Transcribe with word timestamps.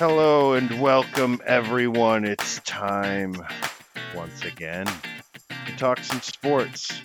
Hello 0.00 0.54
and 0.54 0.80
welcome, 0.80 1.42
everyone. 1.44 2.24
It's 2.24 2.58
time 2.60 3.34
once 4.16 4.42
again 4.46 4.86
to 5.66 5.76
talk 5.76 6.02
some 6.02 6.22
sports 6.22 7.02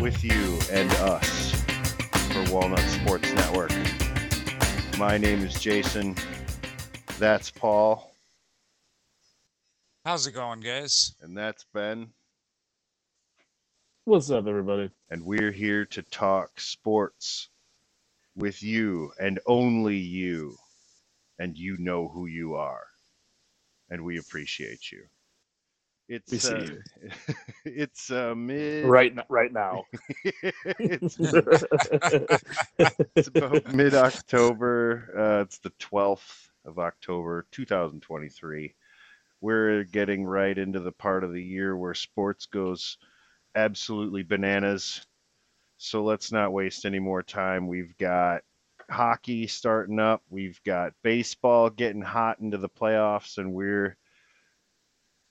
with 0.00 0.24
you 0.24 0.58
and 0.70 0.90
us 0.92 1.52
for 2.32 2.50
Walnut 2.50 2.78
Sports 2.88 3.30
Network. 3.34 3.70
My 4.98 5.18
name 5.18 5.42
is 5.44 5.60
Jason. 5.60 6.16
That's 7.18 7.50
Paul. 7.50 8.14
How's 10.06 10.26
it 10.26 10.32
going, 10.32 10.60
guys? 10.60 11.14
And 11.20 11.36
that's 11.36 11.66
Ben. 11.74 12.14
What's 14.06 14.30
up, 14.30 14.46
everybody? 14.46 14.90
And 15.10 15.26
we're 15.26 15.52
here 15.52 15.84
to 15.84 16.00
talk 16.00 16.58
sports 16.58 17.50
with 18.34 18.62
you 18.62 19.12
and 19.20 19.38
only 19.44 19.98
you. 19.98 20.56
And 21.38 21.56
you 21.56 21.76
know 21.78 22.08
who 22.08 22.26
you 22.26 22.54
are. 22.54 22.86
And 23.90 24.04
we 24.04 24.18
appreciate 24.18 24.90
you. 24.90 25.02
It's 26.08 26.32
we 26.32 26.38
see 26.38 26.54
uh, 26.54 26.58
you. 26.58 26.82
it's 27.64 28.10
uh, 28.10 28.34
mid 28.34 28.84
right, 28.84 29.12
n- 29.16 29.24
right 29.28 29.52
now. 29.52 29.84
it's, 30.78 31.18
it's 33.16 33.28
about 33.28 33.66
mid 33.74 33.94
October. 33.94 35.08
Uh, 35.16 35.42
it's 35.42 35.58
the 35.58 35.70
12th 35.80 36.48
of 36.64 36.78
October, 36.78 37.46
2023. 37.52 38.74
We're 39.40 39.84
getting 39.84 40.24
right 40.24 40.56
into 40.56 40.80
the 40.80 40.92
part 40.92 41.24
of 41.24 41.32
the 41.32 41.42
year 41.42 41.76
where 41.76 41.94
sports 41.94 42.46
goes 42.46 42.98
absolutely 43.54 44.22
bananas. 44.22 45.04
So 45.78 46.04
let's 46.04 46.30
not 46.30 46.52
waste 46.52 46.84
any 46.84 47.00
more 47.00 47.22
time. 47.22 47.66
We've 47.66 47.96
got 47.98 48.42
hockey 48.92 49.46
starting 49.46 49.98
up, 49.98 50.22
we've 50.28 50.60
got 50.64 50.92
baseball 51.02 51.70
getting 51.70 52.02
hot 52.02 52.38
into 52.40 52.58
the 52.58 52.68
playoffs, 52.68 53.38
and 53.38 53.52
we're 53.52 53.96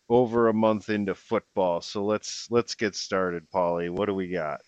over 0.09 0.49
a 0.49 0.53
month 0.53 0.89
into 0.89 1.15
football. 1.15 1.81
So 1.81 2.03
let's 2.03 2.47
let's 2.49 2.75
get 2.75 2.95
started, 2.95 3.49
Paulie. 3.53 3.89
What 3.89 4.07
do 4.07 4.13
we 4.13 4.27
got? 4.27 4.61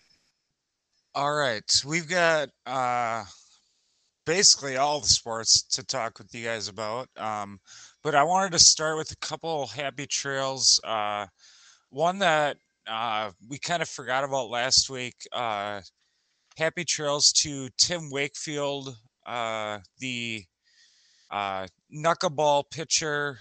All 1.14 1.34
right, 1.34 1.82
we've 1.86 2.08
got 2.08 2.48
uh, 2.66 3.24
basically 4.26 4.76
all 4.76 5.00
the 5.00 5.08
sports 5.08 5.62
to 5.62 5.84
talk 5.84 6.18
with 6.18 6.34
you 6.34 6.44
guys 6.44 6.68
about. 6.68 7.08
Um, 7.16 7.60
but 8.02 8.14
I 8.14 8.22
wanted 8.22 8.52
to 8.52 8.58
start 8.58 8.96
with 8.96 9.12
a 9.12 9.16
couple 9.16 9.66
happy 9.66 10.06
trails. 10.06 10.80
Uh, 10.82 11.26
one 11.90 12.18
that 12.18 12.56
uh, 12.86 13.30
we 13.48 13.58
kind 13.58 13.82
of 13.82 13.88
forgot 13.88 14.24
about 14.24 14.50
last 14.50 14.90
week. 14.90 15.14
Uh, 15.32 15.80
happy 16.56 16.84
trails 16.84 17.32
to 17.32 17.68
Tim 17.76 18.10
Wakefield, 18.10 18.96
uh, 19.26 19.78
the 19.98 20.44
uh, 21.30 21.66
knuckleball 21.94 22.64
pitcher. 22.70 23.38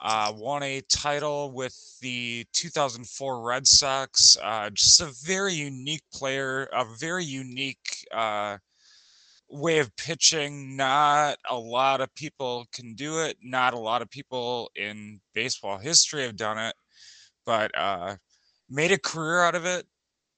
Uh, 0.00 0.32
won 0.36 0.62
a 0.62 0.82
title 0.82 1.50
with 1.52 1.74
the 2.02 2.44
2004 2.52 3.40
Red 3.40 3.66
Sox. 3.66 4.36
Uh, 4.42 4.68
just 4.70 5.00
a 5.00 5.12
very 5.24 5.54
unique 5.54 6.02
player, 6.12 6.68
a 6.74 6.84
very 6.98 7.24
unique 7.24 8.04
uh, 8.12 8.58
way 9.48 9.78
of 9.78 9.94
pitching. 9.96 10.76
Not 10.76 11.38
a 11.48 11.56
lot 11.56 12.00
of 12.02 12.14
people 12.14 12.66
can 12.72 12.94
do 12.94 13.20
it. 13.20 13.38
Not 13.42 13.72
a 13.72 13.78
lot 13.78 14.02
of 14.02 14.10
people 14.10 14.70
in 14.74 15.20
baseball 15.32 15.78
history 15.78 16.24
have 16.24 16.36
done 16.36 16.58
it, 16.58 16.74
but 17.46 17.70
uh, 17.78 18.16
made 18.68 18.92
a 18.92 18.98
career 18.98 19.40
out 19.40 19.54
of 19.54 19.64
it. 19.64 19.86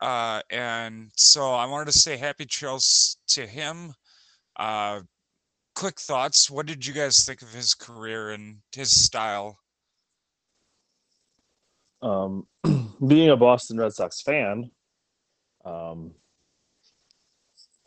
Uh, 0.00 0.42
and 0.50 1.10
so 1.16 1.52
I 1.52 1.66
wanted 1.66 1.86
to 1.86 1.98
say 1.98 2.16
happy 2.16 2.44
trails 2.44 3.16
to 3.28 3.46
him. 3.46 3.94
Uh, 4.58 5.00
quick 5.74 6.00
thoughts. 6.00 6.50
What 6.50 6.66
did 6.66 6.86
you 6.86 6.92
guys 6.92 7.24
think 7.24 7.42
of 7.42 7.52
his 7.52 7.74
career 7.74 8.30
and 8.30 8.58
his 8.74 9.04
style? 9.04 9.58
Um, 12.02 12.46
being 13.06 13.30
a 13.30 13.36
Boston 13.36 13.78
Red 13.78 13.92
Sox 13.92 14.20
fan, 14.22 14.70
um, 15.64 16.12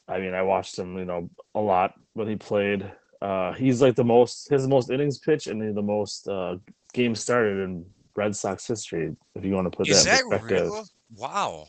I 0.08 0.20
mean, 0.20 0.34
I 0.34 0.42
watched 0.42 0.78
him, 0.78 0.98
you 0.98 1.06
know, 1.06 1.30
a 1.54 1.60
lot 1.60 1.94
when 2.14 2.28
he 2.28 2.36
played. 2.36 2.92
Uh, 3.22 3.54
he's 3.54 3.82
like 3.82 3.96
the 3.96 4.04
most 4.04 4.50
his 4.50 4.68
most 4.68 4.90
innings 4.90 5.20
pitch 5.20 5.48
and 5.48 5.76
the 5.76 5.82
most 5.82 6.28
uh, 6.28 6.56
games 6.94 7.20
started 7.20 7.60
in 7.60 7.86
Red 8.16 8.36
Sox 8.36 8.66
history. 8.66 9.16
If 9.36 9.46
you 9.46 9.54
want 9.54 9.72
to 9.72 9.78
put 9.78 9.88
Is 9.88 10.04
that 10.06 10.22
in 10.22 10.30
perspective, 10.30 10.72
real? 10.72 10.86
Wow. 11.16 11.68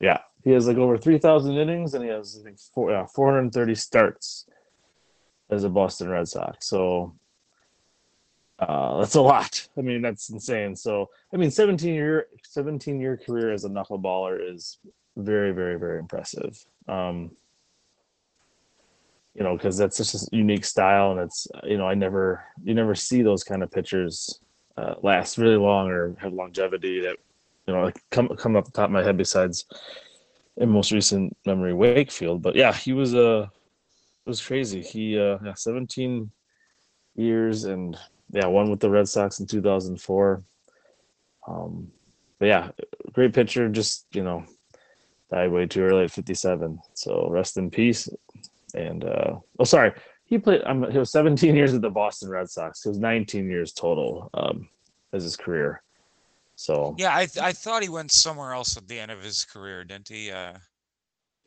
Yeah, 0.00 0.18
he 0.44 0.50
has 0.50 0.66
like 0.66 0.76
over 0.76 0.96
three 0.96 1.18
thousand 1.18 1.56
innings 1.56 1.94
and 1.94 2.04
he 2.04 2.10
has 2.10 2.38
I 2.40 2.44
think 2.44 2.58
four, 2.74 2.90
yeah, 2.90 3.06
430 3.06 3.74
starts 3.74 4.46
as 5.50 5.64
a 5.64 5.68
Boston 5.68 6.08
Red 6.08 6.28
Sox. 6.28 6.68
So 6.68 7.14
uh, 8.58 8.98
that's 8.98 9.14
a 9.14 9.20
lot. 9.20 9.68
I 9.76 9.82
mean, 9.82 10.02
that's 10.02 10.30
insane. 10.30 10.74
So, 10.74 11.10
I 11.32 11.36
mean, 11.36 11.50
17 11.50 11.94
year 11.94 12.26
17 12.42 13.00
year 13.00 13.16
career 13.16 13.52
as 13.52 13.64
a 13.64 13.68
knuckleballer 13.68 14.38
is 14.52 14.78
very, 15.16 15.52
very, 15.52 15.78
very 15.78 15.98
impressive. 15.98 16.64
Um, 16.88 17.30
you 19.34 19.44
know, 19.44 19.56
because 19.56 19.76
that's 19.76 19.96
just 19.98 20.32
a 20.32 20.36
unique 20.36 20.64
style, 20.64 21.12
and 21.12 21.20
it's 21.20 21.46
you 21.62 21.78
know, 21.78 21.86
I 21.86 21.94
never 21.94 22.44
you 22.64 22.74
never 22.74 22.96
see 22.96 23.22
those 23.22 23.44
kind 23.44 23.62
of 23.62 23.70
pitchers 23.70 24.40
uh, 24.76 24.94
last 25.02 25.38
really 25.38 25.56
long 25.56 25.88
or 25.88 26.16
have 26.18 26.32
longevity 26.32 27.00
that 27.02 27.18
you 27.68 27.74
know 27.74 27.84
like 27.84 28.02
come 28.10 28.28
come 28.36 28.56
up 28.56 28.64
the 28.64 28.72
top 28.72 28.86
of 28.86 28.90
my 28.90 29.02
head 29.02 29.18
besides 29.18 29.66
in 30.56 30.70
most 30.70 30.90
recent 30.90 31.36
memory 31.46 31.74
Wakefield. 31.74 32.42
But 32.42 32.56
yeah, 32.56 32.72
he 32.72 32.94
was 32.94 33.14
a 33.14 33.28
uh, 33.28 33.42
it 33.42 34.28
was 34.28 34.44
crazy. 34.44 34.82
He 34.82 35.18
uh, 35.18 35.38
yeah, 35.44 35.54
17 35.54 36.30
years 37.14 37.64
and 37.64 37.96
yeah, 38.32 38.46
one 38.46 38.70
with 38.70 38.80
the 38.80 38.90
Red 38.90 39.08
Sox 39.08 39.38
in 39.38 39.46
2004. 39.46 40.42
Um, 41.46 41.90
but 42.38 42.46
yeah, 42.46 42.70
great 43.12 43.34
pitcher. 43.34 43.68
Just 43.68 44.06
you 44.12 44.22
know, 44.22 44.44
died 45.30 45.52
way 45.52 45.66
too 45.66 45.82
early 45.82 46.04
at 46.04 46.10
57. 46.10 46.78
So 46.94 47.28
rest 47.30 47.58
in 47.58 47.70
peace. 47.70 48.08
And 48.74 49.04
uh, 49.04 49.36
oh, 49.58 49.64
sorry, 49.64 49.92
he 50.24 50.38
played. 50.38 50.62
Um, 50.64 50.90
he 50.90 50.98
was 50.98 51.12
17 51.12 51.54
years 51.54 51.74
at 51.74 51.82
the 51.82 51.90
Boston 51.90 52.30
Red 52.30 52.48
Sox. 52.48 52.82
He 52.82 52.88
was 52.88 52.98
19 52.98 53.48
years 53.50 53.72
total 53.72 54.30
um, 54.34 54.68
as 55.12 55.22
his 55.22 55.36
career. 55.36 55.82
So 56.58 56.98
Yeah, 56.98 57.16
I 57.16 57.24
th- 57.24 57.42
I 57.42 57.52
thought 57.54 57.82
he 57.82 57.88
went 57.88 58.12
somewhere 58.12 58.52
else 58.52 58.76
at 58.76 58.88
the 58.88 58.98
end 59.00 59.10
of 59.10 59.22
his 59.22 59.44
career, 59.46 59.84
didn't 59.84 60.08
he? 60.08 60.30
Uh, 60.30 60.58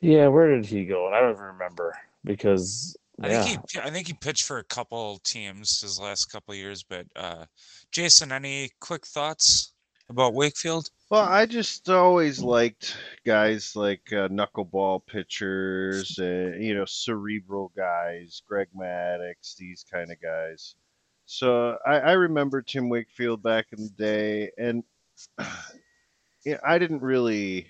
yeah, 0.00 0.28
where 0.28 0.54
did 0.54 0.66
he 0.66 0.84
go? 0.84 1.08
I 1.12 1.20
don't 1.20 1.32
even 1.32 1.42
remember 1.44 1.96
because 2.24 2.96
I 3.22 3.28
yeah, 3.28 3.38
think 3.38 3.70
he 3.70 3.80
I 3.80 3.90
think 3.90 4.06
he 4.08 4.12
pitched 4.14 4.44
for 4.44 4.58
a 4.58 4.64
couple 4.64 5.18
teams 5.18 5.80
his 5.80 5.98
last 5.98 6.26
couple 6.26 6.52
of 6.52 6.58
years. 6.58 6.82
But 6.82 7.06
uh, 7.16 7.46
Jason, 7.90 8.32
any 8.32 8.70
quick 8.80 9.06
thoughts 9.06 9.72
about 10.08 10.34
Wakefield? 10.34 10.90
Well, 11.10 11.22
I 11.24 11.44
just 11.46 11.88
always 11.90 12.40
liked 12.40 12.96
guys 13.24 13.76
like 13.76 14.12
uh, 14.12 14.28
knuckleball 14.28 15.06
pitchers, 15.06 16.18
uh, 16.18 16.56
you 16.58 16.74
know, 16.74 16.86
cerebral 16.86 17.70
guys, 17.76 18.42
Greg 18.48 18.68
Maddux, 18.74 19.56
these 19.56 19.84
kind 19.90 20.10
of 20.10 20.20
guys. 20.22 20.74
So 21.26 21.76
I, 21.86 21.98
I 22.00 22.12
remember 22.12 22.62
Tim 22.62 22.88
Wakefield 22.88 23.42
back 23.42 23.66
in 23.72 23.84
the 23.84 23.90
day, 23.90 24.50
and 24.58 24.82
yeah, 26.44 26.58
I 26.64 26.78
didn't 26.78 27.02
really 27.02 27.68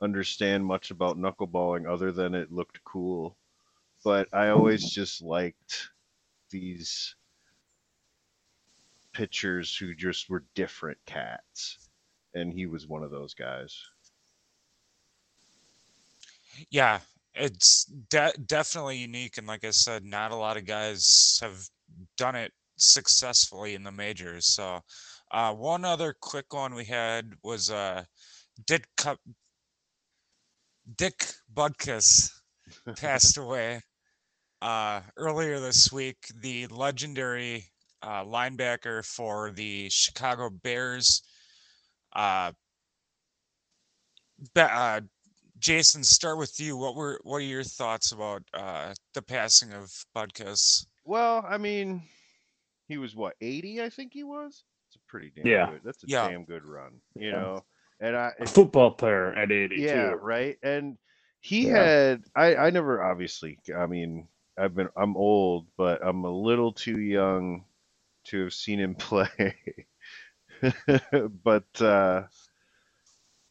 understand 0.00 0.64
much 0.64 0.90
about 0.90 1.18
knuckleballing 1.18 1.90
other 1.90 2.12
than 2.12 2.34
it 2.34 2.52
looked 2.52 2.82
cool. 2.84 3.36
But 4.04 4.28
I 4.32 4.48
always 4.48 4.90
just 4.90 5.20
liked 5.22 5.90
these 6.50 7.14
pitchers 9.12 9.76
who 9.76 9.94
just 9.94 10.30
were 10.30 10.44
different 10.54 10.98
cats 11.04 11.90
and 12.34 12.52
he 12.52 12.66
was 12.66 12.86
one 12.86 13.02
of 13.02 13.10
those 13.10 13.34
guys. 13.34 13.76
Yeah, 16.70 17.00
it's 17.34 17.84
de- 17.84 18.34
definitely 18.46 18.98
unique, 18.98 19.38
and 19.38 19.46
like 19.46 19.64
I 19.64 19.70
said, 19.70 20.04
not 20.04 20.30
a 20.30 20.36
lot 20.36 20.56
of 20.56 20.66
guys 20.66 21.38
have 21.42 21.68
done 22.16 22.36
it 22.36 22.52
successfully 22.76 23.74
in 23.74 23.82
the 23.82 23.92
majors. 23.92 24.46
So, 24.46 24.80
uh, 25.30 25.54
one 25.54 25.84
other 25.84 26.14
quick 26.20 26.52
one 26.52 26.74
we 26.74 26.84
had 26.84 27.32
was 27.42 27.70
uh, 27.70 28.04
Dick 28.66 28.86
Cup- 28.96 29.20
Dick 30.96 31.24
Butkus 31.52 32.30
passed 32.96 33.36
away 33.36 33.80
uh, 34.62 35.00
earlier 35.16 35.60
this 35.60 35.92
week. 35.92 36.18
The 36.40 36.66
legendary 36.68 37.66
uh, 38.02 38.24
linebacker 38.24 39.04
for 39.04 39.52
the 39.52 39.88
Chicago 39.90 40.50
Bears. 40.50 41.22
Uh, 42.14 42.52
Be- 44.54 44.60
uh, 44.62 45.00
Jason, 45.58 46.02
start 46.02 46.38
with 46.38 46.58
you. 46.58 46.76
What 46.76 46.96
were 46.96 47.20
what 47.22 47.36
are 47.36 47.40
your 47.40 47.62
thoughts 47.62 48.12
about 48.12 48.42
uh, 48.54 48.94
the 49.14 49.22
passing 49.22 49.72
of 49.74 49.92
Butkus? 50.16 50.86
Well, 51.04 51.44
I 51.46 51.58
mean, 51.58 52.02
he 52.88 52.96
was 52.96 53.14
what, 53.14 53.34
80, 53.40 53.82
I 53.82 53.90
think 53.90 54.12
he 54.14 54.24
was? 54.24 54.64
It's 55.10 55.16
a 55.16 55.18
pretty 55.18 55.32
damn 55.34 55.46
Yeah. 55.46 55.70
good. 55.70 55.80
That's 55.84 56.04
a 56.04 56.06
Yeah. 56.06 56.28
damn 56.28 56.44
good 56.44 56.64
run, 56.64 57.00
you 57.14 57.28
Yeah. 57.28 57.32
know. 57.32 57.64
And 58.00 58.16
I 58.16 58.32
a 58.40 58.46
football 58.46 58.92
player 58.92 59.32
at 59.34 59.52
80 59.52 59.76
yeah, 59.76 60.14
right. 60.20 60.58
And 60.62 60.96
he 61.40 61.66
Yeah. 61.66 61.84
had 61.84 62.24
I 62.34 62.56
I 62.56 62.70
never 62.70 63.02
obviously, 63.02 63.58
I 63.76 63.86
mean, 63.86 64.28
I've 64.56 64.74
been 64.74 64.88
I'm 64.96 65.16
old, 65.16 65.66
but 65.76 66.04
I'm 66.04 66.24
a 66.24 66.30
little 66.30 66.72
too 66.72 66.98
young 66.98 67.64
to 68.24 68.44
have 68.44 68.54
seen 68.54 68.78
him 68.78 68.94
play. 68.98 69.64
but 71.42 71.80
uh, 71.80 72.24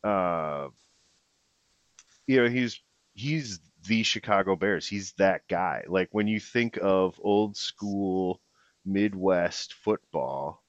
uh, 0.04 0.70
you 2.28 2.44
know, 2.44 2.50
he's 2.50 2.82
he's 3.14 3.60
the 3.88 4.04
Chicago 4.04 4.56
Bears. 4.56 4.88
He's 4.88 5.14
that 5.14 5.48
guy. 5.48 5.84
Like 5.88 6.10
when 6.12 6.28
you 6.28 6.40
think 6.40 6.78
of 6.82 7.20
old 7.24 7.56
school 7.58 8.42
Midwest 8.86 9.74
football, 9.74 10.64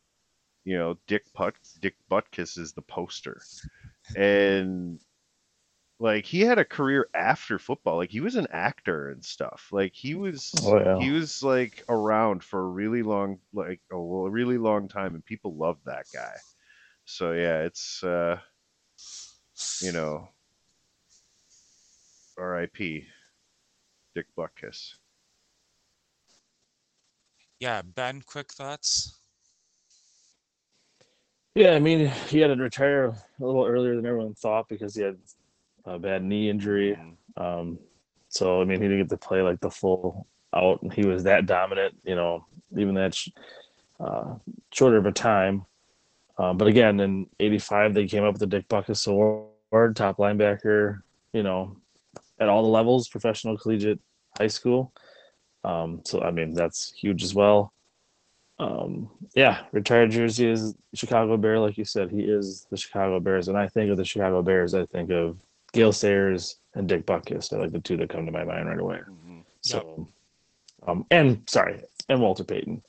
you 0.71 0.79
know, 0.79 0.97
Dick 1.09 1.25
Put 1.35 1.57
Dick 1.81 1.97
Butkus 2.09 2.57
is 2.57 2.73
the 2.73 2.83
poster. 2.83 3.43
And 4.15 5.01
like 5.99 6.25
he 6.25 6.43
had 6.43 6.61
a 6.61 6.65
career 6.65 7.09
after 7.13 7.59
football. 7.59 7.97
Like 7.97 8.13
he 8.13 8.21
was 8.21 8.37
an 8.37 8.47
actor 8.53 9.09
and 9.09 9.25
stuff. 9.25 9.67
Like 9.73 9.93
he 9.97 10.15
was 10.15 10.53
Oh, 10.65 10.79
yeah. 10.79 11.01
he 11.01 11.11
was 11.11 11.43
like 11.43 11.83
around 11.89 12.45
for 12.45 12.61
a 12.61 12.69
really 12.69 13.03
long 13.03 13.41
like 13.53 13.81
a 13.91 13.97
really 13.99 14.59
long 14.59 14.87
time 14.87 15.17
and 15.17 15.25
people 15.25 15.57
loved 15.57 15.85
that 15.87 16.07
guy. 16.15 16.37
So 17.05 17.33
yeah, 17.33 17.63
it's 17.63 18.05
uh 18.05 18.39
you 19.83 19.91
know 19.91 20.29
R.I.P. 22.39 23.07
Dick 24.15 24.27
Butkus. 24.39 24.95
Yeah, 27.59 27.83
Ben, 27.83 28.23
quick 28.23 28.53
thoughts. 28.53 29.20
Yeah, 31.55 31.71
I 31.73 31.81
mean, 31.81 32.07
he 32.29 32.39
had 32.39 32.49
to 32.49 32.57
retire 32.57 33.07
a 33.07 33.45
little 33.45 33.67
earlier 33.67 33.97
than 33.97 34.07
everyone 34.07 34.35
thought 34.35 34.69
because 34.69 34.95
he 34.95 35.03
had 35.03 35.19
a 35.85 35.99
bad 35.99 36.23
knee 36.23 36.49
injury. 36.49 36.97
Um, 37.37 37.79
so 38.29 38.61
I 38.61 38.65
mean, 38.65 38.81
he 38.81 38.89
didn't 38.89 39.09
get 39.09 39.11
to 39.11 39.17
play 39.17 39.43
like 39.43 39.61
the 39.61 39.71
full 39.71 40.27
out, 40.55 40.83
and 40.83 40.93
he 40.93 41.05
was 41.05 41.25
that 41.25 41.47
dominant. 41.47 41.95
You 42.05 42.15
know, 42.15 42.47
even 42.77 42.95
that 42.95 43.15
sh- 43.15 43.31
uh, 43.99 44.35
shorter 44.73 44.99
of 44.99 45.07
a 45.07 45.13
time. 45.13 45.67
Um, 46.39 46.57
but 46.57 46.69
again, 46.69 47.01
in 47.01 47.27
'85, 47.41 47.95
they 47.95 48.07
came 48.07 48.25
up 48.25 48.35
with 48.35 48.41
the 48.41 48.47
Dick 48.47 48.69
Butkus 48.69 49.09
Award, 49.09 49.97
top 49.97 50.19
linebacker. 50.19 51.01
You 51.33 51.43
know, 51.43 51.77
at 52.39 52.49
all 52.49 52.63
the 52.63 52.69
levels, 52.69 53.09
professional, 53.09 53.59
collegiate, 53.59 54.01
high 54.39 54.47
school. 54.47 54.93
Um, 55.65 56.03
so 56.05 56.23
I 56.23 56.31
mean, 56.31 56.55
that's 56.55 56.93
huge 56.93 57.25
as 57.25 57.35
well. 57.35 57.73
Um, 58.61 59.09
yeah, 59.35 59.63
retired 59.73 60.11
jersey 60.11 60.47
is 60.49 60.75
Chicago 60.95 61.37
Bear, 61.39 61.59
like 61.59 61.79
you 61.79 61.85
said. 61.85 62.11
He 62.11 62.21
is 62.21 62.67
the 62.71 62.77
Chicago 62.77 63.19
Bears. 63.19 63.47
When 63.49 63.57
I 63.57 63.67
think 63.69 63.91
of 63.91 63.97
the 63.97 64.05
Chicago 64.05 64.43
Bears, 64.43 64.75
I 64.75 64.85
think 64.87 65.11
of 65.11 65.39
Gale 65.73 65.93
Sayers 65.93 66.57
and 66.75 66.87
Dick 66.87 67.07
Butkus. 67.07 67.49
They're 67.49 67.61
like 67.61 67.73
the 67.73 67.81
two 67.81 67.97
that 67.97 68.11
come 68.11 68.27
to 68.27 68.33
my 68.33 68.45
mind 68.45 68.69
right 68.69 68.79
away. 68.79 68.99
Mhm. 69.09 69.45
So, 69.63 70.07
um, 70.87 71.07
and 71.11 71.43
sorry, 71.49 71.83
and 72.11 72.21
Walter 72.21 72.45
Payton. 72.45 72.83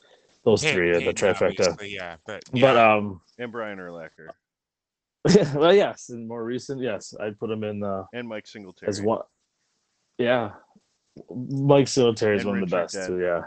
Those 0.44 0.62
Pey- 0.62 0.73
three 0.73 0.89
are 0.91 1.00
the 1.00 1.13
trifecta. 1.13 1.77
Yeah, 1.89 2.18
but 2.25 2.44
But 2.51 2.75
um, 2.75 3.21
And 3.38 3.51
Brian 3.51 3.77
Urlacher 3.77 4.27
well, 5.56 5.73
yes, 5.73 6.09
and 6.09 6.27
more 6.27 6.44
recent, 6.44 6.81
yes, 6.81 7.13
I'd 7.19 7.39
put 7.39 7.50
him 7.51 7.63
in 7.63 7.83
uh, 7.83 8.06
and 8.12 8.27
Mike 8.27 8.47
Singletary. 8.47 8.89
as 8.89 9.01
one. 9.03 9.21
Yeah, 10.18 10.53
Mike 11.29 11.88
Singletary 11.88 12.38
is 12.38 12.41
And 12.41 12.50
one 12.50 12.63
of 12.63 12.69
the 12.69 12.75
best 12.75 12.95
Dent. 12.95 13.07
too. 13.07 13.19
Yeah, 13.21 13.44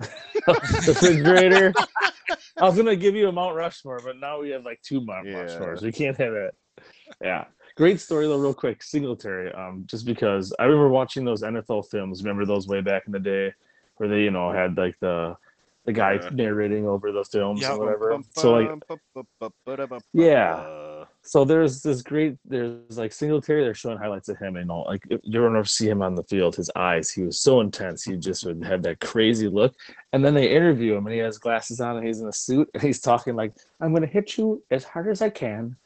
refrigerator. 0.86 1.72
I 2.58 2.64
was 2.64 2.76
gonna 2.76 2.96
give 2.96 3.14
you 3.14 3.28
a 3.28 3.32
Mount 3.32 3.54
Rushmore, 3.56 4.00
but 4.04 4.18
now 4.18 4.40
we 4.40 4.50
have 4.50 4.64
like 4.64 4.80
two 4.82 5.00
Mount 5.04 5.26
Yeah. 5.26 5.44
Rushmores. 5.46 5.82
We 5.82 5.92
can't 5.92 6.16
have 6.18 6.32
it. 6.34 6.54
Yeah, 7.22 7.44
great 7.76 8.00
story 8.00 8.26
though. 8.26 8.38
Real 8.38 8.54
quick, 8.54 8.82
Singletary. 8.82 9.52
Um, 9.52 9.84
just 9.86 10.06
because 10.06 10.54
I 10.58 10.64
remember 10.64 10.88
watching 10.88 11.24
those 11.24 11.42
NFL 11.42 11.90
films. 11.90 12.22
Remember 12.22 12.44
those 12.44 12.68
way 12.68 12.80
back 12.80 13.04
in 13.06 13.12
the 13.12 13.18
day, 13.20 13.52
where 13.96 14.08
they 14.08 14.22
you 14.22 14.30
know 14.30 14.52
had 14.52 14.76
like 14.76 14.96
the 15.00 15.36
the 15.84 15.92
guy 15.92 16.14
Yeah. 16.14 16.28
narrating 16.32 16.86
over 16.86 17.12
the 17.12 17.24
films 17.24 17.62
Yeah. 17.62 17.70
and 17.70 17.78
whatever. 17.80 18.18
So 18.36 18.52
like 18.54 18.68
Yeah. 20.12 20.64
So 21.28 21.44
there's 21.44 21.82
this 21.82 22.00
great 22.00 22.36
there's 22.46 22.96
like 22.96 23.12
Singletary 23.12 23.62
they're 23.62 23.74
showing 23.74 23.98
highlights 23.98 24.30
of 24.30 24.38
him 24.38 24.56
and 24.56 24.70
all 24.70 24.86
like 24.86 25.02
you 25.10 25.40
don't 25.40 25.54
ever 25.54 25.64
see 25.66 25.86
him 25.86 26.00
on 26.00 26.14
the 26.14 26.22
field 26.22 26.56
his 26.56 26.70
eyes 26.74 27.10
he 27.10 27.22
was 27.22 27.38
so 27.38 27.60
intense 27.60 28.02
he 28.02 28.16
just 28.16 28.46
would 28.46 28.64
have 28.64 28.82
that 28.84 29.00
crazy 29.00 29.46
look. 29.46 29.74
And 30.14 30.24
then 30.24 30.32
they 30.32 30.50
interview 30.50 30.94
him 30.94 31.06
and 31.06 31.12
he 31.12 31.20
has 31.20 31.36
glasses 31.36 31.82
on 31.82 31.98
and 31.98 32.06
he's 32.06 32.22
in 32.22 32.28
a 32.28 32.32
suit 32.32 32.70
and 32.72 32.82
he's 32.82 33.00
talking 33.00 33.36
like 33.36 33.52
I'm 33.78 33.92
gonna 33.92 34.06
hit 34.06 34.38
you 34.38 34.62
as 34.70 34.84
hard 34.84 35.08
as 35.08 35.20
I 35.20 35.28
can 35.28 35.76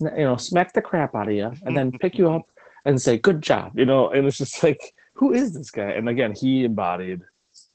you 0.00 0.10
know 0.24 0.36
smack 0.36 0.74
the 0.74 0.82
crap 0.82 1.14
out 1.14 1.28
of 1.28 1.34
you 1.34 1.50
and 1.64 1.74
then 1.74 1.90
pick 1.90 2.18
you 2.18 2.30
up 2.30 2.42
and 2.84 3.00
say 3.00 3.16
good 3.16 3.40
job 3.40 3.78
you 3.78 3.86
know? 3.86 4.10
And 4.10 4.26
it's 4.26 4.36
just 4.36 4.62
like 4.62 4.92
who 5.14 5.32
is 5.32 5.54
this 5.54 5.70
guy? 5.70 5.92
And 5.92 6.10
again 6.10 6.34
he 6.34 6.64
embodied 6.64 7.22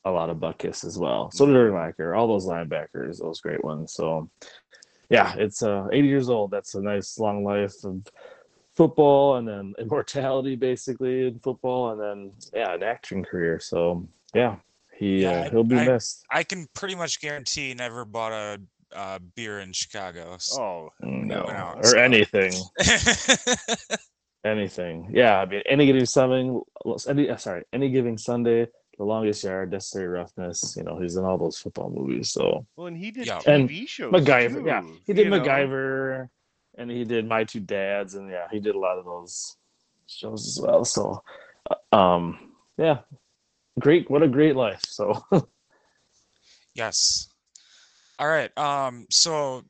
a 0.06 0.12
lot 0.12 0.30
of 0.30 0.38
Butkus 0.38 0.86
as 0.86 0.98
well. 0.98 1.32
So 1.32 1.46
did 1.46 1.56
Urlacher 1.56 2.18
all 2.18 2.28
those 2.28 2.46
linebackers 2.46 3.20
those 3.20 3.42
great 3.42 3.64
ones. 3.64 3.94
So 3.94 4.30
yeah, 5.10 5.34
it's 5.38 5.64
uh 5.64 5.88
80 5.92 6.08
years 6.08 6.30
old. 6.30 6.52
That's 6.52 6.76
a 6.76 6.82
nice 6.82 7.18
long 7.20 7.44
life 7.44 7.84
of 7.84 8.02
football 8.76 9.38
and 9.38 9.48
then 9.48 9.74
immortality 9.80 10.56
basically 10.56 11.28
in 11.28 11.40
football 11.40 11.92
and 11.92 12.00
then 12.02 12.32
yeah, 12.54 12.74
an 12.74 12.84
acting 12.84 13.24
career. 13.24 13.60
So 13.60 14.08
yeah, 14.34 14.58
he 14.98 15.24
Yeah, 15.24 15.32
uh, 15.32 15.50
he'll 15.50 15.64
be 15.64 15.78
I- 15.78 15.86
missed. 15.88 16.24
I 16.32 16.44
can 16.44 16.68
pretty 16.74 16.96
much 16.96 17.20
guarantee 17.22 17.70
he 17.70 17.74
never 17.74 18.06
bought 18.06 18.32
a 18.32 18.62
uh, 18.96 19.20
beer 19.36 19.60
in 19.60 19.72
Chicago. 19.74 20.36
so- 20.40 20.62
Oh, 20.62 20.90
No, 21.06 21.48
out, 21.50 21.78
or 21.80 21.84
so- 21.84 22.00
anything, 22.00 22.54
anything. 24.44 25.10
Yeah, 25.14 25.40
I 25.40 25.46
mean, 25.46 25.62
any 25.68 25.86
giving 25.86 26.06
Sunday, 26.06 26.52
any 27.08 27.30
uh, 27.30 27.38
sorry, 27.38 27.64
any 27.74 27.90
giving 27.90 28.18
Sunday, 28.18 28.68
the 29.00 29.06
longest 29.06 29.46
yard, 29.46 29.72
necessary 29.72 30.08
roughness. 30.08 30.76
You 30.78 30.84
know, 30.84 31.00
he's 31.00 31.16
in 31.16 31.24
all 31.24 31.38
those 31.38 31.58
football 31.58 31.90
movies. 31.90 32.30
So 32.30 32.68
well, 32.76 32.88
and 32.88 32.98
he 32.98 33.12
did 33.12 33.28
Yeah. 33.28 33.42
And 33.48 33.68
TV 33.68 33.88
shows. 33.88 34.12
MacGyver, 34.12 34.60
too, 34.60 34.66
yeah, 34.68 34.84
he 35.08 35.14
did 35.14 35.24
you 35.24 35.30
know? 35.32 35.40
MacGyver, 35.40 36.30
and 36.78 36.92
he 36.92 37.06
did 37.06 37.26
My 37.26 37.46
Two 37.46 37.62
Dads, 37.62 38.16
and 38.16 38.30
yeah, 38.30 38.48
he 38.52 38.60
did 38.60 38.76
a 38.76 38.80
lot 38.80 39.00
of 39.00 39.06
those 39.06 39.56
shows 40.06 40.46
as 40.46 40.62
well. 40.62 40.84
So, 40.84 41.24
uh, 41.72 41.96
um, 41.96 42.52
yeah, 42.78 43.00
great. 43.80 44.12
What 44.12 44.22
a 44.22 44.28
great 44.28 44.56
life. 44.58 44.82
So, 44.86 45.24
Yes. 46.76 47.30
All 48.20 48.28
right. 48.28 48.56
Um. 48.58 49.08
So, 49.10 49.64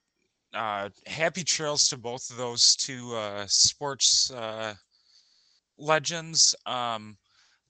uh, 0.56 0.90
happy 1.06 1.44
trails 1.44 1.88
to 1.90 1.98
both 1.98 2.32
of 2.32 2.38
those 2.38 2.76
two 2.76 3.16
uh, 3.16 3.46
sports 3.48 4.32
uh, 4.32 4.74
legends. 5.78 6.56
Um, 6.66 7.18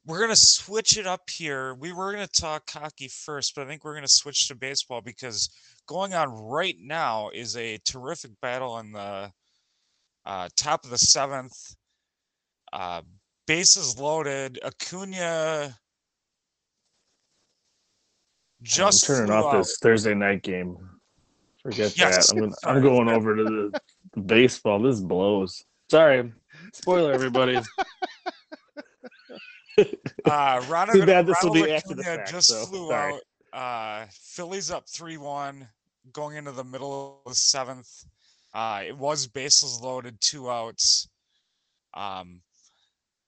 we're 0.10 0.20
gonna 0.20 0.36
switch 0.36 0.98
it 0.98 1.06
up 1.06 1.30
here. 1.30 1.76
We 1.76 1.94
were 1.94 2.12
gonna 2.12 2.26
talk 2.28 2.68
hockey 2.68 3.08
first, 3.10 3.54
but 3.56 3.66
I 3.66 3.70
think 3.70 3.84
we're 3.84 3.94
gonna 3.94 4.08
switch 4.08 4.48
to 4.48 4.56
baseball 4.56 5.02
because 5.02 5.50
going 5.88 6.16
on 6.16 6.30
right 6.30 6.76
now 6.82 7.30
is 7.30 7.56
a 7.56 7.78
terrific 7.86 8.32
battle 8.42 8.80
in 8.80 8.92
the 8.92 9.32
uh, 10.26 10.50
top 10.58 10.84
of 10.84 10.90
the 10.90 10.98
seventh. 10.98 11.54
Uh, 12.74 13.04
bases 13.46 14.00
loaded. 14.00 14.60
Acuna 14.64 15.76
just 18.64 19.08
I'm 19.10 19.16
turning 19.16 19.32
off 19.32 19.54
out. 19.54 19.58
this 19.60 19.78
Thursday 19.80 20.16
night 20.16 20.42
game. 20.42 20.76
Forget 21.62 21.96
Yes. 21.98 22.28
that. 22.32 22.36
I'm, 22.36 22.40
gonna, 22.42 22.56
I'm 22.66 22.82
going 22.82 23.10
over 23.10 23.36
to 23.36 23.44
the, 23.44 23.80
the 24.14 24.22
baseball. 24.22 24.82
This 24.82 25.02
blows. 25.02 25.64
Sorry. 25.92 26.32
Spoiler, 26.74 27.14
everybody. 27.14 27.60
Uh, 30.26 30.64
Ronald, 30.70 30.98
Too 31.00 31.06
bad 31.06 31.26
this 31.28 31.38
will 31.44 31.50
Ronald 31.52 31.68
be 31.68 31.74
after 31.74 31.96
the 31.96 32.04
fact, 32.04 32.32
just 32.32 32.48
so 32.48 32.66
flew 32.66 32.90
sorry. 32.90 33.14
out. 33.14 33.20
Uh, 33.52 34.06
Phillies 34.12 34.72
up 34.72 34.88
three 34.88 35.18
one, 35.18 35.68
going 36.14 36.38
into 36.38 36.52
the 36.52 36.64
middle 36.64 37.22
of 37.26 37.32
the 37.32 37.36
seventh. 37.36 38.06
Uh, 38.54 38.84
it 38.88 38.98
was 38.98 39.28
bases 39.28 39.80
loaded, 39.82 40.20
two 40.22 40.50
outs. 40.50 41.08
Um, 41.94 42.42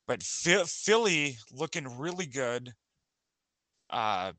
but 0.07 0.21
Phi- 0.23 0.63
Philly 0.65 1.37
looking 1.51 1.97
really 1.97 2.25
good. 2.25 2.73
Uh, 3.89 4.31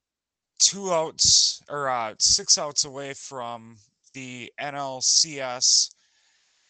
two 0.59 0.93
outs 0.93 1.61
or 1.69 1.89
uh, 1.89 2.15
six 2.19 2.59
outs 2.59 2.85
away 2.85 3.15
from 3.15 3.77
the 4.15 4.53
NLCS. 4.61 5.91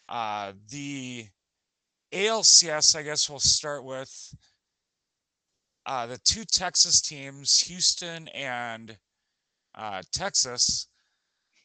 Uh, 0.09 0.53
the 0.71 1.27
ALCS, 2.13 2.97
I 2.97 3.03
guess 3.03 3.29
we'll 3.31 3.39
start 3.39 3.85
with 3.85 4.35
uh, 5.87 6.07
the 6.07 6.19
two 6.19 6.45
Texas 6.45 7.01
teams, 7.01 7.59
Houston 7.61 8.29
and 8.29 8.97
uh, 9.75 10.03
Texas, 10.13 10.89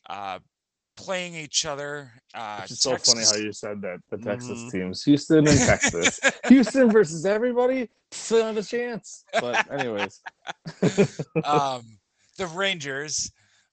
uh, 0.10 0.40
playing 0.96 1.36
each 1.36 1.66
other. 1.66 2.12
Uh, 2.34 2.62
It's 2.70 2.82
so 2.82 2.98
funny 2.98 3.24
how 3.24 3.36
you 3.36 3.52
said 3.52 3.82
that. 3.82 4.00
The 4.10 4.18
Texas 4.18 4.64
Mhm. 4.64 4.72
teams, 4.72 5.04
Houston 5.04 5.48
and 5.48 5.60
Texas. 5.60 6.20
Houston 6.50 6.90
versus 6.92 7.26
everybody. 7.26 7.90
Still 8.12 8.46
have 8.46 8.58
a 8.58 8.64
chance. 8.64 9.26
But 9.40 9.60
anyways, 9.72 10.22
um, 11.44 12.00
the 12.38 12.48
Rangers 12.48 13.32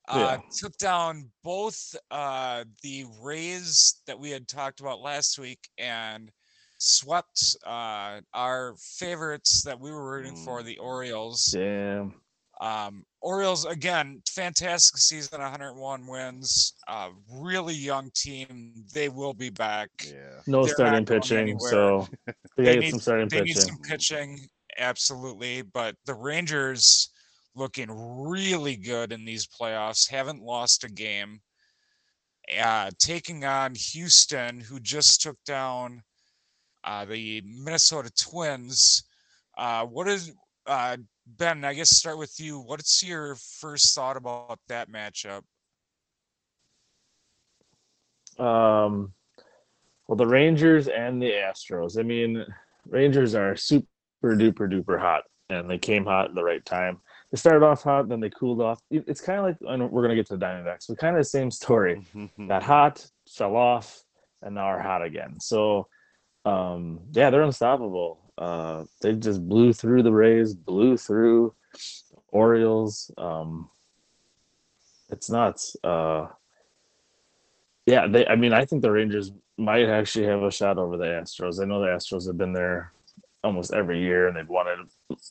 uh, 0.08 0.18
Yeah. 0.18 0.38
took 0.54 0.76
down 0.76 1.30
both 1.42 1.96
uh, 2.10 2.64
the 2.82 3.06
Rays 3.22 4.02
that 4.06 4.18
we 4.18 4.30
had 4.30 4.46
talked 4.48 4.80
about 4.80 5.00
last 5.00 5.38
week 5.38 5.68
and 5.78 6.30
swept 6.78 7.56
uh, 7.66 8.20
our 8.34 8.74
favorites 8.78 9.62
that 9.64 9.78
we 9.78 9.90
were 9.90 10.10
rooting 10.10 10.36
for, 10.36 10.60
Mm. 10.60 10.64
the 10.64 10.78
Orioles. 10.78 11.44
Damn. 11.46 12.14
Um, 12.60 13.04
Orioles 13.20 13.64
again, 13.64 14.22
fantastic 14.28 14.96
season, 14.98 15.40
101 15.40 16.06
wins. 16.06 16.74
Uh, 16.86 17.10
really 17.32 17.74
young 17.74 18.10
team. 18.14 18.72
They 18.92 19.08
will 19.08 19.34
be 19.34 19.50
back. 19.50 19.90
Yeah. 20.06 20.40
No 20.46 20.64
They're 20.64 20.74
starting 20.74 21.04
pitching, 21.04 21.58
so 21.58 22.06
they 22.56 22.64
They 22.64 22.76
need- 22.78 22.90
some 22.90 23.00
starting 23.00 23.28
They 23.28 23.40
need 23.42 23.54
pitching. 23.56 23.62
some 23.68 23.78
pitching, 23.82 24.48
absolutely. 24.78 25.62
But 25.62 25.96
the 26.06 26.14
Rangers 26.14 27.10
looking 27.56 27.88
really 27.90 28.76
good 28.76 29.10
in 29.12 29.24
these 29.24 29.46
playoffs. 29.48 30.08
Haven't 30.08 30.42
lost 30.42 30.84
a 30.84 30.88
game. 30.88 31.40
Uh, 32.60 32.90
taking 32.98 33.44
on 33.44 33.74
Houston, 33.74 34.60
who 34.60 34.78
just 34.78 35.22
took 35.22 35.42
down 35.44 36.02
uh, 36.84 37.04
the 37.04 37.42
Minnesota 37.44 38.10
Twins. 38.10 39.04
Uh, 39.56 39.84
what 39.86 40.08
is 40.08 40.32
uh, 40.66 40.96
Ben? 41.26 41.64
I 41.64 41.74
guess 41.74 41.90
start 41.90 42.18
with 42.18 42.38
you. 42.38 42.60
What's 42.60 43.02
your 43.02 43.36
first 43.36 43.94
thought 43.94 44.16
about 44.16 44.58
that 44.68 44.90
matchup? 44.90 45.42
Um, 48.38 49.12
well, 50.08 50.16
the 50.16 50.26
Rangers 50.26 50.88
and 50.88 51.20
the 51.22 51.30
Astros. 51.30 51.98
I 51.98 52.02
mean, 52.02 52.44
Rangers 52.86 53.34
are 53.34 53.56
super 53.56 53.86
duper 54.22 54.70
duper 54.70 54.98
hot, 54.98 55.22
and 55.50 55.70
they 55.70 55.78
came 55.78 56.04
hot 56.04 56.30
at 56.30 56.34
the 56.34 56.42
right 56.42 56.64
time. 56.64 57.00
They 57.30 57.38
started 57.38 57.64
off 57.64 57.82
hot, 57.82 58.08
then 58.08 58.20
they 58.20 58.30
cooled 58.30 58.60
off. 58.60 58.80
It's 58.90 59.20
kind 59.20 59.38
of 59.38 59.44
like 59.44 59.56
I 59.68 59.76
know 59.76 59.86
we're 59.86 60.02
gonna 60.02 60.14
get 60.14 60.26
to 60.28 60.36
the 60.36 60.44
Diamondbacks, 60.44 60.86
but 60.88 60.98
kind 60.98 61.16
of 61.16 61.20
the 61.20 61.28
same 61.28 61.50
story. 61.50 62.04
Got 62.48 62.62
hot, 62.62 63.06
fell 63.28 63.56
off, 63.56 64.02
and 64.42 64.54
now 64.54 64.66
are 64.66 64.80
hot 64.80 65.02
again. 65.02 65.40
So, 65.40 65.88
um, 66.44 67.00
yeah, 67.12 67.30
they're 67.30 67.42
unstoppable. 67.42 68.18
Uh, 68.36 68.84
they 69.00 69.12
just 69.14 69.46
blew 69.48 69.72
through 69.72 70.02
the 70.02 70.12
Rays, 70.12 70.54
blew 70.54 70.96
through 70.96 71.54
Orioles. 72.28 73.10
Um, 73.16 73.70
it's 75.10 75.30
nuts. 75.30 75.76
Uh, 75.84 76.28
yeah, 77.86 78.06
they. 78.06 78.26
I 78.26 78.36
mean, 78.36 78.52
I 78.52 78.64
think 78.64 78.82
the 78.82 78.90
Rangers 78.90 79.30
might 79.56 79.88
actually 79.88 80.26
have 80.26 80.42
a 80.42 80.50
shot 80.50 80.78
over 80.78 80.96
the 80.96 81.04
Astros. 81.04 81.62
I 81.62 81.64
know 81.64 81.80
the 81.80 81.86
Astros 81.86 82.26
have 82.26 82.38
been 82.38 82.52
there 82.52 82.92
almost 83.44 83.72
every 83.72 84.00
year, 84.00 84.26
and 84.26 84.36
they've 84.36 84.48
won 84.48 84.66
it 84.68 84.78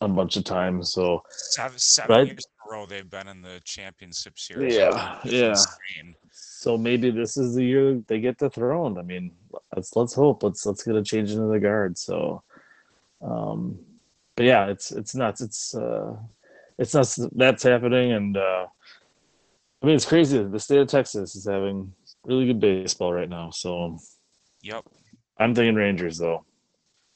a 0.02 0.08
bunch 0.08 0.38
of 0.38 0.44
times. 0.44 0.94
So 0.94 1.24
Seven, 1.30 1.78
seven 1.78 2.28
years 2.28 2.46
in 2.46 2.70
a 2.70 2.72
row 2.72 2.86
they've 2.86 3.10
been 3.10 3.28
in 3.28 3.42
the 3.42 3.60
championship 3.66 4.38
series. 4.40 4.76
Yeah, 4.76 5.20
yeah. 5.26 5.50
insane. 5.50 6.16
So 6.34 6.78
maybe 6.78 7.12
this 7.12 7.38
is 7.38 7.54
the 7.56 7.64
year 7.64 8.02
they 8.08 8.20
get 8.20 8.40
the 8.40 8.50
throne. 8.50 8.98
I 8.98 9.04
mean, 9.04 9.32
let's 9.76 9.96
let's 9.96 10.14
hope. 10.14 10.44
Let's 10.44 10.66
let's 10.66 10.84
get 10.84 10.96
a 10.96 11.04
change 11.04 11.32
into 11.32 11.46
the 11.46 11.60
guard. 11.60 11.98
So, 11.98 12.42
um, 13.22 13.80
but 14.36 14.46
yeah, 14.46 14.66
it's 14.68 14.92
it's 14.92 15.14
nuts. 15.14 15.42
It's 15.42 15.76
uh, 15.76 16.16
it's 16.80 16.94
nuts 16.96 17.20
that's 17.34 17.64
happening, 17.64 18.14
and 18.14 18.38
uh, 18.38 18.66
I 19.82 19.86
mean 19.86 19.96
it's 19.96 20.06
crazy. 20.06 20.44
The 20.44 20.60
state 20.60 20.80
of 20.80 20.88
Texas 20.88 21.36
is 21.36 21.46
having 21.46 21.94
really 22.26 22.48
good 22.48 22.60
baseball 22.60 23.14
right 23.14 23.30
now. 23.30 23.52
So 23.52 24.00
Yep. 24.64 24.86
I'm 25.38 25.54
thinking 25.54 25.76
Rangers 25.76 26.18
though. 26.18 26.46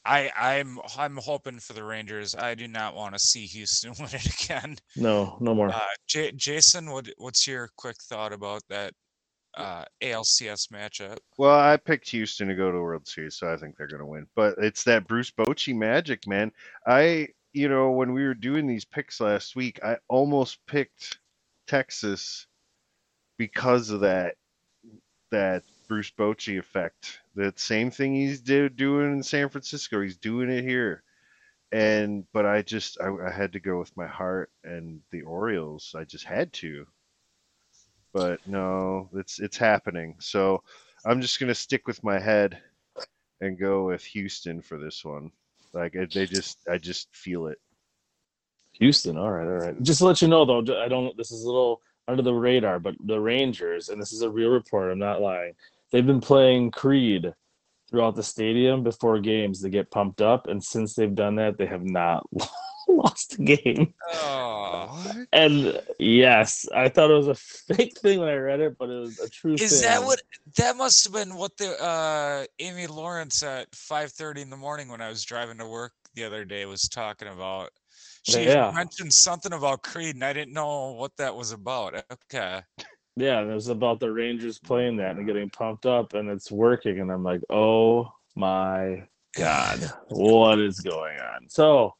I, 0.05 0.31
I'm 0.37 0.79
I'm 0.97 1.17
hoping 1.17 1.59
for 1.59 1.73
the 1.73 1.83
Rangers. 1.83 2.33
I 2.33 2.55
do 2.55 2.67
not 2.67 2.95
want 2.95 3.13
to 3.13 3.19
see 3.19 3.45
Houston 3.45 3.93
win 3.99 4.09
it 4.13 4.43
again. 4.43 4.77
No, 4.95 5.37
no 5.41 5.53
more. 5.55 5.69
Uh, 5.69 5.79
J- 6.07 6.31
Jason, 6.33 6.91
what 6.91 7.09
what's 7.17 7.47
your 7.47 7.69
quick 7.77 7.97
thought 8.03 8.31
about 8.31 8.61
that 8.69 8.93
uh, 9.57 9.83
ALCS 10.01 10.71
matchup? 10.71 11.17
Well, 11.37 11.59
I 11.59 11.77
picked 11.77 12.09
Houston 12.09 12.47
to 12.47 12.55
go 12.55 12.71
to 12.71 12.81
World 12.81 13.07
Series, 13.07 13.35
so 13.35 13.51
I 13.51 13.57
think 13.57 13.75
they're 13.75 13.87
going 13.87 13.99
to 13.99 14.05
win. 14.05 14.27
But 14.35 14.55
it's 14.59 14.83
that 14.83 15.07
Bruce 15.07 15.31
Bochy 15.31 15.75
magic, 15.75 16.27
man. 16.27 16.51
I, 16.85 17.29
you 17.53 17.67
know, 17.67 17.91
when 17.91 18.13
we 18.13 18.23
were 18.23 18.35
doing 18.35 18.67
these 18.67 18.85
picks 18.85 19.19
last 19.19 19.55
week, 19.55 19.79
I 19.83 19.97
almost 20.07 20.59
picked 20.67 21.17
Texas 21.67 22.45
because 23.37 23.89
of 23.89 24.01
that 24.01 24.35
that 25.31 25.63
Bruce 25.87 26.11
Bochy 26.11 26.59
effect. 26.59 27.19
That 27.35 27.59
same 27.59 27.91
thing 27.91 28.13
he's 28.13 28.39
do, 28.41 28.69
doing 28.69 29.13
in 29.13 29.23
San 29.23 29.49
Francisco, 29.49 30.01
he's 30.01 30.17
doing 30.17 30.49
it 30.49 30.63
here. 30.63 31.03
And 31.71 32.25
but 32.31 32.45
I 32.45 32.61
just 32.61 32.97
I, 33.01 33.09
I 33.27 33.31
had 33.31 33.53
to 33.53 33.59
go 33.59 33.79
with 33.79 33.95
my 33.97 34.07
heart 34.07 34.51
and 34.63 35.01
the 35.11 35.23
Orioles. 35.23 35.95
I 35.97 36.03
just 36.03 36.25
had 36.25 36.53
to. 36.53 36.85
But 38.17 38.39
no, 38.47 39.09
it's 39.13 39.39
it's 39.39 39.57
happening. 39.57 40.15
So 40.17 40.63
I'm 41.05 41.21
just 41.21 41.39
gonna 41.39 41.53
stick 41.53 41.85
with 41.85 42.03
my 42.03 42.17
head 42.17 42.59
and 43.41 43.59
go 43.59 43.85
with 43.85 44.03
Houston 44.05 44.59
for 44.59 44.79
this 44.79 45.05
one. 45.05 45.31
Like 45.71 45.93
they 45.93 46.25
just, 46.25 46.57
I 46.67 46.79
just 46.79 47.15
feel 47.15 47.45
it. 47.45 47.59
Houston. 48.73 49.17
All 49.17 49.31
right, 49.31 49.45
all 49.45 49.67
right. 49.67 49.83
Just 49.83 49.99
to 49.99 50.05
let 50.05 50.21
you 50.23 50.27
know, 50.27 50.45
though, 50.45 50.83
I 50.83 50.87
don't. 50.87 51.15
This 51.15 51.31
is 51.31 51.43
a 51.43 51.45
little 51.45 51.79
under 52.07 52.23
the 52.23 52.33
radar, 52.33 52.79
but 52.79 52.95
the 53.05 53.19
Rangers, 53.19 53.89
and 53.89 54.01
this 54.01 54.11
is 54.11 54.23
a 54.23 54.29
real 54.29 54.49
report. 54.49 54.91
I'm 54.91 54.97
not 54.97 55.21
lying. 55.21 55.53
They've 55.91 56.05
been 56.05 56.21
playing 56.21 56.71
Creed 56.71 57.31
throughout 57.87 58.15
the 58.15 58.23
stadium 58.23 58.81
before 58.81 59.19
games 59.19 59.61
to 59.61 59.69
get 59.69 59.91
pumped 59.91 60.21
up, 60.21 60.47
and 60.47 60.63
since 60.63 60.95
they've 60.95 61.13
done 61.13 61.35
that, 61.35 61.59
they 61.59 61.67
have 61.67 61.83
not 61.83 62.25
lost 62.97 63.37
the 63.37 63.43
game. 63.43 63.93
Oh, 64.13 65.25
And 65.33 65.79
yes, 65.99 66.65
I 66.73 66.89
thought 66.89 67.11
it 67.11 67.15
was 67.15 67.27
a 67.27 67.35
fake 67.35 67.97
thing 67.99 68.19
when 68.19 68.29
I 68.29 68.35
read 68.35 68.59
it, 68.59 68.77
but 68.77 68.89
it 68.89 68.99
was 68.99 69.19
a 69.19 69.29
true 69.29 69.55
is 69.55 69.69
thing. 69.71 69.81
that 69.81 70.03
what? 70.03 70.21
That 70.57 70.77
must 70.77 71.03
have 71.03 71.13
been 71.13 71.35
what 71.35 71.57
the 71.57 71.81
uh, 71.81 72.45
Amy 72.59 72.87
Lawrence 72.87 73.43
at 73.43 73.69
5:30 73.71 74.41
in 74.41 74.49
the 74.49 74.57
morning 74.57 74.89
when 74.89 75.01
I 75.01 75.09
was 75.09 75.23
driving 75.23 75.57
to 75.57 75.67
work 75.67 75.93
the 76.15 76.23
other 76.23 76.45
day 76.45 76.65
was 76.65 76.87
talking 76.87 77.27
about. 77.27 77.69
She 78.23 78.45
Yeah. 78.45 78.71
mentioned 78.73 79.13
something 79.13 79.53
about 79.53 79.83
Creed, 79.83 80.15
and 80.15 80.23
I 80.23 80.33
didn't 80.33 80.53
know 80.53 80.93
what 80.93 81.15
that 81.17 81.35
was 81.35 81.51
about. 81.51 81.95
Okay. 82.31 82.61
Yeah, 83.15 83.41
it 83.41 83.47
was 83.47 83.69
about 83.69 83.99
the 83.99 84.11
Rangers 84.11 84.59
playing 84.59 84.97
that 84.97 85.15
and 85.15 85.25
getting 85.25 85.49
pumped 85.49 85.85
up, 85.87 86.13
and 86.13 86.29
it's 86.29 86.51
working. 86.51 86.99
And 86.99 87.11
I'm 87.11 87.23
like, 87.23 87.41
oh 87.49 88.11
my 88.35 89.07
god, 89.35 89.91
what 90.09 90.59
is 90.59 90.79
going 90.81 91.17
on? 91.19 91.49
So, 91.49 91.95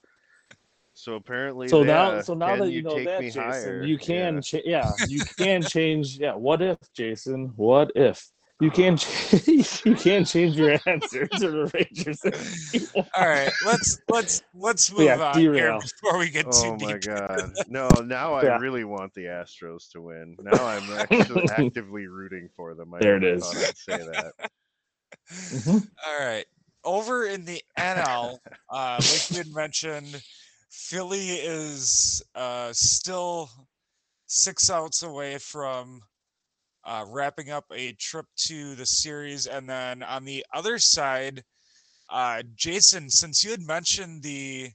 So 1.07 1.15
apparently, 1.15 1.67
so 1.69 1.83
they, 1.83 1.87
now, 1.87 2.09
uh, 2.09 2.21
so 2.21 2.33
now 2.33 2.57
that 2.57 2.69
you 2.69 2.81
know 2.81 2.95
take 2.95 3.05
that, 3.05 3.21
me 3.21 3.29
Jason, 3.29 3.39
higher? 3.39 3.81
you 3.81 3.97
can, 3.97 4.35
Yeah. 4.35 4.41
cha- 4.41 4.65
yeah, 4.65 4.97
you 5.05 5.23
can 5.23 5.63
change. 5.65 6.17
Yeah, 6.19 6.35
what 6.35 6.61
if, 6.61 6.77
Jason? 6.93 7.53
What 7.55 7.93
if 7.95 8.29
you 8.59 8.69
can, 8.69 8.97
ch- 8.97 9.47
you 9.85 9.95
can 9.95 10.25
change 10.25 10.57
your 10.57 10.77
answer 10.85 11.25
to 11.27 11.49
the 11.49 11.71
Rangers? 11.73 12.25
if 12.25 12.73
you 12.73 12.89
want. 12.93 13.07
All 13.15 13.27
right, 13.27 13.53
let's 13.61 13.99
let's 14.09 14.41
let's 14.53 14.91
move 14.91 15.05
Yeah, 15.05 15.15
on 15.21 15.39
here 15.39 15.73
before 15.79 16.17
we 16.19 16.29
get 16.29 16.51
too 16.51 16.71
deep. 16.71 16.73
Oh 16.73 16.75
my 16.77 16.97
god! 16.97 17.51
No, 17.69 18.01
now 18.01 18.33
I 18.33 18.43
Yeah. 18.43 18.57
really 18.57 18.83
want 18.83 19.13
the 19.13 19.25
Astros 19.25 19.89
to 19.91 20.01
win. 20.01 20.35
Now 20.41 20.65
I'm 20.65 20.91
actually 20.91 21.47
actively 21.47 22.07
rooting 22.07 22.49
for 22.55 22.75
them. 22.75 22.93
I 22.93 22.99
There 22.99 23.15
it 23.15 23.23
never 23.23 23.35
is. 23.35 23.41
thought 23.43 23.57
I'd 23.57 23.77
say 23.77 23.97
that. 24.03 24.33
Mhm. 25.53 25.87
All 26.05 26.19
right. 26.19 26.45
Over 26.83 27.25
in 27.25 27.45
the 27.45 27.61
NL, 27.77 28.39
uh, 28.69 29.01
like 29.05 29.29
we 29.29 29.37
had 29.37 29.47
mentioned, 29.53 30.21
Philly 30.77 31.31
is 31.31 32.22
uh, 32.36 32.69
still 32.72 33.50
six 34.27 34.69
outs 34.69 35.01
away 35.01 35.39
from 35.39 36.01
uh, 36.86 37.03
wrapping 37.10 37.50
up 37.50 37.65
a 37.74 37.93
trip 37.93 38.27
to 38.46 38.75
the 38.75 38.86
series. 38.86 39.48
And 39.48 39.67
then 39.67 40.03
on 40.03 40.24
the 40.24 40.46
other 40.53 40.77
side, 40.77 41.43
uh, 42.10 42.43
Jason, 42.55 43.10
since 43.10 43.43
you 43.43 43.51
had 43.51 43.62
mentioned 43.62 44.22
the 44.22 44.69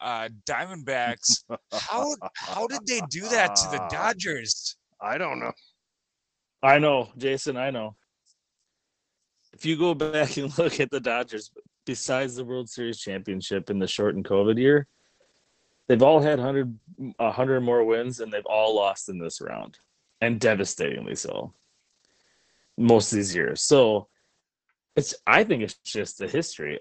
uh, 0.00 0.30
Diamondbacks, 0.48 1.44
how 1.72 2.16
how 2.34 2.66
did 2.66 2.86
they 2.86 3.02
do 3.10 3.28
that 3.28 3.54
to 3.54 3.68
the 3.70 3.86
Dodgers? 3.90 4.76
I 5.00 5.18
don't 5.18 5.40
know. 5.40 5.52
I 6.62 6.78
know, 6.78 7.10
Jason. 7.18 7.58
I 7.58 7.70
know. 7.70 7.96
If 9.52 9.66
you 9.66 9.76
go 9.76 9.94
back 9.94 10.38
and 10.38 10.58
look 10.58 10.80
at 10.80 10.90
the 10.90 11.00
Dodgers, 11.00 11.50
besides 11.84 12.34
the 12.34 12.44
World 12.44 12.70
Series 12.70 12.98
championship 12.98 13.68
in 13.68 13.78
the 13.78 13.86
shortened 13.86 14.24
COVID 14.24 14.58
year, 14.58 14.88
they've 15.88 16.02
all 16.02 16.20
had 16.20 16.38
100, 16.38 16.78
100 17.16 17.60
more 17.60 17.84
wins, 17.84 18.20
and 18.20 18.32
they've 18.32 18.46
all 18.46 18.74
lost 18.74 19.08
in 19.08 19.18
this 19.18 19.40
round, 19.40 19.78
and 20.20 20.40
devastatingly 20.40 21.14
so. 21.14 21.52
Most 22.76 23.12
of 23.12 23.16
these 23.16 23.34
years, 23.34 23.62
so 23.62 24.08
it's. 24.96 25.14
I 25.26 25.44
think 25.44 25.62
it's 25.62 25.74
just 25.84 26.18
the 26.18 26.26
history. 26.26 26.80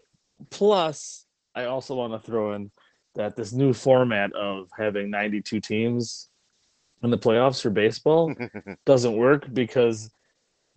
Plus, 0.50 1.28
I 1.54 1.66
also 1.66 1.94
want 1.94 2.14
to 2.14 2.20
throw 2.20 2.54
in 2.54 2.72
that 3.16 3.36
this 3.36 3.54
new 3.54 3.74
format 3.74 4.34
of 4.34 4.70
having 4.76 5.10
92 5.10 5.60
teams 5.60 6.30
in 7.04 7.10
the 7.10 7.18
playoffs 7.18 7.62
for 7.62 7.70
baseball 7.70 8.34
doesn't 8.86 9.16
work 9.16 9.46
because 9.54 10.10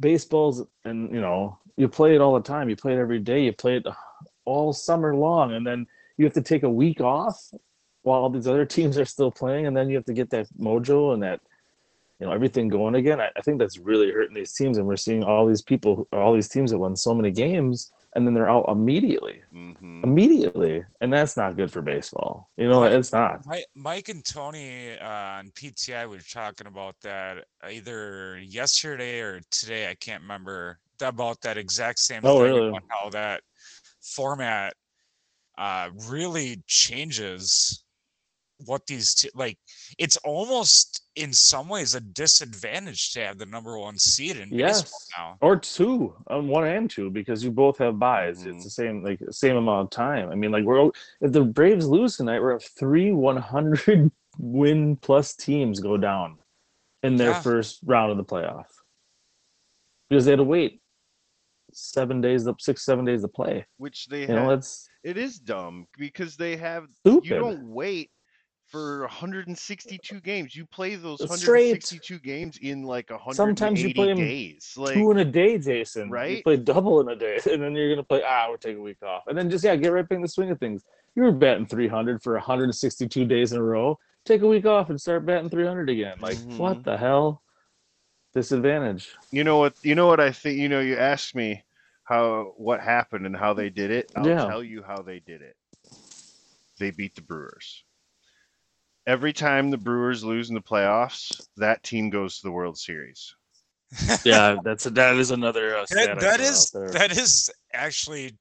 baseball's 0.01 0.63
and 0.85 1.13
you 1.15 1.21
know 1.21 1.59
you 1.77 1.89
play 1.89 2.15
it 2.15 2.21
all 2.21 2.35
the 2.35 2.41
time 2.41 2.69
you 2.69 2.77
play 2.77 2.93
it 2.93 2.99
every 2.99 3.19
day 3.19 3.45
you 3.45 3.53
play 3.53 3.77
it 3.77 3.87
all 4.45 4.73
summer 4.73 5.15
long 5.15 5.55
and 5.55 5.67
then 5.67 5.87
you 6.19 6.25
have 6.25 6.35
to 6.35 6.43
take 6.43 6.63
a 6.63 6.71
week 6.71 7.01
off 7.01 7.51
while 8.07 8.23
all 8.23 8.31
these 8.31 8.47
other 8.49 8.65
teams 8.77 8.99
are 8.99 9.05
still 9.05 9.31
playing 9.31 9.67
and 9.67 9.77
then 9.77 9.89
you 9.89 9.97
have 9.97 10.05
to 10.07 10.15
get 10.15 10.31
that 10.31 10.47
mojo 10.59 11.13
and 11.15 11.23
that 11.23 11.41
you 12.21 12.27
know 12.27 12.33
everything 12.33 12.69
going 12.69 12.95
again 12.95 13.21
i, 13.21 13.29
I 13.37 13.41
think 13.43 13.59
that's 13.59 13.79
really 13.79 14.11
hurting 14.11 14.35
these 14.35 14.53
teams 14.55 14.79
and 14.79 14.87
we're 14.87 14.97
seeing 14.97 15.23
all 15.23 15.47
these 15.47 15.63
people 15.63 16.09
all 16.13 16.33
these 16.35 16.49
teams 16.49 16.71
that 16.71 16.79
won 16.79 16.97
so 16.97 17.15
many 17.15 17.31
games 17.31 17.93
and 18.17 18.27
then 18.27 18.33
they're 18.33 18.49
out 18.49 18.65
immediately, 18.69 19.43
hmm 19.53 20.03
immediately, 20.03 20.83
and 21.01 21.13
that's 21.13 21.37
not 21.37 21.57
good 21.57 21.71
for 21.71 21.83
baseball. 21.83 22.49
You 22.57 22.69
know, 22.69 22.85
it's 22.85 23.13
not. 23.13 23.45
Mike, 23.75 24.09
and 24.09 24.25
Tony 24.25 24.97
uh, 24.99 25.07
on 25.07 25.51
PTI 25.51 26.09
were 26.09 26.19
talking 26.19 26.67
about 26.67 26.97
that 27.03 27.45
either 27.69 28.39
yesterday 28.39 29.21
or 29.21 29.41
today. 29.51 29.91
I 29.91 29.95
can't 29.95 30.23
remember 30.23 30.79
about 31.01 31.43
that 31.43 31.59
exact 31.59 31.99
same 31.99 32.23
Oh, 32.23 32.41
thing 32.41 32.45
really? 32.45 32.79
how 32.89 33.11
that 33.11 33.43
format 34.01 34.73
uh, 35.59 35.91
really 36.09 36.63
changes 36.67 37.85
what 38.65 38.87
these 38.87 39.15
t- 39.15 39.31
like. 39.35 39.59
It's 39.99 40.17
almost 40.19 41.03
in 41.15 41.33
some 41.33 41.69
ways 41.69 41.95
a 41.95 42.01
disadvantage 42.01 43.13
to 43.13 43.21
have 43.21 43.39
the 43.39 43.47
number 43.47 43.79
one 43.79 43.99
seed 43.99 44.37
in 44.37 44.49
baseball 44.51 44.59
Yes. 44.59 45.09
now. 45.17 45.37
Or 45.43 45.57
two, 45.59 46.15
um, 46.29 46.49
one 46.49 46.67
and 46.67 46.91
two, 46.91 47.11
because 47.11 47.45
you 47.45 47.51
both 47.51 47.77
have 47.79 47.99
buys. 47.99 48.43
Mhm. 48.45 48.55
It's 48.55 48.65
the 48.65 48.71
same, 48.71 49.05
like 49.05 49.21
same 49.31 49.57
amount 49.57 49.85
of 49.87 49.91
time. 49.91 50.31
I 50.31 50.35
mean, 50.35 50.53
like 50.53 50.65
we're 50.65 50.91
if 51.21 51.33
the 51.33 51.45
Braves 51.45 51.87
lose 51.87 52.17
tonight, 52.17 52.41
we're 52.41 52.57
at 52.57 52.63
three 52.63 53.13
100 53.13 54.11
win 54.39 54.97
plus 54.97 55.35
teams 55.35 55.81
go 55.81 55.97
down 55.97 56.39
in 57.03 57.17
their 57.17 57.31
Yeah. 57.33 57.43
first 57.43 57.81
round 57.85 58.11
of 58.11 58.17
the 58.17 58.25
playoff 58.25 58.67
because 60.09 60.25
they 60.25 60.33
had 60.33 60.39
to 60.39 60.45
wait 60.45 60.81
seven 61.73 62.21
days, 62.23 62.47
up 62.47 62.61
six 62.61 62.85
seven 62.85 63.05
days 63.05 63.21
to 63.23 63.29
play. 63.29 63.67
Which 63.77 64.07
they 64.07 64.23
You 64.23 64.29
know, 64.29 64.49
have. 64.49 64.49
that's 64.61 64.89
It 65.03 65.17
is 65.19 65.39
dumb 65.39 65.87
because 65.99 66.37
they 66.37 66.57
have. 66.57 66.87
stupid. 67.01 67.29
You 67.29 67.39
don't 67.39 67.69
wait 67.69 68.11
for 68.69 69.01
162 69.03 70.21
games. 70.21 70.55
You 70.55 70.67
play 70.67 70.97
those 70.97 71.19
That's 71.21 71.41
straight. 71.41 71.73
162 71.73 72.19
games 72.21 72.59
in 72.61 72.83
like 72.83 73.11
180 73.11 73.37
Sometimes 73.37 73.83
you 73.83 73.95
play 73.95 74.15
days. 74.15 74.75
Like 74.77 74.95
two 74.95 75.11
in 75.11 75.19
a 75.19 75.25
day, 75.25 75.59
Jason. 75.59 76.11
Right? 76.11 76.39
You 76.39 76.43
play 76.43 76.57
double 76.57 77.01
in 77.01 77.09
a 77.09 77.17
day, 77.17 77.39
and 77.51 77.63
then 77.63 77.75
you're 77.75 77.91
gonna 77.91 78.03
play. 78.05 78.23
Ah, 78.27 78.47
we'll 78.49 78.59
take 78.59 78.77
a 78.77 78.81
week 78.81 79.03
off, 79.03 79.25
and 79.27 79.37
then 79.37 79.49
just 79.51 79.65
yeah, 79.65 79.77
get 79.77 79.93
right 79.93 80.09
back 80.09 80.17
in 80.17 80.23
the 80.23 80.29
swing 80.29 80.51
of 80.51 80.59
things. 80.59 80.83
You 81.15 81.23
were 81.23 81.33
batting 81.33 81.67
300 81.67 82.23
for 82.23 82.35
162 82.35 83.25
days 83.25 83.53
in 83.53 83.59
a 83.59 83.63
row. 83.63 83.99
Take 84.25 84.43
a 84.43 84.47
week 84.47 84.67
off 84.67 84.91
and 84.91 85.01
start 85.01 85.25
batting 85.25 85.49
300 85.49 85.89
again. 85.89 86.19
Like 86.21 86.39
Mhm. 86.39 86.59
what 86.59 86.85
the 86.85 86.97
hell? 86.97 87.43
Disadvantage. 88.35 89.15
you 89.31 89.45
know 89.45 89.57
what? 89.59 89.75
You 89.83 89.95
know 89.95 90.09
what 90.09 90.21
I 90.21 90.31
think. 90.31 90.59
You 90.59 90.69
know, 90.69 90.81
you 90.81 90.97
asked 90.99 91.35
me 91.35 91.63
how 92.05 92.53
what 92.59 92.81
happened 92.81 93.25
and 93.25 93.35
how 93.35 93.55
they 93.55 93.71
did 93.71 93.91
it. 93.91 94.11
I'll 94.15 94.27
Yeah. 94.27 94.47
tell 94.47 94.63
you 94.63 94.83
how 94.83 95.01
they 95.01 95.21
did 95.21 95.41
it. 95.41 95.57
They 96.79 96.91
beat 96.91 97.15
the 97.15 97.23
Brewers. 97.23 97.86
Every 99.07 99.33
time 99.33 99.71
the 99.71 99.79
Brewers 99.79 100.25
lose 100.25 100.49
in 100.49 100.55
the 100.55 100.61
playoffs, 100.61 101.41
that 101.57 101.83
team 101.85 102.11
goes 102.11 102.39
to 102.39 102.43
the 102.47 102.53
World 102.53 102.79
Series. 102.79 103.35
Yeah, 104.25 104.57
that's 104.65 104.85
that 104.85 105.15
is 105.17 105.31
another 105.31 105.77
uh, 105.77 105.87
That, 105.91 106.19
that 106.21 106.41
is 106.41 106.71
that 106.73 107.13
is 107.17 107.49
actually 107.73 108.37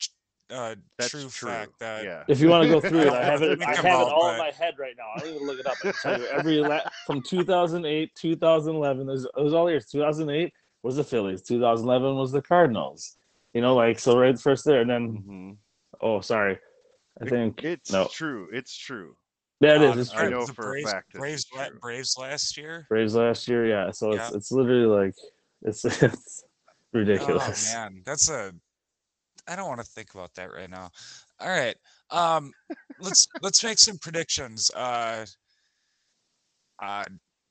uh, 0.50 0.76
That's 0.98 1.12
true, 1.12 1.30
true. 1.30 1.50
fact. 1.50 1.80
That 1.80 2.04
yeah. 2.04 2.24
If 2.28 2.40
you 2.40 2.50
want 2.50 2.64
to 2.64 2.70
go 2.70 2.82
through 2.82 3.02
it, 3.02 3.14
I 3.14 3.22
I 3.22 3.24
have 3.32 3.42
it. 3.44 3.62
I 3.62 3.76
have 3.76 3.86
it 3.86 4.08
all 4.12 4.32
in 4.32 4.38
my 4.40 4.52
head 4.52 4.74
right 4.80 4.96
now. 4.98 5.06
I 5.16 5.20
don't 5.20 5.30
even 5.30 5.46
look 5.46 5.60
it 5.60 5.68
up. 5.68 5.78
I 5.84 5.92
tell 5.92 6.20
you 6.20 6.26
every 6.28 6.58
la- 6.62 6.82
from 7.06 7.22
2008, 7.22 8.16
2011. 8.16 9.06
There's 9.08 9.26
it 9.26 9.32
was 9.36 9.54
all 9.54 9.70
years. 9.70 9.86
2008 9.86 10.52
was 10.82 10.96
the 10.96 11.04
Phillies. 11.04 11.44
2011 11.44 12.16
was 12.16 12.32
the 12.32 12.42
Cardinals. 12.42 13.18
You 13.54 13.62
know, 13.62 13.76
like 13.76 14.00
so 14.00 14.18
right 14.18 14.38
first 14.40 14.66
there, 14.66 14.82
and 14.82 14.90
then 14.90 15.24
Mhm. 15.28 15.58
oh, 16.02 16.22
sorry, 16.22 16.58
I 17.22 17.26
think 17.30 17.64
It's 17.64 17.92
no. 17.92 18.08
true. 18.12 18.50
It's 18.52 18.76
true. 18.76 19.16
That 19.66 19.82
is 19.98 20.08
it's 20.10 20.16
I 20.18 20.30
know 20.30 20.46
the 20.46 20.54
for 20.54 20.70
a 20.70 20.72
Braves, 20.72 20.92
fact 20.92 21.14
Braves, 21.14 21.46
la- 21.56 21.70
Braves 21.82 22.18
last 22.18 22.58
year. 22.58 22.86
Braves 22.90 23.16
last 23.16 23.48
year, 23.48 23.66
yeah. 23.66 23.92
So 23.92 24.12
it's 24.12 24.32
Yeah. 24.32 24.38
it's 24.38 24.52
literally 24.52 24.86
like 24.86 25.16
it's 25.62 25.84
it's 26.04 26.44
ridiculous. 26.94 27.74
Oh 27.74 27.78
man, 27.78 28.02
that's 28.06 28.30
a. 28.30 28.52
I 29.48 29.56
don't 29.56 29.68
want 29.68 29.80
to 29.80 29.86
think 29.86 30.14
about 30.14 30.34
that 30.36 30.52
right 30.52 30.70
now. 30.70 30.90
All 31.40 31.50
right, 31.50 31.76
um, 32.10 32.52
let's 33.00 33.28
let's 33.42 33.64
make 33.64 33.78
some 33.78 33.98
predictions. 34.00 34.72
Uh, 34.76 35.26
uh, 36.82 37.04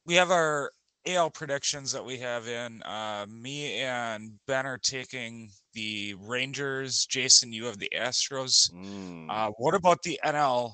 we 0.07 0.15
have 0.15 0.31
our 0.31 0.73
AL 1.07 1.31
predictions 1.31 1.93
that 1.93 2.05
we 2.05 2.17
have 2.19 2.49
in. 2.49 2.83
Uh, 2.83 3.27
me 3.29 3.75
and 3.81 4.33
Ben 4.47 4.67
are 4.67 4.79
taking 4.79 5.51
the 5.75 6.15
Rangers. 6.21 7.07
Jason, 7.07 7.53
you 7.53 7.65
have 7.67 7.79
the 7.79 7.93
Astros. 7.95 8.73
Mm. 8.73 9.27
Uh, 9.29 9.51
what 9.59 9.75
about 9.75 10.03
the 10.03 10.19
NL? 10.25 10.73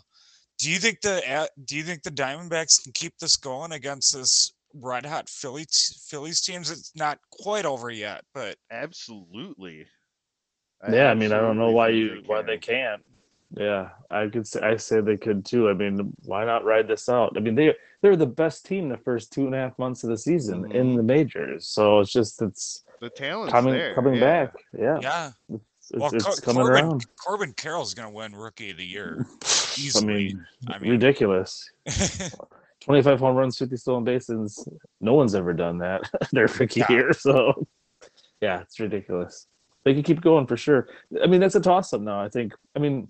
Do 0.61 0.70
you 0.70 0.79
think 0.79 1.01
the 1.01 1.49
do 1.64 1.77
you 1.77 1.83
think 1.83 2.03
the 2.03 2.11
Diamondbacks 2.11 2.83
can 2.83 2.92
keep 2.92 3.16
this 3.18 3.37
going 3.37 3.73
against 3.73 4.12
this 4.14 4.53
red 4.75 5.07
hot 5.07 5.29
Philly 5.29 5.66
Phillies 6.07 6.40
teams? 6.42 6.70
It's 6.70 6.92
not 6.94 7.18
quite 7.31 7.64
over 7.64 7.90
yet, 7.90 8.23
but 8.35 8.57
absolutely. 8.70 9.87
yeah, 10.90 11.11
I 11.11 11.14
mean, 11.14 11.33
I 11.33 11.38
don't 11.38 11.59
know 11.59 11.70
why 11.70 11.88
think 11.88 11.99
you 11.99 12.23
why 12.27 12.42
they 12.42 12.59
can. 12.59 12.75
can't. 12.99 13.03
Yeah, 13.57 13.88
I 14.11 14.29
could 14.29 14.46
say 14.46 14.61
I 14.61 14.77
say 14.77 15.01
they 15.01 15.16
could 15.16 15.44
too. 15.44 15.68
I 15.70 15.73
mean, 15.73 16.12
why 16.25 16.44
not 16.44 16.64
ride 16.64 16.87
this 16.88 17.09
out? 17.09 17.33
I 17.37 17.40
mean, 17.40 17.55
they 17.55 17.75
they're 18.03 18.14
the 18.16 18.27
best 18.27 18.66
team 18.66 18.88
the 18.88 18.96
first 18.99 19.33
two 19.33 19.46
and 19.46 19.55
a 19.55 19.59
half 19.59 19.79
months 19.79 20.05
of 20.05 20.11
the 20.11 20.18
season 20.18 20.70
in 20.73 20.92
Mhm. 20.92 20.96
the 20.96 21.03
majors. 21.03 21.66
So 21.68 22.01
it's 22.01 22.12
just 22.12 22.40
it's 22.42 22.85
The 23.01 23.11
talent 23.11 23.51
coming 23.51 23.73
there. 23.73 23.94
coming 23.94 24.14
yeah. 24.14 24.20
back. 24.20 24.55
Yeah, 24.79 24.99
yeah. 25.03 25.31
it's, 25.49 25.90
Well, 25.94 26.14
it's 26.14 26.25
Cor- 26.25 26.37
coming 26.37 26.62
Corbin, 26.66 26.85
around. 26.85 27.07
Corbin 27.16 27.53
Carroll's 27.55 27.94
going 27.94 28.09
to 28.09 28.14
win 28.14 28.35
Rookie 28.37 28.70
of 28.70 28.77
the 28.77 28.87
Year. 28.87 29.27
I 29.96 30.00
mean, 30.00 30.46
I 30.68 30.78
mean, 30.78 30.90
ridiculous. 30.92 31.70
25 32.80 33.20
home 33.20 33.36
runs, 33.36 33.58
50 33.58 33.76
stolen 33.76 34.04
bases. 34.04 34.66
No 35.00 35.14
one's 35.14 35.34
ever 35.34 35.52
done 35.52 35.78
that 35.78 36.10
their 36.32 36.46
rookie 36.46 36.80
Yeah. 36.80 36.92
year. 36.92 37.12
So, 37.12 37.66
yeah, 38.40 38.60
it's 38.60 38.80
ridiculous. 38.80 39.46
They 39.84 39.94
could 39.94 40.04
keep 40.04 40.20
going 40.20 40.46
for 40.46 40.56
sure. 40.56 40.88
I 41.22 41.26
mean, 41.26 41.40
that's 41.40 41.54
a 41.54 41.60
toss 41.60 41.92
up 41.92 42.00
now. 42.00 42.20
I 42.20 42.28
think, 42.28 42.54
I 42.74 42.78
mean, 42.78 43.08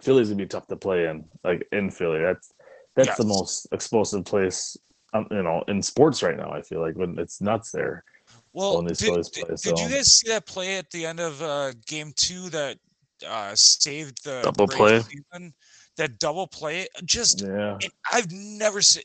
Philly's 0.00 0.28
going 0.28 0.38
to 0.38 0.44
be 0.44 0.48
tough 0.48 0.66
to 0.68 0.76
play 0.76 1.06
in, 1.06 1.24
like 1.44 1.66
in 1.72 1.90
Philly. 1.90 2.20
That's 2.20 2.52
that's 2.96 3.16
the 3.16 3.24
most 3.24 3.66
explosive 3.72 4.24
place, 4.24 4.76
um, 5.14 5.26
you 5.30 5.42
know, 5.42 5.62
in 5.68 5.82
sports 5.82 6.22
right 6.22 6.36
now. 6.36 6.50
I 6.50 6.62
feel 6.62 6.80
like 6.80 6.96
when 6.96 7.18
it's 7.18 7.40
nuts 7.40 7.70
there. 7.70 8.04
well, 8.52 8.82
did, 8.82 8.96
did, 8.96 9.06
play, 9.06 9.44
did 9.62 9.78
you 9.78 9.88
guys 9.88 10.12
see 10.12 10.28
that 10.30 10.46
play 10.46 10.76
at 10.76 10.90
the 10.90 11.06
end 11.06 11.20
of 11.20 11.40
uh, 11.42 11.72
Game 11.86 12.12
Two 12.16 12.50
that 12.50 12.78
uh, 13.26 13.54
saved 13.54 14.24
the 14.24 14.40
Double 14.42 14.66
play? 14.66 15.00
season? 15.00 15.54
That 16.00 16.18
double 16.18 16.46
play, 16.46 16.86
just 17.04 17.42
Yeah. 17.42 17.76
it, 17.78 17.92
I've 18.10 18.32
never 18.32 18.80
seen. 18.80 19.02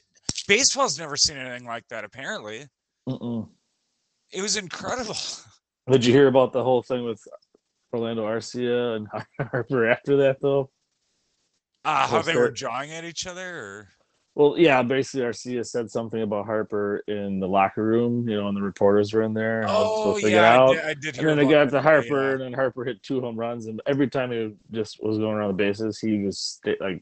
Baseball's 0.47 0.97
never 0.97 1.17
seen 1.17 1.35
anything 1.35 1.65
like 1.67 1.85
that. 1.89 2.05
Apparently, 2.05 2.67
Mm-mm. 3.09 3.49
it 4.31 4.41
was 4.41 4.55
incredible. 4.55 5.17
Did 5.91 6.05
you 6.05 6.13
hear 6.13 6.27
about 6.29 6.53
the 6.53 6.63
whole 6.63 6.81
thing 6.81 7.03
with 7.03 7.21
Orlando 7.93 8.23
Arcia 8.25 8.95
and 8.95 9.07
Harper 9.51 9.89
after 9.89 10.15
that, 10.15 10.37
though? 10.41 10.69
Uh, 11.83 12.07
how 12.07 12.21
they 12.21 12.33
were 12.37 12.49
jawing 12.49 12.93
at 12.93 13.03
each 13.03 13.27
other, 13.27 13.57
or 13.57 13.89
Well, 14.35 14.55
yeah, 14.57 14.83
basically 14.83 15.21
Arcia 15.25 15.65
said 15.65 15.89
something 15.89 16.21
about 16.21 16.45
Harper 16.45 17.01
in 17.07 17.39
the 17.39 17.47
locker 17.47 17.83
room, 17.85 18.27
you 18.27 18.35
know, 18.35 18.49
and 18.49 18.57
the 18.57 18.61
reporters 18.61 19.13
were 19.13 19.21
in 19.21 19.33
there. 19.33 19.61
And 19.61 19.69
oh 19.71 19.95
supposed 19.97 20.23
to 20.25 20.29
get 20.29 20.35
yeah, 20.41 20.61
I 20.61 20.73
did, 20.73 20.83
I 20.83 20.93
did 20.93 21.05
And 21.07 21.15
hear. 21.15 21.27
then 21.27 21.37
they 21.37 21.49
got 21.53 21.69
to 21.69 21.81
Harper, 21.81 22.25
yeah. 22.27 22.31
and 22.33 22.41
then 22.41 22.53
Harper 22.53 22.83
hit 22.83 23.01
two 23.01 23.21
home 23.21 23.37
runs. 23.37 23.67
And 23.67 23.81
every 23.85 24.09
time 24.09 24.31
he 24.31 24.53
just 24.71 25.01
was 25.01 25.17
going 25.17 25.35
around 25.35 25.47
the 25.49 25.63
bases, 25.63 25.99
he 25.99 26.17
just 26.17 26.57
sta- 26.57 26.75
like 26.81 27.01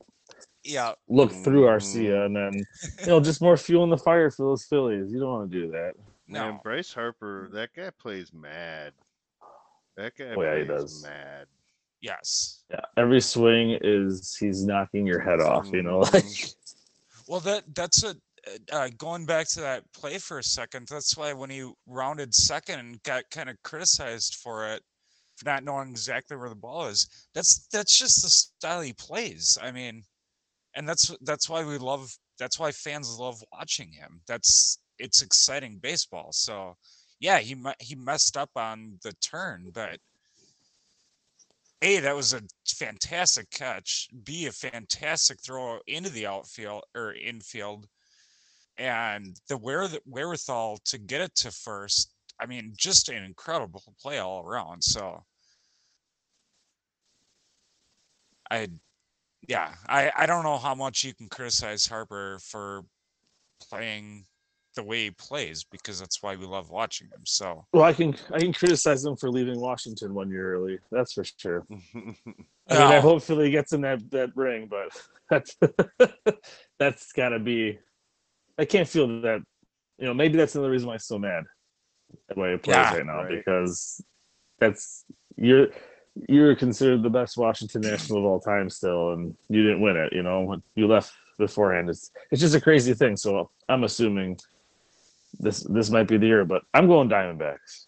Yeah, 0.63 0.93
look 1.09 1.31
through. 1.31 1.63
Arcia, 1.65 2.25
and 2.27 2.35
then 2.35 2.53
you 2.99 3.07
know 3.07 3.19
just 3.29 3.41
more 3.41 3.57
fuel 3.57 3.83
in 3.83 3.89
the 3.89 3.97
fire 3.97 4.29
for 4.29 4.43
those 4.49 4.65
Phillies. 4.65 5.11
You 5.11 5.19
don't 5.19 5.31
want 5.33 5.51
to 5.51 5.59
do 5.59 5.71
that. 5.71 5.93
no, 6.27 6.51
Man, 6.51 6.59
Bryce 6.63 6.93
Harper, 6.93 7.49
that 7.53 7.69
guy 7.75 7.89
plays 7.99 8.31
mad. 8.31 8.93
That 9.97 10.15
guy 10.15 10.35
Oh, 10.37 10.41
yeah, 10.43 10.59
he 10.59 10.65
plays 10.65 10.81
does. 10.81 11.03
mad. 11.03 11.47
yes. 11.99 12.63
Yeah, 12.69 12.81
every 12.95 13.21
swing 13.21 13.77
is 13.81 14.35
he's 14.39 14.63
knocking 14.63 15.07
your 15.07 15.19
head 15.19 15.39
off. 15.41 15.67
You 15.73 15.81
know, 15.81 15.99
like 16.13 16.23
Mhm. 16.23 16.55
Well, 17.27 17.39
that 17.41 17.63
that's 17.75 18.03
a 18.03 18.15
uh, 18.71 18.89
going 18.97 19.25
back 19.25 19.47
to 19.49 19.61
that 19.61 19.83
play 19.93 20.17
for 20.17 20.39
a 20.39 20.43
second. 20.43 20.87
That's 20.89 21.15
why 21.17 21.33
when 21.33 21.49
he 21.49 21.69
rounded 21.87 22.33
second 22.35 22.79
and 22.79 23.03
got 23.03 23.23
kind 23.31 23.49
of 23.49 23.55
criticized 23.63 24.35
for 24.35 24.67
it, 24.67 24.81
for 25.37 25.45
not 25.45 25.63
knowing 25.63 25.89
exactly 25.89 26.37
where 26.37 26.49
the 26.49 26.55
ball 26.55 26.87
is. 26.87 27.07
That's 27.33 27.67
that's 27.71 27.97
just 27.97 28.21
the 28.23 28.29
style 28.29 28.81
he 28.81 28.93
plays. 28.93 29.57
I 29.61 29.71
mean, 29.71 30.03
and 30.75 30.87
that's 30.87 31.15
that's 31.21 31.49
why 31.49 31.63
we 31.65 31.77
love. 31.77 32.13
That's 32.39 32.59
why 32.59 32.71
fans 32.71 33.17
love 33.19 33.41
watching 33.53 33.91
him. 33.91 34.21
That's 34.27 34.79
it's 34.99 35.21
exciting 35.21 35.79
baseball. 35.81 36.29
So, 36.33 36.75
yeah, 37.19 37.39
he 37.39 37.55
he 37.79 37.95
messed 37.95 38.37
up 38.37 38.51
on 38.55 38.99
the 39.03 39.13
turn, 39.21 39.71
but. 39.73 39.99
A, 41.83 41.99
that 41.99 42.15
was 42.15 42.33
a 42.33 42.41
fantastic 42.65 43.49
catch. 43.51 44.07
B, 44.23 44.45
a 44.45 44.51
fantastic 44.53 45.39
throw 45.43 45.79
into 45.85 46.09
the 46.09 46.25
outfield 46.25 46.83
or 46.95 47.13
infield. 47.13 47.87
And 48.77 49.39
the 49.49 49.57
where 49.57 49.87
the 49.89 49.99
wherewithal 50.05 50.79
to 50.85 50.97
get 50.97 51.21
it 51.21 51.35
to 51.35 51.51
first. 51.51 52.13
I 52.39 52.45
mean, 52.45 52.73
just 52.77 53.09
an 53.09 53.23
incredible 53.23 53.83
play 54.01 54.19
all 54.19 54.43
around. 54.45 54.81
So 54.83 55.23
I 58.49 58.69
yeah, 59.47 59.73
I, 59.87 60.11
I 60.15 60.25
don't 60.25 60.43
know 60.43 60.57
how 60.57 60.73
much 60.75 61.03
you 61.03 61.13
can 61.13 61.27
criticize 61.27 61.85
Harper 61.85 62.39
for 62.41 62.85
playing 63.69 64.25
the 64.75 64.83
way 64.83 65.05
he 65.05 65.11
plays 65.11 65.63
because 65.63 65.99
that's 65.99 66.21
why 66.21 66.35
we 66.35 66.45
love 66.45 66.69
watching 66.69 67.07
him. 67.07 67.21
So 67.25 67.65
Well, 67.73 67.83
I 67.83 67.93
can 67.93 68.15
I 68.31 68.39
can 68.39 68.53
criticize 68.53 69.03
him 69.05 69.15
for 69.15 69.29
leaving 69.29 69.59
Washington 69.59 70.13
one 70.13 70.29
year 70.29 70.55
early. 70.55 70.79
That's 70.91 71.13
for 71.13 71.23
sure. 71.23 71.65
I 71.95 71.95
mean, 71.95 72.15
I 72.69 72.99
hopefully 72.99 73.45
he 73.45 73.51
gets 73.51 73.73
him 73.73 73.81
that 73.81 74.09
that 74.11 74.31
ring, 74.35 74.69
but 74.69 74.89
that's 75.29 75.57
that's 76.79 77.11
got 77.13 77.29
to 77.29 77.39
be. 77.39 77.79
I 78.57 78.65
can't 78.65 78.87
feel 78.87 79.21
that. 79.21 79.41
You 79.99 80.07
know, 80.07 80.13
maybe 80.13 80.37
that's 80.37 80.55
another 80.55 80.71
reason 80.71 80.87
why 80.87 80.93
I'm 80.93 80.99
so 80.99 81.19
mad 81.19 81.43
at 82.29 82.35
the 82.35 82.41
way 82.41 82.51
he 82.51 82.57
plays 82.57 82.75
Yeah, 82.75 82.93
right 82.95 83.05
now 83.05 83.23
right. 83.23 83.29
because 83.29 84.03
that's 84.59 85.05
you're 85.35 85.67
you're 86.29 86.55
considered 86.55 87.03
the 87.03 87.09
best 87.09 87.37
Washington 87.37 87.81
national 87.81 88.19
of 88.19 88.25
all 88.25 88.39
time 88.39 88.69
still, 88.69 89.13
and 89.13 89.35
you 89.49 89.63
didn't 89.63 89.81
win 89.81 89.97
it. 89.97 90.13
You 90.13 90.23
know, 90.23 90.41
when 90.41 90.61
you 90.75 90.87
left 90.87 91.11
beforehand. 91.37 91.89
It's 91.89 92.11
it's 92.31 92.41
just 92.41 92.55
a 92.55 92.61
crazy 92.61 92.93
thing. 92.93 93.17
So 93.17 93.49
I'm 93.69 93.83
assuming 93.83 94.37
this 95.39 95.61
this 95.69 95.89
might 95.89 96.07
be 96.07 96.17
the 96.17 96.25
year, 96.27 96.45
but 96.45 96.63
I'm 96.73 96.87
going 96.87 97.09
Diamondbacks. 97.09 97.87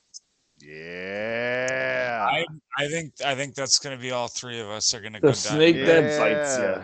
yeah. 0.60 2.27
I 2.29 2.45
I 2.77 2.88
think 2.88 3.13
I 3.25 3.36
think 3.36 3.55
that's 3.55 3.79
going 3.79 3.95
to 3.95 4.01
be 4.01 4.12
all 4.12 4.27
three 4.27 4.60
of 4.60 4.67
us 4.69 4.93
are 4.93 5.01
going 5.01 5.13
to 5.13 5.19
go 5.19 5.31
snake 5.31 5.75
down. 5.77 5.86
that 5.86 6.19
bites 6.19 6.58
ya. 6.58 6.84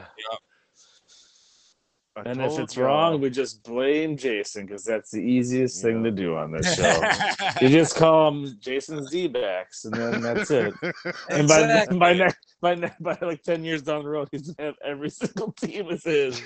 I 2.18 2.24
And 2.30 2.42
if 2.42 2.60
it's 2.60 2.76
y'all. 2.76 2.86
wrong, 2.86 3.22
we 3.22 3.30
just 3.30 3.64
blame 3.64 4.18
Jason 4.18 4.66
because 4.66 4.84
that's 4.84 5.12
the 5.12 5.20
easiest 5.22 5.82
thing 5.82 6.04
to 6.04 6.12
do 6.12 6.36
on 6.36 6.52
this 6.52 6.76
show. 6.76 7.02
you 7.62 7.70
just 7.70 7.96
call 7.96 8.28
him 8.28 8.58
Jason's 8.60 9.10
D 9.10 9.28
backs, 9.30 9.86
and 9.86 9.94
then 9.94 10.22
that's 10.22 10.52
it. 10.52 10.74
And 11.30 11.48
by 11.48 11.62
Exactly. 11.62 11.98
by 12.00 12.14
next 12.14 12.38
by 12.62 12.76
ne- 12.76 12.92
by 13.00 13.18
like 13.22 13.42
ten 13.44 13.64
years 13.64 13.82
down 13.82 14.04
the 14.04 14.10
road, 14.10 14.28
he's 14.32 14.52
gonna 14.52 14.68
have 14.68 14.76
every 14.84 15.10
single 15.22 15.54
team 15.54 15.88
as 15.90 16.04
his. 16.04 16.42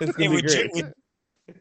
It's 0.00 0.12
gonna 0.12 0.30
we, 0.30 0.42
be 0.42 0.48
jin- 0.48 0.68
great. 0.72 0.84
we, 0.84 0.92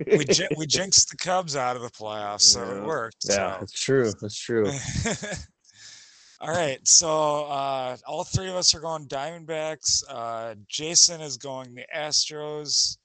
we, 0.06 0.26
jin- 0.26 0.48
we 0.58 0.66
jinxed 0.66 1.10
the 1.10 1.18
Cubs 1.18 1.56
out 1.56 1.76
of 1.76 1.82
the 1.82 1.90
playoffs, 1.90 2.42
so 2.42 2.64
Yeah. 2.64 2.78
it 2.78 2.84
worked. 2.84 3.26
yeah, 3.28 3.58
so. 3.58 3.64
it's 3.64 3.80
true. 3.80 4.12
It's 4.22 4.40
true. 4.40 4.68
all 6.42 6.50
right, 6.50 6.80
so 6.88 7.46
uh, 7.46 7.98
all 8.06 8.24
three 8.24 8.50
of 8.50 8.56
us 8.56 8.76
are 8.76 8.80
going 8.80 9.08
Diamondbacks. 9.08 10.04
Uh, 10.10 10.56
Jason 10.68 11.22
is 11.22 11.38
going 11.38 11.74
the 11.74 11.86
Astros. 11.96 12.98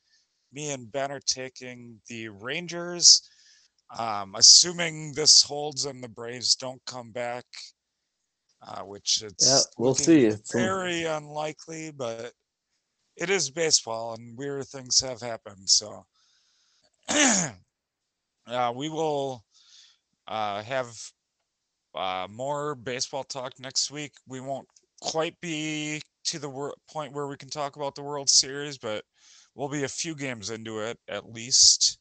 Me 0.52 0.70
and 0.70 0.90
Ben 0.92 1.10
are 1.10 1.20
taking 1.26 1.98
the 2.08 2.28
Rangers. 2.28 3.28
Um, 3.98 4.34
assuming 4.36 5.12
this 5.14 5.42
holds 5.42 5.84
and 5.84 6.02
the 6.02 6.08
Braves 6.08 6.56
don't 6.56 6.80
come 6.86 7.10
back, 7.10 7.44
uh, 8.66 8.80
which 8.82 9.22
it's 9.22 9.46
Yeah, 9.46 9.58
we'll 9.76 9.94
see. 9.94 10.24
It's 10.24 10.52
very 10.52 11.04
unlikely, 11.04 11.90
but 11.90 12.32
it 13.18 13.28
is 13.28 13.50
baseball 13.50 14.14
and 14.14 14.36
weird 14.38 14.66
things 14.68 14.98
have 15.00 15.20
happened. 15.20 15.68
So 15.68 16.06
uh, 18.46 18.72
we 18.74 18.88
will 18.88 19.44
uh, 20.28 20.62
have 20.62 20.96
uh, 21.94 22.26
more 22.30 22.74
baseball 22.74 23.24
talk 23.24 23.52
next 23.58 23.90
week. 23.90 24.12
We 24.26 24.40
won't 24.40 24.66
quite 25.00 25.38
be 25.40 26.00
to 26.24 26.38
the 26.38 26.48
wor- 26.48 26.74
point 26.90 27.12
where 27.12 27.26
we 27.26 27.36
can 27.36 27.50
talk 27.50 27.76
about 27.76 27.94
the 27.94 28.02
World 28.02 28.30
Series, 28.30 28.78
but 28.78 29.04
we'll 29.54 29.68
be 29.68 29.84
a 29.84 29.88
few 29.88 30.14
games 30.14 30.50
into 30.50 30.78
it 30.78 30.98
at 31.08 31.30
least. 31.30 31.98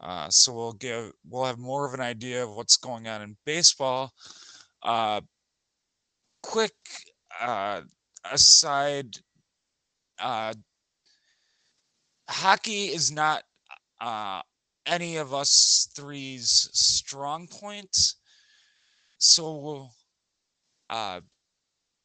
Uh, 0.00 0.28
so 0.30 0.52
we'll 0.52 0.72
give 0.72 1.12
we'll 1.28 1.44
have 1.44 1.58
more 1.58 1.86
of 1.86 1.94
an 1.94 2.00
idea 2.00 2.42
of 2.42 2.54
what's 2.54 2.76
going 2.76 3.06
on 3.08 3.22
in 3.22 3.36
baseball. 3.44 4.12
Uh, 4.82 5.20
quick 6.42 6.72
uh, 7.40 7.82
aside, 8.30 9.16
uh, 10.18 10.54
hockey 12.28 12.86
is 12.86 13.12
not 13.12 13.42
uh, 14.02 14.42
any 14.84 15.16
of 15.16 15.32
us 15.32 15.88
three's 15.94 16.68
strong 16.72 17.46
point. 17.46 17.96
So 19.18 19.88
uh, 20.90 21.20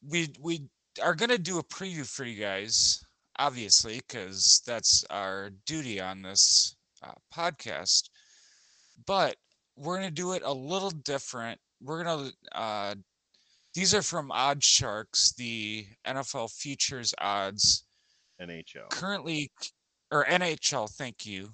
we 0.08 0.28
we 0.40 0.68
are 1.02 1.14
gonna 1.14 1.38
do 1.38 1.58
a 1.58 1.64
preview 1.64 2.08
for 2.08 2.24
you 2.24 2.40
guys, 2.40 3.04
obviously, 3.38 4.00
because 4.08 4.62
that's 4.64 5.04
our 5.10 5.50
duty 5.66 6.00
on 6.00 6.22
this 6.22 6.76
uh, 7.02 7.12
podcast. 7.36 8.10
But 9.04 9.36
we're 9.76 9.96
gonna 9.96 10.10
do 10.12 10.32
it 10.32 10.42
a 10.44 10.52
little 10.52 10.90
different. 10.90 11.58
We're 11.82 12.04
gonna 12.04 12.30
uh, 12.52 12.94
these 13.74 13.92
are 13.92 14.02
from 14.02 14.30
Odd 14.30 14.62
Sharks, 14.62 15.32
the 15.32 15.84
NFL 16.06 16.52
futures 16.52 17.12
odds 17.20 17.84
NHL. 18.40 18.88
currently 18.90 19.50
or 20.12 20.24
NHL, 20.26 20.88
thank 20.90 21.26
you. 21.26 21.50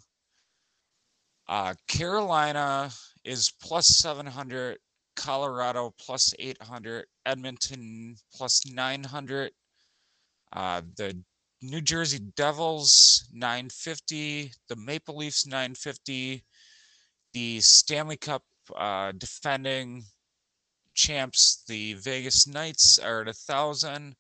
Uh, 1.48 1.74
Carolina 1.88 2.90
is 3.24 3.52
plus 3.62 3.86
700, 3.86 4.78
Colorado 5.16 5.94
plus 5.98 6.34
800, 6.38 7.06
Edmonton 7.26 8.16
plus 8.34 8.62
900, 8.66 9.52
uh, 10.54 10.80
the 10.96 11.22
New 11.62 11.80
Jersey 11.80 12.18
Devils 12.36 13.28
950, 13.32 14.52
the 14.68 14.76
Maple 14.76 15.16
Leafs 15.16 15.46
950, 15.46 16.44
the 17.32 17.60
Stanley 17.60 18.16
Cup 18.16 18.42
uh, 18.76 19.12
defending 19.12 20.04
champs, 20.94 21.64
the 21.68 21.94
Vegas 21.94 22.46
Knights 22.46 22.98
are 22.98 23.22
at 23.22 23.28
a 23.28 23.32
thousand, 23.32 24.14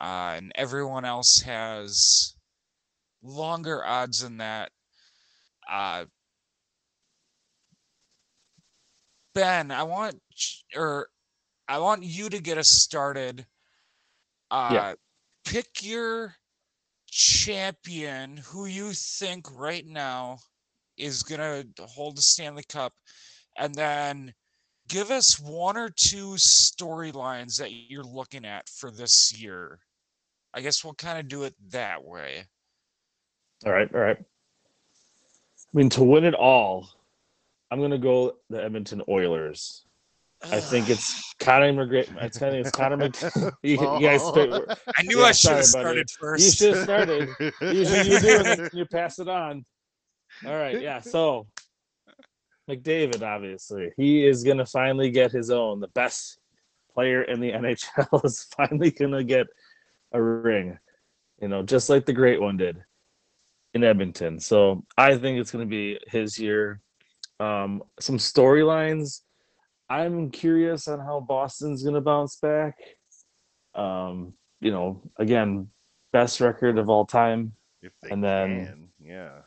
uh, 0.00 0.34
and 0.36 0.52
everyone 0.54 1.04
else 1.04 1.40
has 1.40 2.34
longer 3.22 3.84
odds 3.84 4.20
than 4.20 4.38
that. 4.38 4.70
Uh, 5.70 6.04
ben, 9.34 9.70
I 9.70 9.82
want 9.82 10.20
or 10.76 11.08
I 11.68 11.78
want 11.78 12.02
you 12.02 12.28
to 12.28 12.40
get 12.40 12.58
us 12.58 12.68
started. 12.68 13.46
Uh, 14.50 14.70
Yeah. 14.72 14.94
Pick 15.44 15.82
your 15.82 16.36
champion 17.06 18.36
who 18.36 18.66
you 18.66 18.92
think 18.92 19.46
right 19.52 19.86
now 19.86 20.38
is 20.96 21.22
gonna 21.22 21.64
hold 21.80 22.16
the 22.16 22.22
Stanley 22.22 22.62
Cup, 22.68 22.92
and 23.56 23.74
then 23.74 24.32
give 24.88 25.10
us 25.10 25.40
one 25.40 25.76
or 25.76 25.88
two 25.90 26.34
storylines 26.34 27.56
that 27.58 27.72
you're 27.72 28.04
looking 28.04 28.44
at 28.44 28.68
for 28.68 28.90
this 28.90 29.32
year. 29.32 29.80
I 30.54 30.60
guess 30.60 30.84
we'll 30.84 30.94
kind 30.94 31.18
of 31.18 31.28
do 31.28 31.44
it 31.44 31.54
that 31.70 32.02
way. 32.04 32.44
All 33.64 33.72
right, 33.72 33.92
all 33.94 34.00
right. 34.00 34.18
I 34.18 35.76
mean, 35.76 35.88
to 35.90 36.02
win 36.02 36.24
it 36.24 36.34
all, 36.34 36.88
I'm 37.72 37.80
gonna 37.80 37.96
go 37.96 38.34
the 38.50 38.62
Edmonton 38.62 39.00
Oilers. 39.08 39.86
I 40.44 40.60
think 40.60 40.90
it's 40.90 41.32
Connor 41.40 41.72
McGregor. 41.72 42.14
I 42.20 42.28
think 42.28 42.66
it's 42.66 42.70
Connor 42.70 42.98
Mc. 42.98 43.16
you, 43.62 43.70
you 43.70 43.76
guys, 43.78 44.20
oh. 44.22 44.32
pick- 44.34 44.78
I 44.94 45.02
knew 45.04 45.20
Yeah, 45.20 45.24
I 45.24 45.32
should 45.32 45.52
have 45.52 45.64
sorry, 45.64 45.84
buddy. 45.84 46.04
started 46.06 46.42
you 46.42 46.50
should 46.50 46.76
have 46.76 46.84
started. 46.84 47.28
Usually 47.62 48.10
you 48.10 48.20
do, 48.20 48.36
and 48.36 48.46
then 48.46 48.70
you 48.74 48.84
pass 48.84 49.18
it 49.18 49.28
on. 49.28 49.64
All 50.46 50.54
right, 50.54 50.82
yeah. 50.82 51.00
So 51.00 51.46
McDavid, 52.68 53.22
obviously, 53.22 53.90
he 53.96 54.26
is 54.26 54.44
gonna 54.44 54.66
finally 54.66 55.10
get 55.10 55.32
his 55.32 55.50
own. 55.50 55.80
The 55.80 55.88
best 55.88 56.40
player 56.92 57.22
in 57.22 57.40
the 57.40 57.52
NHL 57.52 58.22
is 58.22 58.48
finally 58.54 58.90
gonna 58.90 59.24
get 59.24 59.46
a 60.12 60.20
ring. 60.20 60.78
You 61.40 61.48
know, 61.48 61.62
just 61.62 61.88
like 61.88 62.04
the 62.04 62.12
great 62.12 62.38
one 62.38 62.58
did 62.58 62.84
in 63.72 63.82
Edmonton. 63.82 64.40
So 64.40 64.84
I 64.98 65.16
think 65.16 65.40
it's 65.40 65.50
gonna 65.50 65.64
be 65.64 65.98
his 66.08 66.38
year. 66.38 66.82
Um, 67.42 67.82
some 68.00 68.18
storylines. 68.18 69.20
I'm 69.90 70.30
curious 70.30 70.88
on 70.88 71.00
how 71.00 71.20
Boston's 71.20 71.82
gonna 71.82 72.00
bounce 72.00 72.36
back. 72.36 72.74
Um, 73.74 74.34
you 74.60 74.70
know, 74.70 75.02
again, 75.18 75.68
best 76.12 76.40
record 76.40 76.78
of 76.78 76.88
all 76.88 77.04
time 77.06 77.52
And 78.10 78.22
then- 78.22 78.66
can, 78.66 78.88
yeah. 79.00 79.38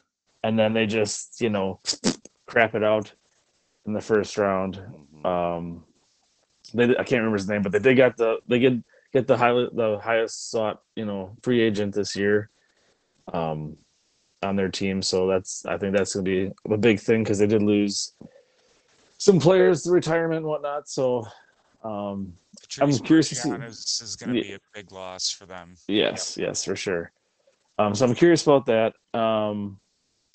and 0.44 0.58
then 0.60 0.74
they 0.74 0.86
just 0.86 1.40
you 1.42 1.50
know 1.50 1.80
crap 2.48 2.76
it 2.76 2.84
out 2.84 3.14
in 3.86 3.94
the 3.94 4.02
first 4.02 4.38
round. 4.38 4.76
Mhm. 4.76 5.26
Um, 5.26 5.86
they 6.74 6.86
I 6.98 7.04
can't 7.04 7.22
remember 7.22 7.38
his 7.38 7.48
name, 7.48 7.62
but 7.62 7.72
they 7.72 7.80
did 7.80 7.96
got 7.96 8.18
the 8.18 8.40
they 8.48 8.60
get 8.60 8.74
get 9.14 9.28
the 9.28 9.38
high 9.38 9.54
the 9.54 10.00
highest 10.04 10.50
sought 10.52 10.82
you 10.96 11.06
know 11.06 11.38
free 11.44 11.62
agent 11.62 11.94
this 11.96 12.16
year, 12.16 12.50
um, 13.32 13.78
on 14.46 14.56
their 14.56 14.70
team. 14.70 15.02
So 15.02 15.28
that's 15.28 15.66
I 15.66 15.78
think 15.78 15.96
that's 15.96 16.14
gonna 16.16 16.24
be 16.24 16.52
a 16.70 16.78
big 16.78 17.00
thing 17.00 17.24
because 17.24 17.40
they 17.40 17.48
did 17.48 17.62
lose 17.64 18.14
some 19.18 19.40
players 19.40 19.84
to 19.84 19.92
retirement 19.92 20.38
and 20.40 20.46
whatnot. 20.46 20.88
So 20.90 21.28
um, 21.84 22.34
Patrice 22.62 23.00
curious 23.02 23.30
to 23.30 23.36
see- 23.36 23.50
is, 23.52 24.02
is 24.04 24.16
going 24.16 24.34
to 24.34 24.38
Yeah. 24.38 24.44
be 24.44 24.54
a 24.54 24.60
big 24.74 24.92
loss 24.92 25.30
for 25.30 25.46
them. 25.46 25.76
Yes, 25.88 26.36
yes, 26.38 26.66
for 26.66 26.76
sure. 26.76 27.12
Um, 27.78 27.94
so 27.94 28.06
I'm 28.06 28.16
curious 28.16 28.44
about 28.44 28.66
that. 28.66 28.94
Um, 29.18 29.80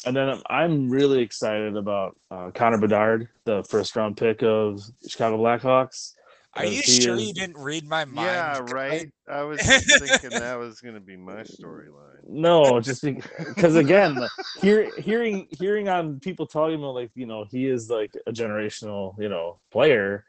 and 0.06 0.16
then 0.16 0.40
I'm 0.48 0.88
really 0.88 1.20
excited 1.22 1.76
about 1.76 2.16
uh, 2.30 2.50
Connor 2.54 2.78
Bedard, 2.78 3.28
the 3.44 3.64
first 3.64 3.96
round 3.96 4.16
pick 4.16 4.42
of 4.42 4.80
Chicago 5.08 5.38
Blackhawks. 5.38 6.14
Are 6.54 6.64
you 6.64 6.82
sure 6.82 7.14
is- 7.16 7.28
you 7.28 7.32
didn't 7.32 7.58
read 7.58 7.86
my 7.86 8.04
mind? 8.04 8.26
Yeah, 8.26 8.58
right. 8.72 9.10
I 9.28 9.42
was 9.42 9.60
just 9.60 9.98
thinking 10.00 10.30
that 10.30 10.58
was 10.58 10.80
going 10.80 10.94
to 10.94 11.00
be 11.00 11.16
my 11.16 11.42
storyline. 11.42 12.28
No, 12.28 12.80
just 12.80 13.02
because 13.02 13.76
again, 13.76 14.18
hear, 14.60 14.90
hearing 15.00 15.46
hearing 15.50 15.88
on 15.88 16.18
people 16.20 16.46
talking 16.46 16.76
about 16.76 16.94
like 16.94 17.10
you 17.14 17.26
know 17.26 17.44
he 17.50 17.66
is 17.66 17.88
like 17.88 18.12
a 18.26 18.32
generational 18.32 19.14
you 19.18 19.28
know 19.28 19.58
player, 19.70 20.24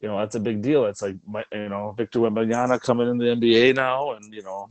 you 0.00 0.08
know 0.08 0.18
that's 0.18 0.34
a 0.34 0.40
big 0.40 0.60
deal. 0.60 0.86
It's 0.86 1.02
like 1.02 1.16
my, 1.26 1.44
you 1.52 1.68
know 1.68 1.94
Victor 1.96 2.18
Wembanyama 2.18 2.80
coming 2.80 3.08
in 3.08 3.18
the 3.18 3.26
NBA 3.26 3.76
now, 3.76 4.12
and 4.12 4.34
you 4.34 4.42
know 4.42 4.68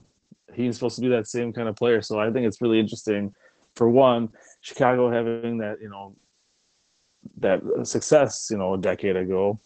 he's 0.53 0.75
supposed 0.75 0.95
to 0.97 1.01
be 1.01 1.09
that 1.09 1.27
same 1.27 1.53
kind 1.53 1.69
of 1.69 1.75
player. 1.75 2.01
So 2.01 2.19
I 2.19 2.29
think 2.31 2.45
it's 2.45 2.61
really 2.61 2.79
interesting. 2.79 3.33
For 3.75 3.89
one, 3.89 4.29
Chicago 4.61 5.09
having 5.09 5.57
that 5.59 5.81
you 5.81 5.89
know 5.89 6.15
that 7.37 7.61
success 7.83 8.49
you 8.51 8.57
know 8.57 8.73
a 8.73 8.77
decade 8.77 9.15
ago, 9.15 9.59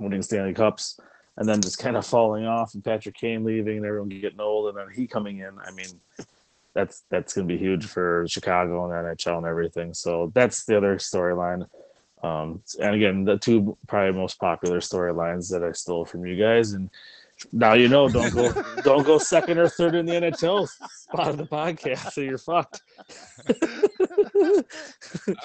winning 0.00 0.22
Stanley 0.22 0.54
Cups, 0.54 0.98
and 1.36 1.48
then 1.48 1.60
just 1.60 1.78
kind 1.78 1.96
of 1.96 2.06
falling 2.06 2.46
off, 2.46 2.74
and 2.74 2.84
Patrick 2.84 3.14
Kane 3.14 3.44
leaving, 3.44 3.78
and 3.78 3.86
everyone 3.86 4.08
getting 4.08 4.40
old, 4.40 4.68
and 4.68 4.78
then 4.78 4.94
he 4.94 5.06
coming 5.06 5.38
in. 5.38 5.52
I 5.64 5.70
mean, 5.70 6.00
that's 6.74 7.04
that's 7.10 7.34
going 7.34 7.48
to 7.48 7.54
be 7.54 7.58
huge 7.58 7.86
for 7.86 8.26
Chicago 8.28 8.84
and 8.84 9.18
NHL 9.18 9.38
and 9.38 9.46
everything. 9.46 9.94
So 9.94 10.30
that's 10.34 10.64
the 10.64 10.76
other 10.76 10.96
storyline. 10.96 11.66
Um, 12.22 12.62
and 12.80 12.94
again, 12.94 13.24
the 13.24 13.38
two 13.38 13.76
probably 13.86 14.18
most 14.18 14.38
popular 14.38 14.80
storylines 14.80 15.50
that 15.50 15.64
I 15.64 15.72
stole 15.72 16.04
from 16.04 16.26
you 16.26 16.36
guys. 16.36 16.72
And 16.72 16.90
now 17.52 17.74
you 17.74 17.88
know, 17.88 18.08
don't 18.08 18.32
go 18.32 18.52
don't 18.84 19.04
go 19.06 19.18
second 19.18 19.58
or 19.58 19.68
third 19.68 19.94
in 19.94 20.06
the 20.06 20.12
NHL 20.12 20.68
spot 20.92 21.28
of 21.30 21.36
the 21.38 21.46
podcast, 21.46 22.12
so 22.12 22.20
you're 22.20 22.38
fucked. 22.38 22.82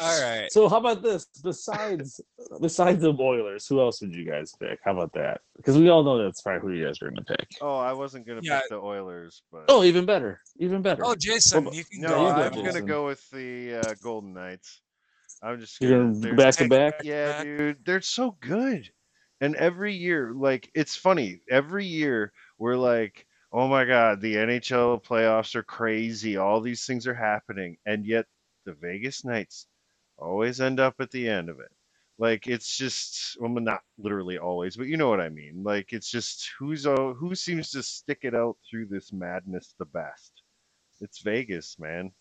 All 0.01 0.21
right. 0.21 0.51
So 0.51 0.67
how 0.69 0.77
about 0.77 1.01
this? 1.01 1.25
Besides 1.43 2.21
besides 2.61 3.01
the 3.01 3.13
Oilers, 3.13 3.67
who 3.67 3.79
else 3.81 4.01
would 4.01 4.13
you 4.15 4.25
guys 4.29 4.53
pick? 4.59 4.79
How 4.83 4.91
about 4.93 5.13
that? 5.13 5.41
Because 5.57 5.77
we 5.77 5.89
all 5.89 6.03
know 6.03 6.23
that's 6.23 6.41
probably 6.41 6.73
who 6.73 6.77
you 6.79 6.85
guys 6.85 7.01
are 7.01 7.09
going 7.09 7.23
to 7.23 7.23
pick. 7.23 7.47
Oh, 7.61 7.77
I 7.77 7.93
wasn't 7.93 8.25
going 8.27 8.41
to 8.41 8.45
Yeah. 8.47 8.59
pick 8.61 8.69
the 8.69 8.77
Oilers, 8.77 9.41
but 9.51 9.65
Oh, 9.69 9.83
even 9.83 10.05
better, 10.05 10.41
even 10.59 10.81
better. 10.81 11.03
Oh, 11.05 11.15
Jason, 11.15 11.65
Well, 11.65 11.73
you 11.73 11.83
can 11.85 12.01
no, 12.01 12.09
go. 12.09 12.21
you 12.27 12.27
I'm 12.29 12.51
going 12.53 12.73
to 12.73 12.81
go 12.81 13.05
with 13.05 13.27
the 13.31 13.75
uh, 13.75 13.95
Golden 14.01 14.33
Knights. 14.33 14.81
I'm 15.43 15.59
just 15.59 15.79
You're 15.81 15.99
gonna, 16.03 16.19
going 16.19 16.35
back 16.35 16.55
to 16.55 16.67
back. 16.69 16.93
Yeah, 17.03 17.31
back. 17.37 17.43
dude, 17.43 17.85
they're 17.85 18.01
so 18.01 18.37
good. 18.39 18.89
And 19.41 19.55
every 19.55 19.93
year, 19.93 20.31
like, 20.33 20.71
it's 20.73 20.95
funny. 20.95 21.41
Every 21.49 21.85
year, 21.85 22.31
we're 22.57 22.77
like, 22.77 23.25
oh 23.51 23.67
my 23.67 23.85
God, 23.85 24.21
the 24.21 24.35
NHL 24.35 25.03
playoffs 25.03 25.55
are 25.55 25.63
crazy. 25.63 26.37
All 26.37 26.61
these 26.61 26.85
things 26.85 27.05
are 27.07 27.13
happening. 27.13 27.77
And 27.85 28.05
yet, 28.05 28.25
the 28.65 28.73
Vegas 28.73 29.25
Knights 29.25 29.67
always 30.17 30.61
end 30.61 30.79
up 30.79 30.95
at 30.99 31.11
the 31.11 31.27
end 31.27 31.49
of 31.49 31.59
it. 31.59 31.71
Like, 32.17 32.47
it's 32.47 32.77
just, 32.77 33.37
well, 33.41 33.49
not 33.49 33.81
literally 33.97 34.37
always, 34.37 34.77
but 34.77 34.87
you 34.87 34.95
know 34.95 35.09
what 35.09 35.19
I 35.19 35.27
mean. 35.27 35.63
Like, 35.63 35.91
it's 35.91 36.09
just 36.09 36.49
who's, 36.57 36.87
uh, 36.87 37.13
who 37.17 37.35
seems 37.35 37.71
to 37.71 37.83
stick 37.83 38.19
it 38.21 38.33
out 38.33 38.55
through 38.69 38.85
this 38.85 39.11
madness 39.11 39.75
the 39.77 39.85
best? 39.85 40.31
It's 41.01 41.19
Vegas, 41.19 41.77
man. 41.77 42.11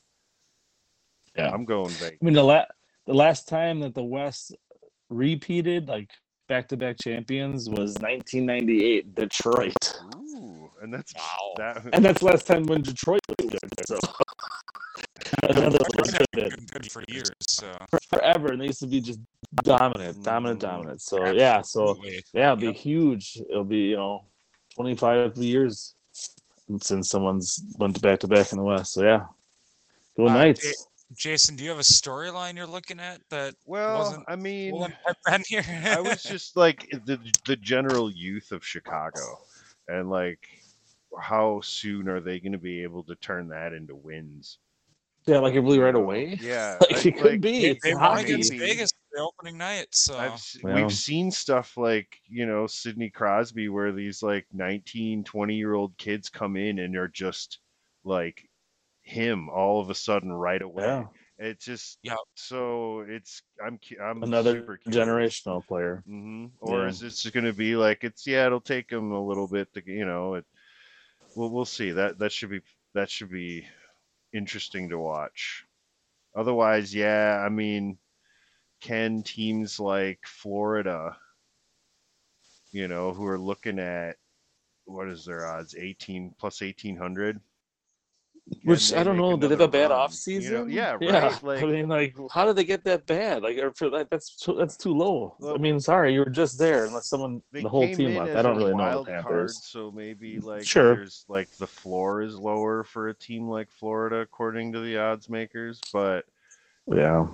Yeah. 1.37 1.51
I'm 1.51 1.65
going 1.65 1.91
Vegas. 1.91 2.19
I 2.21 2.25
mean, 2.25 2.35
the 2.35 2.43
la- 2.43 2.67
the 3.07 3.15
last 3.15 3.49
time 3.49 3.81
that 3.81 3.95
the 3.95 4.03
West 4.03 4.57
repeated 5.11 5.89
like 5.89 6.11
back 6.49 6.69
to 6.69 6.77
back 6.77 6.97
champions 7.01 7.69
was 7.69 7.95
1998 8.01 9.15
Detroit, 9.15 9.75
Ooh, 10.15 10.71
and 10.83 10.93
that's 10.93 11.15
Wow. 11.15 11.55
that. 11.57 11.85
and 11.93 12.05
that's 12.05 12.23
last 12.23 12.47
time 12.47 12.65
when 12.65 12.83
Detroit 12.83 13.21
was 13.29 13.49
good. 13.51 13.71
So 13.87 13.99
another 15.45 15.79
Detroit 15.79 16.27
good 16.33 16.57
been 16.57 16.67
good 16.73 16.93
for 16.93 17.03
years. 17.09 17.31
So 17.49 17.75
forever, 18.11 18.53
and 18.53 18.61
they 18.61 18.67
used 18.67 18.81
to 18.81 18.87
be 18.87 19.01
just 19.01 19.21
dominant, 19.63 20.23
dominant, 20.23 20.59
Mhm. 20.61 20.63
dominant. 20.63 21.01
So 21.03 21.33
yeah, 21.33 21.63
so 21.63 21.99
yeah, 22.33 22.53
it'll 22.53 22.57
be 22.57 22.67
Yep. 22.67 22.77
huge. 22.77 23.37
It'll 23.51 23.65
be 23.65 23.91
you 23.91 23.97
know 23.97 24.25
25 24.75 25.37
years 25.39 25.95
since 26.81 27.09
someone's 27.09 27.63
went 27.79 28.01
back 28.03 28.21
to 28.21 28.29
back 28.29 28.53
in 28.53 28.59
the 28.59 28.65
West. 28.65 28.93
So 28.95 29.03
yeah, 29.05 29.27
go 30.17 30.27
Uh, 30.27 30.33
Knights. 30.35 30.89
Jason, 31.13 31.55
do 31.57 31.63
you 31.65 31.71
have 31.71 31.79
a 31.79 31.83
storyline 31.83 32.57
you're 32.57 32.67
looking 32.67 32.99
at 32.99 33.21
that 33.31 33.55
Well, 33.67 33.99
wasn't 33.99 34.25
I 34.27 34.37
mean, 34.37 34.73
wouldn't 34.75 34.95
have 35.07 35.17
been 35.27 35.43
here? 35.47 35.63
I 35.85 36.01
was 36.01 36.23
just 36.23 36.57
like 36.57 36.89
the 37.05 37.19
the 37.47 37.57
general 37.57 38.11
youth 38.11 38.51
of 38.53 38.65
Chicago, 38.65 39.21
and 39.89 40.11
like 40.11 40.41
how 41.21 41.61
soon 41.61 42.09
are 42.09 42.21
they 42.21 42.41
going 42.41 42.53
to 42.53 42.59
be 42.59 42.83
able 42.83 43.05
to 43.05 43.15
turn 43.17 43.49
that 43.49 43.73
into 43.73 43.95
wins? 43.95 44.59
Yeah, 45.27 45.39
like 45.39 45.55
it 45.55 45.61
really 45.61 45.79
right 45.79 45.95
away. 45.95 46.39
Yeah, 46.41 46.79
Like 46.81 46.95
I- 46.97 47.09
it 47.09 47.17
could 47.17 47.25
like, 47.33 47.41
be. 47.41 47.63
they, 47.63 47.71
It's 47.71 47.85
they 47.85 47.95
won 47.95 48.03
hockey. 48.03 48.25
against 48.25 48.53
maybe. 48.53 48.67
Vegas 48.67 48.91
the 49.13 49.21
opening 49.21 49.57
night. 49.57 49.87
So 49.93 50.19
I've, 50.19 50.43
Well. 50.63 50.75
we've 50.75 50.93
seen 50.93 51.31
stuff 51.31 51.77
like 51.77 52.19
you 52.29 52.47
know 52.47 52.67
Sidney 52.67 53.11
Crosby 53.11 53.69
where 53.69 53.93
these 53.93 54.23
like 54.23 54.47
19 54.53 55.23
20 55.23 55.55
year 55.55 55.75
old 55.75 55.97
kids 55.99 56.29
come 56.29 56.57
in 56.57 56.79
and 56.81 56.97
are 56.97 57.09
just 57.09 57.61
like 58.05 58.49
him 59.05 59.49
all 59.51 59.81
of 59.81 59.91
a 59.91 59.95
sudden 59.95 60.33
right 60.33 60.63
away 60.63 60.85
Yeah, 60.85 61.05
it 61.39 61.61
just 61.61 61.99
yeah. 62.03 62.17
so 62.35 63.05
it's 63.07 63.43
i'm 63.65 63.79
i'm 64.03 64.23
another 64.23 64.61
super 64.61 64.81
generational 64.89 65.65
player. 65.67 66.03
Mm-hmm. 66.09 66.47
Or 66.61 66.83
Yeah. 66.83 66.89
is 66.89 67.01
this 67.01 67.29
going 67.31 67.45
to 67.45 67.53
be 67.53 67.77
like 67.77 68.03
it's 68.03 68.27
yeah, 68.27 68.47
it'll 68.47 68.61
take 68.61 68.91
him 68.91 69.13
a 69.13 69.23
little 69.25 69.47
bit 69.47 69.73
to 69.75 69.83
you 69.87 70.07
know 70.07 70.35
it. 70.35 70.47
We'll 71.37 71.51
we'll 71.51 71.65
see 71.67 71.91
that 71.93 72.19
that 72.19 72.33
should 72.33 72.51
be 72.51 72.61
that 72.95 73.11
should 73.11 73.31
be 73.31 73.67
interesting 74.33 74.89
to 74.89 74.99
watch. 74.99 75.65
Otherwise, 76.35 76.95
yeah, 76.95 77.43
I 77.45 77.49
mean, 77.51 77.99
can 78.81 79.23
teams 79.23 79.79
like 79.79 80.21
Florida, 80.27 81.17
you 82.73 82.89
know, 82.89 83.13
who 83.13 83.27
are 83.27 83.39
looking 83.39 83.79
at 83.79 84.17
what 84.87 85.09
is 85.09 85.25
their 85.27 85.47
odds, 85.47 85.75
eighteen 85.77 86.35
plus 86.39 86.63
eighteen 86.63 86.97
hundred? 86.97 87.39
Which 88.63 88.93
I 88.93 89.03
don't 89.03 89.17
know. 89.17 89.37
Did 89.37 89.49
they 89.49 89.55
have 89.55 89.61
a 89.63 89.69
bad 89.69 89.91
off 89.91 90.13
season? 90.13 90.71
yeah, 90.71 90.99
yeah. 91.01 91.19
right. 91.19 91.43
Like, 91.43 91.63
I 91.63 91.67
mean, 91.67 91.89
like, 91.89 92.15
how 92.31 92.45
did 92.45 92.57
they 92.57 92.65
get 92.65 92.85
that 92.85 93.07
bad? 93.07 93.43
Like, 93.43 93.57
or 93.59 93.73
for 93.73 93.89
that, 93.91 94.11
that's 94.11 94.37
too, 94.37 94.55
that's 94.55 94.77
too 94.77 94.93
low. 94.93 95.35
I 95.47 95.57
mean, 95.57 95.81
sorry, 95.81 96.13
you 96.13 96.21
were 96.21 96.31
just 96.31 96.59
there. 96.59 96.85
Unless 96.85 97.09
someone, 97.09 97.43
the 97.53 97.69
whole 97.69 97.87
team 97.91 98.15
left. 98.17 98.37
I 98.37 98.43
don't 98.43 98.57
really 98.59 98.75
know 98.75 99.03
the 99.05 99.11
Panthers. 99.13 99.65
so 99.65 99.91
maybe 99.91 100.41
like 100.41 100.65
Sure. 100.65 100.95
there's 100.95 101.25
like 101.29 101.51
the 101.57 101.67
floor 101.67 102.21
is 102.21 102.37
lower 102.37 102.85
for 102.85 103.09
a 103.09 103.15
team 103.15 103.49
like 103.49 103.71
Florida 103.71 104.17
according 104.17 104.73
to 104.73 104.81
the 104.81 104.99
odds 104.99 105.31
makers, 105.31 105.81
but 105.93 106.27
Yeah, 106.87 107.27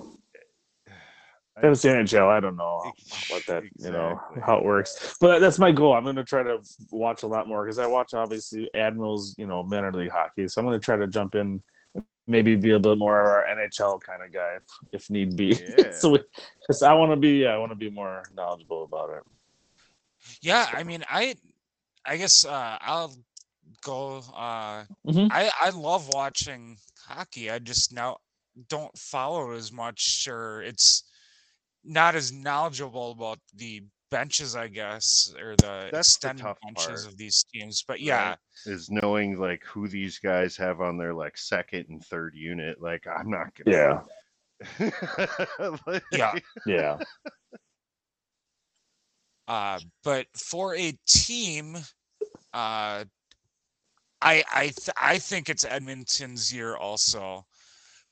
I- 1.57 1.61
that's 1.63 1.83
the 1.83 1.89
NHL. 1.89 2.29
I 2.29 2.41
don't 2.41 2.57
know 2.57 2.83
what 3.29 3.45
that 3.47 3.65
you 3.79 3.91
know 3.91 4.21
how 4.45 4.57
it 4.59 4.65
works, 4.65 5.17
but 5.21 5.41
that's 5.41 5.59
my 5.59 5.73
goal. 5.73 5.93
I'm 5.95 6.05
going 6.05 6.17
to 6.17 6.25
try 6.25 6.43
to 6.43 6.59
watch 6.91 7.23
a 7.23 7.27
lot 7.27 7.49
more 7.49 7.65
because 7.65 7.79
I 7.79 7.87
watch 7.87 8.15
obviously 8.15 8.71
Admirals, 8.75 9.35
you 9.37 9.47
know, 9.47 9.63
minor 9.63 9.93
league 9.93 10.11
hockey. 10.11 10.49
So 10.49 10.61
I'm 10.61 10.67
going 10.67 10.79
to 10.79 10.85
try 10.85 10.97
to 10.97 11.07
jump 11.07 11.35
in, 11.35 11.63
maybe 12.27 12.55
be 12.57 12.71
a 12.71 12.79
bit 12.79 12.97
more 12.99 13.21
of 13.21 13.27
our 13.27 13.45
NHL 13.57 14.01
kind 14.01 14.23
of 14.23 14.33
guy 14.33 14.57
if, 14.57 14.63
if 15.03 15.11
need 15.11 15.37
be. 15.37 15.49
Yeah. 15.79 15.91
so 15.93 16.17
because 16.61 16.83
I 16.83 16.95
want 16.95 17.13
to 17.13 17.17
be, 17.17 17.47
I 17.47 17.59
want 17.59 17.73
to 17.73 17.77
be 17.77 17.91
more 17.91 18.23
knowledgeable 18.35 18.85
about 18.85 19.11
it. 19.11 19.23
yeah, 20.43 20.67
I 20.73 20.83
mean, 20.85 21.05
I 21.11 21.35
I 22.07 22.17
guess 22.17 22.45
uh, 22.47 22.79
I'll 22.81 23.15
go. 23.83 24.19
Uh, 24.35 24.85
Mhm. 25.07 25.29
I 25.31 25.51
I 25.61 25.71
love 25.71 26.09
watching 26.15 26.79
hockey. 27.07 27.51
I 27.51 27.59
just 27.59 27.93
now 27.93 28.19
don't 28.69 28.97
follow 28.97 29.51
as 29.53 29.73
much, 29.73 30.27
or 30.31 30.63
it's 30.63 31.05
not 31.85 32.15
as 32.15 32.33
knowledgeable 32.33 33.13
about 33.13 33.39
the 33.55 33.83
benches, 34.11 34.57
I 34.57 34.69
guess, 34.69 35.33
or 35.41 35.57
the 35.57 35.89
That's 35.93 36.15
extended 36.17 36.43
tough 36.43 36.59
benches 36.63 37.03
part, 37.05 37.13
of 37.13 37.17
these 37.17 37.45
teams. 37.53 37.85
But 37.87 38.01
yeah, 38.01 38.31
right? 38.31 38.39
is 38.67 38.91
knowing 38.91 39.39
like 39.39 39.65
who 39.65 39.89
these 39.89 40.19
guys 40.19 40.57
have 40.57 40.81
on 40.81 40.99
their 40.99 41.15
like 41.15 41.37
second 41.39 41.87
and 41.89 42.05
third 42.05 42.35
unit. 42.35 42.81
Like 42.81 43.07
I'm 43.07 43.31
not 43.31 43.49
gonna. 43.55 44.03
Yeah, 44.79 44.91
Like, 45.87 46.03
Yeah. 46.13 46.35
yeah. 46.67 46.99
Uh, 49.49 49.81
but 50.05 50.27
for 50.37 50.77
a 50.77 50.93
team, 51.09 51.77
uh, 52.53 53.05
I 54.23 54.45
I 54.53 54.63
th- 54.77 54.91
I 54.97 55.19
think 55.19 55.49
it's 55.49 55.65
Edmonton's 55.65 56.53
year 56.55 56.77
also, 56.77 57.45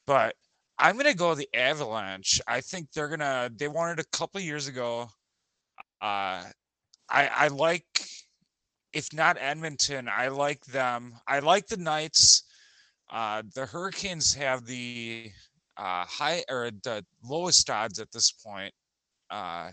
but 0.06 0.34
I'm 0.78 0.96
gonna 0.96 1.14
go 1.14 1.34
the 1.34 1.48
Avalanche. 1.54 2.40
I 2.46 2.60
think 2.60 2.92
they're 2.92 3.08
gonna. 3.08 3.50
They 3.54 3.68
won 3.68 3.90
it 3.90 3.98
a 3.98 4.16
couple 4.16 4.40
years 4.40 4.68
ago. 4.68 5.08
Uh, 6.00 6.44
I 7.10 7.26
I 7.26 7.48
like, 7.48 7.84
if 8.92 9.12
not 9.12 9.38
Edmonton, 9.40 10.08
I 10.08 10.28
like 10.28 10.64
them. 10.66 11.14
I 11.26 11.40
like 11.40 11.66
the 11.66 11.76
Knights. 11.76 12.44
Uh, 13.10 13.42
the 13.54 13.66
Hurricanes 13.66 14.34
have 14.34 14.66
the 14.66 15.30
uh, 15.76 16.04
high 16.04 16.44
or 16.48 16.70
the 16.84 17.04
lowest 17.24 17.68
odds 17.70 17.98
at 17.98 18.12
this 18.12 18.30
point. 18.30 18.72
Uh, 19.30 19.70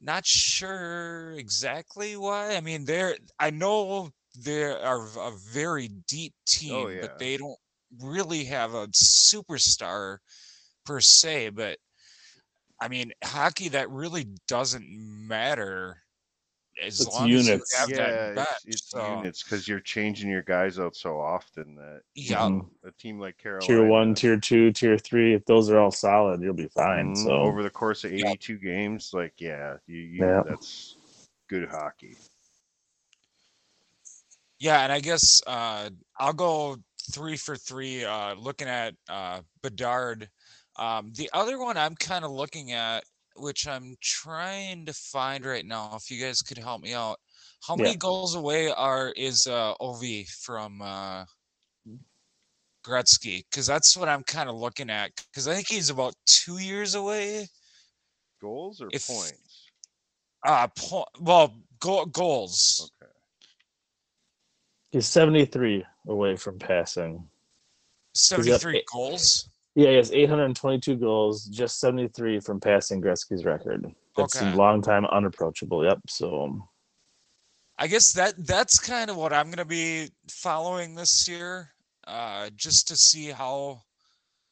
not 0.00 0.26
sure 0.26 1.32
exactly 1.32 2.16
why. 2.16 2.54
I 2.54 2.60
mean, 2.60 2.84
they're 2.84 3.16
I 3.38 3.50
know 3.50 4.10
they 4.38 4.64
are 4.64 5.06
a 5.18 5.32
very 5.52 5.88
deep 6.06 6.34
team, 6.46 6.90
yeah. 6.90 7.00
but 7.00 7.18
they 7.18 7.36
don't 7.36 7.58
really 8.02 8.44
have 8.44 8.74
a 8.74 8.88
superstar 8.88 10.18
per 10.84 11.00
se. 11.00 11.50
But 11.50 11.78
I 12.80 12.88
mean, 12.88 13.12
hockey 13.24 13.68
that 13.70 13.90
really 13.90 14.26
doesn't 14.48 14.86
matter 14.88 16.02
as 16.82 17.00
It's 17.00 17.14
long 17.14 17.28
units. 17.28 17.48
as 17.48 17.72
you 17.72 17.78
have 17.78 17.88
yeah, 17.90 17.96
that 17.96 18.34
bench. 18.34 18.48
it's, 18.66 18.74
it's 18.76 18.90
so, 18.90 19.16
units 19.18 19.42
because 19.42 19.66
you're 19.66 19.80
changing 19.80 20.28
your 20.28 20.42
guys 20.42 20.78
out 20.78 20.94
so 20.94 21.18
often 21.18 21.74
that 21.76 22.02
yeah, 22.14 22.40
Mhm. 22.48 22.68
a 22.84 22.92
team 22.92 23.18
like 23.18 23.38
Carolina, 23.38 23.66
tier 23.66 23.86
one, 23.86 24.14
tier 24.14 24.38
two, 24.38 24.72
tier 24.72 24.98
three. 24.98 25.34
If 25.34 25.44
those 25.46 25.70
are 25.70 25.78
all 25.78 25.90
solid, 25.90 26.42
you'll 26.42 26.54
be 26.54 26.68
fine. 26.68 27.12
Mhm, 27.12 27.24
So 27.24 27.30
over 27.30 27.62
the 27.62 27.70
course 27.70 28.04
of 28.04 28.12
Yeah. 28.12 28.30
82 28.30 28.58
games, 28.58 29.10
like 29.14 29.40
yeah, 29.40 29.76
you, 29.86 29.98
you 29.98 30.24
Yeah. 30.24 30.42
that's 30.46 30.96
good 31.48 31.68
hockey. 31.68 32.16
yeah, 34.58 34.80
and 34.82 34.92
I 34.92 35.00
guess 35.00 35.42
uh, 35.46 35.90
I'll 36.18 36.32
go 36.32 36.76
three 37.12 37.36
for 37.36 37.56
three. 37.56 38.04
Uh, 38.04 38.34
looking 38.34 38.68
at 38.68 38.94
uh, 39.08 39.40
Bedard, 39.62 40.28
um, 40.78 41.12
the 41.16 41.30
other 41.32 41.58
one 41.58 41.76
I'm 41.76 41.94
kind 41.96 42.24
of 42.24 42.30
looking 42.30 42.72
at, 42.72 43.04
which 43.36 43.66
I'm 43.66 43.96
trying 44.02 44.86
to 44.86 44.92
find 44.92 45.44
right 45.44 45.64
now. 45.64 45.92
If 45.96 46.10
you 46.10 46.22
guys 46.22 46.42
could 46.42 46.58
help 46.58 46.82
me 46.82 46.94
out, 46.94 47.18
how 47.66 47.76
many 47.76 47.90
Yeah. 47.90 47.96
goals 47.96 48.34
away 48.34 48.70
are 48.70 49.12
is 49.16 49.46
uh, 49.46 49.74
Ov 49.80 50.02
from 50.42 50.80
uh, 50.82 51.24
Gretzky? 52.84 53.44
Because 53.50 53.66
that's 53.66 53.96
what 53.96 54.08
I'm 54.08 54.22
kind 54.22 54.48
of 54.48 54.56
looking 54.56 54.90
at. 54.90 55.10
Because 55.16 55.48
I 55.48 55.54
think 55.54 55.68
he's 55.68 55.90
about 55.90 56.14
two 56.26 56.58
years 56.58 56.94
away. 56.94 57.48
Goals 58.40 58.80
or 58.80 58.88
If- 58.92 59.06
points? 59.06 59.64
Uh, 60.44 60.68
po- 60.78 61.06
well, 61.20 61.56
go- 61.80 62.04
goals. 62.06 62.90
He's 64.92 65.06
73 65.06 65.84
away 66.08 66.36
from 66.36 66.58
passing. 66.58 67.28
73 68.14 68.78
eight- 68.78 68.86
goals. 68.92 69.48
Yeah, 69.74 69.90
he 69.90 69.96
has 69.96 70.10
822 70.10 70.96
goals, 70.96 71.44
just 71.46 71.80
73 71.80 72.40
from 72.40 72.60
passing 72.60 73.02
Gretzky's 73.02 73.44
record. 73.44 73.94
That's 74.16 74.36
Okay. 74.36 74.50
a 74.50 74.56
long 74.56 74.80
time 74.80 75.04
unapproachable. 75.04 75.84
Yep. 75.84 75.98
So 76.08 76.66
I 77.78 77.86
guess 77.88 78.12
that 78.14 78.34
that's 78.46 78.78
kind 78.78 79.10
of 79.10 79.16
what 79.18 79.34
I'm 79.34 79.50
gonna 79.50 79.66
be 79.66 80.10
following 80.30 80.94
this 80.94 81.28
year, 81.28 81.74
uh, 82.06 82.48
just 82.56 82.88
to 82.88 82.96
see 82.96 83.26
how 83.26 83.82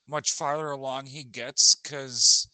much 0.07 0.33
farther 0.33 0.73
along 0.73 1.07
he 1.07 1.25
gets. 1.25 1.75
Because 1.77 2.47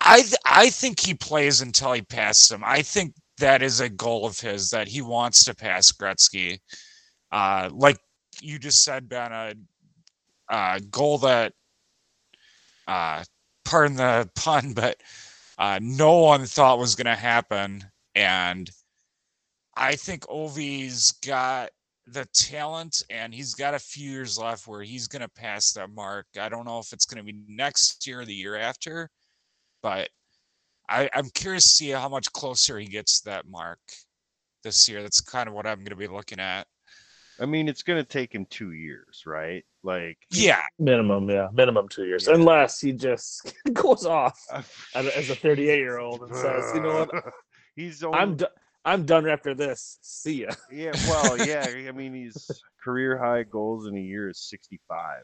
I 0.00 0.22
th- 0.22 0.34
I 0.44 0.70
think 0.70 0.98
he 0.98 1.14
plays 1.14 1.60
until 1.60 1.92
he 1.92 2.02
passes 2.02 2.50
him. 2.50 2.64
I 2.64 2.82
think 2.82 3.14
that 3.40 3.62
is 3.62 3.80
a 3.80 3.88
goal 3.88 4.26
of 4.26 4.38
his 4.38 4.70
that 4.70 4.88
he 4.88 5.02
wants 5.02 5.44
to 5.44 5.54
pass 5.54 5.92
Gretzky. 5.92 6.60
Uh, 7.32 7.68
like 7.72 7.98
you 8.40 8.58
just 8.58 8.84
said, 8.84 9.08
Ben, 9.08 9.32
a, 9.32 9.54
a 10.48 10.80
goal 10.80 11.18
that, 11.18 11.52
uh, 12.86 13.24
pardon 13.64 13.96
the 13.96 14.30
pun, 14.36 14.72
but 14.72 14.96
uh, 15.58 15.78
no 15.82 16.18
one 16.18 16.46
thought 16.46 16.78
was 16.78 16.94
going 16.94 17.06
to 17.06 17.14
happen, 17.14 17.84
and 18.14 18.70
I 19.76 19.96
think 19.96 20.26
Ovi's 20.28 21.12
got 21.24 21.70
the 22.06 22.26
talent 22.34 23.02
and 23.08 23.32
he's 23.32 23.54
got 23.54 23.74
a 23.74 23.78
few 23.78 24.10
years 24.10 24.36
left 24.38 24.66
where 24.66 24.82
he's 24.82 25.06
going 25.06 25.22
to 25.22 25.28
pass 25.28 25.72
that 25.72 25.90
mark. 25.90 26.26
I 26.38 26.48
don't 26.48 26.64
know 26.64 26.80
if 26.80 26.92
it's 26.92 27.06
going 27.06 27.24
to 27.24 27.32
be 27.32 27.38
next 27.48 28.06
year 28.06 28.20
or 28.20 28.24
the 28.24 28.34
year 28.34 28.56
after, 28.56 29.08
but 29.82 30.08
I, 30.90 31.08
I'm 31.14 31.30
curious 31.30 31.62
to 31.64 31.68
see 31.70 31.90
how 31.90 32.08
much 32.08 32.32
closer 32.32 32.78
he 32.78 32.86
gets 32.86 33.20
to 33.20 33.30
that 33.30 33.48
mark 33.48 33.78
this 34.64 34.88
year. 34.88 35.02
That's 35.02 35.20
kind 35.20 35.48
of 35.48 35.54
what 35.54 35.66
I'm 35.66 35.78
going 35.78 35.86
to 35.90 35.96
be 35.96 36.08
looking 36.08 36.40
at. 36.40 36.66
I 37.40 37.46
mean, 37.46 37.68
it's 37.68 37.82
gonna 37.82 38.04
take 38.04 38.34
him 38.34 38.44
two 38.50 38.72
years, 38.72 39.22
right? 39.24 39.64
Like, 39.82 40.18
Yeah, 40.30 40.60
minimum, 40.78 41.30
yeah, 41.30 41.48
minimum 41.54 41.88
two 41.88 42.04
years, 42.04 42.26
Yeah. 42.28 42.34
unless 42.34 42.80
he 42.82 42.92
just 42.92 43.54
goes 43.72 44.04
off 44.04 44.38
uh, 44.52 44.62
as 44.94 45.30
a- 45.30 45.34
38 45.36 45.78
year 45.78 45.98
old 45.98 46.20
and 46.20 46.36
says, 46.36 46.70
"You 46.74 46.80
know 46.82 47.06
what? 47.06 47.10
He's 47.76 48.02
only, 48.02 48.18
I'm 48.18 48.36
do- 48.36 48.46
I'm 48.84 49.06
done 49.06 49.26
after 49.26 49.54
this. 49.54 49.96
See 50.02 50.42
ya." 50.42 50.50
yeah, 50.70 50.92
well, 51.08 51.38
yeah. 51.46 51.64
I 51.88 51.92
mean, 51.92 52.12
he's 52.12 52.62
career 52.84 53.16
high 53.16 53.44
goals 53.44 53.86
in 53.86 53.96
a 53.96 54.00
year 54.02 54.28
is 54.28 54.38
65. 54.50 55.22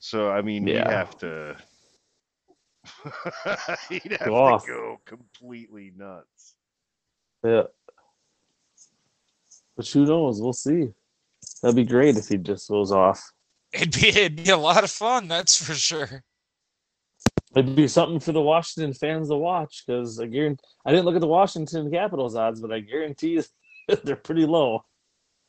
So 0.00 0.30
I 0.30 0.42
mean, 0.42 0.66
he'd 0.66 0.74
Yeah. 0.74 0.90
have 0.90 1.16
to. 1.18 1.56
he'd 3.88 4.12
have 4.12 4.20
Go 4.20 4.26
to 4.26 4.32
off. 4.34 4.66
go 4.66 5.00
completely 5.04 5.92
nuts. 5.96 6.54
Yeah. 7.44 7.62
But 9.76 9.86
who 9.88 10.06
knows? 10.06 10.40
We'll 10.40 10.52
see. 10.52 10.88
That'd 11.62 11.76
be 11.76 11.84
great 11.84 12.16
if 12.16 12.28
he 12.28 12.36
just 12.38 12.68
goes 12.68 12.92
off. 12.92 13.22
it'd 13.72 13.92
be 14.00 14.08
it'd 14.08 14.36
be 14.44 14.50
a 14.50 14.56
lot 14.56 14.84
of 14.84 14.90
fun, 14.90 15.28
that's 15.28 15.62
for 15.62 15.74
sure. 15.74 16.22
It'd 17.54 17.76
be 17.76 17.88
something 17.88 18.20
for 18.20 18.32
the 18.32 18.40
Washington 18.40 18.92
fans 18.92 19.28
to 19.28 19.36
watch 19.36 19.84
because 19.86 20.18
I 20.20 20.26
guarantee 20.26 20.62
I 20.84 20.90
didn't 20.90 21.04
look 21.06 21.14
at 21.14 21.20
the 21.20 21.26
Washington 21.26 21.90
Capitals 21.90 22.36
odds, 22.36 22.60
but 22.60 22.72
I 22.72 22.80
guarantee 22.80 23.40
they're 24.04 24.16
pretty 24.16 24.44
low. 24.46 24.84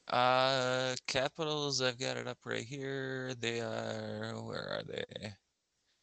Uh, 0.08 0.96
Capitals, 1.08 1.82
I've 1.82 2.00
got 2.00 2.16
it 2.18 2.28
up 2.28 2.38
right 2.46 2.64
here. 2.64 3.34
They 3.40 3.60
are, 3.60 4.34
where 4.42 4.70
are 4.70 4.84
they? 4.84 5.34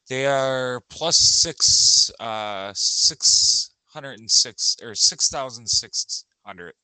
They 0.09 0.27
are 0.27 0.83
plus 0.91 1.17
six, 1.17 2.11
uh, 2.21 2.73
six 2.75 3.71
hundred 3.87 4.19
and 4.19 4.31
six 4.31 4.77
or 4.83 4.95
six 4.95 5.29
thousand 5.31 5.67
six 5.67 6.27
hundred. 6.45 6.75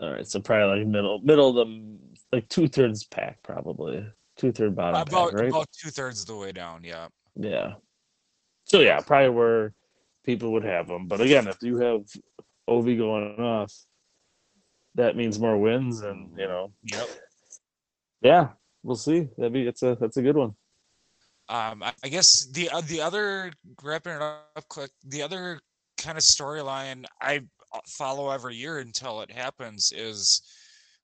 All 0.00 0.12
right, 0.12 0.26
so 0.26 0.40
probably 0.40 0.78
like 0.80 0.88
middle, 0.88 1.20
middle 1.20 1.50
of 1.50 1.54
the 1.68 1.98
like 2.32 2.48
two 2.48 2.66
thirds 2.68 3.04
pack, 3.04 3.42
probably 3.42 4.04
two 4.36 4.50
third 4.50 4.74
bottom 4.74 5.00
About 5.02 5.30
pack, 5.32 5.40
right? 5.40 5.48
about 5.50 5.68
two 5.72 5.90
thirds 5.90 6.22
of 6.22 6.26
the 6.26 6.36
way 6.36 6.52
down. 6.52 6.82
Yeah. 6.82 7.08
Yeah. 7.36 7.74
So 8.64 8.80
yeah, 8.80 9.00
probably 9.00 9.30
where 9.30 9.74
people 10.24 10.52
would 10.52 10.64
have 10.64 10.88
them. 10.88 11.06
But 11.06 11.20
again, 11.20 11.46
if 11.48 11.58
you 11.62 11.76
have 11.78 12.02
Ov 12.66 12.84
going 12.86 13.36
off, 13.38 13.72
that 14.94 15.16
means 15.16 15.38
more 15.38 15.58
wins, 15.58 16.00
and 16.00 16.30
you 16.36 16.46
know, 16.48 16.72
Yep. 16.84 17.08
yeah, 18.22 18.48
we'll 18.82 18.96
see. 18.96 19.28
That'd 19.36 19.52
be 19.52 19.66
it's 19.66 19.82
a 19.82 19.96
that's 20.00 20.16
a 20.16 20.22
good 20.22 20.36
one. 20.36 20.54
Um, 21.50 21.82
I, 21.82 21.92
I 22.04 22.08
guess 22.08 22.46
the 22.52 22.70
uh, 22.70 22.80
the 22.82 23.00
other 23.00 23.52
wrapping 23.82 24.12
it 24.12 24.22
up 24.22 24.64
quick, 24.68 24.92
the 25.04 25.20
other 25.20 25.58
kind 25.98 26.16
of 26.16 26.22
storyline 26.22 27.04
I 27.20 27.40
uh, 27.74 27.80
follow 27.88 28.30
every 28.30 28.54
year 28.54 28.78
until 28.78 29.20
it 29.20 29.32
happens 29.32 29.92
is 29.94 30.42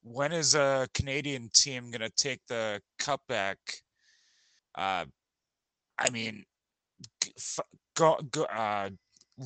when 0.04 0.30
is 0.30 0.54
a 0.54 0.87
Canadian 0.94 1.50
team 1.52 1.90
gonna 1.90 2.11
take 2.11 2.40
the 2.48 2.80
cup 3.00 3.22
back? 3.28 3.59
Uh, 4.76 5.06
I 5.98 6.11
mean, 6.11 6.44
go, 7.96 8.20
go, 8.30 8.44
uh, 8.44 8.90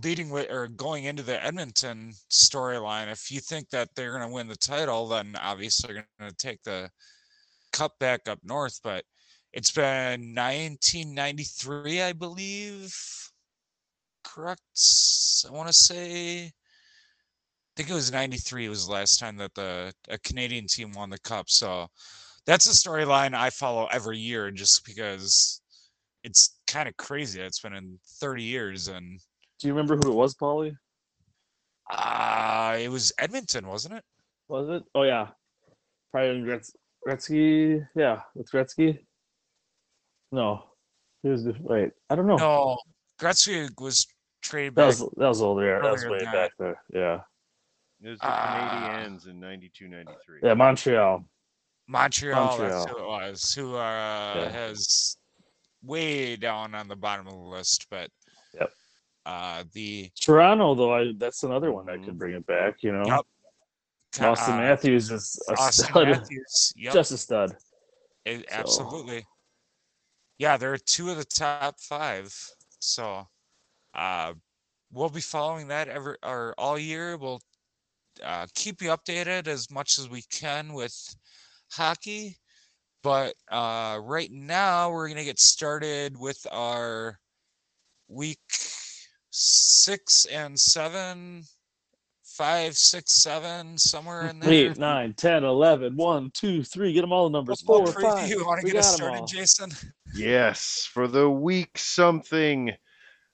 leading 0.05 0.29
with 0.29 0.51
or 0.51 0.69
going 0.69 1.05
into 1.05 1.23
the 1.23 1.43
Edmonton 1.43 2.13
storyline, 2.31 3.11
if 3.11 3.31
you 3.31 3.41
think 3.41 3.71
that 3.71 3.89
they're 3.97 4.13
gonna 4.13 4.29
win 4.29 4.49
the 4.49 4.57
title, 4.57 5.09
then 5.09 5.35
obviously 5.41 5.95
they're 5.95 6.07
gonna 6.19 6.33
take 6.37 6.63
the 6.63 6.91
cup 7.73 7.93
back 7.99 8.29
up 8.29 8.41
north, 8.45 8.81
but 8.85 9.03
it's 9.53 9.71
been 9.71 10.35
1993, 10.35 12.03
I 12.03 12.13
believe. 12.13 12.95
Correct. 14.25 14.61
I 15.49 15.53
want 15.53 15.69
to 15.69 15.75
say. 15.75 16.45
I 16.47 16.53
think 17.77 17.91
it 17.91 17.95
was 17.95 18.13
93 18.13 18.67
It 18.67 18.69
was 18.69 18.87
the 18.87 18.93
last 18.93 19.19
time 19.19 19.37
that 19.39 19.55
the 19.55 19.93
a 20.09 20.19
Canadian 20.19 20.67
team 20.67 20.93
won 20.93 21.09
the 21.11 21.19
cup. 21.21 21.47
So 21.49 21.87
that's 22.47 22.67
a 22.67 22.73
storyline 22.89 23.35
I 23.35 23.51
follow 23.51 23.87
every 23.91 24.19
year 24.19 24.51
just 24.51 24.85
because 24.85 25.63
it's 26.25 26.59
kind 26.67 26.89
of 26.89 26.97
crazy. 26.97 27.41
It's 27.41 27.61
been 27.61 27.75
in 27.75 27.99
30 28.21 28.43
years 28.43 28.89
and 28.89 29.19
Do 29.61 29.69
you 29.69 29.73
remember 29.73 29.97
who 29.97 30.11
it 30.13 30.15
was, 30.17 30.35
Paulie? 30.35 30.75
uh 31.91 32.77
it 32.81 32.89
was 32.89 33.13
Edmonton, 33.19 33.67
wasn't 33.67 33.95
it? 33.95 34.05
Was 34.49 34.69
it? 34.69 34.83
Oh 34.95 35.03
yeah, 35.03 35.29
probably 36.13 36.43
Gretz- 36.43 36.75
Gretzky. 37.07 37.87
Yeah, 37.97 38.21
with 38.35 38.51
Gretzky. 38.51 38.99
No, 40.33 40.65
he 41.23 41.29
was 41.29 41.45
the, 41.45 41.55
wait. 41.61 41.91
I 42.09 42.15
don't 42.17 42.27
know. 42.27 42.37
No, 42.37 42.79
Gretzky 43.21 43.69
was 43.81 44.07
traded 44.43 44.75
that 44.77 44.81
back. 44.83 44.87
was 44.87 44.99
that 45.17 45.29
was 45.29 45.43
older. 45.43 45.67
Yeah, 45.67 45.83
that 45.83 45.93
was 45.93 46.05
earlier 46.05 46.19
way 46.19 46.25
than 46.25 46.33
back 46.33 46.51
there. 46.59 46.83
Yeah, 46.93 47.21
It 48.03 48.11
was 48.11 48.19
the 48.21 48.27
Ah. 48.27 48.91
Canadiens 49.05 49.27
in 49.29 49.41
92, 49.41 49.89
93. 49.89 50.41
yeah, 50.43 50.55
Montreal. 50.55 51.25
Montreal, 51.89 52.57
that's 52.57 52.61
Montreal. 52.61 52.87
who 52.87 52.99
it 53.05 53.07
was, 53.09 53.55
who 53.55 53.75
uh, 53.77 54.33
Yeah. 54.37 54.49
has 54.51 55.17
way 55.83 56.37
down 56.37 56.75
on 56.75 56.87
the 56.89 56.97
bottom 56.97 57.27
of 57.27 57.33
the 57.33 57.39
list, 57.41 57.87
but 57.91 58.11
Yep. 58.55 58.73
uh, 59.27 59.65
the 59.73 60.11
Toronto, 60.21 60.75
though, 60.75 60.95
I 60.95 61.13
that's 61.19 61.43
another 61.43 61.73
one 61.73 61.87
that 61.87 62.03
could 62.05 62.19
bring 62.19 62.35
it 62.35 62.47
back. 62.47 62.83
You 62.83 62.93
know, 62.93 63.05
Yep. 63.07 63.27
Austin 64.21 64.55
uh, 64.55 64.59
Matthews 64.59 65.11
is 65.11 65.43
a 65.49 65.53
Austin 65.55 65.87
stud, 65.87 66.09
Matthews, 66.09 66.73
yep, 66.77 66.93
just 66.95 67.13
a 67.13 67.19
stud. 67.19 67.57
it- 68.25 68.49
so- 68.49 68.55
absolutely. 68.57 69.27
Yeah, 70.41 70.57
there 70.57 70.73
are 70.73 70.79
two 70.79 71.11
of 71.11 71.19
the 71.19 71.25
top 71.25 71.81
five, 71.81 72.35
so 72.81 73.29
uh, 73.95 74.35
we'll 74.93 75.11
be 75.11 75.21
following 75.21 75.69
that 75.69 75.89
every 75.89 76.17
or 76.23 76.55
all 76.59 76.79
year. 76.79 77.17
We'll 77.17 77.43
uh, 78.25 78.47
keep 78.55 78.83
you 78.83 78.91
updated 78.91 79.49
as 79.49 79.71
much 79.71 79.99
as 79.99 80.09
we 80.09 80.23
can 80.33 80.73
with 80.75 81.17
hockey. 81.73 82.39
But 83.03 83.35
uh, 83.51 84.01
right 84.03 84.31
now, 84.33 84.91
we're 84.91 85.09
going 85.09 85.19
to 85.19 85.25
get 85.25 85.41
started 85.41 86.19
with 86.19 86.47
our 86.53 87.19
week 88.09 88.41
six 89.31 90.27
and 90.27 90.59
seven, 90.61 91.45
five, 92.41 92.75
six, 92.75 93.23
seven, 93.23 93.77
somewhere 93.77 94.29
in 94.29 94.41
there. 94.41 94.51
Eight, 94.51 94.79
nine, 94.79 95.13
10, 95.13 95.45
11, 95.45 95.95
1, 95.95 96.31
2, 96.33 96.65
3. 96.65 96.93
Get 96.95 97.03
them 97.03 97.13
all 97.13 97.29
the 97.29 97.37
numbers. 97.37 97.61
Football 97.61 97.85
Four, 97.85 97.95
preview. 97.95 98.15
five. 98.15 98.29
You 98.31 98.47
want 98.47 98.61
to 98.63 98.67
get 98.67 98.77
us 98.77 98.97
started, 98.97 99.21
all. 99.21 99.27
Jason? 99.27 99.71
Yes, 100.15 100.89
for 100.93 101.07
the 101.07 101.31
week 101.31 101.79
something 101.79 102.73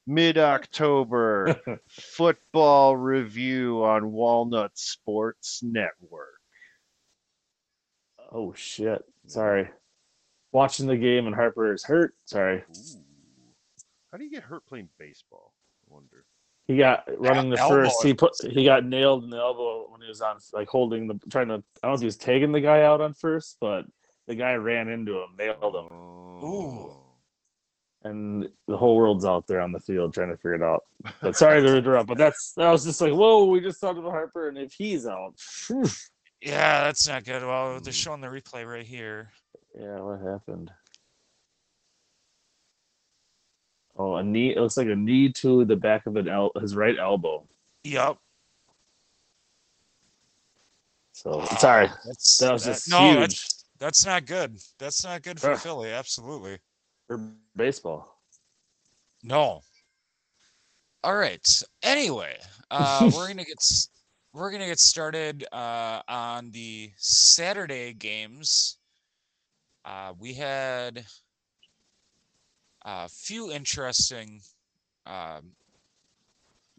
mid 0.06 0.36
October 0.36 1.58
football 1.88 2.94
review 2.96 3.82
on 3.82 4.12
Walnut 4.12 4.72
Sports 4.74 5.62
Network. 5.62 6.40
Oh, 8.30 8.52
shit. 8.54 9.02
Sorry. 9.26 9.70
Watching 10.52 10.86
the 10.86 10.98
game 10.98 11.26
and 11.26 11.34
Harper 11.34 11.72
is 11.72 11.82
hurt. 11.82 12.12
Sorry. 12.26 12.58
Ooh. 12.58 13.00
How 14.12 14.18
do 14.18 14.24
you 14.24 14.30
get 14.30 14.42
hurt 14.42 14.66
playing 14.66 14.90
baseball? 14.98 15.54
I 15.88 15.94
wonder. 15.94 16.25
He 16.68 16.76
got 16.76 17.04
running 17.18 17.48
the 17.50 17.56
first. 17.58 18.02
He 18.02 18.12
put 18.12 18.32
he 18.42 18.64
got 18.64 18.84
nailed 18.84 19.22
in 19.24 19.30
the 19.30 19.36
elbow 19.38 19.86
when 19.90 20.00
he 20.00 20.08
was 20.08 20.20
on 20.20 20.38
like 20.52 20.68
holding 20.68 21.06
the 21.06 21.18
trying 21.30 21.48
to. 21.48 21.54
I 21.54 21.56
don't 21.82 21.90
know 21.90 21.94
if 21.94 22.00
he 22.00 22.06
was 22.06 22.16
taking 22.16 22.50
the 22.52 22.60
guy 22.60 22.82
out 22.82 23.00
on 23.00 23.14
first, 23.14 23.58
but 23.60 23.84
the 24.26 24.34
guy 24.34 24.54
ran 24.54 24.88
into 24.88 25.12
him, 25.12 25.28
nailed 25.38 25.74
him, 25.76 25.86
Oh. 25.92 26.96
and 28.02 28.48
the 28.66 28.76
whole 28.76 28.96
world's 28.96 29.24
out 29.24 29.46
there 29.46 29.60
on 29.60 29.70
the 29.70 29.78
field 29.78 30.12
trying 30.12 30.30
to 30.30 30.36
figure 30.36 30.54
it 30.54 30.62
out. 30.62 30.82
But 31.22 31.36
sorry 31.36 31.62
to 31.62 31.76
interrupt, 31.76 32.08
but 32.08 32.18
that's 32.18 32.52
that 32.56 32.70
was 32.70 32.84
just 32.84 33.00
like 33.00 33.12
whoa. 33.12 33.44
We 33.44 33.60
just 33.60 33.80
talked 33.80 33.98
about 33.98 34.10
Harper, 34.10 34.48
and 34.48 34.58
if 34.58 34.72
he's 34.72 35.06
out, 35.06 35.34
phew. 35.38 35.84
Yeah, 36.42 36.84
that's 36.84 37.06
not 37.08 37.24
good. 37.24 37.42
Well, 37.44 37.80
they're 37.80 37.92
Mm. 37.92 38.02
showing 38.02 38.20
the 38.20 38.26
replay 38.26 38.66
right 38.68 38.84
here. 38.86 39.30
yeah, 39.78 40.00
what 40.00 40.20
happened? 40.20 40.70
Oh, 43.98 44.16
a 44.16 44.22
knee. 44.22 44.50
It 44.54 44.58
looks 44.60 44.76
like 44.76 44.88
a 44.88 44.94
knee 44.96 45.32
to 45.32 45.64
the 45.64 45.76
back 45.76 46.06
of 46.06 46.16
an 46.16 46.28
el- 46.28 46.52
his 46.60 46.76
right 46.76 46.98
elbow. 46.98 47.46
Yep. 47.84 48.18
So 51.12 51.44
sorry, 51.58 51.88
That's 52.04 52.36
that 52.38 52.52
was 52.52 52.64
that- 52.64 52.72
just 52.72 52.90
no, 52.90 53.12
huge 53.12 53.18
that's 53.20 53.64
that's 53.78 54.06
not 54.06 54.26
good. 54.26 54.58
That's 54.78 55.04
not 55.04 55.22
good 55.22 55.40
for 55.40 55.52
Ugh. 55.52 55.58
Philly. 55.58 55.90
Absolutely. 55.92 56.58
for 57.06 57.18
baseball. 57.56 58.20
No. 59.22 59.62
All 61.02 61.16
right. 61.16 61.46
Anyway, 61.82 62.36
uh, 62.70 63.10
we're 63.14 63.28
gonna 63.28 63.44
get 63.44 63.56
we're 64.34 64.50
gonna 64.50 64.66
get 64.66 64.78
started 64.78 65.46
uh, 65.52 66.02
on 66.08 66.50
the 66.50 66.90
Saturday 66.96 67.92
games. 67.94 68.76
Uh, 69.84 70.12
we 70.18 70.34
had 70.34 71.04
a 72.86 73.08
few 73.08 73.50
interesting 73.52 74.40
um, 75.06 75.50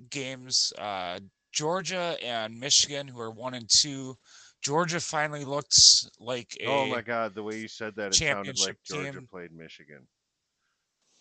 games. 0.09 0.73
Uh, 0.77 1.19
Georgia 1.51 2.15
and 2.23 2.59
Michigan, 2.59 3.07
who 3.07 3.19
are 3.19 3.31
one 3.31 3.53
and 3.53 3.69
two. 3.69 4.17
Georgia 4.61 4.99
finally 4.99 5.45
looks 5.45 6.09
like 6.19 6.57
a 6.61 6.65
Oh 6.65 6.87
my 6.87 7.01
God! 7.01 7.35
The 7.35 7.43
way 7.43 7.57
you 7.59 7.67
said 7.67 7.93
that, 7.97 8.07
it 8.07 8.15
sounded 8.15 8.59
like 8.59 8.77
Georgia 8.83 9.11
team. 9.11 9.27
played 9.29 9.51
Michigan. 9.55 10.07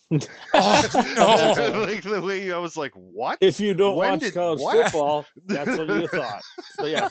Oh, 0.53 0.83
no. 1.73 1.81
like 1.81 2.01
the 2.01 2.21
way 2.21 2.45
you, 2.45 2.55
I 2.55 2.59
was 2.59 2.77
like, 2.77 2.93
"What?" 2.93 3.37
If 3.41 3.59
you 3.59 3.73
don't 3.73 3.95
When 3.97 4.11
watch 4.11 4.19
did- 4.21 4.33
college 4.33 4.61
what? 4.61 4.85
football, 4.85 5.25
that's 5.45 5.77
what 5.77 5.87
you 5.89 6.07
thought. 6.13 6.41
So 6.79 6.85
yeah, 6.85 7.09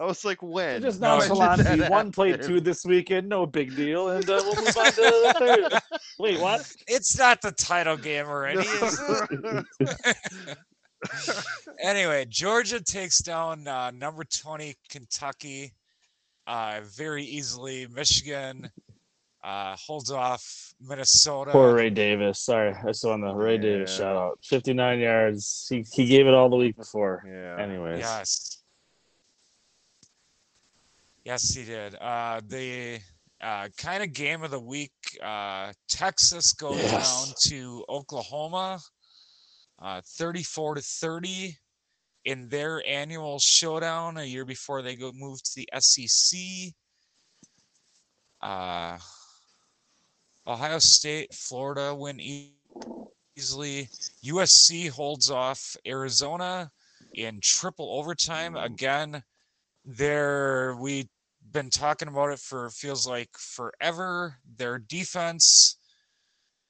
I 0.00 0.04
was 0.04 0.24
like, 0.24 0.42
"When?" 0.42 0.80
just 0.82 1.00
No, 1.00 1.18
When 1.18 1.28
did 1.28 1.38
nonchalant. 1.38 1.78
that 1.80 1.90
one 1.90 2.12
played 2.12 2.42
two 2.42 2.60
this 2.60 2.84
weekend, 2.84 3.28
no 3.28 3.46
big 3.46 3.74
deal, 3.74 4.10
and 4.10 4.28
uh, 4.30 4.40
we'll 4.44 4.54
move 4.56 4.76
on 4.76 4.86
to 4.86 4.92
the 4.92 5.34
third. 5.90 5.98
Wait, 6.18 6.38
what? 6.40 6.60
it's 6.86 7.18
not 7.18 7.40
the 7.42 7.50
title 7.52 7.96
game 7.96 8.26
already, 8.26 8.60
is 8.60 9.00
it? 9.30 10.56
anyway, 11.82 12.26
Georgia 12.28 12.80
takes 12.82 13.18
down 13.22 13.66
uh, 13.68 13.90
number 13.92 14.24
20 14.24 14.74
Kentucky 14.88 15.72
uh, 16.46 16.80
very 16.96 17.24
easily. 17.24 17.86
Michigan 17.94 18.70
uh, 19.44 19.76
holds 19.76 20.10
off 20.10 20.72
Minnesota. 20.80 21.50
Poor 21.52 21.74
Ray 21.74 21.90
Davis. 21.90 22.40
Sorry, 22.44 22.74
I 22.86 22.92
saw 22.92 23.12
on 23.12 23.20
the 23.20 23.32
Ray 23.32 23.58
Davis 23.58 23.96
shout 23.96 24.16
out. 24.16 24.38
59 24.44 24.98
yards. 24.98 25.66
He, 25.70 25.84
he 25.92 26.06
gave 26.06 26.26
it 26.26 26.34
all 26.34 26.48
the 26.48 26.56
week 26.56 26.76
before. 26.76 27.24
yeah. 27.26 27.62
Anyways, 27.62 28.00
Yes. 28.00 28.57
Yes, 31.28 31.54
he 31.54 31.62
did. 31.66 31.94
Uh, 32.00 32.40
the 32.48 33.00
uh, 33.42 33.68
kind 33.76 34.02
of 34.02 34.14
game 34.14 34.42
of 34.42 34.50
the 34.50 34.58
week 34.58 34.92
uh, 35.22 35.74
Texas 35.86 36.54
goes 36.54 36.78
Yes. 36.78 36.90
down 36.90 37.34
to 37.50 37.84
Oklahoma 37.90 38.80
uh, 39.78 40.00
34 40.06 40.76
to 40.76 40.80
30 40.80 41.54
in 42.24 42.48
their 42.48 42.82
annual 42.88 43.38
showdown 43.38 44.16
a 44.16 44.24
year 44.24 44.46
before 44.46 44.80
they 44.80 44.96
go 44.96 45.12
move 45.14 45.42
to 45.42 45.50
the 45.56 45.68
SEC. 45.78 46.72
Uh, 48.40 48.96
Ohio 50.46 50.78
State, 50.78 51.34
Florida 51.34 51.94
win 51.94 52.18
easily. 53.36 53.90
USC 54.24 54.88
holds 54.88 55.30
off 55.30 55.76
Arizona 55.86 56.70
in 57.12 57.38
triple 57.42 57.98
overtime 57.98 58.56
again. 58.56 59.22
There 59.84 60.74
we 60.80 61.06
been 61.52 61.70
talking 61.70 62.08
about 62.08 62.32
it 62.32 62.38
for 62.38 62.70
feels 62.70 63.06
like 63.06 63.30
forever. 63.36 64.36
Their 64.56 64.78
defense, 64.78 65.76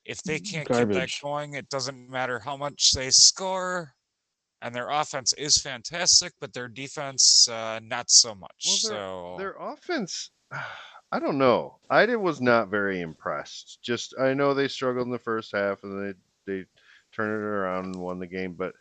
if 0.05 0.23
they 0.23 0.39
can't 0.39 0.69
keep 0.69 0.89
that 0.89 1.11
going, 1.23 1.55
it 1.55 1.69
doesn't 1.69 2.09
matter 2.11 2.39
how 2.39 2.57
much 2.57 2.93
they 2.93 3.11
score. 3.11 3.93
And 4.61 4.75
their 4.75 4.91
offense 4.91 5.33
is 5.35 5.59
fantastic, 5.59 6.33
but 6.41 6.53
their 6.53 6.69
defense 6.69 7.49
uh, 7.49 7.79
not 7.83 8.11
so 8.11 8.35
much. 8.35 8.67
Well, 8.67 8.77
so 8.77 9.35
Their 9.39 9.55
offense, 9.59 10.31
I 11.13 11.21
don't 11.21 11.39
know. 11.39 11.77
I 11.89 12.07
did- 12.07 12.17
was 12.17 12.41
not 12.41 12.69
very 12.69 13.01
impressed. 13.01 13.79
Just 13.83 14.15
I 14.19 14.35
know 14.35 14.53
they 14.55 14.69
struggled 14.69 15.07
in 15.07 15.13
the 15.13 15.19
first 15.19 15.53
half 15.53 15.85
and 15.85 16.15
they 16.15 16.19
they 16.47 16.65
turned 17.13 17.33
it 17.33 17.47
around 17.47 17.87
and 17.87 17.97
won 17.97 18.19
the 18.19 18.27
game, 18.27 18.55
but 18.55 18.75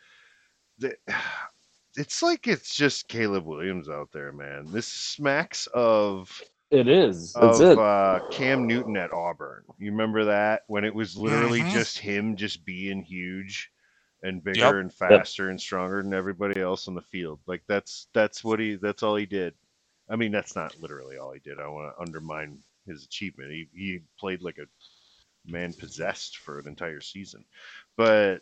the, 0.80 0.96
it's 1.98 2.24
like 2.24 2.48
it's 2.48 2.76
just 2.76 3.08
Caleb 3.08 3.46
Williams 3.46 3.90
out 3.90 4.12
there, 4.14 4.32
man. 4.32 4.68
This 4.72 4.88
smacks 4.88 5.68
of 5.74 6.42
it 6.72 6.88
is. 6.88 7.34
That's 7.34 7.60
of 7.60 7.72
it. 7.72 7.78
uh, 7.80 8.20
Cam 8.32 8.68
Newton 8.68 8.98
at 8.98 9.14
Auburn. 9.14 9.64
You 9.80 9.92
remember 9.92 10.26
that 10.26 10.64
when 10.68 10.86
it 10.86 10.94
was 10.96 11.18
literally 11.18 11.62
Mhm. 11.62 11.72
just 11.72 11.98
him 11.98 12.36
just 12.36 12.66
being 12.66 13.02
huge 13.04 13.72
and 14.24 14.44
bigger 14.44 14.60
Yep. 14.62 14.74
and 14.82 14.94
faster 14.94 15.50
and 15.50 15.60
stronger 15.62 16.02
than 16.04 16.14
everybody 16.14 16.60
else 16.62 16.88
on 16.88 16.96
the 16.96 17.02
field. 17.02 17.40
Like 17.48 17.64
that's 17.68 18.08
that's 18.14 18.44
what 18.44 18.60
he 18.60 18.76
that's 18.76 19.04
all 19.04 19.16
he 19.16 19.26
did. 19.26 19.54
I 20.10 20.16
mean, 20.16 20.32
that's 20.32 20.56
not 20.56 20.80
literally 20.82 21.18
all 21.18 21.32
he 21.32 21.40
did. 21.40 21.60
I 21.60 21.68
want 21.68 21.94
to 21.96 22.02
undermine 22.02 22.64
his 22.86 23.04
achievement. 23.06 23.52
He 23.52 23.70
he 23.74 24.02
played 24.20 24.42
like 24.42 24.58
a 24.58 24.68
man 25.46 25.74
possessed 25.74 26.38
for 26.38 26.60
an 26.60 26.68
entire 26.68 27.02
season. 27.02 27.46
But 27.96 28.42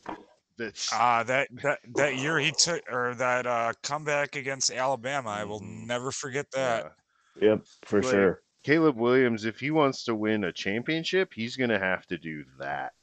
that's 0.58 0.90
Uh, 0.94 1.24
that 1.24 1.48
that 1.64 1.80
that 1.96 2.16
year 2.18 2.40
he 2.40 2.52
took 2.52 2.82
or 2.92 3.14
that 3.16 3.46
uh, 3.46 3.74
comeback 3.84 4.36
against 4.36 4.72
Alabama, 4.72 5.30
I 5.30 5.44
will 5.44 5.62
Mhm. 5.62 5.86
never 5.88 6.12
forget 6.12 6.50
that. 6.52 6.94
yeah. 7.42 7.50
Yep, 7.50 7.66
for 7.86 8.02
like- 8.02 8.12
sure. 8.12 8.42
Caleb 8.64 8.96
Williams, 8.98 9.46
if 9.46 9.60
he 9.60 9.70
wants 9.70 10.06
to 10.06 10.16
win 10.16 10.46
a 10.46 10.52
championship, 10.52 11.32
he's 11.34 11.56
gonna 11.56 11.78
have 11.78 12.06
to 12.08 12.18
do 12.18 12.44
that. 12.60 12.94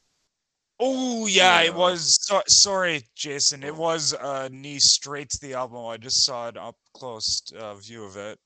Oh 0.80 1.26
yeah, 1.26 1.60
it 1.60 1.72
was. 1.72 2.16
So, 2.20 2.42
sorry, 2.48 3.04
Jason. 3.14 3.62
It 3.62 3.70
Oh. 3.70 3.74
was 3.74 4.12
a 4.20 4.48
knee 4.48 4.80
straight 4.80 5.30
to 5.30 5.40
the 5.40 5.52
elbow. 5.52 5.86
I 5.86 5.98
just 5.98 6.24
saw 6.24 6.48
an 6.48 6.56
up 6.56 6.76
close 6.94 7.42
uh, 7.56 7.74
view 7.76 8.02
of 8.04 8.16
it. 8.16 8.40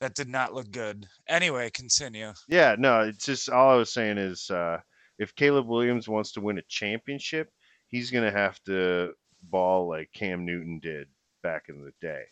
That 0.00 0.14
did 0.14 0.28
not 0.28 0.54
look 0.54 0.70
good. 0.70 1.06
Anyway, 1.28 1.68
continue. 1.70 2.32
Yeah, 2.48 2.76
no, 2.78 3.00
it's 3.02 3.26
just 3.26 3.50
all 3.50 3.70
I 3.70 3.76
was 3.76 3.92
saying 3.92 4.16
is 4.18 4.48
uh, 4.50 4.78
if 5.18 5.34
Caleb 5.34 5.66
Williams 5.66 6.08
wants 6.08 6.32
to 6.32 6.40
win 6.40 6.56
a 6.58 6.62
championship, 6.68 7.50
he's 7.94 8.10
going 8.10 8.24
to 8.24 8.36
have 8.36 8.60
to 8.64 9.14
ball 9.50 9.88
like 9.88 10.10
Cam 10.12 10.44
Newton 10.44 10.80
did 10.80 11.06
back 11.44 11.66
in 11.68 11.80
the 11.80 11.92
day. 12.00 12.24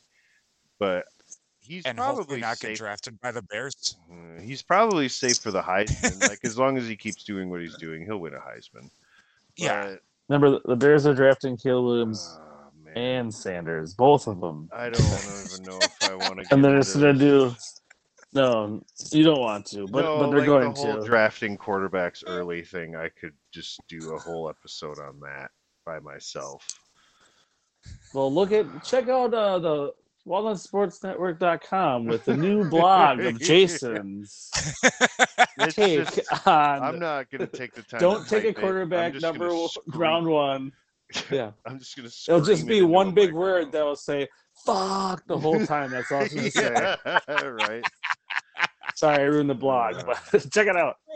But 0.80 1.04
he's 1.60 1.84
and 1.84 2.00
hopefully 2.00 2.24
probably 2.24 2.40
not 2.40 2.58
get 2.58 2.76
drafted 2.76 3.20
by 3.20 3.30
the 3.30 3.42
Bears. 3.42 3.96
uh, 4.10 4.40
He's 4.40 4.60
probably 4.60 5.08
safe 5.08 5.38
for 5.38 5.52
the 5.52 5.62
Heisman. 5.62 6.20
like 6.28 6.40
as 6.42 6.58
long 6.58 6.76
as 6.76 6.88
he 6.88 6.96
keeps 6.96 7.22
doing 7.22 7.48
what 7.48 7.60
he's 7.60 7.76
doing, 7.76 8.04
he'll 8.04 8.18
win 8.18 8.34
a 8.34 8.38
Heisman. 8.38 8.90
Yeah. 9.56 9.94
Remember, 10.28 10.50
the- 10.58 10.68
the 10.70 10.76
Bears 10.76 11.06
are 11.06 11.14
drafting 11.14 11.56
Caleb 11.56 11.84
Williams 11.84 12.40
oh, 12.40 12.90
and 12.96 13.32
Sanders, 13.32 13.94
both 13.94 14.26
of 14.26 14.40
them. 14.40 14.68
I 14.72 14.90
don't 14.90 15.00
even 15.00 15.62
know 15.64 15.78
if 15.80 16.10
I 16.10 16.16
want 16.16 16.40
to. 16.40 16.46
And 16.52 16.64
they're 16.64 16.78
just 16.78 16.94
gonna 16.94 17.12
do. 17.14 17.54
No, 18.34 18.82
you 19.10 19.24
don't 19.24 19.40
want 19.40 19.66
to, 19.66 19.86
but 19.88 20.02
no, 20.04 20.18
but 20.18 20.30
they're 20.30 20.38
like 20.38 20.46
going 20.46 20.72
the 20.72 20.80
whole 20.80 21.00
to. 21.02 21.06
drafting 21.06 21.58
quarterbacks 21.58 22.22
early 22.26 22.62
thing. 22.62 22.96
I 22.96 23.08
could 23.10 23.34
just 23.52 23.78
do 23.88 24.14
a 24.14 24.18
whole 24.18 24.48
episode 24.48 24.98
on 24.98 25.20
that 25.20 25.50
by 25.84 25.98
myself. 26.00 26.66
Well, 28.14 28.32
look 28.32 28.50
at 28.52 28.66
check 28.84 29.08
out 29.08 29.34
uh, 29.34 29.58
the 29.58 29.92
walnutsportsnetwork.com 30.26 32.06
with 32.06 32.24
the 32.24 32.36
new 32.36 32.64
blog 32.70 33.20
of 33.20 33.38
Jason's 33.40 34.50
It's 35.58 35.74
take 35.74 35.98
just- 36.14 36.46
on. 36.46 36.82
I'm 36.82 36.98
not 36.98 37.30
gonna 37.30 37.46
take 37.46 37.74
the 37.74 37.82
time. 37.82 38.00
don't 38.00 38.26
take 38.28 38.44
a 38.44 38.46
type 38.48 38.56
it. 38.56 38.56
I'm 38.58 38.62
quarterback 38.62 39.14
number 39.20 39.48
w- 39.48 39.68
round 39.88 40.26
one. 40.26 40.72
Yeah, 41.30 41.50
I'm 41.66 41.78
just 41.78 41.96
gonna. 41.96 42.08
it'll 42.28 42.40
just 42.40 42.66
be 42.66 42.80
one 42.82 43.12
big 43.12 43.32
word 43.34 43.72
that 43.72 43.84
will 43.84 43.96
say 43.96 44.28
"fuck" 44.64 45.26
the 45.26 45.38
whole 45.38 45.64
time. 45.66 45.90
That's 45.90 46.10
all 46.10 46.22
it's 46.22 46.34
gonna 46.34 46.50
say. 46.50 46.96
yeah, 47.28 47.42
right. 47.44 47.84
Sorry, 48.94 49.18
I 49.18 49.22
ruined 49.22 49.50
the 49.50 49.54
blog, 49.54 49.96
but 50.06 50.50
check 50.52 50.66
it 50.66 50.76
out. 50.76 50.96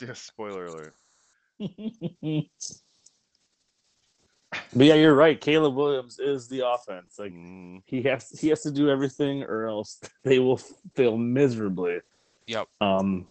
Yeah, 0.00 0.14
spoiler 0.14 0.66
alert. 0.66 0.94
but 1.60 1.68
yeah, 4.74 4.94
you're 4.94 5.14
right. 5.14 5.40
Caleb 5.40 5.74
Williams 5.74 6.18
is 6.18 6.48
the 6.48 6.66
offense. 6.66 7.16
Like 7.18 7.32
Mm, 7.32 7.82
he 7.86 8.02
has 8.02 8.28
he 8.40 8.48
has 8.48 8.62
to 8.62 8.70
do 8.70 8.88
everything 8.88 9.42
or 9.42 9.66
else 9.66 10.00
they 10.24 10.38
will 10.38 10.60
fail 10.94 11.16
miserably. 11.16 12.00
Yep. 12.46 12.68
Um, 12.80 13.28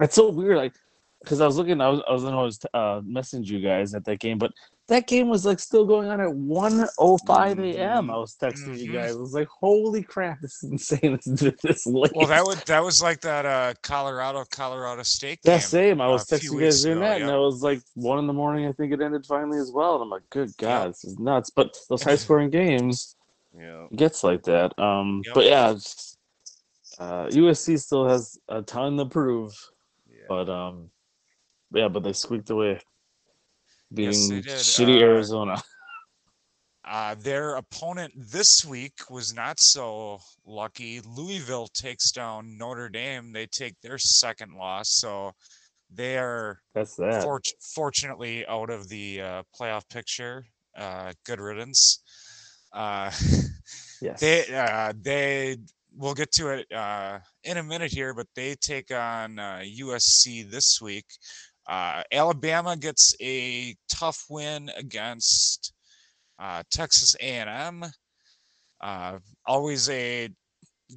it's 0.00 0.14
so 0.14 0.30
weird. 0.30 0.56
Like, 0.56 0.74
because 1.22 1.40
I 1.40 1.46
was 1.46 1.56
looking, 1.56 1.80
I 1.80 1.88
was 1.88 2.02
I 2.08 2.12
was 2.12 2.24
I 2.24 2.34
was 2.34 2.58
uh, 2.74 3.00
messaging 3.00 3.46
you 3.46 3.60
guys 3.60 3.94
at 3.94 4.04
that 4.06 4.18
game, 4.18 4.38
but 4.38 4.52
that 4.88 5.06
game 5.06 5.28
was 5.28 5.46
like 5.46 5.58
still 5.60 5.86
going 5.86 6.08
on 6.08 6.20
at 6.20 6.28
1.05 6.28 7.58
a.m. 7.74 8.10
I 8.10 8.16
was 8.16 8.36
texting 8.36 8.78
you 8.78 8.90
Mhm. 8.90 8.92
guys. 8.94 9.14
I 9.16 9.18
was 9.18 9.32
like, 9.32 9.48
"Holy 9.48 10.02
crap, 10.02 10.40
this 10.40 10.62
is 10.62 10.70
insane! 10.70 11.18
This, 11.26 11.52
this 11.62 11.86
late." 11.86 12.12
Well, 12.14 12.26
that 12.26 12.44
would 12.44 12.58
that 12.66 12.82
was 12.82 13.00
like 13.00 13.20
that 13.22 13.46
uh 13.46 13.74
Colorado 13.82 14.44
Colorado 14.50 15.02
State 15.02 15.40
that 15.44 15.58
game. 15.58 15.60
same. 15.60 16.00
I 16.00 16.08
was 16.08 16.24
texting 16.26 16.52
you 16.54 16.60
guys 16.60 16.82
during 16.82 16.98
ago, 16.98 17.06
that, 17.06 17.20
and 17.22 17.30
it 17.30 17.36
was 17.38 17.62
like 17.62 17.80
one 17.94 18.18
in 18.18 18.26
the 18.26 18.32
morning. 18.32 18.66
I 18.66 18.72
think 18.72 18.92
it 18.92 19.00
ended 19.00 19.24
finally 19.26 19.58
as 19.58 19.70
well. 19.72 19.94
And 19.94 20.02
I'm 20.02 20.10
like, 20.10 20.28
"Good 20.30 20.50
God, 20.58 20.90
this 20.90 21.04
is 21.04 21.18
nuts!" 21.18 21.50
But 21.50 21.76
those 21.88 22.02
high 22.02 22.16
scoring 22.24 22.50
games. 22.50 23.16
yeah. 23.56 23.86
gets 23.94 24.24
like 24.24 24.42
that. 24.44 24.76
Um, 24.78 25.22
Yep. 25.26 25.34
but 25.34 25.44
yeah, 25.44 25.70
it's, 25.72 26.16
uh, 26.98 27.26
USC 27.26 27.78
still 27.78 28.08
has 28.08 28.38
a 28.48 28.62
ton 28.62 28.96
to 28.96 29.04
prove, 29.06 29.52
Yeah. 30.10 30.24
but 30.28 30.48
um, 30.48 30.90
yeah, 31.72 31.88
but 31.88 32.02
they 32.02 32.12
squeaked 32.14 32.48
away, 32.50 32.80
beating 33.94 34.42
Yes, 34.44 34.64
shitty 34.64 34.98
Uh, 35.00 35.04
Arizona. 35.06 35.62
Uh, 36.84 37.14
their 37.20 37.54
opponent 37.54 38.12
this 38.16 38.64
week 38.64 38.92
was 39.08 39.32
not 39.32 39.60
so 39.60 40.18
lucky. 40.44 41.00
Louisville 41.02 41.68
takes 41.68 42.10
down 42.10 42.58
Notre 42.58 42.88
Dame. 42.88 43.32
They 43.32 43.46
take 43.46 43.80
their 43.80 43.98
second 43.98 44.54
loss, 44.54 44.90
so 44.90 45.30
they 45.94 46.18
are 46.18 46.58
That's 46.74 46.96
that. 46.96 47.22
fort- 47.22 47.46
fortunately 47.60 48.44
out 48.48 48.68
of 48.68 48.88
the 48.88 49.20
uh, 49.20 49.42
playoff 49.58 49.88
picture. 49.88 50.44
Uh, 50.76 51.12
good 51.24 51.38
riddance. 51.38 52.02
Uh, 52.72 53.12
yes. 54.02 54.18
they 54.18 54.52
uh, 54.52 54.92
they 55.00 55.58
we'll 55.96 56.14
get 56.14 56.32
to 56.32 56.48
it 56.48 56.72
uh, 56.72 57.20
in 57.44 57.58
a 57.58 57.62
minute 57.62 57.92
here, 57.92 58.12
but 58.12 58.26
they 58.34 58.56
take 58.56 58.90
on 58.90 59.38
uh, 59.38 59.62
USC 59.64 60.50
this 60.50 60.80
week. 60.82 61.06
Uh, 61.68 62.02
Alabama 62.12 62.76
gets 62.76 63.14
a 63.20 63.74
tough 63.90 64.24
win 64.28 64.70
against 64.76 65.72
uh, 66.38 66.62
Texas 66.70 67.14
A&M. 67.20 67.84
Uh, 68.80 69.18
always 69.46 69.88
a 69.90 70.28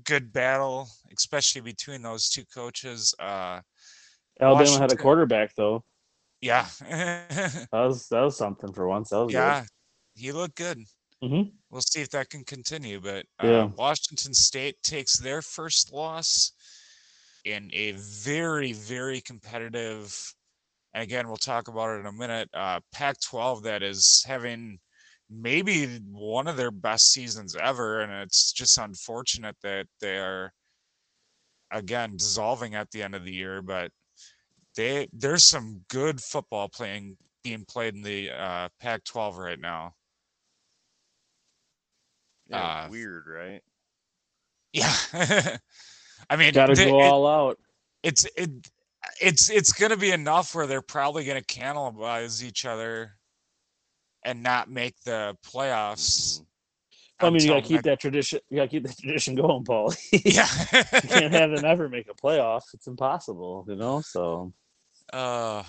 good 0.03 0.33
battle, 0.33 0.89
especially 1.15 1.61
between 1.61 2.01
those 2.01 2.29
two 2.29 2.43
coaches. 2.53 3.13
Uh, 3.19 3.61
Alabama 4.41 4.79
had 4.79 4.91
a 4.91 4.95
quarterback 4.97 5.53
though. 5.55 5.83
yeah, 6.41 6.67
That 6.79 7.67
was 7.71 8.07
that 8.09 8.21
was 8.21 8.37
something 8.37 8.73
for 8.73 8.87
once. 8.87 9.09
That 9.09 9.25
was 9.25 9.33
yeah, 9.33 9.63
he 10.15 10.31
looked 10.31 10.55
good. 10.55 10.79
Mhm. 11.23 11.51
We'll 11.69 11.81
see 11.81 12.01
if 12.01 12.09
that 12.09 12.29
can 12.29 12.43
continue. 12.43 12.99
But 12.99 13.25
uh, 13.41 13.47
Yeah. 13.47 13.63
Washington 13.77 14.33
State 14.33 14.75
takes 14.83 15.17
their 15.17 15.41
first 15.41 15.93
loss 15.93 16.51
in 17.45 17.69
a 17.73 17.93
very, 17.93 18.73
very 18.73 19.21
competitive. 19.21 20.33
And 20.95 21.03
again, 21.03 21.27
we'll 21.27 21.35
talk 21.35 21.67
about 21.67 21.89
it 21.97 21.99
in 21.99 22.05
a 22.05 22.11
minute. 22.13 22.49
Uh, 22.53 22.79
Pac-12 22.93 23.63
that 23.63 23.83
is 23.83 24.23
having 24.25 24.79
maybe 25.29 25.87
one 26.09 26.47
of 26.47 26.55
their 26.55 26.71
best 26.71 27.11
seasons 27.11 27.53
ever, 27.61 27.99
and 27.99 28.13
it's 28.13 28.53
just 28.53 28.77
unfortunate 28.77 29.57
that 29.61 29.87
they 29.99 30.17
are 30.17 30.53
again 31.69 32.15
dissolving 32.15 32.75
at 32.75 32.89
the 32.91 33.03
end 33.03 33.13
of 33.13 33.25
the 33.25 33.33
year. 33.33 33.61
But 33.61 33.91
they 34.77 35.09
there's 35.11 35.43
some 35.43 35.81
good 35.89 36.21
football 36.21 36.69
playing 36.69 37.17
being 37.43 37.65
played 37.67 37.93
in 37.95 38.01
the 38.01 38.31
uh, 38.31 38.69
Pac-12 38.79 39.35
right 39.35 39.59
now. 39.59 39.91
Yeah, 42.47 42.85
uh, 42.85 42.87
weird, 42.89 43.25
right? 43.27 43.61
Yeah. 44.71 44.93
I 46.29 46.35
mean, 46.37 46.47
good. 46.49 46.53
Got 46.53 46.65
to 46.67 46.75
they- 46.75 46.85
go 46.89 47.01
it- 47.01 47.03
all 47.05 47.27
out. 47.27 47.59
it's 48.01 48.25
it 48.37 48.49
it's 49.21 49.49
it's 49.49 49.73
going 49.73 49.91
to 49.91 49.97
be 49.97 50.11
enough 50.11 50.53
where 50.55 50.67
they're 50.67 50.81
probably 50.81 51.25
going 51.25 51.41
to 51.41 51.45
cannibalize 51.59 52.43
each 52.43 52.65
other 52.65 53.11
and 54.23 54.41
not 54.43 54.69
make 54.69 54.95
the 55.05 55.35
playoffs. 55.45 56.39
Mhm. 56.39 56.45
I 57.21 57.29
mean, 57.29 57.41
you 57.41 57.47
got 57.47 57.53
to 57.53 57.57
until 57.59 57.67
keep 57.77 57.83
that 57.83 57.99
tradition. 58.01 58.39
You 58.49 58.57
got 58.57 58.63
to 58.63 58.67
keep 58.67 58.83
that 58.83 58.97
tradition 59.01 59.35
going, 59.35 59.63
Paul. 59.63 59.93
Yeah. 60.11 60.47
you 60.73 61.09
can't 61.09 61.33
have 61.33 61.51
them 61.51 61.63
ever 61.63 61.87
make 61.87 62.09
a 62.09 62.13
playoff. 62.13 62.61
It's 62.73 62.87
impossible, 62.87 63.65
you 63.69 63.75
know. 63.75 64.01
So 64.01 64.51
uh, 65.13 65.63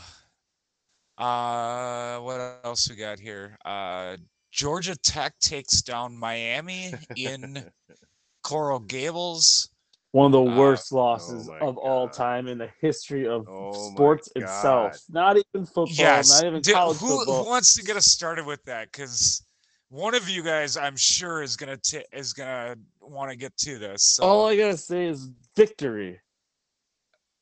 uh, 1.18 2.18
what 2.18 2.61
else 2.64 2.88
we 2.90 2.97
got 2.97 3.18
here? 3.20 3.57
Uh, 3.64 4.16
Georgia 4.51 4.97
Tech 4.97 5.38
takes 5.38 5.82
down 5.82 6.16
Miami 6.16 6.94
in 7.16 7.70
Coral 8.42 8.80
Gables. 8.80 9.68
One 10.16 10.26
of 10.26 10.32
the 10.32 10.50
Uh, 10.50 10.56
worst 10.56 10.92
losses 10.92 11.46
my 11.48 11.58
of 11.58 11.76
all 11.76 12.08
time 12.08 12.48
in 12.48 12.56
the 12.56 12.70
history 12.80 13.26
of 13.28 13.46
Oh 13.48 13.72
sports 13.92 14.30
itself. 14.34 14.98
Not 15.10 15.36
even 15.36 15.66
football. 15.66 15.86
yes. 15.90 16.30
Not 16.30 16.46
even 16.48 16.62
Dude, 16.62 16.74
college 16.74 16.96
who, 16.98 17.18
football. 17.18 17.44
who 17.44 17.50
wants 17.50 17.74
to 17.74 17.82
get 17.82 17.96
us 17.96 18.06
started 18.06 18.46
with 18.46 18.62
that? 18.64 18.90
Because 18.90 19.42
one 19.90 20.14
of 20.14 20.26
you 20.28 20.42
guys, 20.42 20.76
I'm 20.78 20.96
sure, 20.96 21.42
is 21.42 21.54
gonna 21.56 21.76
t- 21.76 22.04
is 22.12 22.32
gonna 22.32 22.76
want 23.00 23.30
to 23.30 23.36
get 23.36 23.54
to 23.58 23.78
this. 23.78 24.02
So. 24.14 24.24
All 24.24 24.46
I 24.48 24.56
gotta 24.56 24.76
say 24.78 25.06
is 25.06 25.28
victory. 25.54 26.18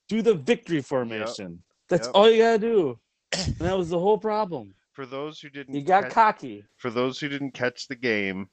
Do 0.08 0.20
the 0.20 0.34
victory 0.34 0.82
formation. 0.82 1.62
That's 1.88 2.06
Yep. 2.08 2.14
all 2.16 2.28
you 2.30 2.38
gotta 2.42 2.58
do. 2.58 2.98
And 3.46 3.58
that 3.58 3.76
was 3.78 3.88
the 3.90 3.98
whole 3.98 4.18
problem. 4.18 4.74
For 4.92 5.06
those 5.06 5.38
who 5.40 5.48
didn't, 5.48 5.74
You 5.74 5.82
got 5.82 6.04
catch- 6.04 6.12
cocky. 6.12 6.64
for 6.76 6.90
those 6.90 7.18
who 7.20 7.28
didn't 7.28 7.52
catch 7.52 7.86
the 7.88 7.96
game, 7.96 8.48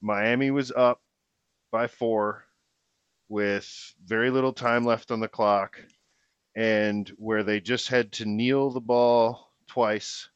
Miami 0.00 0.50
was 0.50 0.70
up 0.72 1.00
by 1.70 1.86
four 1.86 2.44
with 3.28 3.94
very 4.04 4.30
little 4.30 4.52
time 4.52 4.84
left 4.84 5.10
on 5.10 5.20
the 5.20 5.28
clock, 5.28 5.78
and 6.56 7.08
where 7.16 7.42
they 7.42 7.60
just 7.60 7.88
had 7.88 8.12
to 8.12 8.24
kneel 8.24 8.70
the 8.70 8.80
ball 8.80 9.52
twice 9.68 10.28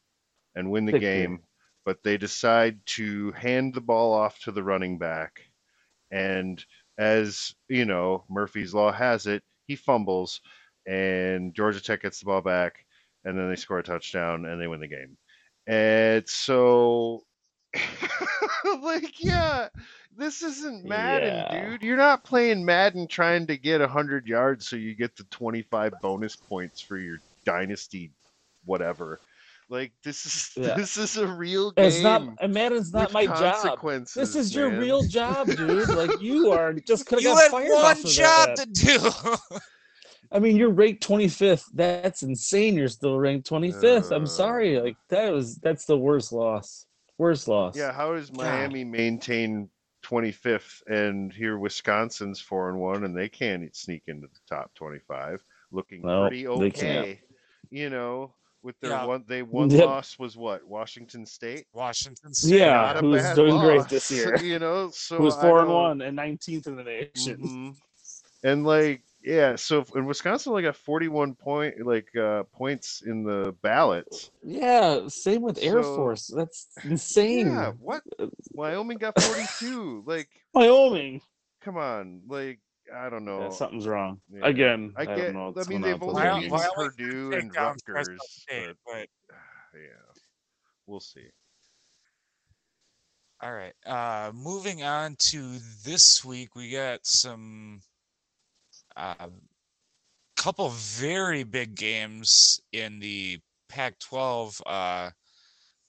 and 0.55 0.71
win 0.71 0.85
the 0.85 0.99
game, 0.99 1.41
but 1.85 2.03
they 2.03 2.17
decide 2.17 2.79
to 2.85 3.31
hand 3.31 3.73
the 3.73 3.81
ball 3.81 4.13
off 4.13 4.39
to 4.39 4.51
the 4.51 4.63
running 4.63 4.97
back. 4.97 5.41
And 6.11 6.63
as 6.97 7.55
you 7.67 7.85
know, 7.85 8.23
Murphy's 8.29 8.73
Law 8.73 8.91
has 8.91 9.25
it, 9.25 9.43
he 9.65 9.75
fumbles, 9.75 10.41
and 10.85 11.53
Georgia 11.55 11.81
Tech 11.81 12.03
gets 12.03 12.19
the 12.19 12.25
ball 12.25 12.41
back, 12.41 12.85
and 13.25 13.37
then 13.37 13.49
they 13.49 13.55
score 13.55 13.79
a 13.79 13.83
touchdown 13.83 14.45
and 14.45 14.61
they 14.61 14.67
win 14.67 14.79
the 14.79 14.87
game. 14.87 15.17
And 15.65 16.27
so, 16.27 17.23
like, 18.81 19.23
yeah, 19.23 19.69
this 20.17 20.41
isn't 20.43 20.85
Madden, 20.85 21.33
Yeah. 21.35 21.69
dude. 21.71 21.83
You're 21.83 21.97
not 21.97 22.23
playing 22.23 22.63
Madden 22.63 23.07
trying 23.07 23.47
to 23.47 23.57
get 23.57 23.81
100 23.81 24.27
yards 24.27 24.67
so 24.67 24.75
you 24.75 24.95
get 24.95 25.15
the 25.15 25.23
25 25.25 25.93
bonus 26.01 26.35
points 26.35 26.81
for 26.81 26.97
your 26.97 27.17
dynasty, 27.45 28.11
whatever. 28.65 29.19
Like, 29.69 29.91
this 30.03 30.25
is 30.25 30.51
Yeah. 30.57 30.75
this 30.75 30.97
is 30.97 31.17
a 31.17 31.27
real 31.27 31.71
game. 31.71 31.85
It's 31.85 32.01
not 32.01 32.21
and 32.41 32.53
Madden's 32.53 32.93
not 32.93 33.11
my 33.11 33.25
job. 33.25 33.79
This 34.15 34.35
is 34.35 34.53
your 34.53 34.69
real 34.69 35.01
job, 35.03 35.47
dude. 35.47 35.89
Like 35.89 36.11
you 36.21 36.51
are 36.51 36.73
just 36.73 37.05
could 37.07 37.19
have 37.19 37.23
you 37.23 37.29
got 37.29 37.41
had 37.43 37.51
fired 37.51 37.69
one 37.71 37.85
off 37.85 38.03
of 38.03 38.11
job 38.11 38.49
that. 38.57 38.73
to 38.75 39.49
do. 39.49 39.59
I 40.31 40.39
mean, 40.39 40.57
you're 40.57 40.69
ranked 40.69 41.07
25th. 41.07 41.65
That's 41.73 42.23
insane. 42.23 42.75
You're 42.75 42.87
still 42.87 43.19
ranked 43.19 43.49
25th. 43.49 44.11
I'm 44.11 44.27
sorry. 44.27 44.77
Uh. 44.77 44.83
Like 44.83 44.97
that 45.09 45.31
was 45.31 45.55
that's 45.57 45.85
the 45.85 45.97
worst 45.97 46.31
loss. 46.33 46.85
Worst 47.17 47.47
loss. 47.47 47.75
Yeah, 47.77 47.91
how 47.91 48.13
does 48.15 48.31
Miami 48.31 48.83
maintain 48.83 49.69
25th 50.03 50.81
and 50.87 51.31
here 51.31 51.57
Wisconsin's 51.57 52.39
four 52.41 52.69
and 52.69 52.79
one 52.79 53.03
and 53.05 53.15
they 53.15 53.29
can't 53.29 53.73
sneak 53.75 54.03
into 54.07 54.27
the 54.27 54.39
top 54.55 54.73
25, 54.75 55.43
looking 55.71 56.01
No, 56.01 56.21
pretty 56.21 56.43
they 56.43 56.71
can't. 56.71 57.05
okay. 57.05 57.21
You 57.69 57.89
know, 57.89 58.33
with 58.63 58.79
their 58.79 58.91
Yeah. 58.91 59.05
one, 59.05 59.23
they 59.27 59.41
one 59.43 59.69
Yep. 59.69 59.85
loss 59.85 60.19
was 60.19 60.35
what 60.35 60.65
Washington 60.67 61.25
State. 61.25 61.67
Washington 61.73 62.33
State. 62.33 62.57
Yeah, 62.57 62.73
Not 62.73 62.97
a 62.97 63.01
who's 63.01 63.21
bad 63.21 63.35
doing 63.35 63.59
great 63.59 63.87
this 63.89 64.11
year. 64.11 64.35
You 64.41 64.59
know, 64.59 64.89
so 64.91 65.17
Who 65.17 65.23
was 65.23 65.35
four 65.35 65.61
and 65.61 65.69
one 65.69 66.01
and 66.01 66.17
19th 66.17 66.67
in 66.67 66.75
the 66.75 66.83
nation. 66.83 67.37
Mhm. 67.37 67.75
And 68.43 68.65
like 68.65 69.03
Yeah, 69.23 69.55
so 69.55 69.79
if- 69.79 69.95
and 69.95 70.05
Wisconsin 70.05 70.49
only 70.51 70.63
got 70.63 70.75
41 70.75 71.35
point 71.35 71.85
like 71.85 72.13
uh, 72.15 72.43
points 72.51 73.03
in 73.05 73.23
the 73.23 73.55
ballots. 73.61 74.31
Yeah, 74.43 75.07
same 75.07 75.41
with 75.41 75.57
Air 75.63 75.81
So- 75.81 75.95
Force. 75.95 76.27
That's 76.27 76.67
insane. 76.83 77.47
Yeah, 77.47 77.71
what? 77.79 78.03
Wyoming 78.51 78.97
got 78.97 79.19
42. 79.21 80.03
like, 80.05 80.27
Wyoming. 80.53 81.21
come 81.61 81.77
on, 81.77 82.21
like 82.27 82.59
I 82.93 83.09
don't 83.09 83.23
know. 83.23 83.43
Yeah, 83.43 83.49
something's 83.49 83.87
wrong. 83.87 84.19
Yeah. 84.29 84.45
Again, 84.45 84.93
I 84.97 85.03
I, 85.03 85.05
get. 85.05 85.15
don't 85.17 85.33
know 85.35 85.45
I 85.45 85.49
what's 85.51 85.69
mean, 85.69 85.81
going 85.81 85.93
they've 85.93 86.01
on. 86.03 86.07
with 86.13 86.17
only 86.17 86.49
those 86.49 86.51
Wyoming- 86.51 86.51
beaten 86.51 86.59
games. 86.59 86.73
Purdue 86.75 87.31
take 87.31 87.41
and 87.43 87.53
down 87.53 87.75
Fresno 87.85 88.13
Rutgers, 88.13 88.19
State, 88.29 88.75
but 88.85 89.07
but 89.27 89.35
yeah, 89.79 90.21
we'll 90.85 90.99
see. 90.99 91.27
All 93.41 93.53
right. 93.53 93.73
Uh, 93.85 94.31
moving 94.33 94.83
on 94.83 95.15
to 95.19 95.57
this 95.85 96.23
week, 96.23 96.55
we 96.55 96.69
got 96.71 96.99
some 97.03 97.81
uh, 98.97 99.27
couple 100.35 100.69
very 100.69 101.43
big 101.43 101.75
games 101.75 102.59
in 102.71 102.99
the 102.99 103.39
Pac-12. 103.69 104.61
Uh, 104.65 105.09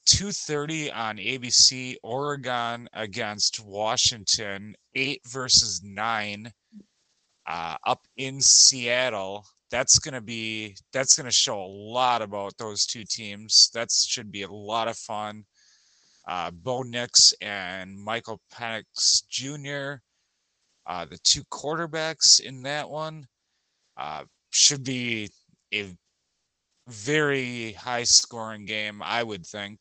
2:30 0.07 0.91
on 0.91 1.17
ABC. 1.17 1.95
Oregon 2.03 2.87
against 2.93 3.59
Washington. 3.59 4.75
Eight 4.93 5.21
versus 5.27 5.81
nine. 5.83 6.51
Uh, 7.47 7.75
up 7.85 8.01
in 8.17 8.39
Seattle. 8.39 9.45
That's 9.71 9.99
gonna 9.99 10.21
be. 10.21 10.75
That's 10.93 11.15
gonna 11.15 11.31
show 11.31 11.59
a 11.59 11.65
lot 11.65 12.21
about 12.21 12.55
those 12.57 12.85
two 12.85 13.03
teams. 13.03 13.71
That 13.73 13.91
should 13.91 14.31
be 14.31 14.43
a 14.43 14.51
lot 14.51 14.87
of 14.87 14.97
fun 14.97 15.45
uh, 16.27 16.51
Bo 16.51 16.83
Nix 16.83 17.33
and 17.41 17.97
Michael 17.97 18.41
Penix 18.53 19.23
Jr., 19.29 20.01
uh, 20.87 21.05
the 21.05 21.17
two 21.23 21.43
quarterbacks 21.45 22.39
in 22.39 22.63
that 22.63 22.89
one, 22.89 23.25
uh, 23.97 24.23
should 24.51 24.83
be 24.83 25.29
a 25.73 25.93
very 26.87 27.73
high 27.73 28.03
scoring 28.03 28.65
game, 28.65 29.01
I 29.03 29.23
would 29.23 29.45
think. 29.45 29.79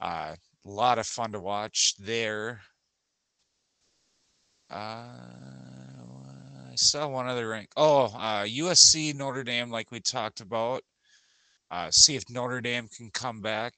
Uh, 0.00 0.34
a 0.64 0.70
lot 0.70 0.98
of 0.98 1.06
fun 1.06 1.32
to 1.32 1.40
watch 1.40 1.94
there. 1.98 2.60
Uh, 4.70 5.06
I 6.70 6.74
saw 6.76 7.08
one 7.08 7.26
other 7.26 7.48
rank. 7.48 7.70
Oh, 7.76 8.04
uh, 8.16 8.44
USC 8.44 9.14
Notre 9.14 9.42
Dame, 9.42 9.70
like 9.70 9.90
we 9.90 10.00
talked 10.00 10.40
about. 10.40 10.82
Uh, 11.70 11.90
see 11.90 12.16
if 12.16 12.30
Notre 12.30 12.60
Dame 12.60 12.88
can 12.96 13.10
come 13.10 13.40
back 13.40 13.74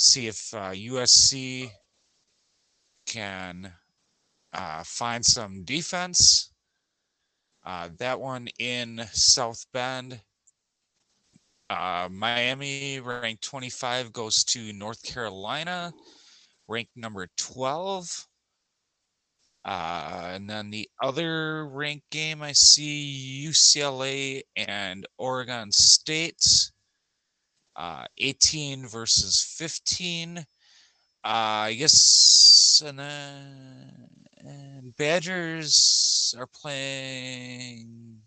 see 0.00 0.28
if 0.28 0.54
uh, 0.54 0.70
USC 0.70 1.70
can 3.06 3.70
uh, 4.52 4.82
find 4.84 5.24
some 5.24 5.64
defense. 5.64 6.52
Uh, 7.64 7.88
that 7.98 8.20
one 8.20 8.48
in 8.58 9.06
South 9.12 9.64
Bend. 9.72 10.20
Uh, 11.68 12.08
Miami, 12.10 12.98
ranked 12.98 13.44
25, 13.44 14.12
goes 14.12 14.42
to 14.42 14.72
North 14.72 15.02
Carolina, 15.04 15.92
ranked 16.66 16.96
number 16.96 17.28
12. 17.36 18.26
Uh, 19.64 20.30
and 20.32 20.48
then 20.48 20.70
the 20.70 20.88
other 21.02 21.66
ranked 21.68 22.08
game 22.10 22.42
I 22.42 22.52
see 22.52 23.46
UCLA 23.46 24.42
and 24.56 25.06
Oregon 25.18 25.70
State 25.70 26.72
uh, 27.76 28.04
18 28.18 28.86
versus 28.86 29.42
15. 29.42 30.38
Uh, 30.38 30.42
I 31.22 31.74
guess, 31.74 32.82
and 32.84 32.98
then 32.98 34.08
and 34.44 34.96
Badgers 34.96 36.34
are 36.38 36.46
playing. 36.46 38.18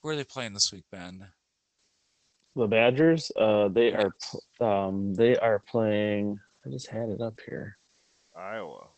Where 0.00 0.14
are 0.14 0.16
they 0.16 0.24
playing 0.24 0.54
this 0.54 0.72
week, 0.72 0.84
Ben? 0.90 1.26
The 2.56 2.66
Badgers, 2.66 3.30
uh, 3.36 3.68
they 3.68 3.92
are 3.94 4.12
um, 4.60 5.14
they 5.14 5.36
are 5.38 5.58
playing. 5.58 6.38
I 6.66 6.70
just 6.70 6.88
had 6.88 7.08
it 7.08 7.20
up 7.20 7.38
here. 7.46 7.78
Iowa. 8.36 8.88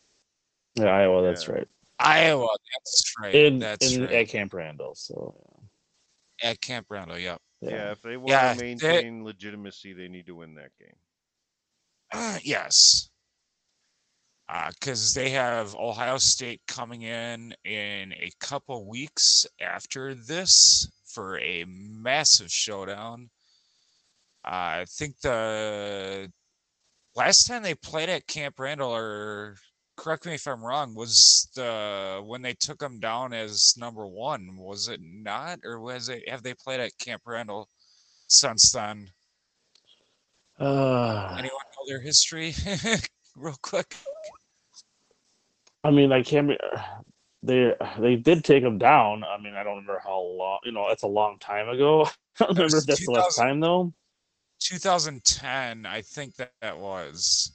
Yeah, 0.75 0.85
Iowa. 0.87 1.21
That's 1.23 1.47
right. 1.47 1.67
Iowa. 1.99 2.47
That's 2.73 3.13
right. 3.21 3.33
In 3.35 3.59
that's 3.59 3.93
in 3.93 4.01
right. 4.01 4.11
at 4.11 4.27
Camp 4.27 4.53
Randall. 4.53 4.93
So 4.95 5.35
At 6.43 6.59
Camp 6.59 6.87
Randall. 6.89 7.17
Yep. 7.17 7.41
yeah. 7.61 7.69
Yeah, 7.69 7.91
if 7.91 8.01
they 8.01 8.17
want 8.17 8.29
Yeah, 8.29 8.53
to 8.53 8.59
they- 8.59 8.65
maintain 8.75 9.23
legitimacy, 9.23 9.93
they 9.93 10.09
need 10.09 10.25
to 10.25 10.35
win 10.35 10.55
that 10.55 10.71
game. 10.79 10.95
Uh, 12.11 12.37
yes. 12.43 13.09
Because 14.47 15.13
they 15.13 15.31
have 15.31 15.75
Ohio 15.75 16.17
State 16.17 16.61
coming 16.67 17.01
in 17.01 17.53
in 17.63 18.13
a 18.13 18.29
couple 18.39 18.87
weeks 18.87 19.47
after 19.59 20.13
this 20.13 20.87
for 21.07 21.39
a 21.39 21.65
massive 21.67 22.51
showdown. 22.51 23.29
I 24.43 24.85
think 24.87 25.19
the 25.21 26.31
last 27.15 27.47
time 27.47 27.63
they 27.63 27.73
played 27.73 28.09
at 28.09 28.27
Camp 28.27 28.59
Randall, 28.59 28.95
or 28.95 29.55
correct 29.97 30.27
me 30.27 30.35
if 30.35 30.47
I'm 30.47 30.63
wrong, 30.63 30.93
was 30.93 31.49
the 31.55 32.21
when 32.23 32.43
they 32.43 32.53
took 32.53 32.77
them 32.77 32.99
down 32.99 33.33
as 33.33 33.73
number 33.77 34.05
one. 34.05 34.55
Was 34.57 34.87
it 34.89 34.99
not, 35.01 35.59
or 35.63 35.79
was 35.79 36.09
it? 36.09 36.29
Have 36.29 36.43
they 36.43 36.53
played 36.53 36.79
at 36.79 36.97
Camp 36.99 37.23
Randall 37.25 37.67
since 38.27 38.71
then? 38.71 39.09
Uh, 40.59 41.35
Anyone 41.39 41.49
know 41.49 41.87
their 41.87 42.01
history, 42.01 42.53
real 43.35 43.57
quick? 43.63 43.95
I 45.85 45.91
mean, 45.91 46.11
I 46.11 46.23
can't. 46.23 46.47
Be, 46.47 46.57
they 47.43 47.73
they 47.99 48.15
did 48.15 48.43
take 48.43 48.63
them 48.63 48.79
down. 48.79 49.23
I 49.23 49.37
mean, 49.39 49.53
I 49.53 49.63
don't 49.63 49.77
remember 49.77 50.01
how 50.03 50.19
long. 50.19 50.59
You 50.63 50.71
know, 50.71 50.87
it's 50.89 51.03
a 51.03 51.07
long 51.07 51.37
time 51.39 51.69
ago. 51.69 52.05
I 52.39 52.45
don't 52.45 52.57
remember 52.57 52.77
if 52.77 52.85
that's 52.85 53.05
the 53.05 53.11
last 53.11 53.35
time 53.37 53.59
though. 53.59 53.93
2010, 54.61 55.85
I 55.85 56.01
think 56.01 56.35
that 56.37 56.51
that 56.61 56.77
was. 56.79 57.51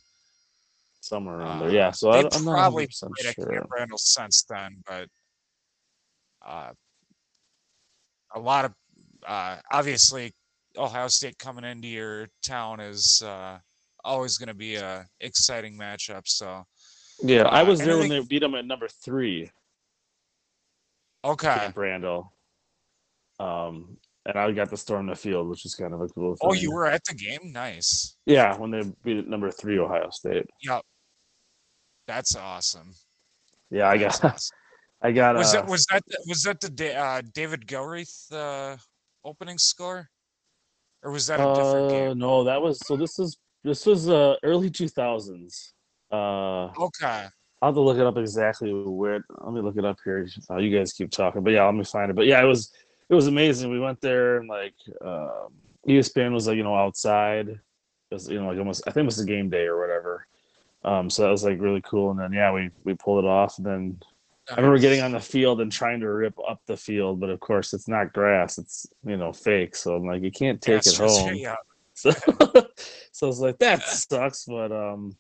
Somewhere 1.00 1.40
around 1.40 1.62
Uh, 1.62 1.64
there. 1.64 1.74
Yeah. 1.74 1.90
So 1.90 2.10
I, 2.10 2.18
I'm 2.18 2.44
not 2.44 2.52
probably 2.52 2.86
100% 2.86 3.00
played 3.16 3.28
at 3.30 3.34
sure. 3.34 3.46
Camp 3.46 3.70
Randall 3.70 3.98
since 3.98 4.44
then, 4.44 4.76
but 4.86 5.08
uh, 6.46 6.70
a 8.34 8.38
lot 8.38 8.66
of 8.66 8.74
uh, 9.26 9.56
obviously 9.72 10.32
Ohio 10.76 11.08
State 11.08 11.36
coming 11.38 11.64
into 11.64 11.88
your 11.88 12.28
town 12.42 12.78
is 12.80 13.22
uh, 13.26 13.58
always 14.04 14.38
going 14.38 14.48
to 14.48 14.54
be 14.54 14.76
a 14.76 15.06
exciting 15.20 15.76
matchup. 15.76 16.22
So 16.26 16.64
Yeah, 17.22 17.42
I 17.42 17.62
was 17.62 17.78
there 17.80 17.98
when 17.98 18.08
they 18.08 18.20
beat 18.20 18.40
them 18.40 18.54
at 18.54 18.64
number 18.64 18.88
three, 18.88 19.50
okay, 21.24 21.54
Camp 21.54 21.76
Randall. 21.76 22.32
Um, 23.38 23.96
and 24.26 24.36
I 24.38 24.50
got 24.52 24.68
to 24.70 24.76
storm 24.76 25.06
the 25.06 25.14
field, 25.14 25.48
which 25.48 25.64
is 25.64 25.74
kind 25.74 25.94
of 25.94 26.00
a 26.00 26.08
cool 26.08 26.36
thing. 26.36 26.48
oh, 26.50 26.52
you 26.52 26.72
were 26.72 26.86
at 26.86 27.02
the 27.04 27.14
game, 27.14 27.52
nice. 27.52 28.16
Yeah, 28.26 28.56
when 28.56 28.70
they 28.70 28.82
beat 29.02 29.26
number 29.28 29.50
three 29.50 29.78
Ohio 29.78 30.10
State. 30.10 30.46
Yep, 30.62 30.82
that's 32.06 32.36
awesome. 32.36 32.92
Yeah, 33.70 33.88
I 33.88 33.98
That's 33.98 34.18
got, 34.20 34.34
awesome. 34.34 34.56
I 35.02 35.12
got. 35.12 35.36
Was 35.36 35.54
uh, 35.54 35.60
that 35.60 35.70
was 35.70 35.86
that 35.90 36.02
the- 36.06 36.24
was 36.28 36.42
that 36.42 36.60
the 36.60 36.68
Da- 36.70 36.96
uh, 36.96 37.22
David 37.32 37.66
Gilreath 37.66 38.30
uh, 38.32 38.76
opening 39.24 39.58
score, 39.58 40.08
or 41.02 41.10
was 41.12 41.26
that 41.28 41.40
a 41.40 41.54
different 41.54 41.86
uh, 41.86 41.88
game? 41.88 42.18
no, 42.18 42.44
that 42.44 42.60
was 42.60 42.78
so. 42.86 42.96
This 42.96 43.18
is 43.18 43.38
this 43.64 43.86
was 43.86 44.08
uh 44.10 44.34
early 44.42 44.70
two 44.70 44.88
thousands. 44.88 45.72
Uh, 46.11 46.68
Okay. 46.78 47.26
I'll 47.62 47.68
have 47.68 47.74
to 47.74 47.80
look 47.80 47.98
it 47.98 48.06
up 48.06 48.16
exactly 48.16 48.72
where. 48.72 49.22
Let 49.38 49.52
me 49.52 49.61
look 49.61 49.76
it 49.76 49.84
up 49.84 49.98
here. 50.02 50.26
Uh, 50.50 50.56
you 50.56 50.76
guys 50.76 50.94
keep 50.94 51.11
talking, 51.11 51.42
but 51.42 51.52
yeah, 51.52 51.64
let 51.66 51.74
me 51.74 51.84
find 51.84 52.11
it. 52.11 52.16
But 52.16 52.26
yeah, 52.26 52.42
it 52.42 52.46
was 52.46 52.72
it 53.11 53.14
was 53.14 53.26
amazing. 53.26 53.70
We 53.70 53.80
went 53.80 54.00
there 54.00 54.38
and 54.38 54.48
like 54.48 54.74
um, 55.04 55.48
ESPN 55.86 56.32
was 56.32 56.46
like 56.46 56.56
you 56.56 56.62
know 56.62 56.74
outside. 56.74 57.48
It 57.48 57.61
was 58.14 58.28
you 58.30 58.40
know 58.40 58.48
like 58.48 58.58
almost 58.58 58.84
I 58.86 58.92
think 58.92 59.04
it 59.04 59.06
was 59.06 59.20
a 59.20 59.26
game 59.26 59.50
day 59.50 59.66
or 59.66 59.78
whatever. 59.78 60.26
Um, 60.84 61.11
so 61.11 61.22
that 61.22 61.30
was 61.30 61.44
like 61.44 61.61
really 61.61 61.82
cool. 61.82 62.11
And 62.12 62.18
then 62.18 62.32
yeah, 62.32 62.50
we 62.50 62.70
we 62.84 62.94
pulled 62.94 63.24
it 63.24 63.28
off. 63.28 63.58
And 63.58 63.66
then 63.66 64.00
I 64.50 64.56
remember 64.56 64.78
getting 64.78 65.02
on 65.02 65.12
the 65.12 65.20
field 65.20 65.61
and 65.61 65.70
trying 65.70 66.00
to 66.00 66.08
rip 66.08 66.38
up 66.48 66.62
the 66.66 66.78
field, 66.78 67.20
but 67.20 67.28
of 67.28 67.40
course 67.40 67.74
it's 67.74 67.88
not 67.88 68.14
grass; 68.14 68.56
it's 68.56 68.86
you 69.04 69.18
know 69.18 69.34
fake. 69.34 69.76
So 69.76 69.96
I'm 69.96 70.06
like, 70.06 70.22
you 70.22 70.30
can't 70.30 70.62
take 70.62 70.86
it 70.86 70.96
home. 70.96 71.36
So, 71.92 72.11
so 73.12 73.26
I 73.26 73.28
was 73.28 73.40
like, 73.40 73.58
that 73.58 73.82
sucks, 73.82 74.46
but 74.46 74.72
um, 74.72 75.14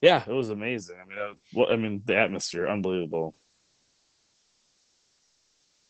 yeah, 0.00 0.22
it 0.26 0.32
was 0.32 0.50
amazing. 0.50 0.96
I 1.02 1.08
mean, 1.08 1.18
uh, 1.18 1.34
well, 1.54 1.66
I 1.70 1.76
mean, 1.76 2.02
the 2.04 2.16
atmosphere, 2.16 2.68
unbelievable. 2.68 3.34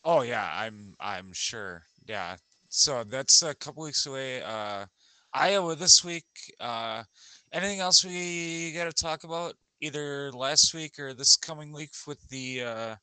Oh 0.03 0.21
yeah, 0.23 0.49
I'm 0.53 0.95
I'm 0.99 1.31
sure. 1.33 1.83
Yeah. 2.07 2.35
So 2.69 3.03
that's 3.03 3.43
a 3.43 3.53
couple 3.55 3.83
weeks 3.83 4.05
away. 4.05 4.41
Uh 4.41 4.85
Iowa 5.33 5.75
this 5.75 6.03
week. 6.03 6.25
Uh 6.59 7.03
anything 7.53 7.79
else 7.79 8.03
we 8.03 8.71
gotta 8.73 8.91
talk 8.93 9.23
about 9.23 9.53
either 9.79 10.31
last 10.31 10.73
week 10.73 10.97
or 10.99 11.13
this 11.13 11.37
coming 11.37 11.71
week 11.71 11.91
with 12.07 12.19
the 12.29 12.63
uh 12.63 12.95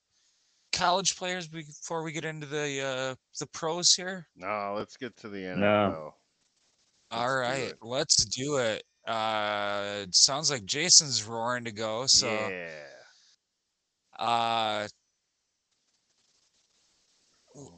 college 0.73 1.17
players 1.17 1.47
before 1.49 2.03
we 2.03 2.13
get 2.13 2.25
into 2.25 2.47
the 2.47 2.83
uh 2.83 3.15
the 3.39 3.47
pros 3.47 3.95
here? 3.95 4.27
No, 4.37 4.75
let's 4.77 4.97
get 4.97 5.17
to 5.19 5.29
the 5.29 5.39
NFL. 5.39 5.59
No. 5.59 6.15
All 7.11 7.37
right, 7.37 7.71
do 7.81 7.89
let's 7.89 8.25
do 8.25 8.57
it. 8.57 8.83
Uh 9.09 10.05
it 10.07 10.15
sounds 10.15 10.51
like 10.51 10.67
Jason's 10.67 11.25
roaring 11.25 11.65
to 11.65 11.73
go. 11.73 12.07
So 12.07 12.29
yeah. 12.29 12.69
uh 14.19 14.89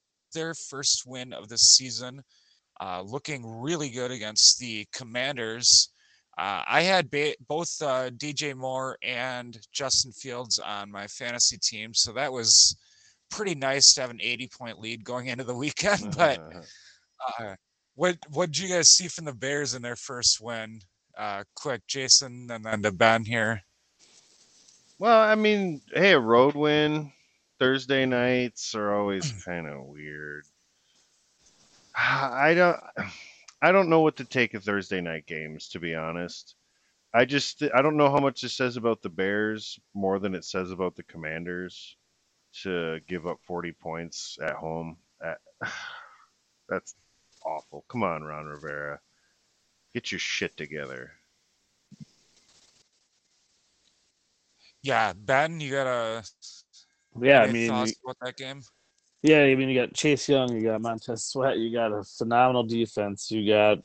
the 0.00 0.28
season, 1.58 2.22
uh, 2.80 3.02
looking 3.02 3.46
really 3.46 3.90
good 3.90 4.10
against 4.10 4.58
the 4.58 4.86
Commanders. 4.92 5.90
Uh, 6.38 6.62
I 6.68 6.82
had 6.82 7.10
ba- 7.10 7.34
both 7.48 7.82
uh, 7.82 8.10
DJ 8.10 8.54
Moore 8.54 8.96
and 9.02 9.58
Justin 9.72 10.12
Fields 10.12 10.60
on 10.60 10.88
my 10.90 11.08
fantasy 11.08 11.58
team, 11.58 11.92
so 11.92 12.12
that 12.12 12.32
was 12.32 12.76
pretty 13.28 13.56
nice 13.56 13.92
to 13.94 14.00
have 14.02 14.10
an 14.10 14.20
80 14.22 14.48
point 14.56 14.78
lead 14.78 15.04
going 15.04 15.26
into 15.32 15.42
the 15.44 15.54
weekend. 15.64 16.16
But 16.16 16.38
uh, 17.40 17.54
what 17.96 18.16
what 18.30 18.52
did 18.52 18.58
you 18.58 18.68
guys 18.68 18.90
see 18.90 19.08
from 19.08 19.24
the 19.24 19.34
Bears 19.34 19.74
in 19.74 19.82
their 19.82 19.96
first 19.96 20.40
win? 20.40 20.80
Uh, 21.16 21.42
quick, 21.56 21.82
Jason, 21.88 22.48
and 22.48 22.64
then 22.64 22.82
to 22.82 22.92
Ben 22.92 23.24
here. 23.24 23.64
well, 25.00 25.20
I 25.20 25.34
mean, 25.34 25.80
hey, 25.92 26.12
a 26.12 26.20
road 26.20 26.54
win. 26.54 27.10
Thursday 27.58 28.06
nights 28.06 28.76
are 28.76 28.94
always 28.94 29.32
kind 29.44 29.66
of 29.66 29.86
weird. 29.86 30.44
I 31.96 32.54
don't. 32.54 32.78
I 33.60 33.72
don't 33.72 33.88
know 33.88 34.00
what 34.00 34.16
to 34.16 34.24
take 34.24 34.54
of 34.54 34.62
Thursday 34.62 35.00
night 35.00 35.26
games, 35.26 35.68
to 35.70 35.80
be 35.80 35.94
honest. 35.94 36.54
I 37.12 37.24
just 37.24 37.62
I 37.74 37.82
don't 37.82 37.96
know 37.96 38.10
how 38.10 38.20
much 38.20 38.44
it 38.44 38.50
says 38.50 38.76
about 38.76 39.02
the 39.02 39.08
Bears 39.08 39.78
more 39.94 40.18
than 40.18 40.34
it 40.34 40.44
says 40.44 40.70
about 40.70 40.94
the 40.94 41.02
Commanders 41.02 41.96
to 42.62 43.00
give 43.08 43.26
up 43.26 43.38
40 43.42 43.72
points 43.72 44.38
at 44.42 44.54
home. 44.54 44.96
At, 45.22 45.38
uh, 45.64 45.68
that's 46.68 46.94
awful. 47.44 47.84
Come 47.88 48.02
on, 48.02 48.22
Ron 48.22 48.46
Rivera. 48.46 49.00
Get 49.94 50.12
your 50.12 50.18
shit 50.18 50.56
together. 50.56 51.12
Yeah, 54.82 55.12
Ben, 55.12 55.60
you 55.60 55.72
got 55.72 55.86
a 55.86 56.24
Yeah, 57.20 57.40
I 57.40 57.44
any 57.44 57.52
mean, 57.52 57.68
thoughts 57.68 57.94
about 58.04 58.16
that 58.22 58.36
game? 58.36 58.62
Yeah, 59.22 59.40
I 59.40 59.54
mean, 59.56 59.68
you 59.68 59.80
got 59.80 59.94
Chase 59.94 60.28
Young, 60.28 60.54
you 60.54 60.62
got 60.62 60.80
Montez 60.80 61.24
Sweat, 61.24 61.58
you 61.58 61.72
got 61.72 61.92
a 61.92 62.04
phenomenal 62.04 62.62
defense, 62.62 63.30
you 63.30 63.50
got 63.50 63.78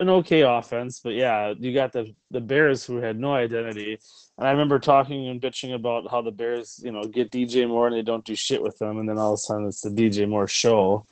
an 0.00 0.08
okay 0.08 0.42
offense, 0.42 1.00
but 1.02 1.14
yeah, 1.14 1.54
you 1.58 1.72
got 1.74 1.92
the 1.92 2.14
the 2.30 2.40
Bears 2.40 2.84
who 2.84 2.96
had 2.96 3.18
no 3.18 3.34
identity. 3.34 3.98
And 4.36 4.46
I 4.46 4.52
remember 4.52 4.78
talking 4.78 5.28
and 5.28 5.40
bitching 5.40 5.74
about 5.74 6.10
how 6.10 6.22
the 6.22 6.30
Bears, 6.30 6.80
you 6.84 6.92
know, 6.92 7.02
get 7.02 7.30
DJ 7.30 7.68
Moore 7.68 7.88
and 7.88 7.96
they 7.96 8.02
don't 8.02 8.24
do 8.24 8.36
shit 8.36 8.62
with 8.62 8.78
them, 8.78 8.98
and 8.98 9.08
then 9.08 9.18
all 9.18 9.32
of 9.32 9.34
a 9.34 9.38
sudden 9.38 9.66
it's 9.66 9.80
the 9.80 9.90
DJ 9.90 10.28
Moore 10.28 10.46
show. 10.46 11.04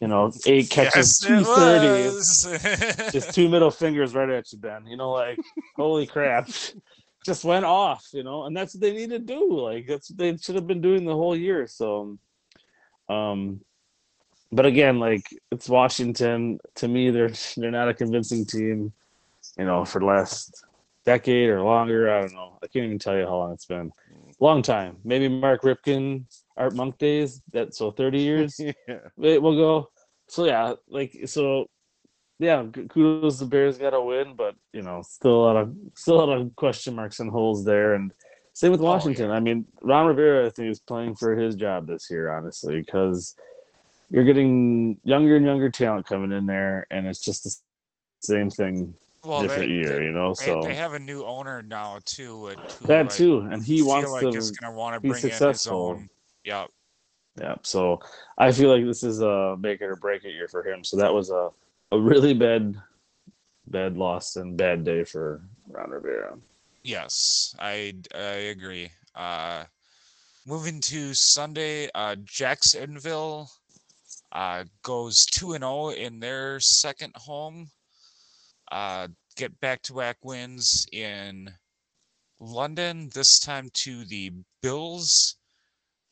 You 0.00 0.08
know, 0.08 0.32
eight 0.46 0.70
catches, 0.70 1.20
Yes, 1.22 1.28
two 1.28 1.44
thirty, 1.44 3.12
just 3.12 3.34
two 3.34 3.48
middle 3.48 3.70
fingers 3.70 4.14
right 4.14 4.28
at 4.28 4.52
you, 4.52 4.58
Ben. 4.58 4.86
You 4.86 4.96
know, 4.96 5.10
like 5.10 5.38
holy 5.76 6.06
crap. 6.06 6.48
Just 7.24 7.44
went 7.44 7.64
off, 7.64 8.06
you 8.12 8.22
know, 8.22 8.44
and 8.44 8.56
that's 8.56 8.74
what 8.74 8.80
they 8.80 8.92
need 8.92 9.10
to 9.10 9.18
do. 9.18 9.52
Like 9.52 9.86
that's 9.86 10.10
what 10.10 10.18
they 10.18 10.36
should 10.36 10.54
have 10.54 10.66
been 10.66 10.80
doing 10.80 11.04
the 11.04 11.14
whole 11.14 11.36
year. 11.36 11.66
So 11.66 12.16
um, 13.08 13.60
but 14.50 14.66
again, 14.66 14.98
like 14.98 15.24
it's 15.50 15.68
Washington. 15.68 16.58
To 16.76 16.88
me, 16.88 17.10
they're 17.10 17.32
they're 17.56 17.70
not 17.70 17.88
a 17.88 17.94
convincing 17.94 18.44
team. 18.44 18.92
You 19.58 19.64
know, 19.64 19.84
for 19.84 19.98
the 19.98 20.06
last 20.06 20.64
decade 21.04 21.48
or 21.48 21.62
longer. 21.62 22.12
I 22.14 22.20
don't 22.20 22.34
know. 22.34 22.58
I 22.62 22.66
can't 22.66 22.84
even 22.84 22.98
tell 22.98 23.16
you 23.16 23.24
how 23.24 23.36
long 23.36 23.52
it's 23.52 23.66
been. 23.66 23.90
Long 24.40 24.62
time. 24.62 24.96
Maybe 25.04 25.28
Mark 25.28 25.62
Rypien, 25.62 26.24
Art 26.56 26.74
Monk 26.74 26.98
days. 26.98 27.42
That 27.52 27.74
so 27.74 27.90
thirty 27.90 28.20
years. 28.20 28.60
yeah. 28.88 28.98
Wait, 29.16 29.38
we'll 29.38 29.56
go. 29.56 29.90
So 30.28 30.44
yeah, 30.44 30.74
like 30.88 31.16
so. 31.26 31.66
Yeah, 32.40 32.64
kudos 32.88 33.40
the 33.40 33.46
Bears 33.46 33.78
got 33.78 33.94
a 33.94 34.00
win, 34.00 34.34
but 34.36 34.54
you 34.72 34.82
know, 34.82 35.02
still 35.02 35.42
a 35.42 35.44
lot 35.44 35.56
of 35.56 35.74
still 35.94 36.20
a 36.20 36.24
lot 36.24 36.38
of 36.38 36.54
question 36.54 36.94
marks 36.94 37.18
and 37.18 37.30
holes 37.30 37.64
there. 37.64 37.94
And 37.94 38.12
same 38.58 38.72
with 38.72 38.80
Oh, 38.80 38.84
yeah. 38.84 38.90
Washington. 38.90 39.30
I 39.30 39.38
mean, 39.38 39.66
Ron 39.82 40.08
Rivera, 40.08 40.44
I 40.44 40.50
think, 40.50 40.68
is 40.72 40.80
playing 40.80 41.14
for 41.14 41.36
his 41.36 41.54
job 41.54 41.86
this 41.86 42.10
year, 42.10 42.32
honestly, 42.36 42.80
because 42.80 43.36
you're 44.10 44.24
getting 44.24 44.98
younger 45.04 45.36
and 45.36 45.46
younger 45.46 45.70
talent 45.70 46.06
coming 46.06 46.32
in 46.32 46.44
there, 46.46 46.84
and 46.90 47.06
it's 47.06 47.20
just 47.20 47.44
the 47.44 47.54
same 48.20 48.50
thing, 48.50 48.94
well, 49.22 49.42
different 49.42 49.68
they, 49.68 49.74
year, 49.76 50.00
they, 50.00 50.06
you 50.06 50.10
know. 50.10 50.30
they, 50.30 50.46
So 50.46 50.62
they 50.64 50.74
have 50.74 50.94
a 50.94 50.98
new 50.98 51.24
owner 51.24 51.62
now 51.62 52.00
too. 52.04 52.48
who 52.80 52.86
that 52.88 53.04
I 53.04 53.08
too, 53.08 53.46
and 53.48 53.62
he 53.62 53.80
wants 53.82 54.10
like 54.10 54.22
to 54.22 54.28
is 54.30 54.50
going 54.50 54.72
to 54.72 54.76
want 54.76 54.96
to 54.96 55.00
be 55.00 55.10
bring 55.10 55.22
in 55.22 55.30
successful. 55.30 55.92
his 55.92 56.00
own. 56.00 56.10
Yeah, 56.44 56.66
Yeah, 57.38 57.54
so 57.62 58.00
I 58.38 58.50
feel 58.50 58.70
like 58.70 58.84
this 58.84 59.04
is 59.04 59.20
a 59.20 59.56
make 59.56 59.80
it 59.82 59.84
or 59.84 59.94
break 59.94 60.24
it 60.24 60.32
year 60.32 60.48
for 60.48 60.64
him. 60.66 60.82
So 60.82 60.96
that 60.96 61.14
was 61.14 61.30
a, 61.30 61.50
a 61.92 62.00
really 62.00 62.34
bad, 62.34 62.74
bad 63.68 63.96
loss 63.96 64.34
and 64.34 64.56
bad 64.56 64.82
day 64.82 65.04
for 65.04 65.42
Ron 65.68 65.90
Rivera. 65.90 66.36
Yes, 66.88 67.54
I 67.58 67.92
I 68.14 68.48
agree. 68.48 68.90
Uh, 69.14 69.66
moving 70.46 70.80
to 70.88 71.12
Sunday, 71.12 71.90
uh, 71.94 72.16
Jacksonville 72.24 73.50
uh, 74.32 74.64
goes 74.82 75.26
two 75.26 75.52
and 75.52 75.60
zero 75.62 75.90
in 75.90 76.18
their 76.18 76.60
second 76.60 77.12
home. 77.14 77.70
Uh, 78.72 79.08
get 79.36 79.60
back 79.60 79.82
to 79.82 79.92
back 79.92 80.16
wins 80.24 80.86
in 80.90 81.52
London. 82.40 83.10
This 83.12 83.38
time 83.38 83.68
to 83.84 84.06
the 84.06 84.32
Bills. 84.62 85.36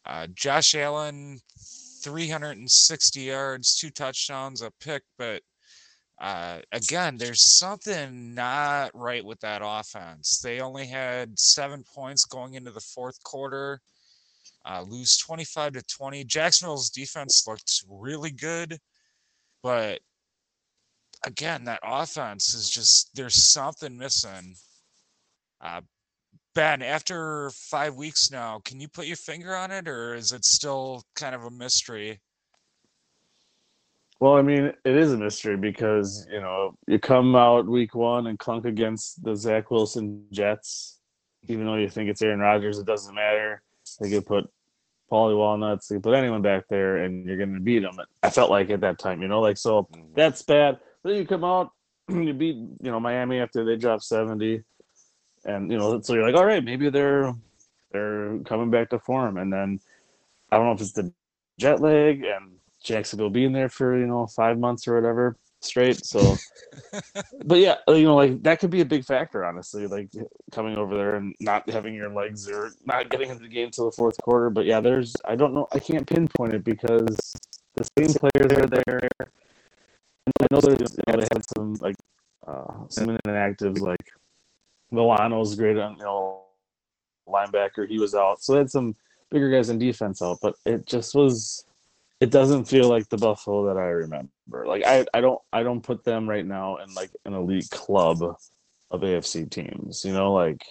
Uh, 0.05 0.27
Josh 0.35 0.74
Allen, 0.74 1.41
360 2.03 3.20
yards, 3.22 3.77
two 3.77 3.91
touchdowns, 3.91 4.61
a 4.61 4.70
pick, 4.72 5.05
but 5.16 5.43
uh, 6.19 6.61
again, 6.73 7.19
there's 7.19 7.45
something 7.45 8.35
not 8.35 8.91
right 8.95 9.25
with 9.25 9.39
that 9.41 9.61
offense. 9.62 10.41
They 10.41 10.61
only 10.61 10.87
had 10.87 11.39
seven 11.39 11.85
points 11.85 12.25
going 12.25 12.55
into 12.55 12.71
the 12.71 12.81
fourth 12.81 13.23
quarter, 13.23 13.81
uh, 14.64 14.83
lose 14.83 15.19
25 15.19 15.75
to 15.75 15.83
20. 15.83 16.25
Jacksonville's 16.25 16.91
defense 16.91 17.45
looked 17.47 17.85
really 17.89 18.31
good, 18.31 18.79
but 19.62 20.01
again, 21.27 21.64
that 21.64 21.81
offense 21.83 22.55
is 22.55 22.71
just 22.71 23.14
there's 23.14 23.35
something 23.53 23.97
missing. 23.97 24.55
Uh, 25.61 25.83
ben, 26.55 26.81
after 26.83 27.51
five 27.51 27.95
weeks 27.95 28.31
now, 28.31 28.61
can 28.64 28.81
you 28.81 28.89
put 28.89 29.07
your 29.07 29.17
finger 29.17 29.55
on 29.55 29.71
it, 29.71 29.87
or 29.87 30.14
is 30.14 30.33
it 30.33 30.45
still 30.45 31.03
kind 31.14 31.35
of 31.35 31.45
a 31.45 31.51
mystery? 31.51 32.21
Well, 34.19 34.35
I 34.35 34.43
mean, 34.43 34.73
it 34.85 34.97
is 34.97 35.12
a 35.12 35.19
mystery 35.19 35.57
because 35.57 36.27
you 36.31 36.41
know 36.41 36.75
you 36.87 36.99
come 36.99 37.37
out 37.37 37.67
week 37.67 37.95
one 37.95 38.27
and 38.29 38.39
clunk 38.39 38.64
against 38.64 39.23
the 39.23 39.37
Zach 39.37 39.71
Wilson 39.71 40.25
Jets, 40.33 41.01
even 41.49 41.67
though 41.67 41.75
you 41.77 41.89
think 41.91 42.09
it's 42.09 42.23
Aaron 42.23 42.41
Rodgers, 42.41 42.79
it 42.79 42.87
doesn't 42.87 43.14
matter. 43.14 43.62
They 44.01 44.09
could 44.11 44.25
put 44.27 44.51
Paulie 45.11 45.37
Walnuts, 45.37 45.89
they 45.89 45.97
could 45.97 46.03
put 46.03 46.14
anyone 46.14 46.43
back 46.43 46.64
there, 46.69 46.97
and 46.99 47.27
you're 47.27 47.37
going 47.37 47.55
to 47.55 47.61
beat 47.61 47.81
them. 47.81 47.99
I 48.23 48.31
felt 48.31 48.51
like 48.51 48.71
at 48.71 48.81
that 48.81 48.99
time, 48.99 49.21
you 49.23 49.29
know, 49.29 49.41
like 49.41 49.59
so 49.59 49.87
Mhm. 49.93 50.14
that's 50.14 50.43
bad. 50.43 50.81
Then 51.05 51.17
you 51.17 51.27
come 51.27 51.45
out, 51.45 51.73
you 52.09 52.33
beat 52.33 52.57
you 52.57 52.91
know 52.91 52.99
Miami 52.99 53.39
after 53.39 53.64
they 53.64 53.77
dropped 53.77 54.05
seventy, 54.05 54.64
and 55.45 55.71
you 55.71 55.77
know 55.77 56.01
so 56.01 56.14
you're 56.14 56.27
like, 56.27 56.35
all 56.35 56.47
right, 56.47 56.64
maybe 56.64 56.89
they're 56.89 57.35
they're 57.93 58.39
coming 58.47 58.71
back 58.71 58.89
to 58.91 58.99
form, 58.99 59.37
and 59.37 59.53
then 59.53 59.79
I 60.51 60.57
don't 60.57 60.67
know 60.67 60.73
if 60.73 60.81
it's 60.81 60.93
the 60.93 61.12
jet 61.59 61.81
lag 61.83 62.25
and 62.25 62.56
Jacksonville 62.87 63.30
being 63.30 63.53
there 63.53 63.68
for 63.68 63.99
you 63.99 64.07
know 64.07 64.26
five 64.28 64.59
months 64.59 64.87
or 64.87 64.95
whatever 64.95 65.37
straight. 65.61 66.05
So, 66.05 66.37
but 67.45 67.59
yeah, 67.59 67.76
you 67.89 68.05
know, 68.05 68.14
like 68.14 68.43
that 68.45 68.61
could 68.61 68.70
be 68.70 68.80
a 68.80 68.87
big 68.87 69.05
factor, 69.05 69.45
honestly. 69.45 69.87
Like 69.87 70.09
coming 70.53 70.76
over 70.76 70.97
there 70.97 71.16
and 71.16 71.34
not 71.41 71.68
having 71.68 71.95
your 71.95 72.09
legs 72.09 72.49
or 72.49 72.70
not 72.84 73.11
getting 73.11 73.30
into 73.30 73.43
the 73.43 73.49
game 73.49 73.70
till 73.70 73.87
the 73.87 73.97
fourth 73.97 74.16
quarter. 74.22 74.51
But 74.51 74.64
yeah, 74.64 74.80
there's 74.80 75.14
I 75.24 75.34
don't 75.34 75.53
know, 75.53 75.66
I 75.72 75.80
can't 75.80 76.07
pinpoint 76.07 76.55
it 76.55 76.64
because 76.64 77.34
the 77.74 77.89
same 77.99 78.14
players 78.14 78.53
are 78.53 78.66
there. 78.66 79.09
I 79.20 80.47
know 80.51 80.61
there's 80.61 80.93
you 80.93 81.12
know, 81.12 81.20
they 81.20 81.28
had 81.32 81.45
some 81.57 81.74
like 81.74 81.97
uh, 82.47 82.87
some 82.89 83.18
inactives 83.26 83.80
like 83.80 84.12
Milano's 84.93 85.57
great 85.57 85.76
on 85.76 85.97
you 85.97 86.05
know 86.05 86.43
linebacker. 87.28 87.89
He 87.89 87.99
was 87.99 88.14
out, 88.14 88.43
so 88.43 88.53
they 88.53 88.59
had 88.59 88.70
some 88.70 88.95
bigger 89.30 89.51
guys 89.51 89.70
in 89.70 89.78
defense 89.78 90.22
out. 90.22 90.39
But 90.41 90.55
it 90.64 90.87
just 90.87 91.14
was 91.14 91.64
it 92.21 92.31
doesn't 92.31 92.64
feel 92.64 92.89
like 92.89 93.09
the 93.09 93.19
Buffalo 93.19 93.67
that 93.67 93.79
I 93.79 93.87
remember. 93.87 94.67
Like 94.67 94.85
I, 94.87 95.05
I 95.12 95.21
don't 95.21 95.41
I 95.53 95.62
don't 95.62 95.83
put 95.83 96.05
them 96.05 96.29
right 96.29 96.47
now 96.47 96.77
in 96.77 96.93
like 96.95 97.11
an 97.25 97.35
elite 97.35 97.71
club 97.71 98.23
of 98.23 99.01
AFC 99.01 99.51
teams. 99.51 100.05
You 100.05 100.12
know, 100.12 100.33
like 100.33 100.64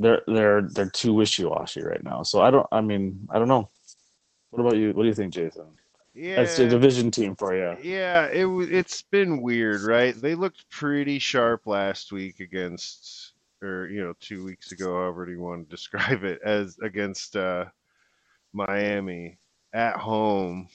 they're 0.00 0.22
they're 0.26 0.62
they're 0.62 0.90
too 0.90 1.12
wishy 1.12 1.44
washy 1.44 1.82
right 1.82 2.02
now. 2.02 2.22
So 2.22 2.40
I 2.40 2.50
don't 2.50 2.66
I 2.72 2.80
mean, 2.80 3.28
I 3.30 3.38
don't 3.38 3.48
know. 3.48 3.68
What 4.50 4.60
about 4.60 4.76
you? 4.76 4.92
What 4.92 5.02
do 5.02 5.08
you 5.08 5.14
think, 5.14 5.34
Jason? 5.34 5.66
Yeah. 6.14 6.36
That's 6.36 6.58
a 6.60 6.68
division 6.68 7.10
team 7.10 7.34
for 7.34 7.54
you. 7.56 7.76
Yeah, 7.82 8.26
it 8.26 8.46
it's 8.70 9.02
been 9.02 9.42
weird, 9.42 9.82
right? 9.82 10.14
They 10.14 10.36
looked 10.36 10.70
pretty 10.70 11.18
sharp 11.18 11.66
last 11.66 12.12
week 12.12 12.38
against, 12.38 13.32
or 13.60 13.88
you 13.88 14.02
know, 14.02 14.14
two 14.20 14.44
weeks 14.44 14.70
ago, 14.70 14.94
however 14.94 15.28
you 15.28 15.40
want 15.40 15.68
to 15.68 15.70
describe 15.76 16.22
it, 16.22 16.40
as 16.44 16.78
against 16.78 17.36
uh, 17.36 17.64
Miami 18.52 19.38
at 19.74 19.96
home, 19.96 20.68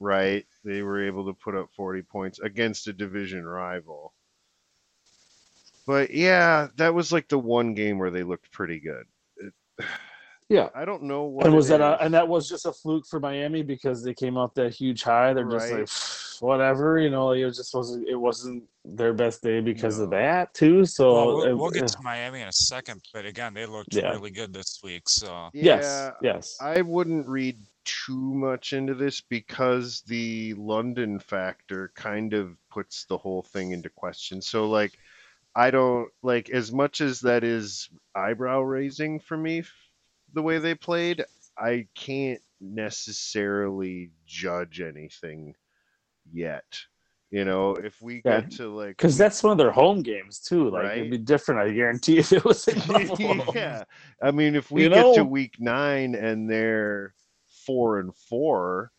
right? 0.00 0.44
They 0.64 0.82
were 0.82 1.06
able 1.06 1.24
to 1.26 1.32
put 1.32 1.54
up 1.54 1.70
40 1.76 2.02
points 2.02 2.38
against 2.40 2.88
a 2.88 2.92
division 2.92 3.46
rival. 3.46 4.12
But 5.86 6.10
yeah, 6.12 6.68
that 6.76 6.92
was 6.94 7.12
like 7.12 7.28
the 7.28 7.38
one 7.38 7.74
game 7.74 7.98
where 7.98 8.10
they 8.10 8.22
looked 8.22 8.50
pretty 8.52 8.80
good. 8.80 9.06
Yeah. 10.52 10.68
I 10.74 10.84
don't 10.84 11.04
know 11.04 11.26
what. 11.26 11.46
And 11.46 11.54
was 11.54 11.68
that 11.68 11.80
a, 11.80 11.96
and 12.02 12.12
that 12.12 12.26
was 12.26 12.48
just 12.48 12.66
a 12.66 12.72
fluke 12.72 13.06
for 13.06 13.20
Miami 13.20 13.62
because 13.62 14.02
they 14.02 14.12
came 14.12 14.36
off 14.36 14.52
that 14.54 14.74
huge 14.74 15.04
high. 15.04 15.32
They're 15.32 15.44
just 15.48 15.70
Right. 15.70 15.80
like 15.82 15.88
whatever, 16.40 16.98
you 16.98 17.08
know. 17.08 17.30
It 17.30 17.52
just 17.54 17.72
wasn't 17.72 18.08
it 18.08 18.16
wasn't 18.16 18.64
their 18.84 19.12
best 19.12 19.44
day 19.44 19.60
because 19.60 20.00
of 20.00 20.10
that 20.10 20.52
too. 20.52 20.84
So 20.86 21.12
well, 21.14 21.26
we'll, 21.36 21.44
it- 21.44 21.52
we'll 21.56 21.70
get 21.70 21.84
uh, 21.84 21.86
to 21.86 22.02
Miami 22.02 22.40
in 22.40 22.48
a 22.48 22.52
second, 22.52 23.00
but 23.14 23.26
again, 23.26 23.54
they 23.54 23.64
looked 23.64 23.94
Yeah. 23.94 24.10
really 24.10 24.32
good 24.32 24.52
this 24.52 24.80
week. 24.82 25.08
So 25.08 25.50
yes, 25.52 25.84
Yeah, 25.84 26.10
yes, 26.34 26.58
I 26.60 26.82
wouldn't 26.82 27.28
read 27.28 27.56
too 28.06 28.34
much 28.34 28.72
into 28.72 28.94
this 28.94 29.20
because 29.20 30.02
the 30.02 30.54
London 30.54 31.18
factor 31.18 31.92
kind 31.94 32.34
of 32.34 32.56
puts 32.70 33.04
the 33.06 33.18
whole 33.18 33.42
thing 33.42 33.72
into 33.72 33.90
question. 33.90 34.42
So 34.42 34.68
like 34.68 34.98
I 35.54 35.70
don't 35.70 36.10
like 36.22 36.50
as 36.50 36.72
much 36.72 37.00
as 37.00 37.20
that 37.22 37.44
is 37.44 37.90
eyebrow 38.14 38.60
raising 38.62 39.20
for 39.20 39.36
me 39.36 39.64
the 40.32 40.42
way 40.42 40.58
they 40.58 40.74
played, 40.74 41.24
I 41.58 41.88
can't 41.94 42.42
necessarily 42.60 44.12
judge 44.26 44.80
anything 44.80 45.54
yet. 46.32 46.80
You 47.30 47.44
know, 47.44 47.76
if 47.76 48.00
we 48.02 48.22
Yeah, 48.24 48.42
get 48.42 48.50
to 48.52 48.68
like 48.74 48.98
because 48.98 49.16
that's 49.16 49.42
one 49.42 49.52
of 49.52 49.58
their 49.58 49.72
home 49.72 50.02
games 50.02 50.40
too. 50.40 50.70
Like 50.70 50.84
Right. 50.84 50.96
it'd 50.96 51.10
be 51.10 51.18
different, 51.18 51.60
I 51.60 51.72
guarantee, 51.74 52.18
if 52.18 52.32
it 52.32 52.44
was 52.44 52.68
in 52.68 52.80
Buffalo. 52.86 53.44
yeah. 53.54 53.84
I 54.22 54.30
mean, 54.30 54.54
if 54.54 54.70
we 54.70 54.82
You 54.82 54.88
get 54.88 55.12
to 55.14 55.24
week 55.24 55.56
nine 55.58 56.14
and 56.14 56.48
they're 56.50 57.14
four 57.70 58.00
and 58.00 58.14
four, 58.16 58.92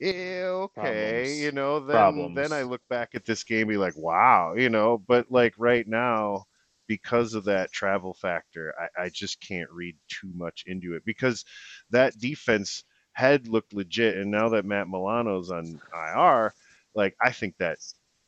eh, 0.00 0.42
okay, 0.44 1.34
Problems. 1.34 1.40
you 1.40 1.52
know, 1.52 1.80
then 1.80 1.90
Problems. 1.90 2.34
then 2.34 2.52
I 2.52 2.62
look 2.62 2.82
back 2.88 3.14
at 3.14 3.24
this 3.24 3.44
game 3.44 3.62
and 3.62 3.70
be 3.70 3.76
like, 3.76 3.96
wow, 3.96 4.54
you 4.56 4.70
know. 4.70 4.98
But 4.98 5.30
like 5.30 5.54
right 5.58 5.86
now, 5.86 6.44
because 6.88 7.34
of 7.34 7.44
that 7.44 7.72
travel 7.72 8.14
factor, 8.14 8.74
I, 8.98 9.04
I 9.04 9.08
just 9.10 9.40
can't 9.40 9.70
read 9.70 9.96
too 10.08 10.30
much 10.34 10.64
into 10.66 10.94
it 10.94 11.04
because 11.04 11.44
that 11.90 12.18
defense 12.18 12.84
had 13.14 13.48
looked 13.48 13.72
legit, 13.74 14.16
and 14.18 14.30
now 14.30 14.50
that 14.50 14.64
Matt 14.66 14.88
Milano's 14.88 15.50
on 15.50 15.80
IR, 15.94 16.54
like 16.94 17.16
I 17.20 17.32
think 17.32 17.56
that 17.58 17.78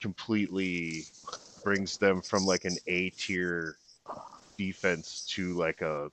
completely 0.00 1.08
brings 1.64 1.98
them 1.98 2.22
from 2.22 2.46
like 2.46 2.64
an 2.64 2.78
A 2.86 3.10
tier 3.10 3.78
defense 4.58 5.26
to 5.34 5.54
like 5.54 5.80
a 5.82 6.10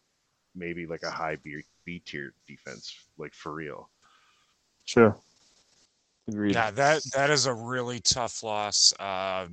maybe 0.56 0.86
like 0.88 1.04
a 1.04 1.12
high 1.12 1.38
B, 1.38 1.64
B 1.86 2.02
tier 2.06 2.34
defense, 2.48 2.96
like 3.18 3.34
for 3.34 3.54
real. 3.54 3.90
Sure. 4.86 5.18
Agreed. 6.30 6.56
yeah, 6.56 6.72
that 6.72 7.02
that 7.14 7.30
is 7.30 7.48
a 7.48 7.54
really 7.54 8.00
tough 8.00 8.44
loss. 8.44 8.94
Uh, 9.00 9.48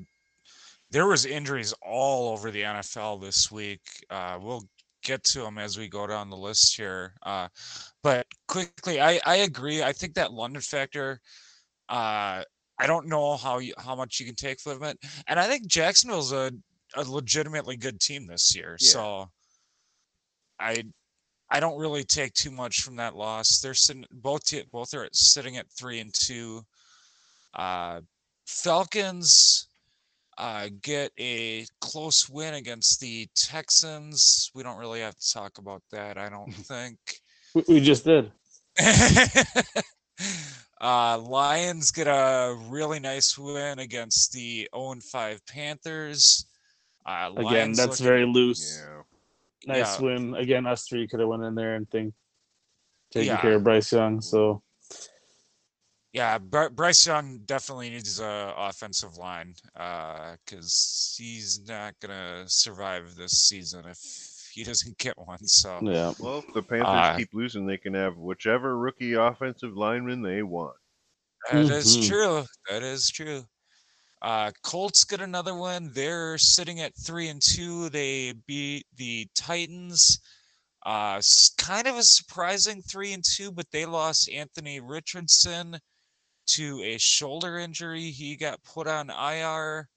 there 0.90 1.06
was 1.06 1.26
injuries 1.26 1.74
all 1.82 2.32
over 2.32 2.50
the 2.50 2.62
NFL 2.62 3.20
this 3.20 3.50
week. 3.50 3.80
Uh, 4.08 4.38
we'll 4.40 4.64
get 5.02 5.22
to 5.24 5.40
them 5.40 5.58
as 5.58 5.78
we 5.78 5.88
go 5.88 6.06
down 6.06 6.30
the 6.30 6.36
list 6.36 6.76
here. 6.76 7.14
Uh, 7.22 7.48
but 8.02 8.26
quickly, 8.48 9.00
I, 9.00 9.20
I 9.24 9.36
agree. 9.36 9.82
I 9.82 9.92
think 9.92 10.14
that 10.14 10.32
London 10.32 10.62
factor. 10.62 11.20
Uh, 11.88 12.42
I 12.78 12.86
don't 12.86 13.08
know 13.08 13.36
how 13.36 13.58
you, 13.58 13.74
how 13.78 13.94
much 13.94 14.20
you 14.20 14.26
can 14.26 14.36
take 14.36 14.60
from 14.60 14.82
it, 14.84 14.98
and 15.26 15.38
I 15.38 15.46
think 15.46 15.66
Jacksonville's 15.66 16.32
a, 16.32 16.50
a 16.94 17.02
legitimately 17.02 17.76
good 17.76 18.00
team 18.00 18.26
this 18.26 18.54
year. 18.56 18.76
Yeah. 18.80 18.88
So, 18.88 19.30
I 20.58 20.84
I 21.50 21.58
don't 21.60 21.78
really 21.78 22.04
take 22.04 22.32
too 22.34 22.50
much 22.50 22.82
from 22.82 22.96
that 22.96 23.16
loss. 23.16 23.60
They're 23.60 23.74
sitting 23.74 24.04
both 24.12 24.44
te- 24.46 24.64
both 24.70 24.94
are 24.94 25.08
sitting 25.12 25.56
at 25.56 25.66
three 25.70 25.98
and 26.00 26.12
two. 26.14 26.62
Uh, 27.54 28.00
Falcons 28.46 29.66
uh, 30.38 30.68
get 30.82 31.10
a 31.18 31.66
close 31.80 32.28
win 32.28 32.54
against 32.54 33.00
the 33.00 33.28
Texans. 33.34 34.50
We 34.54 34.62
don't 34.62 34.78
really 34.78 35.00
have 35.00 35.16
to 35.16 35.32
talk 35.32 35.58
about 35.58 35.82
that. 35.90 36.16
I 36.18 36.28
don't 36.28 36.52
think. 36.66 36.98
We, 37.54 37.62
we 37.68 37.80
just 37.80 38.04
did. 38.04 38.30
uh, 40.80 41.18
Lions 41.18 41.90
get 41.90 42.06
a 42.06 42.56
really 42.68 43.00
nice 43.00 43.36
win 43.36 43.78
against 43.80 44.32
the 44.32 44.68
0 44.74 44.94
5 45.10 45.46
Panthers. 45.46 46.46
Uh, 47.04 47.30
Again, 47.36 47.72
that's 47.72 48.00
looking- 48.00 48.06
very 48.06 48.24
loose. 48.26 48.80
Yeah. 48.80 49.02
Nice 49.66 49.98
Yeah. 49.98 50.04
win. 50.06 50.34
Again, 50.34 50.66
us 50.66 50.86
three 50.88 51.06
could 51.06 51.20
have 51.20 51.28
went 51.28 51.42
in 51.44 51.54
there 51.54 51.74
and 51.76 51.88
think 51.90 52.14
taking 53.12 53.28
Yeah. 53.28 53.40
care 53.40 53.54
of 53.56 53.64
Bryce 53.64 53.92
Young. 53.92 54.20
So 54.20 54.62
Yeah, 56.12 56.38
Bry- 56.38 56.68
Bryce 56.68 57.06
Young 57.06 57.38
definitely 57.44 57.90
needs 57.90 58.18
a 58.18 58.52
offensive 58.56 59.16
line 59.16 59.54
because 60.44 61.14
he's 61.16 61.60
not 61.68 61.94
gonna 62.00 62.48
survive 62.48 63.14
this 63.14 63.32
season 63.46 63.86
if 63.86 63.98
he 64.52 64.64
doesn't 64.64 64.98
get 64.98 65.16
one. 65.16 65.46
So 65.46 65.78
yeah. 65.82 66.12
Well, 66.18 66.38
if 66.40 66.52
the 66.52 66.62
Panthers 66.62 66.88
Uh, 66.88 67.16
keep 67.16 67.32
losing, 67.32 67.64
they 67.64 67.78
can 67.78 67.94
have 67.94 68.16
whichever 68.16 68.76
rookie 68.76 69.12
offensive 69.14 69.76
lineman 69.76 70.20
they 70.22 70.42
want. 70.42 70.76
that 71.52 71.70
is 71.70 71.96
Mhm. 71.96 72.08
true. 72.08 72.44
That 72.68 72.82
is 72.82 73.08
true. 73.08 73.44
Uh, 74.22 74.50
Colts 74.62 75.04
get 75.04 75.20
another 75.20 75.54
one. 75.54 75.90
They're 75.94 76.36
sitting 76.36 76.80
at 76.80 76.94
three 76.94 77.28
and 77.28 77.40
two. 77.40 77.88
They 77.88 78.34
beat 78.46 78.86
the 78.96 79.26
Titans. 79.34 80.20
Uh, 80.84 81.20
kind 81.58 81.86
of 81.86 81.96
a 81.96 82.02
surprising 82.02 82.82
three 82.82 83.12
and 83.12 83.24
two, 83.24 83.52
but 83.52 83.66
they 83.70 83.84
lost 83.84 84.30
Anthony 84.30 84.80
Richardson 84.80 85.78
to 86.46 86.82
a 86.82 86.98
shoulder 86.98 87.58
injury. 87.58 88.10
He 88.10 88.36
got 88.36 88.62
put 88.64 88.86
on 88.86 89.10
IR. 89.10 89.88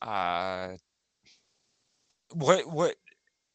Uh, 0.00 0.76
what 2.32 2.66
what 2.70 2.94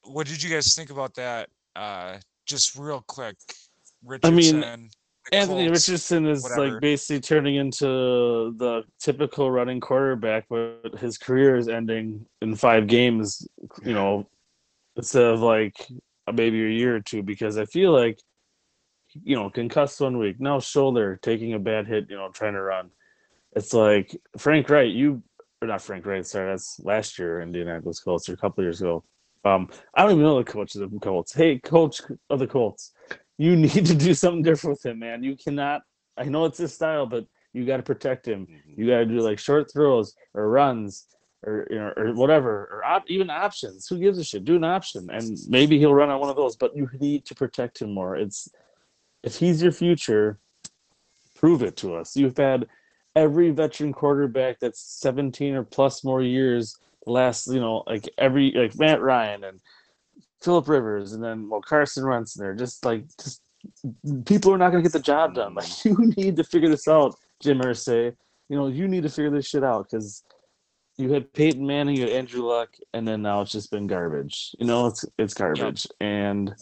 what 0.03 0.27
did 0.27 0.43
you 0.43 0.49
guys 0.49 0.75
think 0.75 0.89
about 0.89 1.15
that? 1.15 1.49
Uh, 1.75 2.17
just 2.45 2.75
real 2.77 3.03
quick, 3.07 3.35
I 4.23 4.29
mean, 4.29 4.57
Richardson. 4.57 4.89
Anthony 5.31 5.67
Colts. 5.67 5.87
Richardson 5.89 6.27
is 6.27 6.43
whatever. 6.43 6.71
like 6.71 6.81
basically 6.81 7.19
turning 7.19 7.55
into 7.55 8.53
the 8.57 8.83
typical 8.99 9.49
running 9.49 9.79
quarterback, 9.79 10.45
but 10.49 10.95
his 10.99 11.17
career 11.17 11.55
is 11.57 11.67
ending 11.67 12.25
in 12.41 12.55
five 12.55 12.87
games. 12.87 13.47
You 13.83 13.93
know, 13.93 14.27
instead 14.95 15.23
of 15.23 15.39
like 15.41 15.75
maybe 16.31 16.63
a 16.63 16.69
year 16.69 16.95
or 16.95 17.01
two, 17.01 17.23
because 17.23 17.57
I 17.57 17.65
feel 17.65 17.91
like 17.91 18.19
you 19.23 19.35
know 19.35 19.49
concussed 19.49 19.99
one 20.01 20.17
week, 20.17 20.39
now 20.39 20.59
shoulder 20.59 21.19
taking 21.21 21.53
a 21.53 21.59
bad 21.59 21.87
hit, 21.87 22.09
you 22.09 22.17
know, 22.17 22.29
trying 22.29 22.53
to 22.53 22.61
run. 22.61 22.91
It's 23.55 23.73
like 23.73 24.15
Frank 24.37 24.69
Reich, 24.69 24.93
you 24.93 25.23
or 25.61 25.67
not 25.67 25.81
Frank 25.81 26.05
Reich, 26.05 26.25
sorry, 26.25 26.51
that's 26.51 26.79
last 26.83 27.17
year 27.17 27.41
Indianapolis 27.41 27.99
Colts 27.99 28.29
or 28.29 28.33
a 28.33 28.37
couple 28.37 28.63
years 28.63 28.81
ago. 28.81 29.03
Um, 29.43 29.69
I 29.93 30.01
don't 30.01 30.13
even 30.13 30.23
know 30.23 30.37
the 30.37 30.43
coach 30.43 30.75
of 30.75 30.91
the 30.91 30.99
Colts. 30.99 31.33
Hey, 31.33 31.59
coach 31.59 32.01
of 32.29 32.39
the 32.39 32.47
Colts, 32.47 32.93
you 33.37 33.55
need 33.65 33.85
to 33.85 33.95
do 33.95 34.13
something 34.13 34.43
different 34.43 34.77
with 34.77 34.85
him, 34.85 34.99
man. 34.99 35.23
You 35.23 35.35
cannot. 35.35 35.81
I 36.17 36.23
know 36.25 36.45
it's 36.45 36.57
his 36.57 36.73
style, 36.73 37.05
but 37.05 37.25
you 37.53 37.65
got 37.65 37.77
to 37.77 37.83
protect 37.83 38.27
him. 38.27 38.47
Mhm. 38.47 38.77
You 38.77 38.87
got 38.87 38.99
to 38.99 39.05
do 39.05 39.19
like 39.19 39.39
short 39.39 39.71
throws 39.71 40.15
or 40.33 40.49
runs 40.49 41.07
or 41.45 41.67
you 41.69 41.77
know 41.77 41.93
or 41.95 42.13
whatever 42.13 42.69
or 42.71 42.85
op- 42.85 43.09
even 43.09 43.29
options. 43.29 43.87
Who 43.87 43.99
gives 43.99 44.17
a 44.17 44.23
shit? 44.23 44.45
Do 44.45 44.55
an 44.55 44.63
option, 44.63 45.09
and 45.11 45.37
maybe 45.47 45.77
he'll 45.77 45.93
run 45.93 46.09
on 46.09 46.19
one 46.19 46.29
of 46.29 46.35
those. 46.35 46.55
But 46.55 46.75
you 46.75 46.89
need 46.99 47.25
to 47.25 47.35
protect 47.35 47.81
him 47.81 47.93
more. 47.93 48.15
It's 48.15 48.49
if 49.23 49.37
he's 49.37 49.61
your 49.61 49.71
future, 49.71 50.39
prove 51.35 51.61
it 51.63 51.75
to 51.77 51.95
us. 51.95 52.15
You've 52.15 52.37
had 52.37 52.67
every 53.15 53.49
veteran 53.51 53.93
quarterback 53.93 54.59
that's 54.59 54.81
17 54.99 55.55
or 55.55 55.63
plus 55.63 56.03
more 56.03 56.21
years 56.21 56.77
last 57.07 57.47
you 57.47 57.59
know 57.61 57.81
like 57.87 58.09
every 58.17 58.51
like 58.51 58.77
Matt 58.77 58.99
Ryan 59.01 59.43
and 59.45 59.61
Philip 60.41 60.67
Rivers 60.67 61.13
and 61.13 61.23
then 61.23 61.49
well 61.49 61.61
Carson 61.61 62.07
Wentz 62.07 62.33
there. 62.33 62.53
Just 62.53 62.85
like 62.85 63.05
just 63.21 63.41
people 64.25 64.53
are 64.53 64.57
not 64.57 64.69
going 64.71 64.83
to 64.83 64.87
get 64.89 64.93
the 64.93 65.03
job 65.03 65.33
done. 65.35 65.55
Like 65.55 65.67
you 65.85 65.95
need 66.17 66.35
to 66.37 66.43
figure 66.43 66.69
this 66.69 66.87
out 66.87 67.15
Jim 67.41 67.59
Irsay. 67.59 68.15
You 68.49 68.57
know 68.57 68.67
you 68.67 68.87
need 68.87 69.03
to 69.03 69.09
figure 69.09 69.31
this 69.31 69.47
shit 69.47 69.63
out 69.63 69.87
because 69.89 70.23
you 70.97 71.11
had 71.11 71.33
Peyton 71.33 71.65
Manning 71.65 71.95
you 71.95 72.03
had 72.03 72.11
Andrew 72.11 72.43
Luck 72.43 72.69
and 72.93 73.07
then 73.07 73.21
now 73.21 73.41
it's 73.41 73.51
just 73.51 73.71
been 73.71 73.87
garbage. 73.87 74.55
You 74.59 74.65
know 74.67 74.87
it's 74.87 75.03
it's 75.17 75.33
garbage. 75.33 75.87
And 75.99 76.53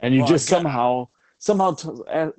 and 0.00 0.14
you 0.14 0.20
Well, 0.20 0.28
just 0.30 0.48
again- 0.48 0.62
somehow 0.62 1.08
somehow 1.38 1.72
t- 1.72 1.88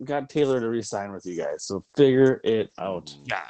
got 0.04 0.30
Taylor 0.30 0.60
to 0.60 0.68
resign 0.68 1.12
with 1.12 1.26
you 1.26 1.38
guys. 1.38 1.64
So 1.66 1.84
figure 1.96 2.42
it 2.44 2.70
out. 2.78 3.16
Yeah. 3.26 3.42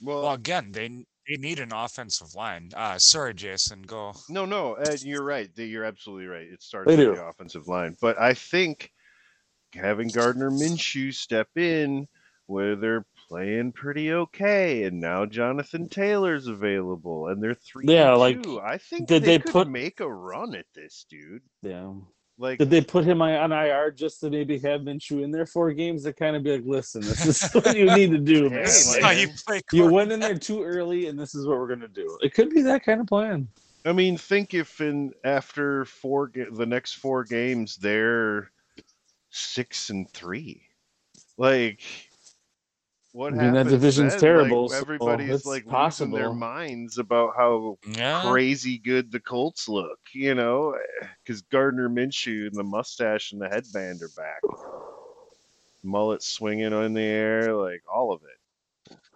Well, 0.00 0.22
Well, 0.22 0.32
again, 0.34 0.72
they 0.72 1.04
they 1.28 1.36
need 1.36 1.58
an 1.58 1.72
offensive 1.72 2.34
line. 2.34 2.70
Uh, 2.74 2.98
sorry, 2.98 3.34
Jason, 3.34 3.82
go. 3.82 4.14
no, 4.28 4.44
no, 4.44 4.74
Ed, 4.74 5.02
you're 5.02 5.24
right. 5.24 5.50
You're 5.56 5.84
absolutely 5.84 6.26
right. 6.26 6.46
It 6.46 6.62
starts 6.62 6.86
with 6.86 6.98
the 6.98 7.24
offensive 7.26 7.68
line, 7.68 7.96
but 8.00 8.20
I 8.20 8.34
think 8.34 8.92
having 9.74 10.08
Gardner 10.08 10.50
Minshew 10.50 11.12
step 11.12 11.48
in 11.56 12.08
where 12.46 12.76
they're 12.76 13.04
playing 13.28 13.72
pretty 13.72 14.12
okay, 14.12 14.84
and 14.84 15.00
now 15.00 15.26
Jonathan 15.26 15.88
Taylor's 15.88 16.46
available, 16.46 17.28
and 17.28 17.42
they're 17.42 17.54
three. 17.54 17.86
Yeah, 17.88 18.12
like, 18.14 18.42
two, 18.42 18.60
I 18.60 18.78
think 18.78 19.08
did 19.08 19.22
they, 19.22 19.38
they 19.38 19.38
could 19.40 19.52
put- 19.52 19.68
make 19.68 20.00
a 20.00 20.08
run 20.08 20.54
at 20.54 20.66
this, 20.74 21.06
dude. 21.10 21.42
yeah 21.62 21.92
Like 22.38 22.58
Did 22.58 22.70
they 22.70 22.82
put 22.82 23.04
him 23.04 23.22
on 23.22 23.32
on 23.32 23.52
IR 23.52 23.90
just 23.90 24.20
to 24.20 24.30
maybe 24.30 24.58
have 24.58 24.82
Minshew 24.82 25.22
in 25.24 25.30
there 25.30 25.46
four 25.46 25.72
games 25.72 26.02
to 26.02 26.12
kind 26.12 26.36
of 26.36 26.42
be 26.42 26.52
like, 26.52 26.66
listen, 26.66 27.00
this 27.00 27.24
is 27.24 27.50
what 27.52 27.74
you 27.76 27.86
need 27.94 28.10
to 28.10 28.18
do, 28.18 28.50
man. 28.50 28.58
Hey, 28.58 28.64
This 28.64 28.96
is 28.96 29.02
Like, 29.02 29.18
you 29.72 29.84
you 29.84 29.90
went 29.90 30.12
in 30.12 30.20
there 30.20 30.38
too 30.38 30.62
early, 30.62 31.06
and 31.06 31.18
this 31.18 31.34
is 31.34 31.46
what 31.46 31.58
we're 31.58 31.68
gonna 31.68 31.88
do. 31.88 32.18
It 32.20 32.34
could 32.34 32.50
be 32.50 32.62
that 32.62 32.84
kind 32.84 33.00
of 33.00 33.06
plan. 33.06 33.48
I 33.86 33.92
mean, 33.92 34.18
think 34.18 34.52
if 34.52 34.80
in 34.80 35.14
after 35.24 35.84
four 35.86 36.30
the 36.52 36.66
next 36.66 36.94
four 36.94 37.24
games 37.24 37.76
they're 37.76 38.50
six 39.30 39.90
and 39.90 40.10
three, 40.10 40.62
like 41.38 41.80
what 43.16 43.32
I 43.32 43.36
mean, 43.36 43.54
that 43.54 43.68
division's 43.68 44.12
then? 44.12 44.20
terrible, 44.20 44.68
Like, 44.68 44.82
everybody's 44.82 45.30
it's 45.30 45.46
like 45.46 45.64
losing 45.64 46.10
their 46.10 46.34
minds 46.34 46.98
about 46.98 47.34
how 47.34 47.78
Yeah. 47.96 48.20
crazy 48.20 48.76
good 48.78 49.10
the 49.10 49.20
Colts 49.20 49.68
look, 49.68 49.98
you 50.12 50.34
know, 50.34 50.76
because 51.24 51.40
Gardner 51.42 51.88
Minshew 51.88 52.46
and 52.46 52.54
the 52.54 52.62
mustache 52.62 53.32
and 53.32 53.40
the 53.40 53.48
headband 53.48 54.02
are 54.02 54.10
back, 54.10 54.42
mullet 55.82 56.22
swinging 56.22 56.72
in 56.72 56.92
the 56.92 57.00
air, 57.00 57.54
like 57.54 57.82
all 57.92 58.12
of 58.12 58.20
it. 58.22 58.38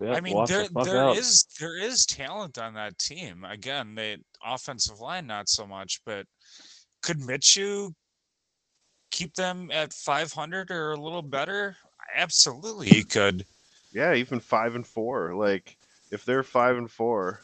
Yeah, 0.00 0.14
I 0.14 0.20
mean, 0.22 0.44
there 0.46 0.62
the 0.62 0.70
fuck 0.70 0.86
there 0.86 0.96
out. 0.96 1.18
is 1.18 1.46
there 1.60 1.76
is 1.76 2.06
talent 2.06 2.56
on 2.56 2.72
that 2.74 2.98
team. 2.98 3.44
Again, 3.44 3.94
the 3.94 4.18
offensive 4.42 4.98
line 4.98 5.26
not 5.26 5.50
so 5.50 5.66
much, 5.66 6.00
but 6.06 6.26
could 7.02 7.18
Minshew 7.20 7.92
keep 9.10 9.34
them 9.34 9.70
at 9.70 9.92
500 9.92 10.70
or 10.70 10.92
a 10.92 11.00
little 11.00 11.22
better? 11.22 11.76
Absolutely, 12.16 12.88
he 12.88 13.04
could. 13.04 13.44
Yeah, 13.92 14.14
even 14.14 14.40
five 14.40 14.74
and 14.74 14.86
four. 14.86 15.34
Like 15.34 15.76
if 16.10 16.24
they're 16.24 16.42
five 16.42 16.76
and 16.76 16.90
four. 16.90 17.40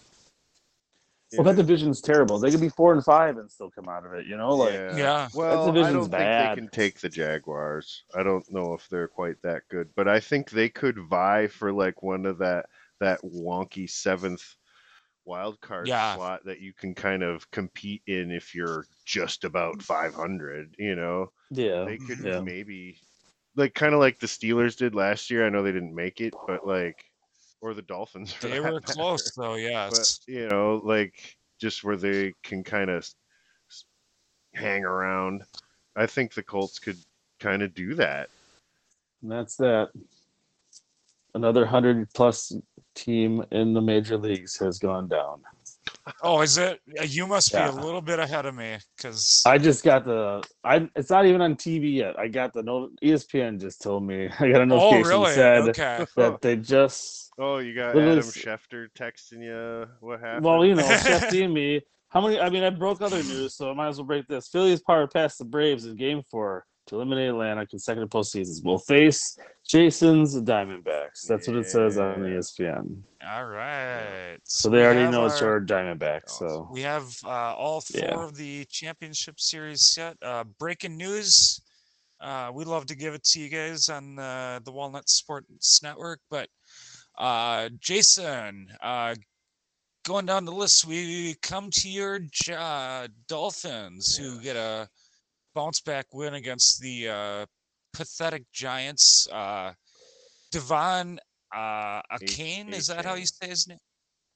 Well, 1.32 1.44
that 1.44 1.56
division's 1.56 2.00
terrible. 2.00 2.38
They 2.38 2.52
could 2.52 2.60
be 2.60 2.68
four 2.68 2.92
and 2.94 3.04
five 3.04 3.36
and 3.36 3.50
still 3.50 3.70
come 3.70 3.88
out 3.88 4.06
of 4.06 4.12
it. 4.14 4.26
You 4.26 4.36
know, 4.36 4.54
like 4.54 4.74
Yeah. 4.74 5.28
Well, 5.34 5.62
I 5.62 5.72
division's 5.72 6.08
don't 6.08 6.18
think 6.18 6.56
they 6.56 6.62
can 6.62 6.68
take 6.68 7.00
the 7.00 7.08
Jaguars. 7.08 8.04
I 8.14 8.22
don't 8.22 8.48
know 8.50 8.74
if 8.74 8.88
they're 8.88 9.08
quite 9.08 9.42
that 9.42 9.62
good, 9.68 9.88
but 9.96 10.08
I 10.08 10.20
think 10.20 10.50
they 10.50 10.68
could 10.68 10.98
vie 11.10 11.48
for 11.48 11.72
like 11.72 12.02
one 12.02 12.26
of 12.26 12.38
that 12.38 12.66
that 13.00 13.20
wonky 13.22 13.90
seventh 13.90 14.56
wild 15.26 15.60
card 15.60 15.88
Yeah. 15.88 16.14
slot 16.14 16.44
that 16.44 16.60
you 16.60 16.72
can 16.72 16.94
kind 16.94 17.22
of 17.22 17.50
compete 17.50 18.02
in 18.06 18.30
if 18.30 18.54
you're 18.54 18.86
just 19.04 19.44
about 19.44 19.82
500. 19.82 20.76
You 20.78 20.94
know, 20.94 21.32
yeah, 21.50 21.84
they 21.84 21.98
could 21.98 22.20
yeah. 22.20 22.40
maybe 22.40 23.00
like 23.56 23.74
kind 23.74 23.94
of 23.94 24.00
like 24.00 24.18
the 24.18 24.26
Steelers 24.26 24.76
did 24.76 24.94
last 24.94 25.30
year. 25.30 25.46
I 25.46 25.48
know 25.48 25.62
they 25.62 25.72
didn't 25.72 25.94
make 25.94 26.20
it, 26.20 26.34
but 26.46 26.66
like 26.66 27.04
or 27.60 27.74
the 27.74 27.82
Dolphins. 27.82 28.34
They 28.40 28.58
that 28.58 28.72
were 28.72 28.80
close 28.80 29.36
matter. 29.36 29.48
though, 29.48 29.54
but 29.90 29.96
yes. 29.96 30.20
you 30.26 30.48
know, 30.48 30.80
like 30.84 31.36
just 31.60 31.84
where 31.84 31.96
they 31.96 32.34
can 32.42 32.62
kind 32.62 32.90
of 32.90 33.08
hang 34.54 34.84
around. 34.84 35.42
I 35.96 36.06
think 36.06 36.34
the 36.34 36.42
Colts 36.42 36.78
could 36.78 36.98
kind 37.40 37.62
of 37.62 37.74
do 37.74 37.94
that. 37.94 38.28
And 39.22 39.30
that's 39.30 39.56
that. 39.56 39.90
Another 41.34 41.66
hundred 41.66 42.08
plus 42.14 42.52
team 42.94 43.44
in 43.50 43.74
the 43.74 43.80
major 43.80 44.16
leagues 44.16 44.56
has 44.58 44.78
gone 44.78 45.08
down. 45.08 45.40
Oh, 46.22 46.40
is 46.40 46.56
it? 46.58 46.80
uh, 47.00 47.04
You 47.04 47.26
must 47.26 47.52
be 47.52 47.58
a 47.58 47.70
little 47.70 48.00
bit 48.00 48.18
ahead 48.18 48.46
of 48.46 48.54
me 48.54 48.78
because 48.96 49.42
I 49.44 49.58
just 49.58 49.82
got 49.84 50.04
the. 50.04 50.42
I. 50.62 50.88
It's 50.94 51.10
not 51.10 51.26
even 51.26 51.40
on 51.40 51.56
TV 51.56 51.94
yet. 51.94 52.18
I 52.18 52.28
got 52.28 52.52
the. 52.52 52.62
No, 52.62 52.90
ESPN 53.02 53.60
just 53.60 53.82
told 53.82 54.04
me. 54.04 54.28
I 54.40 54.50
got 54.50 54.60
a 54.60 54.64
oh, 54.64 54.66
notification 54.66 55.08
really? 55.08 55.34
said 55.34 55.68
Okay. 55.70 56.06
that 56.16 56.40
they 56.40 56.56
just. 56.56 57.32
Oh, 57.38 57.58
you 57.58 57.74
got 57.74 57.94
Literally 57.94 58.18
Adam 58.18 58.28
s- 58.28 58.36
Schefter 58.36 58.86
texting 58.98 59.42
you. 59.42 59.86
What 60.00 60.20
happened? 60.20 60.44
Well, 60.44 60.64
you 60.64 60.74
know, 60.74 60.82
Shefty 60.84 61.44
and 61.44 61.52
me. 61.52 61.82
How 62.08 62.20
many? 62.20 62.38
I 62.38 62.50
mean, 62.50 62.62
I 62.62 62.70
broke 62.70 63.02
other 63.02 63.22
news, 63.22 63.56
so 63.56 63.70
I 63.70 63.74
might 63.74 63.88
as 63.88 63.98
well 63.98 64.06
break 64.06 64.26
this. 64.28 64.48
Phillies 64.48 64.80
power 64.80 65.06
past 65.06 65.38
the 65.38 65.44
Braves 65.44 65.86
in 65.86 65.96
Game 65.96 66.22
Four 66.30 66.64
to 66.86 66.94
eliminate 66.96 67.28
Atlanta 67.30 67.66
consecutive 67.66 68.08
postseasons. 68.10 68.64
Will 68.64 68.78
face 68.78 69.36
Jason's 69.66 70.40
Diamondbacks. 70.40 71.26
That's 71.28 71.48
what 71.48 71.56
it 71.56 71.66
says 71.68 71.98
on 71.98 72.16
ESPN. 72.20 73.02
All 73.28 73.46
right. 73.46 74.38
So 74.44 74.68
they 74.70 74.78
we 74.78 74.84
already 74.84 75.10
know 75.10 75.26
it's 75.26 75.42
our- 75.42 75.48
your 75.48 75.60
Diamondbacks. 75.60 76.30
So 76.30 76.68
We 76.70 76.82
have 76.82 77.12
uh, 77.24 77.28
all 77.54 77.80
four 77.80 78.00
Yeah. 78.00 78.24
of 78.24 78.36
the 78.36 78.64
championship 78.66 79.40
series 79.40 79.82
set. 79.82 80.16
Uh, 80.22 80.44
breaking 80.58 80.96
news. 80.96 81.60
Uh, 82.20 82.50
we 82.54 82.64
love 82.64 82.86
to 82.86 82.94
give 82.94 83.12
it 83.14 83.24
to 83.24 83.40
you 83.40 83.48
guys 83.48 83.88
on 83.88 84.14
the, 84.16 84.62
the 84.64 84.72
Walnut 84.72 85.08
Sports 85.08 85.82
Network. 85.82 86.20
But 86.30 86.48
uh, 87.18 87.68
Jason, 87.80 88.68
uh, 88.82 89.14
going 90.06 90.24
down 90.26 90.44
the 90.44 90.52
list, 90.52 90.86
we 90.86 91.34
come 91.42 91.68
to 91.72 91.88
your 91.90 92.20
uh, 92.56 93.08
Dolphins, 93.28 94.16
who 94.16 94.40
get 94.40 94.56
a 94.56 94.88
bounce 95.56 95.80
back 95.80 96.06
win 96.12 96.34
against 96.34 96.80
the 96.80 97.08
uh, 97.08 97.46
pathetic 97.94 98.44
Giants. 98.52 99.26
Uh, 99.32 99.72
Devon 100.52 101.18
uh, 101.52 102.02
Akane, 102.12 102.72
is 102.72 102.86
that 102.88 103.04
how 103.04 103.14
you 103.14 103.22
A-Chain. 103.22 103.26
say 103.26 103.48
his 103.48 103.68
name? 103.68 103.78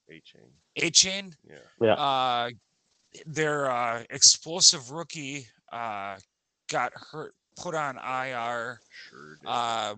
A 0.09 0.21
chain. 0.25 0.51
A 0.77 0.91
Chain? 0.91 1.33
Yeah. 1.49 1.55
Yeah. 1.81 1.93
Uh, 1.95 2.51
their 3.27 3.71
uh, 3.71 4.03
explosive 4.11 4.91
rookie 4.91 5.47
uh, 5.71 6.17
got 6.69 6.93
hurt, 6.95 7.35
put 7.57 7.75
on 7.75 7.97
IR. 7.97 8.81
Sure. 9.09 9.37
Did. 9.41 9.47
Uh, 9.47 9.95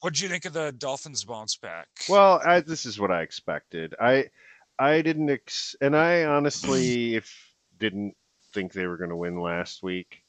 what 0.00 0.14
do 0.14 0.24
you 0.24 0.28
think 0.28 0.46
of 0.46 0.52
the 0.52 0.72
Dolphins 0.72 1.22
bounce 1.24 1.56
back? 1.56 1.86
Well, 2.08 2.40
I, 2.44 2.60
this 2.60 2.86
is 2.86 2.98
what 2.98 3.12
I 3.12 3.22
expected. 3.22 3.94
I 4.00 4.30
I 4.78 5.02
didn't 5.02 5.30
ex- 5.30 5.76
and 5.80 5.94
I 5.96 6.24
honestly 6.24 7.14
if 7.14 7.32
didn't 7.78 8.16
think 8.52 8.72
they 8.72 8.86
were 8.86 8.96
going 8.96 9.10
to 9.10 9.16
win 9.16 9.38
last 9.40 9.82
week. 9.82 10.21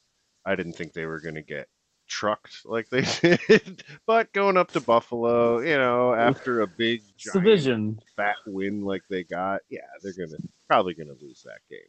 I 0.45 0.55
didn't 0.55 0.73
think 0.73 0.93
they 0.93 1.05
were 1.05 1.19
going 1.19 1.35
to 1.35 1.41
get 1.41 1.67
trucked 2.07 2.65
like 2.65 2.89
they 2.89 3.01
did. 3.21 3.83
but 4.05 4.31
going 4.33 4.57
up 4.57 4.71
to 4.71 4.81
Buffalo, 4.81 5.59
you 5.59 5.77
know, 5.77 6.13
after 6.13 6.61
a 6.61 6.67
big 6.67 7.01
giant 7.17 7.43
division. 7.43 7.99
fat 8.15 8.35
win 8.45 8.81
like 8.83 9.03
they 9.09 9.23
got, 9.23 9.61
yeah, 9.69 9.81
they're 10.01 10.13
going 10.13 10.29
to 10.31 10.39
probably 10.67 10.93
going 10.93 11.07
to 11.07 11.25
lose 11.25 11.43
that 11.43 11.59
game. 11.69 11.79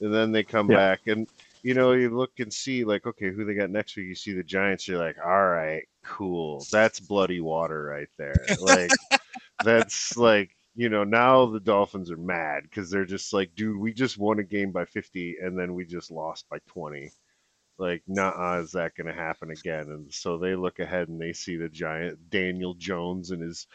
And 0.00 0.12
then 0.14 0.32
they 0.32 0.42
come 0.42 0.68
Yeah. 0.68 0.76
back 0.76 1.06
and 1.06 1.26
you 1.62 1.72
know, 1.72 1.92
you 1.92 2.10
look 2.14 2.32
and 2.40 2.52
see 2.52 2.84
like 2.84 3.06
okay, 3.06 3.30
who 3.30 3.44
they 3.44 3.54
got 3.54 3.70
next 3.70 3.96
week, 3.96 4.06
you 4.08 4.14
see 4.14 4.32
the 4.34 4.42
Giants, 4.42 4.86
you're 4.86 4.98
like, 4.98 5.16
"All 5.24 5.46
right, 5.48 5.84
cool. 6.04 6.66
That's 6.70 7.00
bloody 7.00 7.40
water 7.40 7.84
right 7.84 8.08
there." 8.18 8.54
Like 8.60 8.90
that's 9.62 10.16
like 10.16 10.54
you 10.76 10.88
know 10.88 11.04
now 11.04 11.46
the 11.46 11.60
dolphins 11.60 12.10
are 12.10 12.16
mad 12.16 12.64
because 12.64 12.90
they're 12.90 13.04
just 13.04 13.32
like 13.32 13.54
dude 13.54 13.78
we 13.78 13.92
just 13.92 14.18
won 14.18 14.40
a 14.40 14.42
game 14.42 14.72
by 14.72 14.84
50 14.84 15.36
and 15.42 15.58
then 15.58 15.74
we 15.74 15.84
just 15.86 16.10
lost 16.10 16.48
by 16.50 16.58
20 16.66 17.10
like 17.78 18.02
nah 18.06 18.58
is 18.58 18.72
that 18.72 18.94
going 18.94 19.06
to 19.06 19.12
happen 19.12 19.50
again 19.50 19.88
and 19.88 20.12
so 20.12 20.38
they 20.38 20.54
look 20.54 20.78
ahead 20.78 21.08
and 21.08 21.20
they 21.20 21.32
see 21.32 21.56
the 21.56 21.68
giant 21.68 22.18
daniel 22.30 22.74
jones 22.74 23.30
and 23.30 23.42
his 23.42 23.66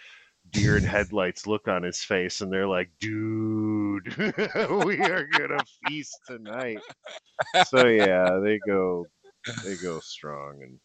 deer 0.51 0.77
in 0.77 0.83
headlights 0.85 1.47
look 1.47 1.67
on 1.67 1.83
his 1.83 1.99
face 1.99 2.41
and 2.41 2.51
they're 2.51 2.67
like 2.67 2.89
dude 2.99 4.15
we 4.17 4.99
are 5.01 5.25
going 5.25 5.49
to 5.49 5.65
feast 5.85 6.17
tonight 6.25 6.79
so 7.67 7.87
yeah 7.87 8.39
they 8.43 8.59
go 8.65 9.05
they 9.63 9.75
go 9.75 9.99
strong 9.99 10.59
and 10.61 10.79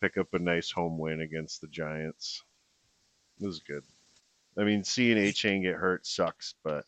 pick 0.00 0.16
up 0.16 0.28
a 0.34 0.38
nice 0.38 0.70
home 0.70 0.98
win 0.98 1.20
against 1.20 1.60
the 1.60 1.68
giants 1.68 2.42
it 3.40 3.46
was 3.46 3.60
good 3.60 3.82
I 4.56 4.64
mean, 4.64 4.84
seeing 4.84 5.16
Achane 5.16 5.62
get 5.62 5.74
hurt 5.74 6.06
sucks, 6.06 6.54
but 6.62 6.84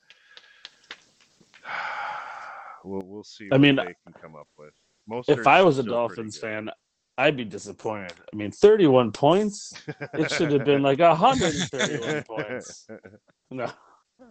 we'll 2.85 3.03
we'll 3.05 3.25
see. 3.25 3.49
I 3.53 3.59
mean, 3.59 3.77
they 3.77 3.95
can 4.05 4.13
come 4.21 4.37
up 4.37 4.49
with. 4.57 4.73
Most 5.07 5.29
If 5.29 5.47
I 5.47 5.63
was 5.63 5.79
a 5.79 5.83
Dolphins 5.83 6.39
fan, 6.39 6.71
I'd 7.19 7.37
be 7.37 7.45
disappointed. 7.45 8.13
I 8.33 8.37
mean, 8.37 8.51
31 8.51 9.13
points. 9.13 9.73
It 10.15 10.31
should 10.31 10.53
have 10.53 10.65
been 10.65 10.83
like 10.83 10.99
131 10.99 12.23
points. 12.27 12.87
No, 13.51 13.71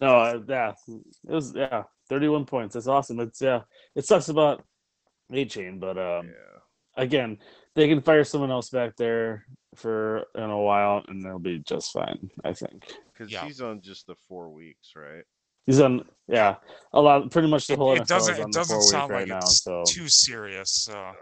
no, 0.00 0.16
uh, 0.18 0.40
yeah, 0.48 0.72
it 0.88 1.32
was 1.32 1.54
yeah, 1.54 1.84
31 2.08 2.44
points. 2.44 2.74
That's 2.74 2.88
awesome. 2.88 3.20
It's 3.20 3.40
yeah, 3.40 3.60
it 3.94 4.04
sucks 4.04 4.28
about 4.28 4.64
Achane, 5.30 5.80
but 5.80 5.96
um, 5.96 6.26
yeah, 6.26 7.02
again, 7.02 7.38
they 7.74 7.88
can 7.88 8.02
fire 8.02 8.24
someone 8.24 8.50
else 8.50 8.68
back 8.68 8.96
there 8.96 9.46
for 9.76 10.24
in 10.34 10.50
a 10.50 10.58
while, 10.58 11.02
and 11.08 11.24
they'll 11.24 11.38
be 11.38 11.60
just 11.60 11.92
fine. 11.92 12.30
I 12.44 12.52
think 12.52 12.92
because 13.12 13.32
Yeah. 13.32 13.46
he's 13.46 13.60
on 13.60 13.80
just 13.80 14.06
the 14.06 14.16
four 14.28 14.50
weeks, 14.50 14.92
right? 14.96 15.24
He's 15.66 15.80
on. 15.80 16.04
Yeah, 16.28 16.56
a 16.92 17.00
lot, 17.00 17.30
pretty 17.30 17.48
much 17.48 17.66
the 17.66 17.76
whole 17.76 17.92
it 17.94 18.02
NFL 18.02 18.06
doesn't. 18.06 18.34
is 18.34 18.40
on 18.40 18.48
It 18.48 18.52
the 18.52 18.58
doesn't 18.58 18.74
four 18.74 18.84
week 18.84 18.90
sound 18.90 19.10
right 19.10 19.20
like 19.20 19.28
now. 19.28 19.38
it's 19.38 19.62
So 19.62 19.84
too 19.86 20.08
serious. 20.08 20.70
So 20.70 20.92
Okay. 20.92 21.18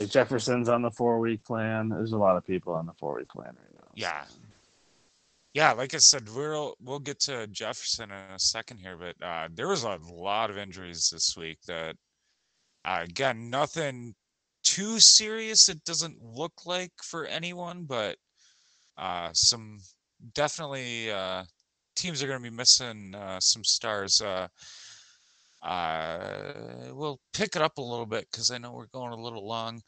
like 0.00 0.08
Jefferson's 0.08 0.68
on 0.68 0.82
the 0.82 0.90
four 0.90 1.20
week 1.20 1.44
plan. 1.44 1.90
There's 1.90 2.12
a 2.12 2.16
lot 2.18 2.36
of 2.36 2.46
people 2.46 2.72
on 2.74 2.86
the 2.86 2.94
four 2.94 3.16
week 3.16 3.28
plan 3.28 3.54
right 3.56 3.74
now. 3.74 3.88
yeah, 3.94 4.24
yeah. 5.52 5.72
Like 5.72 5.94
I 5.94 5.98
said, 5.98 6.28
we'll 6.34 6.76
we'll 6.80 6.98
get 6.98 7.20
to 7.20 7.46
Jefferson 7.48 8.10
in 8.10 8.16
a 8.34 8.38
second 8.38 8.78
here, 8.78 8.96
but 8.96 9.14
uh, 9.24 9.48
there 9.54 9.68
was 9.68 9.84
a 9.84 9.98
lot 10.10 10.50
of 10.50 10.58
injuries 10.58 11.10
this 11.12 11.36
week. 11.36 11.58
That 11.66 11.96
uh, 12.84 13.00
again, 13.04 13.50
nothing 13.50 14.14
too 14.64 14.98
serious. 14.98 15.68
It 15.68 15.84
doesn't 15.84 16.16
look 16.22 16.64
like 16.66 16.92
for 17.02 17.26
anyone, 17.26 17.84
but 17.84 18.16
uh, 18.96 19.28
some 19.34 19.78
definitely 20.34 21.10
uh, 21.10 21.44
teams 21.94 22.22
are 22.22 22.26
going 22.26 22.42
to 22.42 22.50
be 22.50 22.56
missing 22.56 23.14
uh, 23.14 23.40
some 23.40 23.64
stars. 23.64 24.20
Uh, 24.20 24.48
Uh, 25.62 26.52
we'll 26.92 27.18
pick 27.32 27.56
it 27.56 27.62
up 27.62 27.78
a 27.78 27.82
little 27.82 28.04
bit 28.04 28.26
because 28.30 28.50
I 28.50 28.58
know 28.58 28.72
we're 28.72 28.86
going 28.86 29.12
a 29.12 29.22
little 29.22 29.46
long. 29.48 29.80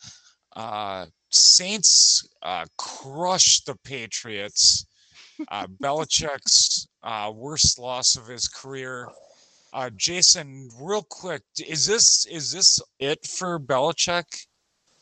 Uh, 0.54 1.04
Saints 1.30 2.26
uh, 2.42 2.64
crushed 2.78 3.66
the 3.66 3.76
Patriots. 3.84 4.86
Uh, 5.48 5.66
Belichick's 5.82 6.88
uh, 7.02 7.30
worst 7.34 7.78
loss 7.78 8.16
of 8.16 8.26
his 8.26 8.48
career. 8.48 9.08
Uh, 9.74 9.90
Jason, 9.96 10.70
real 10.80 11.02
quick, 11.02 11.42
is 11.68 11.84
this 11.84 12.24
is 12.24 12.50
this 12.50 12.80
it 12.98 13.26
for 13.26 13.58
Belichick? 13.60 14.46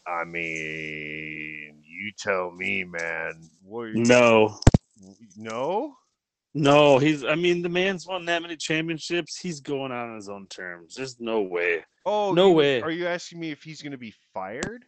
I 0.09 0.25
mean, 0.25 1.81
you 1.87 2.11
tell 2.19 2.51
me, 2.51 2.83
man. 2.83 3.49
What, 3.63 3.95
No, 3.95 4.59
no? 5.37 5.95
No, 6.55 6.99
he's. 6.99 7.25
I 7.25 7.35
mean, 7.35 7.63
the 7.63 7.69
man's 7.69 8.07
won 8.07 8.25
that 8.27 8.41
many 8.43 8.57
championships. 8.57 9.39
He's 9.39 9.61
going 9.61 9.91
out 9.93 10.09
on 10.09 10.15
his 10.17 10.29
own 10.29 10.47
terms. 10.47 10.95
There's 10.95 11.21
no 11.21 11.43
way. 11.43 11.85
Oh, 12.07 12.33
No 12.33 12.49
you- 12.49 12.55
way. 12.55 12.81
Are 12.83 12.91
you 12.91 13.07
asking 13.07 13.41
me 13.41 13.51
if 13.51 13.63
he's 13.63 13.83
going 13.83 13.93
to 13.93 13.99
be 13.99 14.15
fired? 14.33 14.85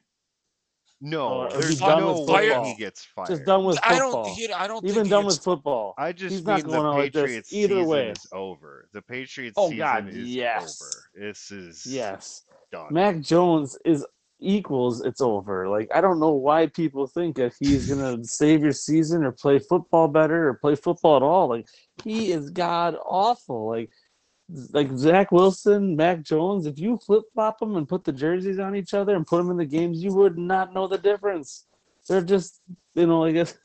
No, 0.98 1.28
Or 1.42 1.48
is 1.48 1.52
he 1.54 1.60
there's 1.60 1.80
no 1.82 2.20
way 2.22 2.48
football? 2.48 2.64
he 2.64 2.74
gets 2.74 3.04
fired. 3.04 3.28
Just 3.28 3.44
done 3.44 3.64
with 3.64 3.76
football. 3.76 3.92
I 3.92 3.98
football. 4.00 4.24
don't. 4.24 4.34
He, 4.34 4.52
I 4.52 4.66
don't. 4.66 4.84
Even 4.84 4.94
think 5.02 5.08
done 5.10 5.26
with 5.26 5.44
football. 5.44 5.94
I 5.98 6.12
just 6.12 6.32
He's 6.36 6.44
not 6.46 6.56
mean 6.62 6.66
going 6.66 6.82
the 6.84 6.88
out 6.88 6.94
like 6.96 7.12
this 7.12 7.52
either 7.52 7.84
way. 7.84 8.08
is 8.08 8.26
over. 8.32 8.88
The 8.94 9.02
Patriots 9.02 9.54
Oh, 9.58 9.66
season 9.68 9.78
God, 9.78 10.08
is 10.08 10.16
yes. 10.34 10.80
over. 10.80 11.26
This 11.26 11.50
is 11.50 11.84
Yes. 11.86 12.44
done. 12.72 12.86
Mac 12.92 13.20
Jones 13.20 13.76
is 13.84 14.06
equals 14.40 15.04
it's 15.04 15.20
over. 15.20 15.68
Like 15.68 15.88
I 15.94 16.00
don't 16.00 16.20
know 16.20 16.32
why 16.32 16.66
people 16.66 17.06
think 17.06 17.36
that 17.36 17.54
he's 17.58 17.88
gonna 17.88 18.22
save 18.24 18.62
your 18.62 18.72
season 18.72 19.24
or 19.24 19.32
play 19.32 19.58
football 19.58 20.08
better 20.08 20.48
or 20.48 20.54
play 20.54 20.74
football 20.74 21.16
at 21.16 21.22
all. 21.22 21.48
Like 21.48 21.66
he 22.02 22.32
is 22.32 22.50
god 22.50 22.96
awful. 23.04 23.68
Like 23.68 23.90
like 24.70 24.96
Zach 24.96 25.32
Wilson, 25.32 25.96
Mac 25.96 26.22
Jones. 26.22 26.66
If 26.66 26.78
you 26.78 26.98
flip 26.98 27.24
flop 27.34 27.58
them 27.58 27.76
and 27.76 27.88
put 27.88 28.04
the 28.04 28.12
jerseys 28.12 28.58
on 28.58 28.76
each 28.76 28.94
other 28.94 29.16
and 29.16 29.26
put 29.26 29.38
them 29.38 29.50
in 29.50 29.56
the 29.56 29.64
games, 29.64 30.02
you 30.02 30.14
would 30.14 30.38
not 30.38 30.74
know 30.74 30.86
the 30.86 30.98
difference. 30.98 31.66
They're 32.08 32.22
just 32.22 32.60
you 32.94 33.06
know 33.06 33.20
like 33.20 33.34
it's, 33.36 33.58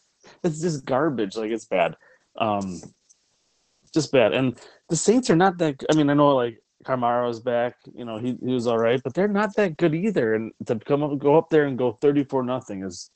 it's 0.44 0.62
just 0.62 0.86
garbage. 0.86 1.36
Like 1.36 1.52
it's 1.52 1.66
bad. 1.66 1.96
Um, 2.38 2.82
just 3.94 4.12
bad. 4.12 4.34
And 4.34 4.58
the 4.90 4.96
Saints 4.96 5.30
are 5.30 5.36
not 5.36 5.58
that. 5.58 5.84
I 5.92 5.96
mean, 5.96 6.10
I 6.10 6.14
know 6.14 6.36
like 6.36 6.62
Kamara's 6.84 7.40
back. 7.40 7.76
You 7.94 8.06
know, 8.06 8.18
he, 8.18 8.38
he 8.44 8.54
was 8.54 8.68
all 8.68 8.78
right, 8.80 9.02
but 9.04 9.14
they're 9.14 9.28
not 9.28 9.56
that 9.56 9.78
good 9.78 9.96
either. 9.96 10.34
And 10.36 10.52
to 10.66 10.78
come 10.80 11.04
up, 11.04 11.18
go 11.20 11.38
up 11.38 11.50
there 11.50 11.66
and 11.66 11.78
go 11.78 11.94
thirty-four 11.94 12.44
nothing 12.44 12.84
is 12.84 13.10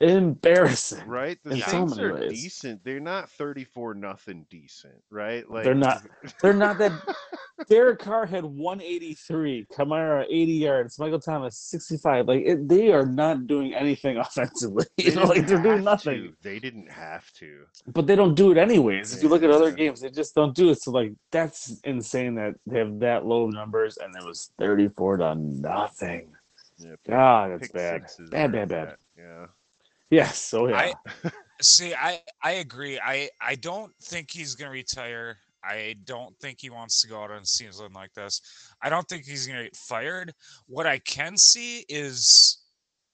embarrassing. 0.00 1.06
Right? 1.06 1.38
The 1.44 1.50
in 1.52 1.60
so 1.60 1.70
Saints 1.70 1.96
many 1.96 2.08
are 2.08 2.14
ways. 2.14 2.30
decent. 2.42 2.84
They're 2.84 3.00
not 3.00 3.30
34 3.30 3.94
nothing 3.94 4.46
decent, 4.50 4.94
right? 5.10 5.48
Like 5.50 5.64
They're 5.64 5.74
not. 5.74 6.02
They're 6.42 6.52
not 6.52 6.78
that. 6.78 6.92
Derek 7.70 7.98
Carr 8.00 8.26
had 8.26 8.44
one 8.44 8.82
eighty-three. 8.82 9.66
Kamara 9.72 10.24
eighty 10.28 10.52
yards. 10.52 10.98
Michael 10.98 11.18
Thomas 11.18 11.56
sixty-five. 11.58 12.28
Like 12.28 12.42
it, 12.44 12.68
they 12.68 12.92
are 12.92 13.06
not 13.06 13.46
doing 13.46 13.74
anything 13.74 14.16
offensively. 14.18 14.84
They 14.98 15.04
You 15.04 15.14
know, 15.14 15.22
like 15.24 15.46
they're 15.46 15.62
doing 15.62 15.82
nothing. 15.82 16.22
to. 16.22 16.34
They 16.42 16.58
didn't 16.58 16.90
have 16.90 17.30
to. 17.34 17.62
But 17.86 18.06
they 18.06 18.14
don't 18.14 18.34
do 18.34 18.52
it 18.52 18.58
anyways. 18.58 19.14
If 19.16 19.22
you 19.22 19.30
look 19.30 19.42
at 19.42 19.50
other 19.50 19.70
games, 19.72 20.02
they 20.02 20.10
just 20.10 20.34
don't 20.34 20.54
do 20.54 20.68
it. 20.70 20.82
So 20.82 20.90
like 20.90 21.12
that's 21.32 21.80
insane 21.84 22.34
that 22.34 22.56
they 22.66 22.78
have 22.78 22.98
that 23.00 23.24
low 23.24 23.46
numbers 23.48 23.96
and 23.96 24.14
it 24.14 24.22
was 24.24 24.50
thirty-four 24.58 25.16
to 25.16 25.34
nothing. 25.34 26.32
Yeah, 26.78 26.96
God, 27.08 27.52
that's 27.52 27.62
pick 27.68 27.72
bad. 27.72 28.02
Bad, 28.30 28.52
bad, 28.52 28.68
bad. 28.68 28.96
Yeah. 29.16 29.46
Yes. 30.10 30.52
Oh 30.54 30.68
yeah. 30.68 30.92
I- 31.24 31.30
See, 31.62 31.94
I 31.94 32.20
I 32.42 32.52
agree. 32.52 32.98
I 33.02 33.30
I 33.40 33.54
don't 33.54 33.90
think 34.02 34.30
he's 34.30 34.54
gonna 34.54 34.70
retire. 34.70 35.38
I 35.64 35.96
don't 36.04 36.38
think 36.38 36.58
he 36.60 36.68
wants 36.68 37.00
to 37.00 37.08
go 37.08 37.22
out 37.22 37.30
on 37.30 37.42
a 37.42 37.46
season 37.46 37.92
like 37.94 38.12
this. 38.12 38.40
I 38.82 38.90
don't 38.90 39.08
think 39.08 39.24
he's 39.24 39.46
gonna 39.46 39.64
get 39.64 39.74
fired. 39.76 40.32
What 40.66 40.86
I 40.86 40.98
can 40.98 41.36
see 41.38 41.86
is 41.88 42.58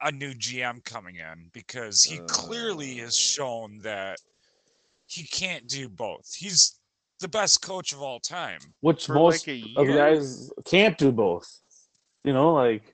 a 0.03 0.11
new 0.11 0.35
GM 0.35 0.85
coming 0.85 1.17
in 1.17 1.51
because 1.53 2.03
he 2.03 2.19
clearly 2.27 2.97
has 2.97 3.15
Uh. 3.15 3.21
shown 3.21 3.79
that 3.85 4.19
he 5.07 5.23
can't 5.23 5.69
do 5.69 5.89
both. 5.89 6.35
He's 6.35 6.81
the 7.21 7.29
best 7.29 7.63
coach 7.63 7.93
of 7.93 8.03
all 8.03 8.19
time. 8.19 8.59
Which 8.81 9.07
For 9.07 9.15
most 9.15 9.47
like 9.47 9.63
of 9.77 9.87
the 9.87 9.93
guys 9.93 10.51
can't 10.65 10.99
do 10.99 11.13
both. 11.13 11.49
You 12.25 12.33
know, 12.33 12.53
like, 12.55 12.92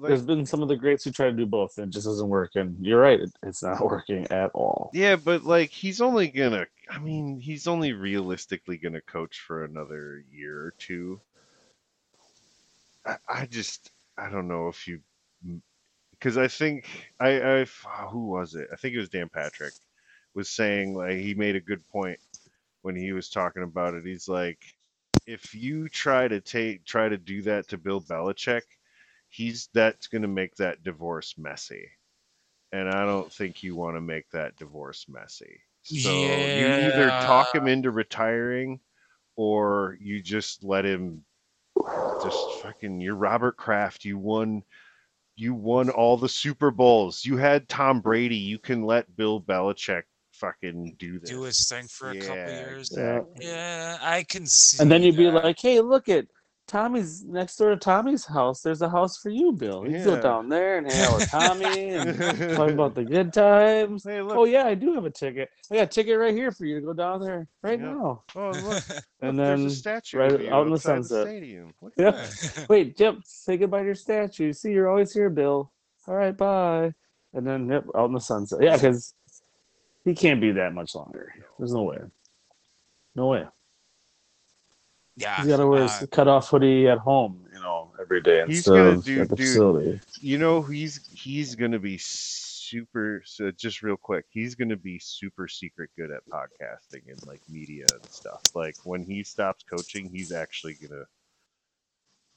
Like, 0.00 0.08
there's 0.08 0.22
been 0.22 0.46
some 0.46 0.62
of 0.62 0.68
the 0.68 0.76
greats 0.76 1.04
who 1.04 1.10
try 1.10 1.26
to 1.26 1.32
do 1.32 1.44
both 1.44 1.76
and 1.76 1.88
it 1.88 1.92
just 1.92 2.06
doesn't 2.06 2.28
work. 2.28 2.52
And 2.56 2.74
you're 2.84 3.00
right, 3.00 3.20
it, 3.20 3.30
it's 3.42 3.62
not 3.62 3.80
working 3.84 4.26
at 4.30 4.50
all. 4.54 4.90
yeah, 4.94 5.16
but 5.16 5.44
like 5.44 5.70
he's 5.70 6.00
only 6.00 6.28
gonna. 6.28 6.66
I 6.90 6.98
mean, 6.98 7.38
he's 7.38 7.66
only 7.66 7.92
realistically 7.92 8.78
gonna 8.78 9.02
coach 9.02 9.40
for 9.40 9.64
another 9.64 10.24
year 10.32 10.58
or 10.58 10.74
two. 10.78 11.20
I, 13.06 13.16
I 13.28 13.46
just 13.46 13.90
I 14.16 14.30
don't 14.30 14.48
know 14.48 14.68
if 14.68 14.88
you 14.88 15.00
because 16.12 16.38
I 16.38 16.48
think 16.48 16.86
I 17.20 17.60
I 17.60 17.64
who 18.08 18.26
was 18.28 18.54
it? 18.54 18.68
I 18.72 18.76
think 18.76 18.94
it 18.94 18.98
was 19.00 19.10
Dan 19.10 19.28
Patrick 19.28 19.74
was 20.34 20.48
saying 20.48 20.94
like 20.94 21.16
he 21.16 21.34
made 21.34 21.56
a 21.56 21.60
good 21.60 21.86
point 21.88 22.18
when 22.82 22.96
he 22.96 23.12
was 23.12 23.28
talking 23.28 23.62
about 23.62 23.94
it. 23.94 24.06
He's 24.06 24.28
like, 24.28 24.58
if 25.26 25.54
you 25.54 25.88
try 25.88 26.28
to 26.28 26.40
take 26.40 26.84
try 26.86 27.08
to 27.08 27.18
do 27.18 27.42
that 27.42 27.68
to 27.68 27.78
Bill 27.78 28.00
Belichick, 28.00 28.62
he's 29.30 29.68
that's 29.72 30.08
gonna 30.08 30.28
make 30.28 30.54
that 30.56 30.82
divorce 30.82 31.34
messy. 31.38 31.88
And 32.72 32.88
I 32.88 33.04
don't 33.04 33.32
think 33.32 33.62
you 33.62 33.74
want 33.74 33.96
to 33.96 34.00
make 34.00 34.30
that 34.30 34.56
divorce 34.56 35.06
messy. 35.08 35.60
So 35.82 36.12
you 36.12 36.28
either 36.28 37.08
talk 37.08 37.54
him 37.54 37.66
into 37.66 37.90
retiring 37.90 38.78
or 39.34 39.96
you 40.00 40.22
just 40.22 40.62
let 40.62 40.84
him 40.84 41.24
just 42.22 42.60
fucking 42.60 43.00
you're 43.00 43.16
Robert 43.16 43.56
Kraft. 43.56 44.04
You 44.04 44.18
won 44.18 44.62
you 45.34 45.54
won 45.54 45.88
all 45.90 46.16
the 46.16 46.28
Super 46.28 46.70
Bowls. 46.70 47.24
You 47.24 47.38
had 47.38 47.68
Tom 47.68 48.00
Brady. 48.00 48.36
You 48.36 48.58
can 48.58 48.84
let 48.84 49.16
Bill 49.16 49.40
Belichick 49.40 50.02
fucking 50.32 50.96
do 50.98 51.18
this. 51.18 51.30
Do 51.30 51.42
his 51.42 51.66
thing 51.68 51.86
for 51.88 52.10
a 52.10 52.20
couple 52.20 52.36
years. 52.36 52.90
Exactly. 52.90 53.46
Yeah, 53.46 53.98
I 54.00 54.22
can 54.24 54.46
see. 54.46 54.82
And 54.82 54.90
then 54.90 55.02
you'd 55.02 55.16
be 55.16 55.30
like, 55.30 55.58
hey, 55.58 55.80
look 55.80 56.08
at 56.08 56.26
Tommy's 56.70 57.24
next 57.24 57.56
door 57.56 57.70
to 57.70 57.76
Tommy's 57.76 58.24
house. 58.24 58.62
There's 58.62 58.80
a 58.80 58.88
house 58.88 59.18
for 59.18 59.28
you, 59.28 59.50
Bill. 59.52 59.84
You 59.84 59.90
can 59.90 59.98
Yeah. 59.98 60.04
go 60.04 60.22
down 60.22 60.48
there 60.48 60.78
and 60.78 60.86
hang 60.86 61.00
out 61.04 61.18
with 61.18 61.28
Tommy 61.28 61.90
and 61.94 62.16
talk 62.56 62.70
about 62.70 62.94
the 62.94 63.02
good 63.04 63.32
times. 63.32 64.04
Hey, 64.04 64.22
look. 64.22 64.36
Oh 64.36 64.44
yeah, 64.44 64.66
I 64.66 64.74
do 64.76 64.94
have 64.94 65.04
a 65.04 65.10
ticket. 65.10 65.50
I 65.72 65.74
got 65.74 65.82
a 65.82 65.86
ticket 65.88 66.16
right 66.16 66.32
here 66.32 66.52
for 66.52 66.66
you 66.66 66.76
to 66.78 66.86
go 66.86 66.92
down 66.92 67.20
there 67.22 67.48
right 67.64 67.80
Yeah. 67.80 67.86
now. 67.92 68.22
Oh, 68.36 68.50
look. 68.52 68.84
And 69.22 69.36
look, 69.36 69.44
then 69.44 69.60
there's 69.60 69.72
a 69.72 69.76
statue 69.76 70.18
right 70.18 70.32
of 70.32 70.40
you 70.42 70.50
out 70.54 70.62
in 70.62 70.68
the 70.68 70.74
outside 70.76 71.04
sunset. 71.04 71.26
stadium. 71.26 71.74
Look 71.82 71.92
Yeah. 71.96 72.12
that. 72.12 72.66
wait, 72.68 73.00
yep, 73.00 73.16
say 73.24 73.56
goodbye 73.56 73.80
to 73.80 73.86
your 73.86 73.94
statue. 73.96 74.52
See, 74.52 74.70
you're 74.70 74.88
always 74.88 75.12
here, 75.12 75.28
Bill. 75.28 75.72
All 76.06 76.14
right, 76.14 76.36
bye. 76.36 76.94
And 77.34 77.44
then 77.44 77.68
yep, 77.68 77.84
out 77.96 78.06
in 78.06 78.12
the 78.14 78.20
sunset. 78.20 78.60
Yeah, 78.62 78.76
because 78.76 79.12
he 80.04 80.14
can't 80.14 80.40
be 80.40 80.52
that 80.52 80.72
much 80.72 80.94
longer. 80.94 81.34
There's 81.58 81.74
no 81.74 81.82
way. 81.82 81.98
No 83.16 83.26
way. 83.26 83.44
Yeah, 85.16 85.36
He's 85.36 85.48
got 85.48 85.58
to 85.58 85.66
wear 85.66 85.84
uh, 85.84 85.98
his 86.00 86.08
cut 86.10 86.28
off 86.28 86.48
hoodie 86.48 86.88
at 86.88 86.98
home, 86.98 87.44
you 87.52 87.60
know, 87.60 87.92
every 88.00 88.20
day 88.20 88.44
He's 88.46 88.66
instead 88.66 88.86
of 88.86 89.04
do- 89.04 89.20
at 89.22 89.28
the 89.28 89.36
dude, 89.36 89.46
facility. 89.46 90.00
You 90.20 90.38
know, 90.38 90.62
he's 90.62 91.08
he's 91.12 91.54
gonna 91.54 91.78
be 91.78 91.98
super. 91.98 93.22
So 93.24 93.50
just 93.50 93.82
real 93.82 93.96
quick, 93.96 94.26
he's 94.30 94.54
gonna 94.54 94.76
be 94.76 94.98
super 94.98 95.48
secret 95.48 95.90
good 95.96 96.10
at 96.10 96.22
podcasting 96.28 97.08
and 97.08 97.18
like 97.26 97.40
media 97.48 97.86
and 97.92 98.10
stuff. 98.10 98.40
Like 98.54 98.76
when 98.84 99.04
he 99.04 99.24
stops 99.24 99.64
coaching, 99.64 100.10
he's 100.12 100.32
actually 100.32 100.74
gonna. 100.74 101.04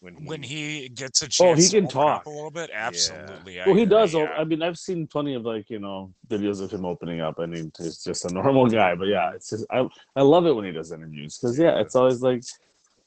When 0.04 0.18
he, 0.18 0.26
when 0.28 0.44
he 0.44 0.90
gets 0.90 1.22
a 1.22 1.30
chance 1.30 1.40
Oh, 1.42 1.54
he 1.54 1.70
can 1.70 1.86
open 1.86 1.88
talk. 2.02 2.26
a 2.26 2.30
little 2.30 2.52
bit, 2.52 2.70
absolutely. 2.74 3.62
I 3.62 3.66
Well, 3.66 3.76
he 3.76 3.84
agree, 3.84 3.90
does. 3.96 4.14
yeah. 4.14 4.26
I 4.38 4.44
mean, 4.44 4.62
I've 4.62 4.78
seen 4.78 5.08
plenty 5.08 5.34
of 5.34 5.44
like 5.46 5.70
you 5.70 5.80
know 5.80 6.14
videos 6.28 6.60
of 6.62 6.70
him 6.72 6.84
opening 6.84 7.22
up. 7.22 7.36
I 7.40 7.46
mean, 7.46 7.72
he's 7.78 8.04
just 8.04 8.26
a 8.26 8.34
normal 8.34 8.68
guy. 8.68 8.96
But 8.96 9.08
yeah, 9.08 9.32
it's 9.34 9.50
just 9.52 9.66
I 9.72 9.88
I 10.18 10.22
love 10.22 10.46
it 10.46 10.52
when 10.52 10.66
he 10.66 10.74
does 10.74 10.92
interviews 10.92 11.38
because 11.38 11.58
yeah, 11.58 11.80
it's 11.80 11.96
always 11.96 12.22
like 12.22 12.44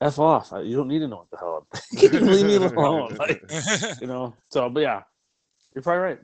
f 0.00 0.18
off. 0.18 0.52
You 0.64 0.74
don't 0.76 0.88
need 0.88 1.00
to 1.00 1.08
know 1.08 1.18
what 1.18 1.30
the 1.30 1.36
hell. 1.36 1.66
I'm. 1.74 2.22
Leave 2.32 2.46
me 2.46 2.56
alone. 2.66 3.14
Like, 3.18 3.42
you 4.00 4.06
know. 4.06 4.34
So, 4.50 4.70
but 4.70 4.80
yeah, 4.80 5.02
you're 5.74 5.82
probably 5.82 6.02
right. 6.02 6.18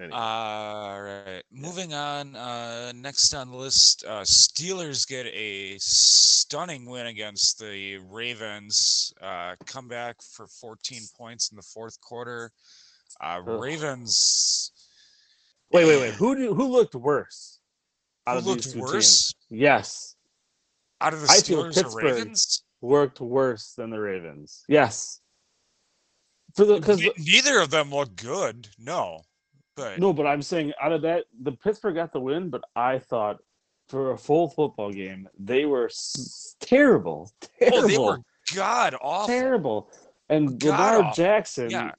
Anyway, 0.00 0.16
All 0.16 1.02
right. 1.02 1.42
Moving 1.52 1.94
on. 1.94 2.34
Uh, 2.34 2.92
next 2.94 3.34
on 3.34 3.50
the 3.50 3.56
list, 3.56 4.04
uh, 4.06 4.22
Steelers 4.22 5.06
get 5.06 5.26
a 5.26 5.76
stunning 5.78 6.88
win 6.88 7.06
against 7.06 7.58
the 7.58 7.98
Ravens. 7.98 9.12
Uh, 9.20 9.54
come 9.66 9.88
back 9.88 10.16
for 10.22 10.46
14 10.46 11.02
points 11.16 11.50
in 11.50 11.56
the 11.56 11.62
fourth 11.62 12.00
quarter. 12.00 12.50
Uh. 13.20 13.40
Ravens. 13.44 14.72
Wait, 15.72 15.86
wait, 15.86 16.00
wait. 16.00 16.14
Who 16.14 16.34
do, 16.34 16.54
who 16.54 16.66
looked 16.66 16.94
worse? 16.94 17.60
Who 18.26 18.36
of 18.36 18.46
looked 18.46 18.64
these 18.64 18.72
two 18.72 18.80
worse 18.80 19.34
teams? 19.50 19.60
Yes, 19.60 20.16
out 21.00 21.14
of 21.14 21.20
the 21.20 21.28
I 21.30 21.36
Steelers 21.36 21.70
or 21.70 21.72
Pittsburgh. 21.72 22.04
Ravens? 22.04 22.64
worked 22.80 23.20
worse 23.20 23.74
than 23.76 23.90
the 23.90 24.00
Ravens. 24.00 24.64
Yes. 24.68 25.20
For 26.56 26.64
the 26.64 26.74
because 26.76 27.02
neither 27.18 27.60
of 27.60 27.70
them 27.70 27.90
look 27.90 28.16
good. 28.16 28.68
No, 28.78 29.22
but 29.76 29.98
no, 29.98 30.12
but 30.12 30.26
I'm 30.26 30.42
saying 30.42 30.72
out 30.80 30.92
of 30.92 31.02
that, 31.02 31.24
the 31.42 31.52
Pittsburgh 31.52 31.94
got 31.94 32.12
the 32.12 32.20
win, 32.20 32.50
but 32.50 32.62
I 32.76 32.98
thought 32.98 33.38
for 33.88 34.12
a 34.12 34.18
full 34.18 34.48
football 34.48 34.92
game, 34.92 35.28
they 35.38 35.64
were 35.64 35.86
s- 35.86 36.56
terrible, 36.60 37.30
terrible, 37.58 37.78
Oh, 37.78 37.86
they 37.88 37.98
were 37.98 38.18
god 38.54 38.94
awful. 39.00 39.26
terrible. 39.28 39.90
And 40.28 40.62
Lamar. 40.62 41.12
Jackson, 41.14 41.70
Yeah. 41.70 41.90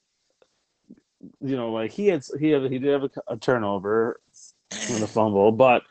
you 1.41 1.55
know, 1.57 1.71
like 1.71 1.91
he 1.91 2.07
had 2.07 2.23
he 2.39 2.49
had 2.49 2.63
he 2.71 2.79
did 2.79 2.91
have 2.91 3.03
a, 3.03 3.09
a 3.33 3.37
turnover 3.37 4.21
and 4.89 5.03
a 5.03 5.07
fumble, 5.07 5.51
but 5.51 5.83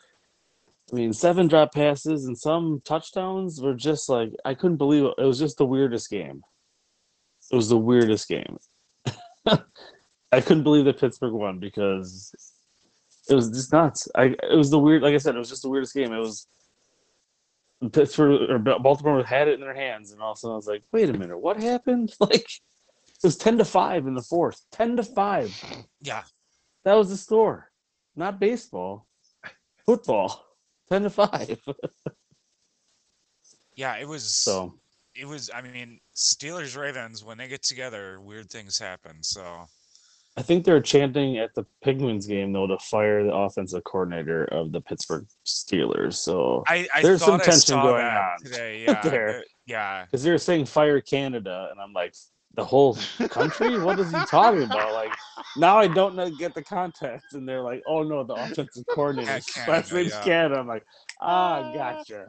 I 0.90 0.97
mean, 0.97 1.12
seven 1.12 1.47
drop 1.48 1.73
passes 1.74 2.24
and 2.24 2.36
some 2.36 2.81
touchdowns 2.85 3.61
were 3.61 3.74
just 3.74 4.09
like 4.09 4.31
I 4.44 4.55
couldn't 4.55 4.78
believe 4.78 5.05
it. 5.05 5.15
It 5.19 5.24
was 5.24 5.39
just 5.39 5.59
the 5.59 5.66
weirdest 5.66 6.09
game. 6.11 6.43
It 7.52 7.57
was 7.57 7.69
the 7.69 7.77
weirdest 7.78 8.27
game. 8.28 8.57
I 10.32 10.40
couldn't 10.40 10.62
believe 10.62 10.85
that 10.85 11.01
Pittsburgh 11.01 11.32
won 11.32 11.59
because 11.59 12.32
it 13.28 13.35
was 13.35 13.51
just 13.51 13.73
nuts. 13.73 14.09
I 14.15 14.36
it 14.51 14.57
was 14.57 14.70
the 14.70 14.78
weird, 14.78 15.02
like 15.02 15.15
I 15.15 15.19
said, 15.19 15.35
it 15.35 15.39
was 15.39 15.48
just 15.48 15.62
the 15.62 15.70
weirdest 15.70 15.94
game. 15.94 16.12
It 16.12 16.19
was 16.19 16.47
Pittsburgh 17.93 18.51
or 18.51 18.59
Baltimore 18.59 19.24
had 19.24 19.48
it 19.48 19.55
in 19.55 19.61
their 19.61 19.74
hands, 19.74 20.12
and 20.12 20.20
all 20.20 20.32
of 20.32 20.36
a 20.36 20.40
sudden 20.40 20.52
I 20.52 20.57
was 20.57 20.66
like, 20.66 20.82
wait 20.93 21.09
a 21.09 21.12
minute, 21.12 21.39
what 21.39 21.61
happened? 21.61 22.15
Like 22.20 22.47
it 23.23 23.27
was 23.27 23.36
ten 23.36 23.59
to 23.59 23.65
five 23.65 24.07
in 24.07 24.15
the 24.15 24.23
fourth. 24.23 24.61
Ten 24.73 24.97
to 24.97 25.02
five. 25.02 25.55
Yeah. 26.01 26.23
That 26.85 26.94
was 26.94 27.11
the 27.11 27.16
score. 27.19 27.70
Not 28.16 28.40
baseball. 28.40 29.07
Football. 29.85 30.43
Ten 30.89 31.02
to 31.02 31.11
five. 31.11 31.59
Yeah, 33.77 33.97
it 33.97 34.07
was 34.07 34.24
So 34.24 34.74
it 35.15 35.27
was 35.27 35.51
I 35.55 35.62
mean, 35.62 36.01
Steelers 36.15 36.77
Ravens 36.77 37.24
when 37.24 37.39
they 37.39 37.48
get 37.48 37.62
together, 37.62 38.20
weird 38.20 38.51
things 38.51 38.78
happen. 38.78 39.23
So 39.23 39.65
I 40.36 40.43
think 40.43 40.65
they're 40.65 40.81
chanting 40.81 41.39
at 41.39 41.55
the 41.55 41.66
Penguins 41.82 42.27
game 42.27 42.52
though 42.52 42.66
to 42.66 42.78
fire 42.78 43.24
the 43.24 43.35
offensive 43.35 43.85
coordinator 43.85 44.44
of 44.44 44.73
the 44.73 44.81
Pittsburgh 44.81 45.27
Steelers. 45.44 46.15
So 46.15 46.62
I, 46.66 46.89
I 46.94 47.02
There's 47.02 47.20
some 47.20 47.39
thought 47.39 47.48
I 47.48 47.51
tension 47.51 47.81
going 47.81 48.07
on 48.07 48.39
today. 48.43 48.85
Yeah. 48.86 49.01
there. 49.02 49.44
Yeah. 49.66 50.05
because 50.05 50.23
they 50.23 50.31
were 50.31 50.39
saying 50.39 50.66
fire 50.66 51.01
Canada, 51.01 51.69
and 51.70 51.81
I'm 51.81 51.93
like, 51.93 52.15
the 52.55 52.65
whole 52.65 52.98
country? 53.28 53.78
what 53.81 53.98
is 53.98 54.11
he 54.11 54.19
talking 54.27 54.62
about? 54.62 54.93
Like 54.93 55.12
now 55.57 55.78
I 55.78 55.89
don't 55.89 56.15
know 56.16 56.31
get 56.31 56.55
the 56.55 56.62
context, 56.62 57.35
and 57.35 57.48
they're 57.48 57.62
like, 57.62 57.82
oh 57.86 58.02
no, 58.02 58.24
the 58.24 58.35
offensive 58.35 58.85
coordinator 58.90 59.31
last 59.31 59.55
Canada, 59.55 59.94
name's 59.94 60.11
yeah. 60.11 60.24
Canada. 60.24 60.61
I'm 60.61 60.66
like, 60.69 60.85
ah, 61.20 61.73
gotcha. 61.73 62.28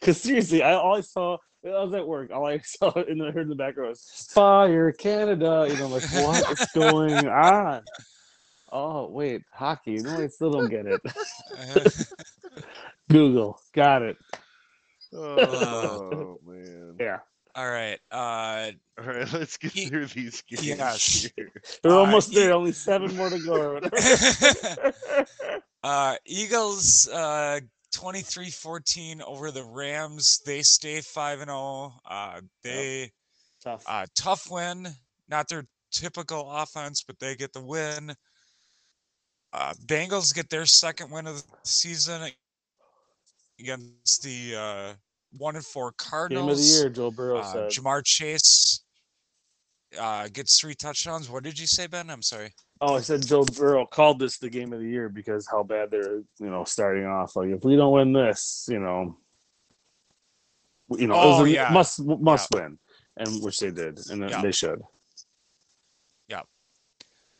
Because 0.00 0.20
seriously, 0.20 0.62
I 0.62 0.74
all 0.74 0.96
I 0.96 1.00
saw. 1.00 1.38
I 1.68 1.82
was 1.84 1.92
at 1.94 2.06
work. 2.06 2.30
All 2.32 2.46
I 2.46 2.58
saw 2.64 2.90
in 3.02 3.18
the 3.18 3.30
heard 3.32 3.42
in 3.42 3.48
the 3.48 3.54
background 3.54 3.90
was 3.90 4.28
"Fire 4.32 4.92
Canada." 4.92 5.66
You 5.68 5.76
know, 5.78 5.86
I'm 5.86 5.92
like 5.92 6.02
what 6.12 6.50
is 6.60 6.66
going 6.74 7.28
on? 7.28 7.82
Oh 8.70 9.08
wait, 9.08 9.42
hockey. 9.52 9.96
No, 9.96 10.20
I 10.22 10.26
still 10.28 10.50
don't 10.52 10.68
get 10.68 10.86
it. 10.86 11.00
Google, 13.10 13.60
got 13.74 14.02
it. 14.02 14.16
Oh 15.14 16.38
man. 16.44 16.96
Yeah, 17.00 17.18
All 17.54 17.68
right. 17.70 17.98
Uh 18.10 18.72
All 19.00 19.04
right, 19.06 19.32
let's 19.32 19.56
get 19.56 19.74
Ye- 19.74 19.86
through 19.88 20.06
these 20.06 20.42
games 20.42 20.66
yes. 20.66 21.30
here. 21.34 21.50
they're 21.82 21.92
Uh, 21.92 21.96
almost 21.96 22.32
you- 22.32 22.40
there. 22.40 22.52
Only 22.52 22.72
seven 22.72 23.16
more 23.16 23.30
to 23.30 23.38
go. 23.38 23.54
Or 23.78 24.92
uh 25.82 26.16
Eagles 26.26 27.08
uh 27.08 27.60
23-14 27.94 29.22
over 29.26 29.50
the 29.50 29.64
Rams. 29.64 30.40
They 30.44 30.62
stay 30.62 31.00
5 31.00 31.40
and 31.40 31.48
0. 31.50 31.92
Uh 32.08 32.40
they 32.62 33.10
Tough. 33.62 33.82
uh 33.86 34.06
tough 34.16 34.50
win. 34.50 34.88
Not 35.28 35.48
their 35.48 35.64
typical 35.90 36.50
offense, 36.50 37.02
but 37.06 37.18
they 37.18 37.34
get 37.34 37.52
the 37.52 37.64
win. 37.64 38.14
Uh 39.52 39.74
Bengals 39.86 40.34
get 40.34 40.48
their 40.50 40.66
second 40.66 41.10
win 41.10 41.26
of 41.26 41.36
the 41.36 41.42
season 41.64 42.30
against 43.58 44.22
the 44.22 44.54
uh 44.56 44.92
1 45.36 45.56
and 45.56 45.64
4 45.64 45.92
Cardinals. 45.98 46.46
Game 46.46 46.50
of 46.52 46.56
the 46.58 46.62
year, 46.64 46.88
Joe 46.88 47.10
Burrow 47.10 47.38
Uh, 47.38 47.52
said. 47.52 47.70
Ja'Marr 47.70 48.02
Chase 48.04 48.84
uh, 49.98 50.28
gets 50.32 50.60
three 50.60 50.74
touchdowns. 50.74 51.30
What 51.30 51.44
did 51.44 51.58
you 51.58 51.66
say, 51.66 51.86
Ben? 51.86 52.10
I'm 52.10 52.22
sorry. 52.22 52.52
Oh, 52.80 52.96
I 52.96 53.00
said 53.00 53.26
Joe 53.26 53.44
Burrow 53.44 53.86
called 53.86 54.18
this 54.20 54.38
the 54.38 54.50
game 54.50 54.72
of 54.72 54.80
the 54.80 54.88
year 54.88 55.08
because 55.08 55.46
how 55.50 55.62
bad 55.62 55.90
they're, 55.90 56.18
you 56.38 56.50
know, 56.50 56.64
starting 56.64 57.06
off. 57.06 57.34
Like 57.36 57.48
if 57.50 57.64
we 57.64 57.76
don't 57.76 57.92
win 57.92 58.12
this, 58.12 58.66
you 58.70 58.78
know, 58.78 59.16
you 60.90 61.06
know, 61.06 61.14
Oh, 61.16 61.44
a 61.44 61.48
yeah. 61.48 61.70
must 61.72 62.00
must 62.00 62.50
win, 62.52 62.78
and 63.16 63.42
which 63.42 63.58
they 63.60 63.70
did, 63.70 63.98
and 64.10 64.28
Yeah. 64.30 64.42
they 64.42 64.52
should. 64.52 64.80
Yeah. 66.28 66.42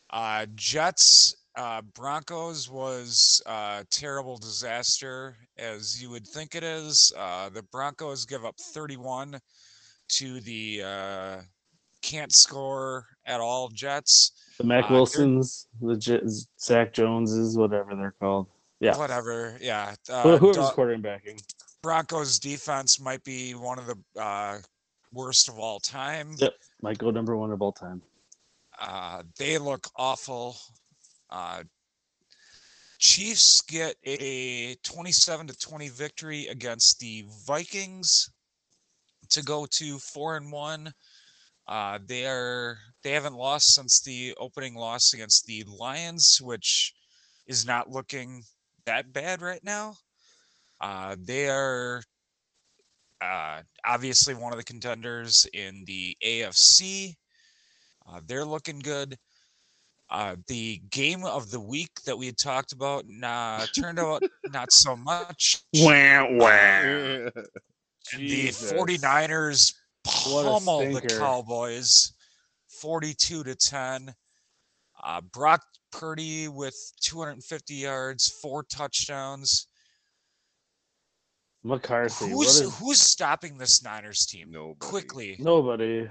Uh, 0.09 0.45
Jets, 0.55 1.35
uh, 1.55 1.81
Broncos 1.81 2.69
was 2.69 3.41
a 3.45 3.85
terrible 3.89 4.37
disaster, 4.37 5.37
as 5.57 6.01
you 6.01 6.09
would 6.09 6.27
think 6.27 6.55
it 6.55 6.63
is. 6.63 7.13
Uh, 7.15 7.49
the 7.49 7.63
Broncos 7.63 8.25
give 8.25 8.43
up 8.45 8.55
31 8.73 9.39
to 10.17 10.39
the 10.41 10.81
uh, 10.83 11.41
can't 12.01 12.33
score 12.33 13.05
at 13.25 13.39
all 13.39 13.69
Jets. 13.69 14.31
The 14.57 14.63
Mac 14.63 14.85
Uh, 14.89 14.93
Wilsons, 14.93 15.67
the 15.81 15.95
J- 15.97 16.21
Zach 16.59 16.93
Joneses, 16.93 17.57
whatever 17.57 17.95
they're 17.95 18.15
called. 18.19 18.47
Yeah, 18.79 18.97
Whatever. 18.97 19.57
Yeah. 19.61 19.93
Who- 20.07 20.13
Uh, 20.13 20.37
whoever's 20.37 20.69
quarterbacking. 20.71 21.41
Broncos 21.81 22.39
defense 22.39 22.99
might 22.99 23.23
be 23.23 23.53
one 23.53 23.77
of 23.79 23.87
the 23.87 24.21
uh, 24.21 24.59
worst 25.11 25.49
of 25.49 25.59
all 25.59 25.79
time. 25.79 26.35
Yep. 26.37 26.53
Might 26.81 26.97
go 26.97 27.11
number 27.11 27.35
one 27.35 27.51
of 27.51 27.61
all 27.61 27.73
time. 27.73 28.01
Uh, 28.79 29.23
they 29.37 29.57
look 29.57 29.87
awful. 29.97 30.57
Uh, 31.29 31.63
Chiefs 32.99 33.61
get 33.61 33.95
a 34.05 34.75
27 34.83 35.47
to 35.47 35.57
20 35.57 35.87
victory 35.89 36.47
against 36.47 36.99
the 36.99 37.25
Vikings 37.45 38.29
to 39.29 39.41
go 39.43 39.65
to 39.67 39.99
four 39.99 40.35
and 40.37 40.51
one. 40.51 40.93
Uh, 41.69 41.99
they 42.07 42.25
are 42.25 42.79
they 43.03 43.11
haven't 43.11 43.35
lost 43.35 43.75
since 43.75 44.01
the 44.01 44.33
opening 44.39 44.73
loss 44.73 45.13
against 45.13 45.45
the 45.45 45.63
Lions, 45.67 46.41
which 46.41 46.95
is 47.45 47.63
not 47.63 47.91
looking 47.91 48.41
that 48.87 49.13
bad 49.13 49.43
right 49.43 49.63
now. 49.63 49.93
Uh, 50.81 51.15
they 51.23 51.47
are 51.47 52.01
uh, 53.21 53.61
obviously 53.85 54.33
one 54.33 54.51
of 54.51 54.57
the 54.57 54.63
contenders 54.63 55.45
in 55.53 55.83
the 55.85 56.17
AFC. 56.25 57.13
Uh, 58.09 58.19
they're 58.25 58.45
looking 58.45 58.79
good. 58.79 59.15
Uh, 60.09 60.35
the 60.47 60.81
game 60.89 61.23
of 61.23 61.51
the 61.51 61.59
week 61.59 61.91
that 62.03 62.17
we 62.17 62.25
had 62.25 62.37
talked 62.37 62.71
about 62.71 63.05
nah, 63.07 63.63
turned 63.79 63.99
out 63.99 64.23
not 64.51 64.71
so 64.71 64.95
much. 64.95 65.61
Wah, 65.75 66.25
wah. 66.31 66.49
Yeah. 66.49 67.29
The 68.17 68.47
49ers 68.47 69.73
What 70.27 70.45
a 70.45 70.49
pummel 70.59 70.93
the. 70.93 71.01
Cowboys 71.01 72.13
42 72.81 73.43
to 73.43 73.55
10. 73.55 74.13
Uh, 75.03 75.21
Brock 75.33 75.61
Purdy 75.91 76.47
with 76.47 76.75
250 77.01 77.73
yards, 77.73 78.27
four 78.41 78.63
touchdowns. 78.63 79.67
McCarthy. 81.63 82.29
Who's 82.29 82.61
is, 82.61 82.77
who's 82.79 82.99
stopping 82.99 83.57
this 83.57 83.83
Niners 83.83 84.25
team? 84.25 84.49
Nobody. 84.51 84.77
Quickly. 84.79 85.35
nobody. 85.39 86.09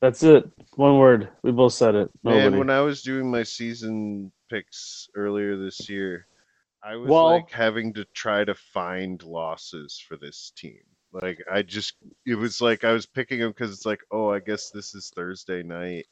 That's 0.00 0.22
it. 0.22 0.44
One 0.74 0.98
word. 0.98 1.28
We 1.42 1.52
both 1.52 1.72
said 1.74 1.94
it. 1.94 2.10
Nobody. 2.22 2.50
Man, 2.50 2.58
when 2.58 2.70
I 2.70 2.80
was 2.80 3.02
doing 3.02 3.30
my 3.30 3.42
season 3.44 4.32
picks 4.50 5.08
earlier 5.14 5.56
this 5.56 5.88
year, 5.88 6.26
I 6.82 6.96
was 6.96 7.08
Well- 7.08 7.26
like 7.30 7.50
having 7.50 7.92
to 7.94 8.04
try 8.06 8.44
to 8.44 8.54
find 8.54 9.22
losses 9.22 9.98
for 9.98 10.16
this 10.16 10.52
team. 10.56 10.82
Like 11.12 11.38
I 11.50 11.62
just, 11.62 11.94
it 12.26 12.34
was 12.36 12.60
like 12.60 12.84
I 12.84 12.92
was 12.92 13.06
picking 13.06 13.40
them 13.40 13.50
because 13.50 13.72
it's 13.72 13.86
like, 13.86 14.00
oh, 14.10 14.30
I 14.30 14.38
guess 14.40 14.70
this 14.70 14.94
is 14.94 15.12
Thursday 15.14 15.62
night. 15.62 16.06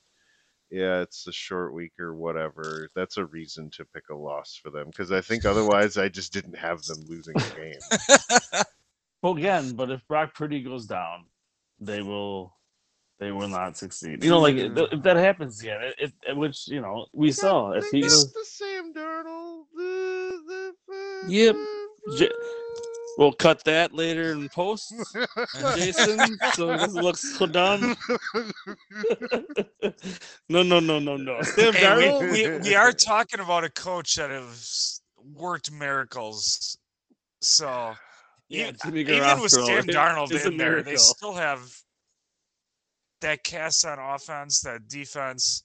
Yeah, 0.70 1.01
it's 1.01 1.27
a 1.27 1.32
short 1.32 1.74
week 1.74 1.93
or 1.98 2.14
whatever. 2.14 2.90
That's 2.94 3.16
a 3.16 3.24
reason 3.24 3.70
to 3.70 3.85
pick 3.86 4.05
a 4.10 4.14
loss 4.14 4.59
for 4.62 4.70
them 4.70 4.86
because 4.86 5.10
I 5.10 5.20
think 5.20 5.44
otherwise 5.44 5.97
I 5.98 6.09
just 6.09 6.32
didn't 6.32 6.56
have 6.56 6.82
them 6.85 6.98
losing 7.09 7.35
a 7.36 7.56
game. 7.56 7.81
Well, 9.22 9.36
again, 9.36 9.72
but 9.72 9.90
if 9.90 10.06
Brock 10.09 10.35
Purdy 10.35 10.62
goes 10.62 10.86
down, 10.86 11.27
they 11.78 12.01
will, 12.01 12.56
they 13.18 13.31
will 13.32 13.48
not 13.48 13.77
succeed. 13.77 14.24
You 14.24 14.31
know, 14.31 14.40
like 14.40 14.55
mm-hmm. 14.56 14.78
if 14.78 14.93
if 14.94 15.02
that 15.02 15.16
happens 15.16 15.60
again, 15.60 15.78
it, 15.98 16.12
it, 16.27 16.36
which 16.36 16.66
you 16.68 16.81
know 16.81 17.06
we 17.12 17.31
saw 17.32 17.72
if 17.72 17.90
They 17.90 17.98
he 17.98 18.02
goes, 18.02 18.32
the 18.32 18.44
Sam 18.47 18.94
Darnold. 18.94 19.64
the- 19.74 20.40
the- 20.47 21.24
Yep. 21.28 21.56
J- 22.16 22.31
we'll 23.20 23.32
cut 23.32 23.62
that 23.64 23.92
later 23.94 24.32
in 24.32 24.48
post, 24.48 24.94
Jason, 25.76 26.18
so 26.55 26.70
it 26.70 26.78
doesn't 26.78 27.02
look 27.02 27.18
so 27.18 27.44
dumb. 27.47 27.94
no, 30.48 30.62
no, 30.62 30.80
no, 30.80 30.98
no, 30.98 31.16
no. 31.16 31.42
Sam 31.42 31.74
Hey, 31.74 31.82
Darnold. 31.84 32.32
we, 32.32 32.48
we, 32.51 32.59
we 32.60 32.74
are 32.74 32.92
talking 32.92 33.40
about 33.40 33.62
a 33.62 33.70
coach 33.70 34.14
that 34.16 34.30
has 34.30 35.02
worked 35.36 35.70
miracles. 35.70 36.78
So 37.42 37.92
Yeah, 38.48 38.68
even, 38.68 38.76
Jimmy 38.84 39.01
even 39.02 39.40
with 39.40 39.52
Garoppolo 39.52 39.66
Sam 39.66 39.84
Darnold 39.84 40.32
is 40.32 40.44
a 40.47 40.48
in 40.48 40.56
there, 40.56 40.76
they 40.82 40.92
miracle. 40.92 40.98
still 40.98 41.34
have 41.34 41.60
that 43.20 43.44
cast 43.44 43.84
on 43.84 43.98
offense, 43.98 44.60
that 44.62 44.88
defense. 44.88 45.62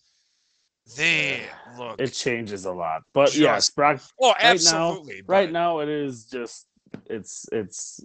They 0.98 1.42
look. 1.80 2.00
It 2.00 2.10
changes 2.14 2.66
a 2.66 2.72
lot, 2.72 3.02
but 3.14 3.36
yes, 3.36 3.68
Just- 3.68 3.76
Brock. 3.76 4.02
oh, 4.22 4.28
now- 4.28 4.36
absolutely. 4.50 5.24
Right 5.26 5.48
but- 5.48 5.54
now, 5.54 5.80
it 5.80 5.90
is 5.90 6.26
just 6.26 6.68
it's 7.08 7.46
it's. 7.52 8.02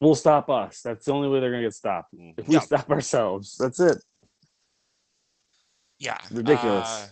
We'll 0.00 0.14
stop 0.14 0.48
us. 0.48 0.80
That's 0.82 1.06
the 1.06 1.12
only 1.12 1.28
way 1.28 1.40
they're 1.40 1.50
gonna 1.50 1.64
get 1.64 1.74
stopped. 1.74 2.14
If 2.36 2.46
we 2.46 2.54
Yeah. 2.54 2.60
stop 2.60 2.88
ourselves, 2.90 3.56
that's 3.58 3.80
it. 3.80 3.98
Yeah. 5.98 6.18
Ridiculous. 6.30 6.88
uh, 6.88 7.08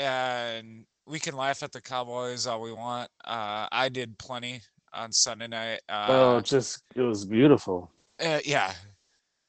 and 0.00 0.86
we 1.06 1.18
can 1.18 1.36
laugh 1.36 1.62
at 1.62 1.72
the 1.72 1.80
Cowboys 1.80 2.46
all 2.46 2.60
we 2.62 2.72
want. 2.72 3.10
Uh, 3.24 3.68
I 3.70 3.88
did 3.90 4.16
plenty 4.18 4.62
on 4.94 5.12
Sunday 5.12 5.48
night. 5.48 5.80
Uh, 5.88 6.06
oh, 6.08 6.40
just 6.40 6.82
it 6.94 7.02
was 7.02 7.24
beautiful. 7.24 7.90
uh, 8.24 8.40
yeah. 8.44 8.72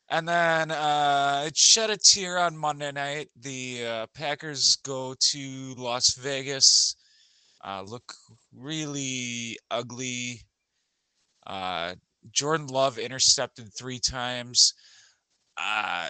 And 0.10 0.28
then 0.28 0.72
uh, 0.72 1.46
it 1.48 1.56
shed 1.56 1.90
a 1.90 1.96
tear 1.96 2.38
on 2.38 2.58
Monday 2.58 2.92
night. 2.92 3.30
The 3.40 3.86
uh, 3.86 4.06
Packers 4.14 4.76
go 4.84 5.16
to 5.18 5.74
Las 5.78 6.16
Vegas, 6.16 6.98
uh, 7.64 7.82
look 7.88 8.14
really 8.54 9.58
ugly. 9.70 10.42
Uh, 11.46 11.96
Jordan 12.32 12.68
Love 12.68 12.98
intercepted 12.98 13.74
three 13.74 14.00
times. 14.00 14.74
Uh, 15.58 16.10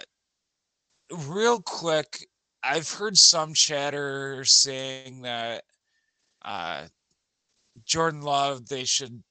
real 1.26 1.60
quick, 1.60 2.28
I've 2.62 2.90
heard 2.90 3.16
some 3.16 3.54
chatter 3.54 4.44
saying 4.44 5.22
that 5.22 5.64
uh, 6.44 6.86
Jordan 7.84 8.22
Love, 8.22 8.68
they 8.68 8.84
should, 8.84 9.22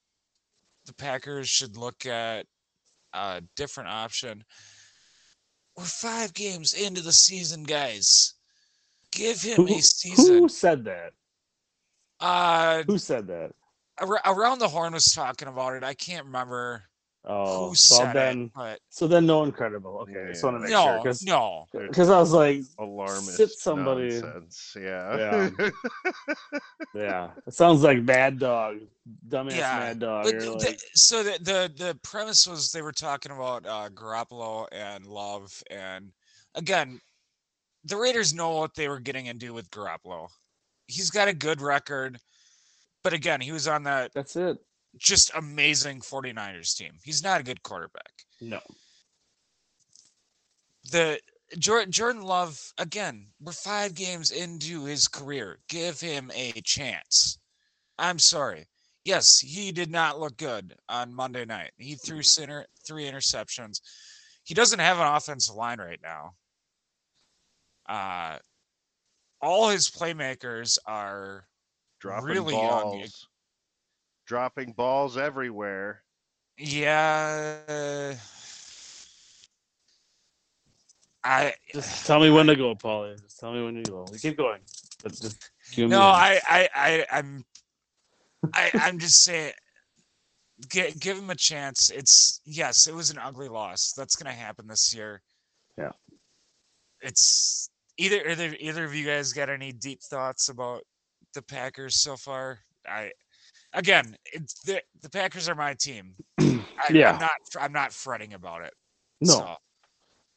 the 0.86 0.94
Packers 0.94 1.48
should 1.48 1.78
look 1.78 2.06
at 2.06 2.45
a 3.14 3.41
different 3.56 3.90
option. 3.90 4.44
We're 5.78 5.84
five 5.86 6.34
games 6.34 6.73
into 6.73 7.02
the 7.02 7.14
season, 7.14 7.64
guys. 7.64 8.34
Give 9.11 9.41
him 9.41 9.68
Who, 9.68 9.68
a 9.68 9.82
season. 9.82 10.40
who 10.40 10.49
said 10.49 10.84
that? 10.86 11.14
Uh, 12.19 12.84
Who 12.84 12.98
said 12.98 13.28
that? 13.28 13.52
Ar- 14.02 14.22
around 14.26 14.60
the 14.60 14.68
horn 14.68 14.94
was 14.94 15.06
talking 15.06 15.48
about 15.48 15.73
it. 15.76 15.84
I 15.84 15.94
can't 15.94 16.26
remember 16.26 16.84
Oh, 17.23 17.69
who 17.69 17.76
so 17.76 17.98
said 17.98 18.14
then 18.14 18.41
it, 18.45 18.52
but 18.56 18.80
so 18.90 19.06
then 19.07 19.28
no 19.28 19.40
one 19.40 19.52
credible. 19.52 19.99
Okay, 19.99 20.26
just 20.32 20.44
want 20.44 20.56
to 20.56 20.60
make 20.61 20.72
no, 20.72 21.03
sure 21.03 21.14
no. 21.28 21.68
because 21.88 22.10
I 22.10 22.18
was 22.18 22.34
like, 22.34 22.61
Alarmist 22.80 23.38
Sit 23.38 23.52
somebody- 23.52 24.19
nonsense. 24.19 24.76
Yeah. 24.76 25.49
yeah, 26.95 27.30
it 27.45 27.53
sounds 27.53 27.84
like 27.84 28.02
Mad 28.02 28.40
Dog, 28.40 28.80
dumbass 29.28 29.56
Yeah, 29.56 29.80
Mad 29.80 29.99
Dog. 29.99 30.23
But 30.26 30.40
the, 30.40 30.52
like, 30.52 30.80
so 30.95 31.22
the, 31.22 31.38
the 31.41 31.72
the 31.86 31.99
premise 32.02 32.48
was 32.48 32.72
they 32.72 32.82
were 32.82 32.91
talking 32.91 33.32
about 33.32 33.68
uh, 33.68 33.90
Garoppolo 33.90 34.65
and 34.72 35.06
Love, 35.06 35.61
and 35.69 36.11
again, 36.56 36.99
the 37.86 37.98
Raiders 37.98 38.34
know 38.34 38.57
what 38.57 38.73
they 38.73 38.90
were 38.90 38.99
getting 38.99 39.28
into 39.28 39.53
with 39.53 39.69
Garoppolo. 39.69 40.28
He's 40.88 41.11
got 41.11 41.28
a 41.28 41.34
good 41.34 41.61
record, 41.61 42.18
but 43.03 43.14
again, 43.14 43.41
he 43.41 43.52
was 43.52 43.68
on 43.68 43.84
that 43.84 44.11
that's 44.14 44.36
it. 44.36 44.57
just 44.98 45.32
amazing 45.36 46.02
49ers 46.02 46.76
team. 46.76 46.94
He's 47.03 47.23
not 47.23 47.41
a 47.41 47.44
good 47.44 47.64
quarterback. 47.64 48.11
No, 48.40 48.60
the 50.91 51.19
Jordan, 51.57 51.91
Jordan 51.91 52.22
Love 52.23 52.60
again. 52.78 53.28
We're 53.41 53.52
five 53.52 53.94
games 53.94 54.32
into 54.32 54.86
his 54.86 55.07
career. 55.07 55.60
Give 55.68 55.99
him 55.99 56.32
a 56.34 56.52
chance. 56.61 57.38
I'm 57.99 58.19
sorry. 58.19 58.68
Yes, 59.03 59.40
he 59.40 59.72
did 59.72 59.91
not 59.91 60.19
look 60.19 60.38
good 60.38 60.76
on 60.88 61.14
Monday 61.14 61.45
night. 61.45 61.72
He 61.78 61.95
threw 61.95 62.22
center 62.22 62.65
three 62.86 63.06
interceptions. 63.06 63.82
He 64.44 64.53
doesn't 64.53 64.80
have 64.80 64.99
an 64.99 65.07
offensive 65.07 65.56
line 65.56 65.80
right 65.80 65.99
now. 66.02 66.34
Uh, 67.90 68.38
all 69.41 69.69
his 69.69 69.90
playmakers 69.90 70.78
are 70.86 71.45
Dropping 72.02 72.28
Really 72.30 72.53
young. 72.56 72.82
balls. 72.82 73.28
Dropping 74.26 74.73
balls 74.73 75.18
everywhere. 75.18 76.03
yeah. 76.57 78.15
I 81.23 81.53
just 81.72 82.07
tell 82.07 82.19
me 82.19 82.32
when 82.32 82.48
to 82.48 82.56
go, 82.56 82.73
Paulie. 82.73 83.22
Just 83.22 83.40
tell 83.40 83.53
me 83.53 83.64
when 83.64 83.76
to 83.84 83.91
go. 83.91 84.06
We 84.11 84.18
Keep 84.18 84.38
going, 84.38 84.61
but 85.03 85.11
just 85.14 85.52
give 85.73 85.88
me 85.90 85.95
No, 85.95 86.02
a- 86.02 86.03
I, 86.03 86.40
I, 86.49 86.69
I, 86.76 87.06
I'm, 87.11 87.45
I, 88.56 88.72
I'm 88.73 88.98
just 88.98 89.23
saying, 89.23 89.53
give, 90.69 90.99
give 90.99 91.18
him 91.19 91.30
a 91.30 91.36
chance. 91.36 91.91
It's 91.91 92.41
yes, 92.44 92.88
it 92.88 92.95
was 92.95 93.11
an 93.11 93.19
ugly 93.19 93.49
loss. 93.49 93.94
That's 93.95 94.15
gonna 94.15 94.34
happen 94.34 94.65
this 94.68 94.95
year. 94.95 95.22
Yeah. 95.78 95.91
It's 97.02 97.69
either 97.98 98.28
either 98.28 98.56
either 98.60 98.84
of 98.86 98.95
you 98.95 99.06
guys 99.06 99.32
got 99.32 99.49
any 99.49 99.72
deep 99.72 100.02
thoughts 100.02 100.49
about 100.49 100.82
the 101.33 101.41
Packers 101.41 102.01
so 102.01 102.15
far? 102.15 102.59
I, 102.87 103.11
again, 103.73 104.15
the 104.65 104.81
the 105.01 105.09
Packers 105.09 105.47
are 105.49 105.55
my 105.55 105.73
team. 105.73 106.15
I, 106.39 106.55
Yeah. 106.91 107.11
I'm 107.13 107.19
not 107.19 107.31
I'm 107.59 107.73
not 107.73 107.93
fretting 107.93 108.33
about 108.33 108.63
it. 108.63 108.73
no. 109.21 109.33
So, 109.33 109.55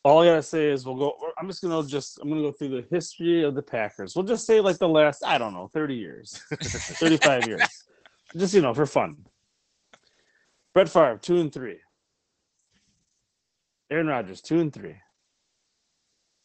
All 0.05 0.23
I 0.23 0.27
gotta 0.27 0.43
say 0.43 0.69
is 0.69 0.85
we'll 0.85 0.97
go. 0.97 1.15
I'm 1.39 1.47
just 1.47 1.63
gonna 1.63 1.87
just 1.87 2.19
I'm 2.21 2.29
gonna 2.29 2.43
go 2.43 2.53
through 2.53 2.81
the 2.81 2.87
history 2.91 3.43
of 3.43 3.55
the 3.55 3.63
Packers. 3.63 4.15
We'll 4.15 4.25
just 4.27 4.47
say 4.47 4.61
like 4.61 4.79
the 4.79 4.89
last 4.89 5.25
I 5.25 5.39
don't 5.39 5.55
know 5.55 5.69
30 5.73 5.95
years, 5.95 6.43
35 6.63 7.47
years, 7.47 7.63
just 8.37 8.55
you 8.55 8.61
know 8.61 8.75
for 8.75 8.87
fun. 8.87 9.17
Brett 10.75 10.89
Favre 10.89 11.19
two 11.19 11.39
and 11.41 11.53
three. 11.53 11.79
Aaron 13.91 14.07
Rodgers 14.09 14.41
two 14.41 14.61
and 14.61 14.73
three. 14.73 14.97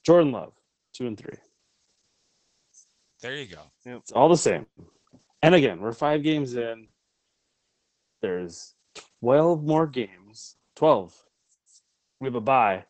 Jordan 0.05 0.31
Love 0.31 0.53
two 0.93 1.07
and 1.07 1.17
three. 1.17 1.37
There 3.21 3.35
you 3.35 3.47
go. 3.47 3.61
It's 3.85 4.11
all 4.11 4.29
the 4.29 4.37
same. 4.37 4.65
And 5.41 5.55
again, 5.55 5.79
we're 5.79 5.93
five 5.93 6.23
games 6.23 6.55
in. 6.55 6.87
There's 8.21 8.73
12 9.21 9.63
more 9.63 9.87
games. 9.87 10.55
12. 10.75 11.15
We 12.19 12.27
have 12.27 12.35
a 12.35 12.41
bye. 12.41 12.85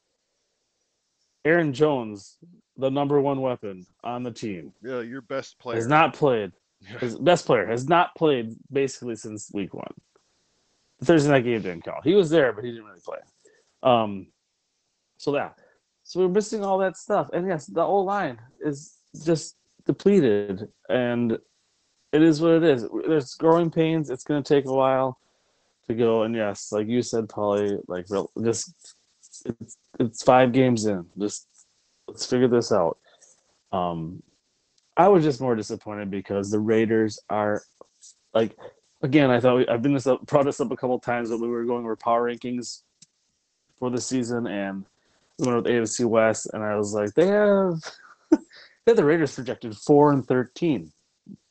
Aaron 1.46 1.74
Jones, 1.74 2.38
the 2.78 2.90
number 2.90 3.22
one 3.22 3.42
weapon 3.42 3.86
on 4.04 4.24
the 4.24 4.32
team, 4.32 4.74
Yeah, 4.84 5.02
your 5.02 5.22
best 5.22 5.58
player. 5.60 5.76
has 5.76 5.88
not 5.88 6.14
played. 6.14 6.52
His 7.00 7.18
best 7.18 7.46
player 7.46 7.66
has 7.68 7.88
not 7.88 8.16
played 8.16 8.56
basically 8.72 9.16
since 9.16 9.52
week 9.54 9.74
one. 9.74 9.94
The 11.00 11.06
Thursday 11.06 11.30
night 11.30 11.44
game 11.44 11.62
didn't 11.62 11.84
count. 11.84 12.04
He 12.04 12.14
was 12.16 12.30
there, 12.30 12.54
but 12.54 12.64
he 12.64 12.72
didn't 12.72 12.86
really 12.86 13.00
play. 13.04 13.20
Um, 13.84 14.28
so 15.18 15.36
yeah, 15.36 15.50
so 16.04 16.22
we're 16.22 16.30
missing 16.30 16.64
all 16.64 16.78
that 16.80 16.98
stuff, 16.98 17.30
and 17.34 17.48
yes, 17.48 17.66
the 17.66 17.86
whole 17.86 18.06
line 18.06 18.40
is 18.62 18.98
just 19.26 19.56
depleted, 19.90 20.68
and 20.88 21.32
it 22.14 22.22
is 22.22 22.40
what 22.40 22.52
it 22.52 22.64
is. 22.64 22.88
There's 23.08 23.34
growing 23.34 23.72
pains. 23.72 24.12
It's 24.12 24.24
going 24.24 24.44
to 24.44 24.54
take 24.54 24.68
a 24.68 24.74
while 24.74 25.18
to 25.88 25.96
go, 25.96 26.22
and 26.24 26.36
yes, 26.36 26.72
like 26.72 26.88
you 26.88 27.02
said, 27.02 27.28
Polly, 27.28 27.76
like 27.88 28.06
just 28.44 28.96
it's 29.46 29.78
it's 30.00 30.22
five 30.22 30.52
games 30.52 30.86
in. 30.86 31.08
Just 31.18 31.48
let's 32.08 32.24
figure 32.24 32.48
this 32.48 32.72
out. 32.72 33.00
Um, 33.72 34.22
I 34.96 35.08
was 35.08 35.24
just 35.24 35.42
more 35.42 35.56
disappointed 35.56 36.12
because 36.12 36.52
the 36.52 36.60
Raiders 36.60 37.20
are 37.32 37.64
like 38.36 38.56
again. 39.02 39.32
I 39.32 39.40
thought 39.40 39.58
we, 39.58 39.68
I've 39.68 39.82
been 39.82 39.96
this 39.96 40.06
up, 40.06 40.24
brought 40.28 40.46
this 40.46 40.62
up 40.62 40.70
a 40.70 40.78
couple 40.78 41.00
times 41.00 41.32
when 41.32 41.42
we 41.42 41.48
were 41.48 41.66
going 41.66 41.84
over 41.84 41.96
power 41.96 42.32
rankings 42.32 42.84
for 43.80 43.90
the 43.90 44.00
season, 44.00 44.46
and 44.46 44.86
we 45.40 45.48
went 45.48 45.64
with 45.64 45.74
AFC 45.74 46.06
West, 46.06 46.48
and 46.54 46.64
I 46.64 46.76
was 46.76 46.94
like, 46.94 47.12
they 47.16 47.26
have 47.26 47.74
they 48.90 48.92
have 48.92 48.98
the 48.98 49.06
Raiders 49.06 49.36
projected 49.36 49.78
four 49.78 50.12
and 50.12 50.26
thirteen, 50.28 50.92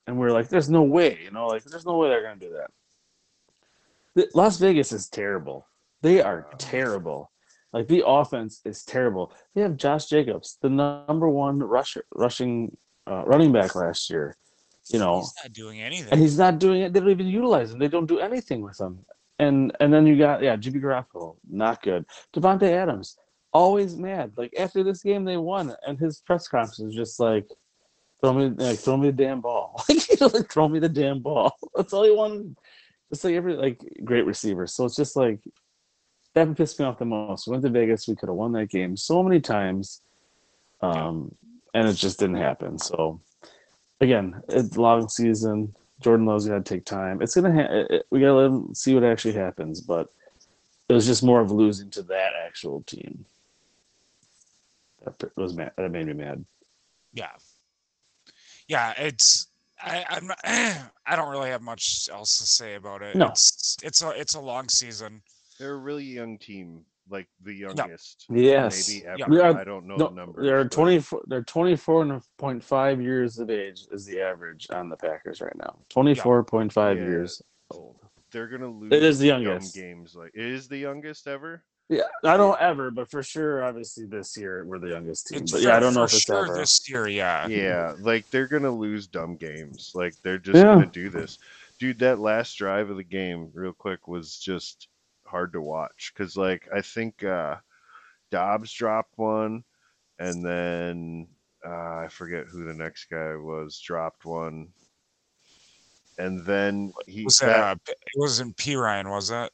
and 0.08 0.18
we 0.18 0.26
are 0.26 0.32
like, 0.32 0.48
there's 0.48 0.68
no 0.68 0.82
way, 0.82 1.20
you 1.22 1.30
know, 1.30 1.46
like 1.46 1.62
there's 1.62 1.86
no 1.86 1.96
way 1.96 2.08
they're 2.08 2.22
gonna 2.24 2.40
do 2.40 2.52
that. 4.16 4.28
Las 4.34 4.58
Vegas 4.58 4.90
is 4.90 5.08
terrible. 5.08 5.64
They 6.02 6.20
are 6.20 6.48
terrible. 6.58 7.30
Like 7.72 7.86
the 7.86 8.02
offense 8.04 8.60
is 8.64 8.82
terrible. 8.82 9.32
They 9.54 9.60
have 9.60 9.76
Josh 9.76 10.06
Jacobs, 10.06 10.58
the 10.62 10.68
number 10.68 11.28
one 11.28 11.60
rusher, 11.60 12.04
rushing 12.12 12.76
uh, 13.08 13.22
running 13.24 13.52
back 13.52 13.76
last 13.76 14.10
year. 14.10 14.36
You 14.88 14.98
know, 14.98 15.20
He's 15.20 15.34
not 15.44 15.52
doing 15.52 15.80
anything. 15.80 16.08
and 16.10 16.20
he's 16.20 16.38
not 16.38 16.58
doing 16.58 16.80
it. 16.80 16.92
They 16.92 16.98
don't 16.98 17.10
even 17.10 17.28
utilize 17.28 17.70
him. 17.70 17.78
They 17.78 17.86
don't 17.88 18.06
do 18.06 18.18
anything 18.18 18.62
with 18.62 18.80
him. 18.80 19.04
And 19.38 19.76
and 19.78 19.92
then 19.94 20.08
you 20.08 20.18
got 20.18 20.42
yeah, 20.42 20.56
Jimmy 20.56 20.80
Garoppolo, 20.80 21.36
not 21.48 21.82
good. 21.82 22.04
Davante 22.34 22.64
Adams, 22.72 23.16
always 23.52 23.96
mad. 23.96 24.32
Like 24.36 24.54
after 24.58 24.82
this 24.82 25.02
game, 25.02 25.24
they 25.24 25.36
won, 25.36 25.74
and 25.86 25.98
his 25.98 26.20
press 26.20 26.48
conference 26.48 26.80
was 26.80 26.94
just 26.94 27.20
like, 27.20 27.46
throw 28.20 28.32
me 28.32 28.48
like 28.48 28.78
throw 28.78 28.96
me 28.96 29.10
the 29.10 29.16
damn 29.16 29.40
ball. 29.40 29.82
Like, 30.20 30.50
throw 30.50 30.68
me 30.68 30.80
the 30.80 30.88
damn 30.88 31.20
ball. 31.20 31.54
That's 31.76 31.92
all 31.92 32.02
he 32.02 32.10
wanted. 32.10 32.56
It's 33.12 33.22
like 33.22 33.34
every 33.34 33.54
like 33.54 33.80
great 34.04 34.26
receiver. 34.26 34.66
So 34.66 34.84
it's 34.84 34.96
just 34.96 35.14
like 35.14 35.38
that 36.34 36.56
pissed 36.56 36.80
me 36.80 36.86
off 36.86 36.98
the 36.98 37.04
most. 37.04 37.46
We 37.46 37.52
went 37.52 37.62
to 37.62 37.70
Vegas. 37.70 38.08
We 38.08 38.16
could 38.16 38.28
have 38.28 38.36
won 38.36 38.50
that 38.52 38.68
game 38.68 38.96
so 38.96 39.22
many 39.22 39.40
times, 39.40 40.02
um, 40.82 41.34
and 41.72 41.88
it 41.88 41.94
just 41.94 42.18
didn't 42.18 42.36
happen. 42.36 42.78
So 42.78 43.20
again, 44.00 44.42
it's 44.48 44.76
long 44.76 45.08
season. 45.08 45.74
Jordan 46.00 46.26
Love's 46.26 46.46
to 46.46 46.60
take 46.60 46.84
time. 46.84 47.22
It's 47.22 47.34
gonna. 47.34 47.52
Ha- 47.52 47.86
it, 47.90 48.06
we 48.10 48.20
gotta 48.20 48.34
let 48.34 48.46
him 48.46 48.74
see 48.74 48.94
what 48.94 49.04
actually 49.04 49.34
happens. 49.34 49.80
But 49.80 50.08
it 50.88 50.94
was 50.94 51.06
just 51.06 51.22
more 51.22 51.40
of 51.40 51.50
losing 51.50 51.90
to 51.90 52.02
that 52.02 52.32
actual 52.44 52.82
team. 52.82 53.24
That 55.18 55.36
was 55.36 55.54
mad. 55.54 55.72
That 55.76 55.90
made 55.90 56.06
me 56.06 56.12
mad. 56.14 56.44
yeah. 57.12 57.30
yeah, 58.68 58.92
it's 58.98 59.48
I, 59.82 60.04
I'm 60.10 60.26
not, 60.26 60.38
I 60.44 61.14
don't 61.16 61.30
really 61.30 61.50
have 61.50 61.62
much 61.62 62.08
else 62.12 62.38
to 62.38 62.46
say 62.46 62.74
about 62.74 63.02
it. 63.02 63.14
No. 63.16 63.26
It's 63.28 63.76
it's 63.82 64.02
a 64.02 64.10
it's 64.10 64.34
a 64.34 64.40
long 64.40 64.68
season. 64.68 65.22
They're 65.58 65.74
a 65.74 65.78
really 65.78 66.04
young 66.04 66.36
team, 66.38 66.84
like 67.08 67.28
the 67.42 67.52
youngest. 67.54 68.26
Yes. 68.28 68.88
Maybe 68.88 69.06
ever. 69.06 69.30
We 69.30 69.40
are- 69.40 69.58
I 69.58 69.64
don't 69.64 69.86
know 69.86 69.96
No, 69.96 70.08
the 70.08 70.14
number. 70.14 70.42
they're 70.44 70.64
but 70.64 70.72
24. 70.72 71.22
They're 71.28 71.42
24.5 71.42 73.02
years 73.02 73.38
of 73.38 73.50
age 73.50 73.86
is 73.92 74.04
the 74.06 74.20
average 74.20 74.66
on 74.70 74.88
the 74.88 74.96
Packers 74.96 75.40
right 75.40 75.56
now. 75.56 75.76
24.5 75.90 76.96
Yeah. 76.96 77.02
years 77.02 77.42
old. 77.70 77.96
They're 78.30 78.48
gonna 78.48 78.68
lose. 78.68 78.92
It 78.92 79.02
is 79.02 79.18
the 79.18 79.28
dumb 79.28 79.42
youngest. 79.42 79.74
games. 79.74 80.14
Like 80.14 80.32
it 80.34 80.44
is 80.44 80.68
the 80.68 80.76
youngest 80.78 81.26
ever. 81.26 81.62
Yeah, 81.90 82.02
I 82.22 82.36
don't 82.36 82.60
ever, 82.60 82.90
but 82.90 83.10
for 83.10 83.22
sure, 83.22 83.64
obviously 83.64 84.04
this 84.04 84.36
year 84.36 84.62
we're 84.66 84.78
the 84.78 84.90
youngest 84.90 85.28
team. 85.28 85.40
It's 85.42 85.52
But 85.52 85.62
yeah, 85.62 85.76
I 85.76 85.80
don't 85.80 85.94
know 85.94 86.00
for 86.00 86.06
if 86.06 86.12
it's 86.14 86.24
sure 86.24 86.44
ever. 86.44 86.54
this 86.56 86.88
year. 86.88 87.08
Yeah, 87.08 87.46
Yeah, 87.46 87.94
like 88.00 88.28
they're 88.30 88.46
gonna 88.46 88.70
lose 88.70 89.06
dumb 89.06 89.36
games. 89.36 89.92
Like 89.94 90.14
they're 90.22 90.36
just 90.38 90.56
Yeah. 90.56 90.74
gonna 90.74 90.86
do 90.86 91.08
this. 91.08 91.38
Dude, 91.78 91.98
that 92.00 92.18
last 92.18 92.54
drive 92.58 92.90
of 92.90 92.96
the 92.98 93.04
game, 93.04 93.50
real 93.54 93.72
quick, 93.72 94.06
was 94.06 94.38
just 94.38 94.88
hard 95.24 95.52
to 95.52 95.60
watch 95.62 96.12
because, 96.12 96.36
like, 96.36 96.68
I 96.74 96.80
think 96.82 97.22
uh, 97.24 97.56
Doubs 98.30 98.72
dropped 98.72 99.16
one, 99.16 99.62
and 100.18 100.44
then 100.44 101.28
uh, 101.64 101.70
I 102.00 102.08
forget 102.10 102.46
who 102.46 102.64
the 102.64 102.74
next 102.74 103.06
guy 103.06 103.34
was 103.36 103.78
dropped 103.80 104.24
one, 104.26 104.68
and 106.18 106.44
then 106.44 106.92
he 107.06 107.24
was 107.24 107.38
that- 107.38 107.46
that, 107.46 107.60
uh, 107.60 107.74
P- 107.86 107.92
it 107.92 107.98
wasn't 108.18 108.56
P 108.58 108.76
Ryan, 108.76 109.08
was 109.08 109.30
it? 109.30 109.50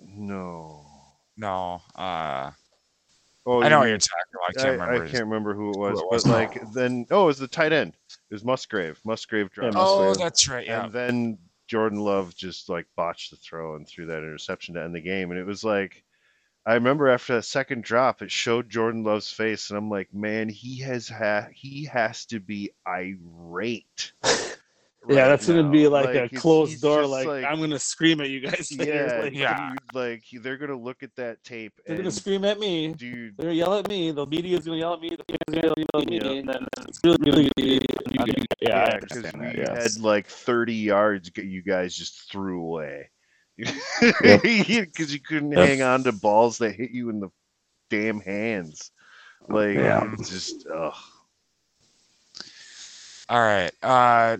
no. 0.00 0.84
No. 1.36 1.82
Uh, 1.94 2.50
Oh, 3.44 3.60
I 3.60 3.68
know 3.68 3.76
you 3.76 3.78
what 3.78 3.84
mean- 3.86 3.88
you're 3.90 3.98
talking 3.98 4.32
about. 4.34 4.42
I 4.44 4.46
I, 4.46 4.52
can't 4.62 4.80
remember. 4.80 4.94
I 4.94 5.02
his- 5.02 5.10
can't 5.10 5.24
remember 5.24 5.54
who 5.54 5.70
it 5.72 5.76
was, 5.76 5.98
it 6.00 6.06
was. 6.08 6.22
but 6.24 6.30
like 6.30 6.72
then 6.72 7.06
oh, 7.10 7.24
it 7.24 7.26
was 7.26 7.38
the 7.38 7.48
tight 7.48 7.72
end. 7.72 7.96
It 8.30 8.34
was 8.34 8.44
Musgrave. 8.44 9.00
Musgrave 9.04 9.50
dropped. 9.50 9.74
Oh, 9.76 10.04
Musgrave. 10.06 10.24
that's 10.24 10.48
right. 10.48 10.64
Yeah. 10.64 10.84
And 10.84 10.92
then 10.92 11.38
Jordan 11.66 11.98
Love 11.98 12.36
just 12.36 12.68
like 12.68 12.86
botched 12.94 13.30
the 13.30 13.36
throw 13.36 13.74
and 13.74 13.84
threw 13.88 14.06
that 14.06 14.18
interception 14.18 14.74
to 14.74 14.82
end 14.82 14.94
the 14.94 15.00
game. 15.00 15.32
And 15.32 15.40
it 15.40 15.46
was 15.46 15.64
like, 15.64 16.04
I 16.64 16.74
remember 16.74 17.08
after 17.08 17.34
that 17.34 17.42
second 17.42 17.82
drop, 17.82 18.22
it 18.22 18.30
showed 18.30 18.70
Jordan 18.70 19.02
Love's 19.02 19.32
face, 19.32 19.70
and 19.70 19.76
I'm 19.76 19.90
like, 19.90 20.14
man, 20.14 20.48
he 20.48 20.78
has 20.82 21.08
ha- 21.08 21.48
he 21.52 21.86
has 21.86 22.24
to 22.26 22.38
be 22.38 22.70
irate. 22.86 24.12
yeah, 25.08 25.22
right 25.22 25.28
that's 25.28 25.46
gonna 25.48 25.68
be 25.68 25.82
now. 25.84 25.88
like, 25.90 26.08
a 26.14 26.24
it's- 26.24 26.40
closed 26.40 26.72
he's 26.72 26.80
door. 26.80 27.02
just 27.02 27.26
Like, 27.26 27.44
I'm 27.44 27.58
gonna 27.60 27.78
scream 27.78 28.20
at 28.20 28.30
you 28.30 28.40
guys. 28.40 28.70
yeah, 28.76 29.20
like, 29.22 29.32
Yeah. 29.34 29.70
dude, 29.70 29.94
like 29.94 30.22
they're 30.42 30.56
gonna 30.58 30.78
look 30.78 31.02
at 31.02 31.10
that 31.16 31.42
tape 31.44 31.72
they're 31.86 31.96
and 31.96 32.04
gonna 32.04 32.10
scream 32.12 32.44
at 32.44 32.58
me. 32.60 32.92
dude, 32.94 33.36
They're 33.36 33.46
gonna 33.46 33.54
yell 33.56 33.74
at 33.78 33.88
me. 33.88 34.10
The 34.12 34.26
media's 34.26 34.64
gonna 34.64 34.78
yell 34.78 34.94
at 34.94 35.00
me. 35.00 35.10
The 35.10 35.24
fans 35.28 35.58
are 35.58 35.74
gonna 35.74 35.86
yell 35.92 36.02
at 36.02 36.08
me. 36.08 36.14
Yep. 36.16 36.24
And 36.24 36.48
then 36.48 36.66
it's 36.88 37.00
really, 37.04 37.50
really, 37.56 37.72
you. 37.74 37.80
Yeah, 38.60 38.76
I 38.76 38.78
yeah, 38.90 38.98
because 39.00 39.32
we. 39.34 39.54
Yes. 39.56 39.94
had 39.94 40.02
like 40.02 40.28
30 40.28 40.74
yards 40.74 41.30
you 41.36 41.62
guys 41.62 41.96
just 41.96 42.30
threw 42.30 42.60
away. 42.62 43.10
Yep. 43.56 43.74
Because 44.42 45.12
you 45.12 45.20
couldn't 45.20 45.50
Yep. 45.52 45.68
hang 45.68 45.82
on 45.82 46.04
to 46.04 46.12
balls 46.12 46.58
that 46.58 46.74
hit 46.74 46.90
you 46.92 47.10
in 47.10 47.18
the 47.20 47.28
damn 47.90 48.20
hands. 48.20 48.90
Like, 49.48 49.74
Yeah. 49.76 50.14
just, 50.18 50.64
ugh. 50.72 50.94
All 53.28 53.40
right. 53.40 53.72
Uh, 53.82 54.36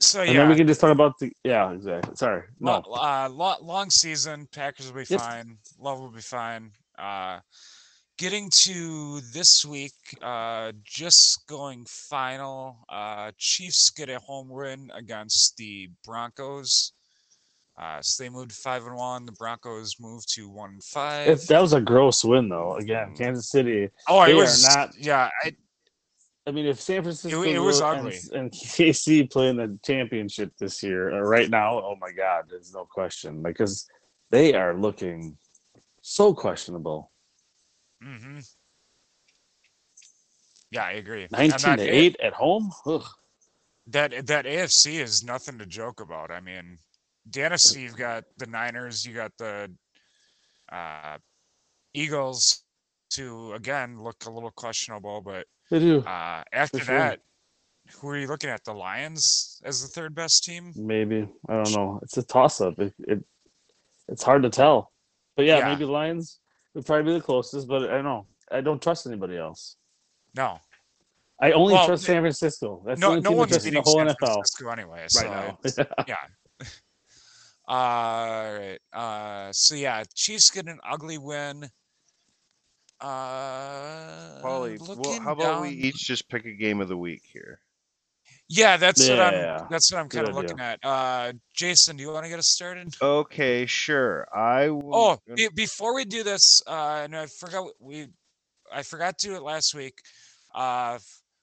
so 0.00 0.20
and 0.20 0.30
yeah, 0.32 0.40
then 0.40 0.48
we 0.50 0.56
can 0.56 0.66
just 0.66 0.80
talk 0.80 0.90
about 0.90 1.18
the. 1.18 1.32
Yeah, 1.44 1.72
exactly. 1.72 2.14
Sorry. 2.16 2.42
No. 2.60 2.82
Lo- 2.86 2.96
uh, 3.00 3.28
lo- 3.30 3.56
long 3.62 3.90
season. 3.90 4.46
Packers 4.52 4.86
will 4.92 5.00
be 5.02 5.06
Yes. 5.08 5.22
fine. 5.22 5.58
Love 5.78 6.00
will 6.00 6.10
be 6.10 6.20
fine. 6.20 6.72
Uh, 6.98 7.40
getting 8.18 8.50
to 8.50 9.20
this 9.32 9.64
week, 9.64 9.92
uh, 10.22 10.72
just 10.84 11.46
going 11.46 11.84
final. 11.86 12.78
Uh, 12.88 13.30
Chiefs 13.38 13.90
get 13.90 14.08
a 14.08 14.18
home 14.18 14.48
win 14.48 14.90
against 14.94 15.56
the 15.56 15.88
Broncos. 16.04 16.92
Uh, 17.78 18.00
so 18.00 18.22
they 18.22 18.30
moved 18.30 18.52
five 18.52 18.86
and 18.86 18.96
one. 18.96 19.26
The 19.26 19.32
Broncos 19.32 19.96
moved 20.00 20.32
to 20.34 20.48
one 20.48 20.70
and 20.70 20.84
five. 20.84 21.28
If 21.28 21.46
that 21.48 21.60
was 21.60 21.74
a 21.74 21.80
gross 21.80 22.24
win, 22.24 22.48
though. 22.48 22.76
Again, 22.76 23.14
Kansas 23.16 23.50
City. 23.50 23.90
oh, 24.08 24.22
it 24.22 24.34
was 24.34 24.64
not- 24.66 24.94
Yeah, 24.98 25.28
I, 25.42 25.54
I 26.46 26.52
mean, 26.52 26.66
if 26.66 26.80
San 26.80 27.02
Francisco 27.02 27.42
it 27.42 27.58
was 27.58 27.80
and- 27.80 27.98
ugly. 27.98 28.18
and, 28.32 28.50
KC 28.52 29.30
playing 29.30 29.56
the 29.56 29.78
championship 29.84 30.52
this 30.58 30.82
year, 30.82 31.12
uh, 31.12 31.20
right 31.20 31.50
now, 31.50 31.78
oh 31.78 31.96
my 32.00 32.12
God, 32.12 32.44
there's 32.48 32.72
no 32.72 32.84
question. 32.84 33.42
Because 33.42 33.86
they 34.30 34.54
are 34.54 34.74
looking 34.74 35.36
so 36.02 36.32
questionable. 36.32 37.10
hmm 38.00 38.38
Yeah, 40.70 40.84
I 40.84 40.92
agree. 40.92 41.26
19 41.30 41.50
that 41.62 41.76
to 41.76 41.88
8 41.88 42.16
at 42.22 42.32
home? 42.32 42.70
Ugh. 42.86 43.04
That 43.88 44.26
that 44.26 44.46
AFC 44.46 45.00
is 45.00 45.22
nothing 45.22 45.58
to 45.58 45.66
joke 45.66 46.00
about. 46.00 46.32
I 46.32 46.40
mean, 46.40 46.78
the 47.30 47.40
NFC 47.40 47.82
you've 47.82 47.96
got 47.96 48.24
the 48.36 48.46
Niners, 48.46 49.06
you 49.06 49.14
got 49.14 49.30
the 49.38 49.70
uh, 50.72 51.18
Eagles, 51.94 52.64
to 53.10 53.52
again 53.52 54.02
look 54.02 54.24
a 54.26 54.30
little 54.30 54.50
questionable. 54.50 55.20
But 55.20 55.46
They 55.70 55.78
do. 55.80 56.00
uh, 56.00 56.42
after 56.52 56.78
For 56.78 56.84
sure. 56.84 56.98
that, 56.98 57.20
who 58.00 58.08
are 58.08 58.18
you 58.18 58.26
looking 58.26 58.50
at? 58.50 58.64
The 58.64 58.72
Lions 58.72 59.60
as 59.64 59.82
the 59.82 59.88
third 59.88 60.14
best 60.14 60.44
team? 60.44 60.72
Maybe. 60.76 61.28
I 61.48 61.52
don't 61.62 61.72
know. 61.72 62.00
It's 62.02 62.16
a 62.16 62.22
toss 62.22 62.60
up. 62.60 62.78
It, 62.78 62.94
it 63.00 63.24
It's 64.08 64.22
hard 64.22 64.42
to 64.44 64.50
tell. 64.50 64.92
But 65.36 65.44
yeah, 65.46 65.58
Yeah. 65.58 65.68
maybe 65.68 65.84
Lions 65.84 66.38
would 66.74 66.86
probably 66.86 67.12
be 67.12 67.18
the 67.18 67.24
closest, 67.24 67.68
but 67.68 67.82
I 67.84 67.94
don't 67.96 68.04
know. 68.04 68.26
I 68.50 68.60
don't 68.60 68.80
trust 68.82 69.06
anybody 69.06 69.36
else. 69.36 69.76
No, 70.36 70.60
I 71.40 71.52
only 71.52 71.74
Well, 71.74 71.86
trust 71.86 72.04
San 72.04 72.22
Francisco. 72.22 72.82
That's 72.86 73.00
the 73.00 73.06
no, 73.06 73.10
only 73.12 73.20
no 73.22 73.30
team 73.30 73.36
I 73.36 73.40
one's 73.40 73.50
trust 73.50 73.66
in 73.66 73.74
the 73.74 73.82
whole 73.82 73.96
San 73.98 74.06
NFL 74.06 74.16
Francisco 74.18 74.68
anyway. 74.70 75.04
So 75.08 75.20
right 75.28 75.58
now. 75.66 76.04
yeah. 76.08 76.16
All 77.68 78.54
right. 78.58 78.78
Uh, 78.92 79.52
so 79.52 79.74
yeah, 79.74 80.02
Chiefs 80.14 80.50
get 80.50 80.66
an 80.66 80.78
ugly 80.88 81.18
win. 81.18 81.68
Uh, 83.00 84.40
Paulie, 84.42 84.78
well, 84.80 85.20
how 85.20 85.32
about 85.32 85.62
we 85.62 85.70
each 85.70 85.98
just 86.06 86.28
pick 86.28 86.44
a 86.46 86.52
game 86.52 86.80
of 86.80 86.88
the 86.88 86.96
week 86.96 87.22
here? 87.24 87.60
Yeah, 88.48 88.76
that's 88.76 89.08
what 89.08 89.18
I'm. 89.18 89.66
That's 89.70 89.90
what 89.92 89.98
I'm 90.00 90.08
good 90.08 90.18
kind 90.24 90.28
of 90.28 90.36
idea. 90.36 90.48
looking 90.48 90.60
at. 90.60 90.78
Uh, 90.84 91.32
Jason, 91.54 91.96
do 91.96 92.02
you 92.04 92.12
want 92.12 92.24
to 92.24 92.30
get 92.30 92.38
us 92.38 92.46
started? 92.46 92.94
Okay, 93.02 93.66
sure. 93.66 94.26
I 94.34 94.70
will. 94.70 94.94
Oh, 94.94 95.18
be, 95.34 95.48
before 95.54 95.94
we 95.94 96.04
do 96.04 96.22
this, 96.22 96.62
uh, 96.66 97.02
and 97.04 97.16
I 97.16 97.26
forgot 97.26 97.66
we, 97.80 98.06
I 98.72 98.82
forgot 98.82 99.18
to 99.18 99.28
do 99.28 99.34
it 99.34 99.42
last 99.42 99.74
week. 99.74 99.98
Uh, 100.54 100.98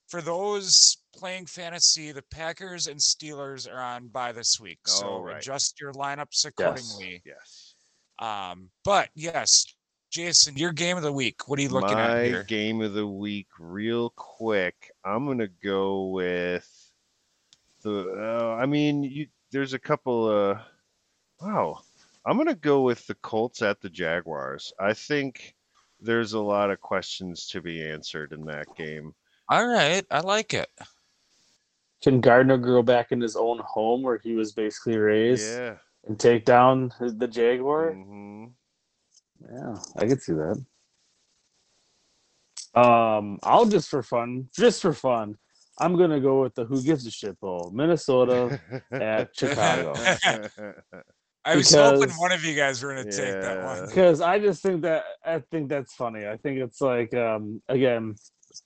for 0.07 0.21
those 0.21 0.97
playing 1.15 1.45
fantasy, 1.45 2.11
the 2.11 2.23
Packers 2.31 2.87
and 2.87 2.99
Steelers 2.99 3.69
are 3.71 3.81
on 3.81 4.07
by 4.07 4.31
this 4.31 4.59
week, 4.61 4.79
so 4.85 5.07
Oh, 5.07 5.21
right. 5.23 5.37
adjust 5.37 5.81
your 5.81 5.91
lineups 5.93 6.45
accordingly. 6.45 7.21
yes. 7.25 7.75
Um, 8.19 8.69
but 8.85 9.09
yes, 9.15 9.65
Jason, 10.13 10.55
your 10.55 10.71
game 10.71 10.95
of 10.95 11.01
the 11.01 11.11
week. 11.11 11.47
What 11.47 11.57
are 11.57 11.63
you 11.63 11.69
looking 11.69 11.97
My 11.97 12.19
at 12.19 12.25
here? 12.27 12.43
game 12.43 12.81
of 12.83 12.93
the 12.93 13.07
week, 13.07 13.47
real 13.57 14.11
quick. 14.15 14.91
I'm 15.03 15.25
gonna 15.25 15.47
go 15.63 16.09
with 16.09 16.69
the. 17.81 18.11
Uh, 18.15 18.55
I 18.61 18.67
mean, 18.67 19.01
you. 19.01 19.25
There's 19.49 19.73
a 19.73 19.79
couple. 19.79 20.27
Uh, 20.27 20.59
wow. 21.41 21.79
I'm 22.27 22.37
gonna 22.37 22.53
go 22.53 22.81
with 22.83 23.07
the 23.07 23.15
Colts 23.15 23.63
at 23.63 23.81
the 23.81 23.89
Jaguars. 23.89 24.71
I 24.79 24.93
think 24.93 25.55
there's 25.99 26.33
a 26.33 26.39
lot 26.39 26.69
of 26.69 26.79
questions 26.79 27.47
to 27.47 27.59
be 27.59 27.83
answered 27.83 28.33
in 28.33 28.45
that 28.45 28.67
game. 28.77 29.15
All 29.49 29.65
right, 29.67 30.05
I 30.11 30.19
like 30.19 30.53
it. 30.53 30.69
Can 32.03 32.21
Gardner 32.21 32.57
grow 32.57 32.83
back 32.83 33.11
in 33.11 33.19
his 33.19 33.35
own 33.35 33.59
home 33.65 34.03
where 34.03 34.19
he 34.19 34.35
was 34.35 34.51
basically 34.51 34.97
raised 34.97 35.57
Yeah. 35.57 35.77
and 36.05 36.19
take 36.19 36.45
down 36.45 36.93
the 36.99 37.27
Jaguar? 37.27 37.93
hmm 37.93 38.45
Yeah, 39.51 39.75
I 39.97 40.07
could 40.07 40.21
see 40.21 40.33
that. 40.33 40.63
Um, 42.75 43.39
I'll 43.43 43.65
just 43.65 43.89
for 43.89 44.01
fun, 44.01 44.49
just 44.55 44.81
for 44.81 44.93
fun, 44.93 45.37
I'm 45.79 45.95
gonna 45.97 46.19
go 46.19 46.41
with 46.41 46.55
the 46.55 46.65
Who 46.65 46.81
Gives 46.81 47.05
a 47.05 47.11
Shit 47.11 47.39
Bowl, 47.39 47.71
Minnesota 47.73 48.59
at 48.91 49.29
Chicago, 49.37 49.93
I 51.45 51.57
was 51.57 51.73
hoping 51.73 52.09
one 52.11 52.31
of 52.31 52.43
you 52.43 52.55
guys 52.55 52.81
were 52.81 52.93
going 52.93 53.05
to 53.05 53.11
take 53.11 53.41
that 53.41 53.63
one. 53.63 53.87
because 53.87 54.21
I 54.21 54.39
just 54.39 54.63
think 54.63 54.81
that 54.83 55.03
I 55.25 55.39
think 55.51 55.67
that's 55.67 55.93
funny. 55.93 56.25
I 56.25 56.37
think 56.37 56.59
it's 56.59 56.79
like, 56.79 57.13
um, 57.13 57.61
again, 57.67 58.15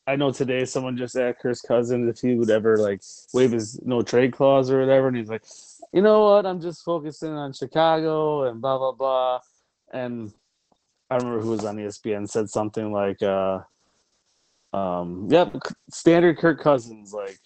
I 0.06 0.16
know 0.16 0.32
today 0.32 0.64
someone 0.66 0.96
just 0.96 1.16
asked 1.16 1.40
Chris 1.40 1.62
Cousins 1.62 2.08
if 2.08 2.22
he 2.22 2.36
would 2.36 2.50
ever 2.50 2.78
like 2.78 3.02
waive 3.34 3.52
his 3.52 3.80
no 3.84 4.02
trade 4.02 4.34
clause 4.34 4.70
or 4.70 4.80
whatever, 4.80 5.08
and 5.08 5.18
he's 5.18 5.30
like, 5.30 5.44
you 5.92 6.02
know 6.02 6.26
what, 6.26 6.46
I'm 6.46 6.62
just 6.62 6.84
focusing 6.84 7.32
on 7.34 7.54
Chicago 7.54 8.44
and 8.44 8.62
blah 8.62 8.78
blah 8.78 8.92
blah, 8.92 9.40
and 9.92 10.32
I 11.10 11.16
remember 11.16 11.40
who 11.42 11.52
was 11.52 11.64
on 11.66 11.78
ESPN 11.78 12.30
said 12.30 12.50
something 12.50 12.92
like, 12.92 13.22
uh, 13.22 13.60
um, 14.74 15.28
yep, 15.30 15.56
standard 15.92 16.38
Kirk 16.38 16.62
Cousins, 16.62 17.14
like 17.14 17.40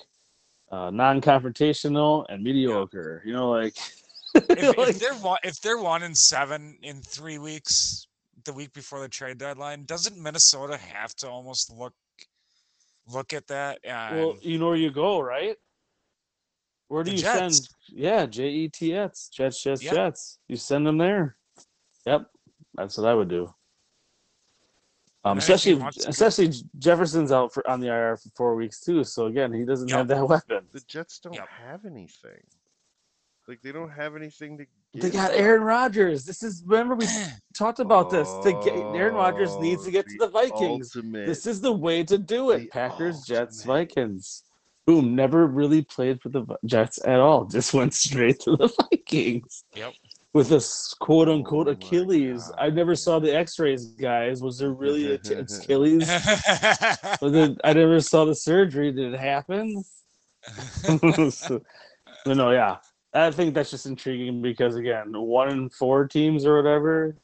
uh, 0.72 0.90
non-confrontational 0.90 2.26
and 2.30 2.44
mediocre. 2.44 3.22
You 3.26 3.34
know, 3.34 3.52
like, 3.52 3.76
if, 4.34 4.78
like- 4.78 4.90
if 4.90 5.00
they're 5.00 5.14
one, 5.16 5.38
if 5.44 5.62
they're 5.62 5.78
one 5.78 6.04
and 6.04 6.18
seven 6.18 6.78
in 6.82 7.02
three 7.02 7.38
weeks, 7.38 8.08
the 8.46 8.54
week 8.54 8.74
before 8.74 9.00
the 9.00 9.10
trade 9.10 9.38
deadline, 9.38 9.84
doesn't 9.86 10.18
Minnesota 10.18 10.78
have 10.78 11.14
to 11.18 11.30
almost 11.30 11.72
look 11.72 11.94
look 13.08 13.34
at 13.34 13.46
that? 13.48 13.78
And 13.84 14.16
well, 14.16 14.36
you 14.42 14.58
know 14.58 14.68
where 14.68 14.76
you 14.76 14.90
go, 14.92 15.20
right? 15.22 15.56
Where 16.88 17.04
do 17.04 17.12
you 17.12 17.18
Jets. 17.20 17.58
send? 17.58 17.70
Yeah, 17.90 18.26
J 18.26 18.50
E 18.50 18.70
T 18.70 18.96
S, 18.96 19.30
Jets, 19.32 19.62
Jets, 19.62 19.84
Yep. 19.84 19.94
Jets. 19.94 20.40
You 20.48 20.56
send 20.56 20.88
them 20.88 20.98
there. 20.98 21.38
Yep, 22.08 22.26
that's 22.76 22.98
what 22.98 23.08
I 23.08 23.14
would 23.14 23.30
do. 23.30 23.54
Um, 25.24 25.38
especially, 25.38 25.76
wants 25.76 25.98
to 25.98 26.04
go- 26.06 26.10
especially 26.10 26.52
Jefferson's 26.80 27.32
out 27.32 27.54
for 27.54 27.68
on 27.70 27.80
the 27.80 27.88
IR 27.88 28.18
for 28.18 28.30
four 28.36 28.56
weeks 28.56 28.80
too. 28.82 29.04
So 29.04 29.28
again, 29.28 29.54
he 29.54 29.64
doesn't 29.66 29.88
Yep. 29.90 29.98
have 29.98 30.08
that 30.08 30.28
weapon. 30.28 30.66
The 30.72 30.80
Jets 30.82 31.20
don't 31.20 31.34
Yep. 31.36 31.48
have 31.48 31.86
anything. 31.86 32.42
Like 33.48 33.62
they 33.62 33.72
don't 33.72 33.90
have 33.92 34.16
anything 34.16 34.58
to. 34.58 34.66
Get. 34.94 35.02
They 35.02 35.10
got. 35.12 35.32
Aaron 35.34 35.62
Rodgers. 35.62 36.26
This 36.26 36.42
is 36.42 36.64
remember 36.66 36.96
we 36.96 37.06
talked 37.56 37.80
about 37.80 38.10
this. 38.10 38.28
To 38.44 38.52
get 38.64 38.74
Aaron 38.76 39.14
Rodgers 39.14 39.56
needs 39.58 39.84
to 39.86 39.92
get 39.92 40.08
to 40.08 40.18
Oh, 40.22 40.26
the 40.26 40.32
Vikings. 40.32 40.96
ultimate- 40.96 41.28
This 41.28 41.46
is 41.46 41.62
the 41.62 41.72
way 41.72 42.04
to 42.04 42.18
do 42.18 42.52
it. 42.52 42.60
the 42.60 42.68
Packers, 42.68 43.24
Jets. 43.26 43.64
Vikings. 43.64 44.44
Boom. 44.88 45.16
Never 45.16 45.46
really 45.48 45.84
played 45.84 46.20
for 46.22 46.30
the 46.30 46.46
Jets 46.66 47.00
at 47.06 47.20
all. 47.20 47.46
Just 47.46 47.74
went 47.74 47.94
straight 48.06 48.40
to 48.42 48.56
the 48.58 48.68
Vikings. 48.90 49.66
Yep. 49.76 49.94
With 50.34 50.52
a 50.54 50.56
s- 50.58 50.96
quote 51.00 51.28
unquote 51.28 51.68
Oh 51.68 51.72
my 51.72 51.76
Achilles. 51.76 52.52
I 52.58 52.70
never 52.70 52.96
saw 52.96 53.20
the 53.20 53.36
x 53.36 53.60
rays, 53.60 53.88
guys. 53.88 54.42
Was 54.42 54.58
there 54.60 54.72
really 54.72 55.14
a 55.14 55.18
t- 55.18 55.34
Achilles? 55.62 56.08
Was 57.22 57.34
it, 57.34 57.58
I 57.64 57.74
never 57.74 58.00
saw 58.00 58.24
the 58.26 58.36
surgery. 58.36 58.92
Did 58.94 59.14
it 59.14 59.20
happen? 59.20 59.84
So- 61.32 61.62
but 62.26 62.38
no, 62.38 62.52
yeah. 62.52 62.78
I 63.14 63.30
think 63.32 63.54
that's 63.54 63.72
just 63.72 63.86
intriguing 63.88 64.42
because 64.42 64.78
again, 64.78 65.12
one 65.14 65.50
in 65.50 65.70
four 65.70 66.08
teams 66.08 66.46
or 66.46 66.56
whatever. 66.56 67.18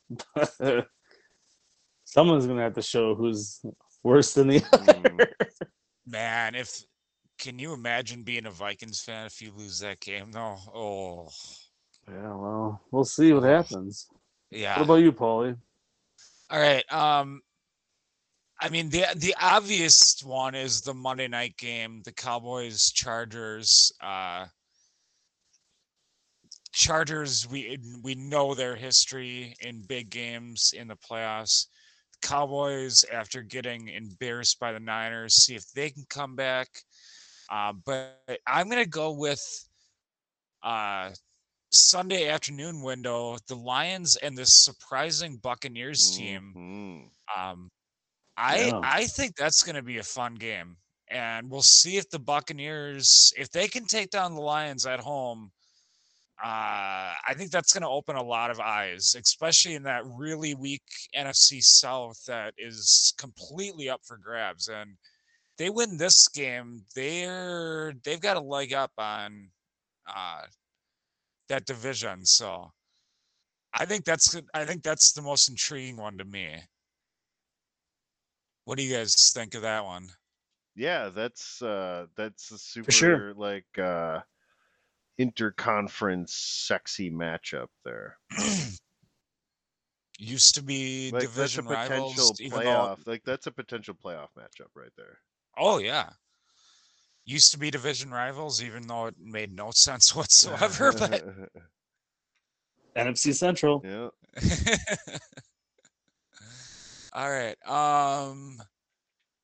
Someone's 2.03 2.45
gonna 2.45 2.61
have 2.61 2.73
to 2.73 2.81
show 2.81 3.15
who's 3.15 3.61
worse 4.03 4.33
than 4.33 4.47
the 4.49 4.63
other. 4.73 4.93
Mm. 4.93 5.27
Man, 6.05 6.55
if 6.55 6.83
can 7.37 7.57
you 7.59 7.73
imagine 7.73 8.23
being 8.23 8.45
a 8.47 8.51
Vikings 8.51 8.99
fan 9.01 9.25
if 9.27 9.41
you 9.41 9.51
lose 9.55 9.79
that 9.79 9.99
game 10.01 10.31
though? 10.31 10.57
Oh 10.73 11.29
Yeah, 12.09 12.33
well, 12.33 12.81
we'll 12.91 13.05
see 13.05 13.33
what 13.33 13.43
happens. 13.43 14.07
yeah. 14.49 14.77
What 14.77 14.85
about 14.85 14.95
you, 14.95 15.11
Paulie? 15.11 15.57
All 16.49 16.59
right. 16.59 16.83
Um, 16.91 17.41
I 18.59 18.69
mean 18.69 18.89
the 18.89 19.05
the 19.15 19.35
obvious 19.39 20.19
one 20.23 20.55
is 20.55 20.81
the 20.81 20.93
Monday 20.93 21.27
night 21.27 21.57
game, 21.57 22.01
the 22.05 22.11
Cowboys 22.11 22.91
Chargers. 22.91 23.91
Uh, 24.01 24.45
Chargers, 26.71 27.47
we 27.49 27.77
we 28.03 28.15
know 28.15 28.53
their 28.53 28.75
history 28.75 29.55
in 29.61 29.83
big 29.83 30.09
games 30.09 30.73
in 30.75 30.87
the 30.87 30.95
playoffs. 30.95 31.67
Cowboys, 32.21 33.05
after 33.11 33.43
getting 33.43 33.89
embarrassed 33.89 34.59
by 34.59 34.71
the 34.71 34.79
Niners, 34.79 35.35
see 35.35 35.55
if 35.55 35.71
they 35.73 35.91
can 35.91 36.05
come 36.09 36.35
back. 36.35 36.67
Uh, 37.51 37.73
but 37.85 38.19
I'm 38.47 38.69
gonna 38.69 38.85
go 38.85 39.11
with 39.11 39.43
uh, 40.63 41.11
Sunday 41.77 42.27
afternoon 42.29 42.81
window, 42.81 43.37
the 43.47 43.55
Lions 43.55 44.15
and 44.17 44.37
this 44.37 44.63
surprising 44.65 45.37
Buccaneers 45.37 46.11
team. 46.11 46.53
Mhm. 46.55 47.11
Um, 47.37 47.71
I 48.37 48.65
Yeah. 48.67 48.79
I 48.83 49.07
think 49.07 49.35
that's 49.35 49.63
going 49.63 49.75
to 49.75 49.81
be 49.83 49.97
a 49.97 50.03
fun 50.03 50.35
game, 50.35 50.77
and 51.07 51.49
we'll 51.49 51.61
see 51.61 51.97
if 51.97 52.09
the 52.09 52.19
Buccaneers, 52.19 53.33
if 53.37 53.49
they 53.51 53.67
can 53.67 53.85
take 53.85 54.09
down 54.11 54.35
the 54.35 54.41
Lions 54.41 54.85
at 54.85 54.99
home. 54.99 55.51
Uh, 56.43 57.17
I 57.27 57.33
think 57.35 57.49
that's 57.49 57.73
going 57.73 57.81
to 57.81 57.89
open 57.89 58.15
a 58.15 58.21
lot 58.21 58.51
of 58.51 58.59
eyes, 58.59 59.15
especially 59.15 59.73
in 59.73 59.81
that 59.83 60.05
really 60.05 60.53
weak 60.53 60.83
NFC 61.15 61.59
South 61.61 62.23
that 62.25 62.53
is 62.59 63.13
completely 63.17 63.89
up 63.89 64.01
for 64.05 64.17
grabs. 64.17 64.67
And 64.69 64.97
they 65.57 65.71
win 65.71 65.97
this 65.97 66.27
game, 66.27 66.85
they're 66.93 67.93
they've 68.03 68.21
got 68.21 68.37
a 68.37 68.41
leg 68.41 68.71
up 68.73 68.91
on 68.99 69.51
uh, 70.07 70.45
that 71.49 71.65
division. 71.65 72.25
So 72.25 72.71
I 73.73 73.85
think 73.85 74.05
that's 74.05 74.39
I 74.53 74.65
think 74.65 74.83
that's 74.83 75.13
the 75.13 75.21
most 75.21 75.49
intriguing 75.49 75.97
one 75.97 76.17
to 76.17 76.25
me. 76.25 76.55
What 78.65 78.77
do 78.77 78.83
you 78.83 78.93
guys 78.95 79.31
think 79.33 79.55
of 79.55 79.61
that 79.61 79.85
one? 79.85 80.09
Yeah, 80.75 81.09
that's 81.09 81.61
uh 81.61 82.07
that's 82.15 82.51
a 82.51 82.57
super 82.57 82.91
sure. 82.91 83.33
like 83.35 83.65
uh 83.81 84.21
interconference 85.19 86.29
sexy 86.29 87.09
matchup 87.09 87.67
there. 87.83 88.17
Used 90.19 90.55
to 90.55 90.63
be 90.63 91.11
Like 91.11 91.21
that's 91.21 91.33
a 91.33 91.35
division 91.35 91.65
potential 91.65 92.07
rivals, 92.07 92.41
even 92.41 92.59
though 92.59 92.65
playoff. 92.65 93.07
Like 93.07 93.23
that's 93.23 93.47
a 93.47 93.51
potential 93.51 93.93
playoff 93.93 94.29
matchup 94.37 94.69
right 94.75 94.91
there. 94.97 95.19
oh 95.57 95.77
yeah, 95.77 96.09
used 97.27 97.51
to 97.51 97.59
be 97.59 97.69
division 97.69 98.09
rivals, 98.09 98.63
even 98.63 98.87
though 98.87 99.05
it 99.07 99.15
made 99.21 99.55
no 99.55 99.69
sense 99.75 100.15
whatsoever. 100.15 100.91
But 100.93 101.23
NFC 102.95 103.35
Central. 103.35 103.83
yeah. 103.85 104.07
all 107.13 107.29
right, 107.29 107.55
um, 107.67 108.57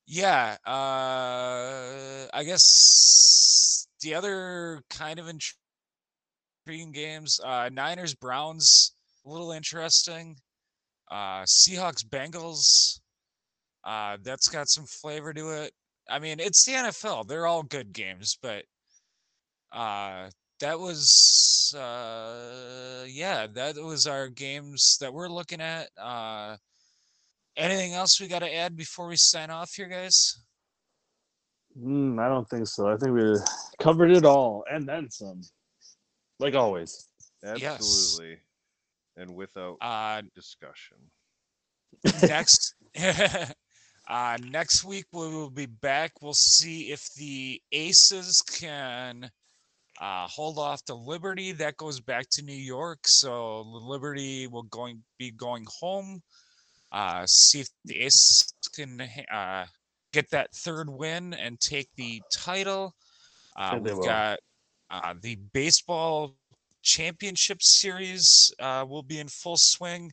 yeah, 0.08 0.58
uh, 0.66 2.28
I 2.34 2.44
guess 2.46 3.88
the 4.02 4.16
other 4.16 4.82
kind 4.90 5.20
of 5.20 5.28
intriguing 5.28 6.92
games, 6.92 7.40
uh, 7.44 7.70
Niners 7.72 8.14
Browns, 8.16 8.94
a 9.26 9.30
little 9.30 9.52
interesting. 9.52 10.36
Uh, 11.12 11.44
Seahawks 11.44 12.04
Bengals, 12.04 13.00
uh, 13.84 14.18
that's 14.24 14.48
got 14.48 14.70
some 14.70 14.86
flavor 14.86 15.34
to 15.34 15.64
it. 15.64 15.74
I 16.10 16.20
mean, 16.20 16.40
it's 16.40 16.66
the 16.66 16.74
NFL; 16.74 17.28
they're 17.28 17.48
all 17.48 17.64
good 17.64 17.94
games, 17.94 18.38
but 18.42 18.66
uh, 19.72 20.30
that 20.60 20.80
was 20.80 21.74
uh, 21.78 23.06
yeah, 23.08 23.48
that 23.54 23.76
was 23.78 24.06
our 24.08 24.28
games 24.30 24.98
that 25.02 25.14
we're 25.14 25.30
looking 25.30 25.62
at. 25.62 25.90
Uh, 25.98 26.58
anything 27.58 27.94
else 27.94 28.20
we 28.20 28.28
got 28.28 28.40
to 28.40 28.54
add 28.54 28.76
before 28.76 29.08
we 29.08 29.16
sign 29.16 29.50
off 29.50 29.72
here, 29.74 29.88
guys? 29.88 30.38
Mm, 31.80 32.20
I 32.20 32.28
don't 32.28 32.48
think 32.50 32.68
so. 32.68 32.88
I 32.88 32.98
think 32.98 33.14
we 33.14 33.36
covered 33.80 34.12
it 34.12 34.26
all 34.26 34.64
and 34.72 34.88
then 34.88 35.10
some. 35.10 35.42
Like 36.40 36.56
always. 36.56 37.08
Yes. 37.44 37.64
Absolutely. 37.64 38.38
And 39.18 39.36
without 39.36 39.78
Uh, 39.82 40.22
discussion. 40.36 40.98
next 42.22 42.76
uh 44.10 44.38
next 44.50 44.84
week 44.84 45.06
we 45.14 45.28
will 45.30 45.50
be 45.50 45.66
back. 45.66 46.22
We'll 46.22 46.34
see 46.34 46.92
if 46.92 47.14
the 47.14 47.62
aces 47.72 48.42
can 48.42 49.32
uh 50.02 50.28
hold 50.28 50.58
off 50.58 50.84
the 50.86 50.96
liberty. 50.96 51.52
That 51.54 51.78
goes 51.78 52.00
back 52.00 52.30
to 52.32 52.42
new 52.42 52.54
york. 52.54 53.08
So 53.08 53.64
the 53.64 53.80
liberty 53.80 54.48
will 54.48 54.64
going 54.64 55.04
be 55.18 55.32
going 55.32 55.66
home. 55.80 56.22
Uh 56.92 57.26
see 57.26 57.62
if 57.62 57.70
the 57.86 58.02
aces 58.02 58.54
can 58.76 59.02
uh 59.32 59.66
get 60.12 60.30
that 60.32 60.54
third 60.54 60.90
win 60.90 61.34
and 61.34 61.60
take 61.60 61.90
the 61.96 62.22
title. 62.32 62.96
Uh 63.56 63.80
we've 63.82 63.98
will. 63.98 64.04
got 64.04 64.40
uh 64.90 65.14
the 65.22 65.36
baseball 65.54 66.36
championship 66.82 67.62
series 67.62 68.54
uh 68.60 68.86
will 68.88 69.04
be 69.04 69.20
in 69.20 69.28
full 69.28 69.58
swing. 69.58 70.12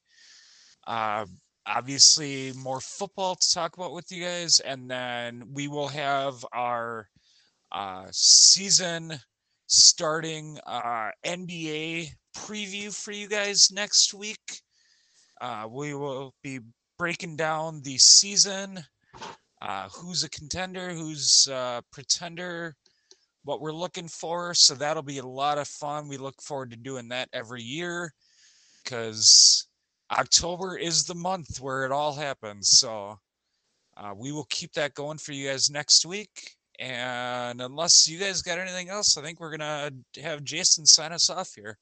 Uh 0.87 1.27
obviously 1.67 2.53
more 2.55 2.81
football 2.81 3.35
to 3.35 3.55
talk 3.55 3.77
about 3.77 3.93
with 3.93 4.11
you 4.11 4.25
guys 4.25 4.61
and 4.61 4.91
then 4.91 5.45
we 5.53 5.69
will 5.69 5.89
have 5.89 6.45
our 6.53 7.09
uh 7.73 8.07
season 8.11 9.13
starting 9.67 10.59
uh 10.67 11.11
nba 11.25 12.09
preview 12.37 12.95
for 12.95 13.13
you 13.13 13.29
guys 13.29 13.71
next 13.73 14.15
week. 14.15 14.61
Uh 15.41 15.67
we 15.71 15.95
will 15.95 16.35
be 16.43 16.61
breaking 16.99 17.37
down 17.37 17.81
the 17.83 17.99
season 17.99 18.81
uh 19.63 19.89
who's 19.91 20.25
a 20.25 20.31
contender 20.31 20.91
who's 20.91 21.49
uh 21.53 21.81
pretender 21.93 22.75
what 23.45 23.61
we're 23.61 23.73
looking 23.73 24.09
for 24.09 24.53
so 24.55 24.75
that'll 24.75 25.03
be 25.03 25.19
a 25.19 25.27
lot 25.27 25.59
of 25.59 25.69
fun. 25.69 26.09
We 26.09 26.17
look 26.17 26.41
forward 26.43 26.71
to 26.71 26.77
doing 26.77 27.09
that 27.09 27.29
every 27.33 27.63
year 27.63 28.13
because 28.83 29.67
October 30.11 30.77
is 30.77 31.05
the 31.05 31.15
month 31.15 31.61
where 31.61 31.85
it 31.85 31.93
all 31.93 32.15
happens. 32.15 32.79
So 32.79 33.19
uh, 33.97 34.15
we 34.17 34.33
will 34.33 34.47
keep 34.51 34.73
that 34.73 34.95
going 34.95 35.19
for 35.19 35.33
you 35.33 35.49
guys 35.49 35.71
next 35.71 36.07
week. 36.07 36.57
And 36.79 37.61
unless 37.61 38.09
you 38.09 38.19
guys 38.19 38.43
got 38.43 38.59
anything 38.59 38.89
else, 38.89 39.19
I 39.19 39.23
think 39.23 39.39
we're 39.39 39.57
gonna 39.57 39.91
have 40.23 40.43
Jason 40.43 40.87
sign 40.87 41.13
us 41.13 41.29
off 41.29 41.51
here. 41.55 41.77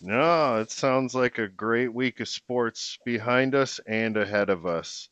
No, 0.00 0.60
it 0.60 0.70
sounds 0.70 1.14
like 1.14 1.38
a 1.38 1.48
great 1.48 1.92
week 1.92 2.20
of 2.20 2.28
sports 2.28 2.98
behind 3.04 3.54
us 3.54 3.80
and 3.86 4.16
ahead 4.16 4.50
of 4.50 4.66
us. 4.66 5.08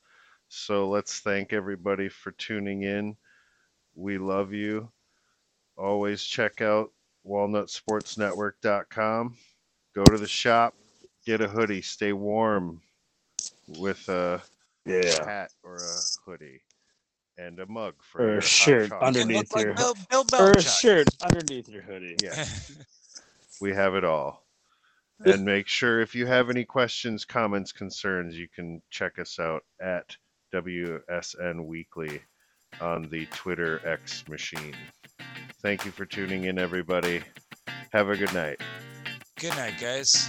So 0.49 0.89
let's 0.89 1.21
thank 1.21 1.53
everybody 1.53 2.09
for 2.09 2.33
tuning 2.33 2.83
in. 2.83 3.17
We 3.97 4.19
love 4.19 4.53
you. 4.53 4.91
Always 5.77 6.23
check 6.23 6.61
out 6.61 6.93
walnutsportsnetwork.com. 7.27 9.37
Go 9.95 10.05
to 10.05 10.19
the 10.19 10.29
shop, 10.29 10.75
get 11.25 11.41
a 11.41 11.49
hoodie, 11.49 11.83
stay 11.83 12.13
warm 12.13 12.81
with 13.67 14.09
a 14.09 14.43
Yeah. 14.87 15.25
hat 15.25 15.53
or 15.63 15.77
a 15.77 16.01
hoodie. 16.31 16.61
and 17.37 17.59
a 17.59 17.67
mug 17.67 17.95
for 18.01 18.21
Or 18.23 18.25
a 18.25 18.33
your 18.35 18.41
hot 18.43 18.49
shirt 18.49 18.93
underneath 18.93 19.37
look 19.53 19.57
like 19.57 19.65
your- 19.65 19.75
Bill, 19.75 19.95
Bill 20.09 20.25
or 20.41 20.53
a 20.53 20.63
shirt 20.63 21.09
underneath 21.21 21.69
your 21.69 21.83
hoodie. 21.83 22.15
Yeah, 22.23 22.45
we 23.61 23.73
have 23.75 23.97
it 23.97 24.05
all. 24.05 24.47
And 25.25 25.45
make 25.45 25.67
sure 25.67 26.01
if 26.01 26.15
you 26.15 26.27
have 26.27 26.49
any 26.49 26.65
questions, 26.65 27.25
comments, 27.25 27.73
concerns, 27.73 28.37
you 28.39 28.47
can 28.47 28.81
check 28.91 29.19
us 29.19 29.41
out 29.41 29.65
at 29.81 30.17
WSN 30.53 31.65
Weekly 31.67 32.21
on 32.81 33.09
the 33.11 33.27
Twitter 33.27 33.81
X 33.85 34.29
machine. 34.29 34.77
Thank 35.61 35.85
you 35.85 35.91
for 35.91 36.05
tuning 36.07 36.45
in, 36.45 36.57
everybody. 36.57 37.21
Have 37.93 38.11
a 38.11 38.17
good 38.17 38.33
night. 38.33 38.61
Good 39.41 39.57
night, 39.57 39.75
guys. 39.81 40.29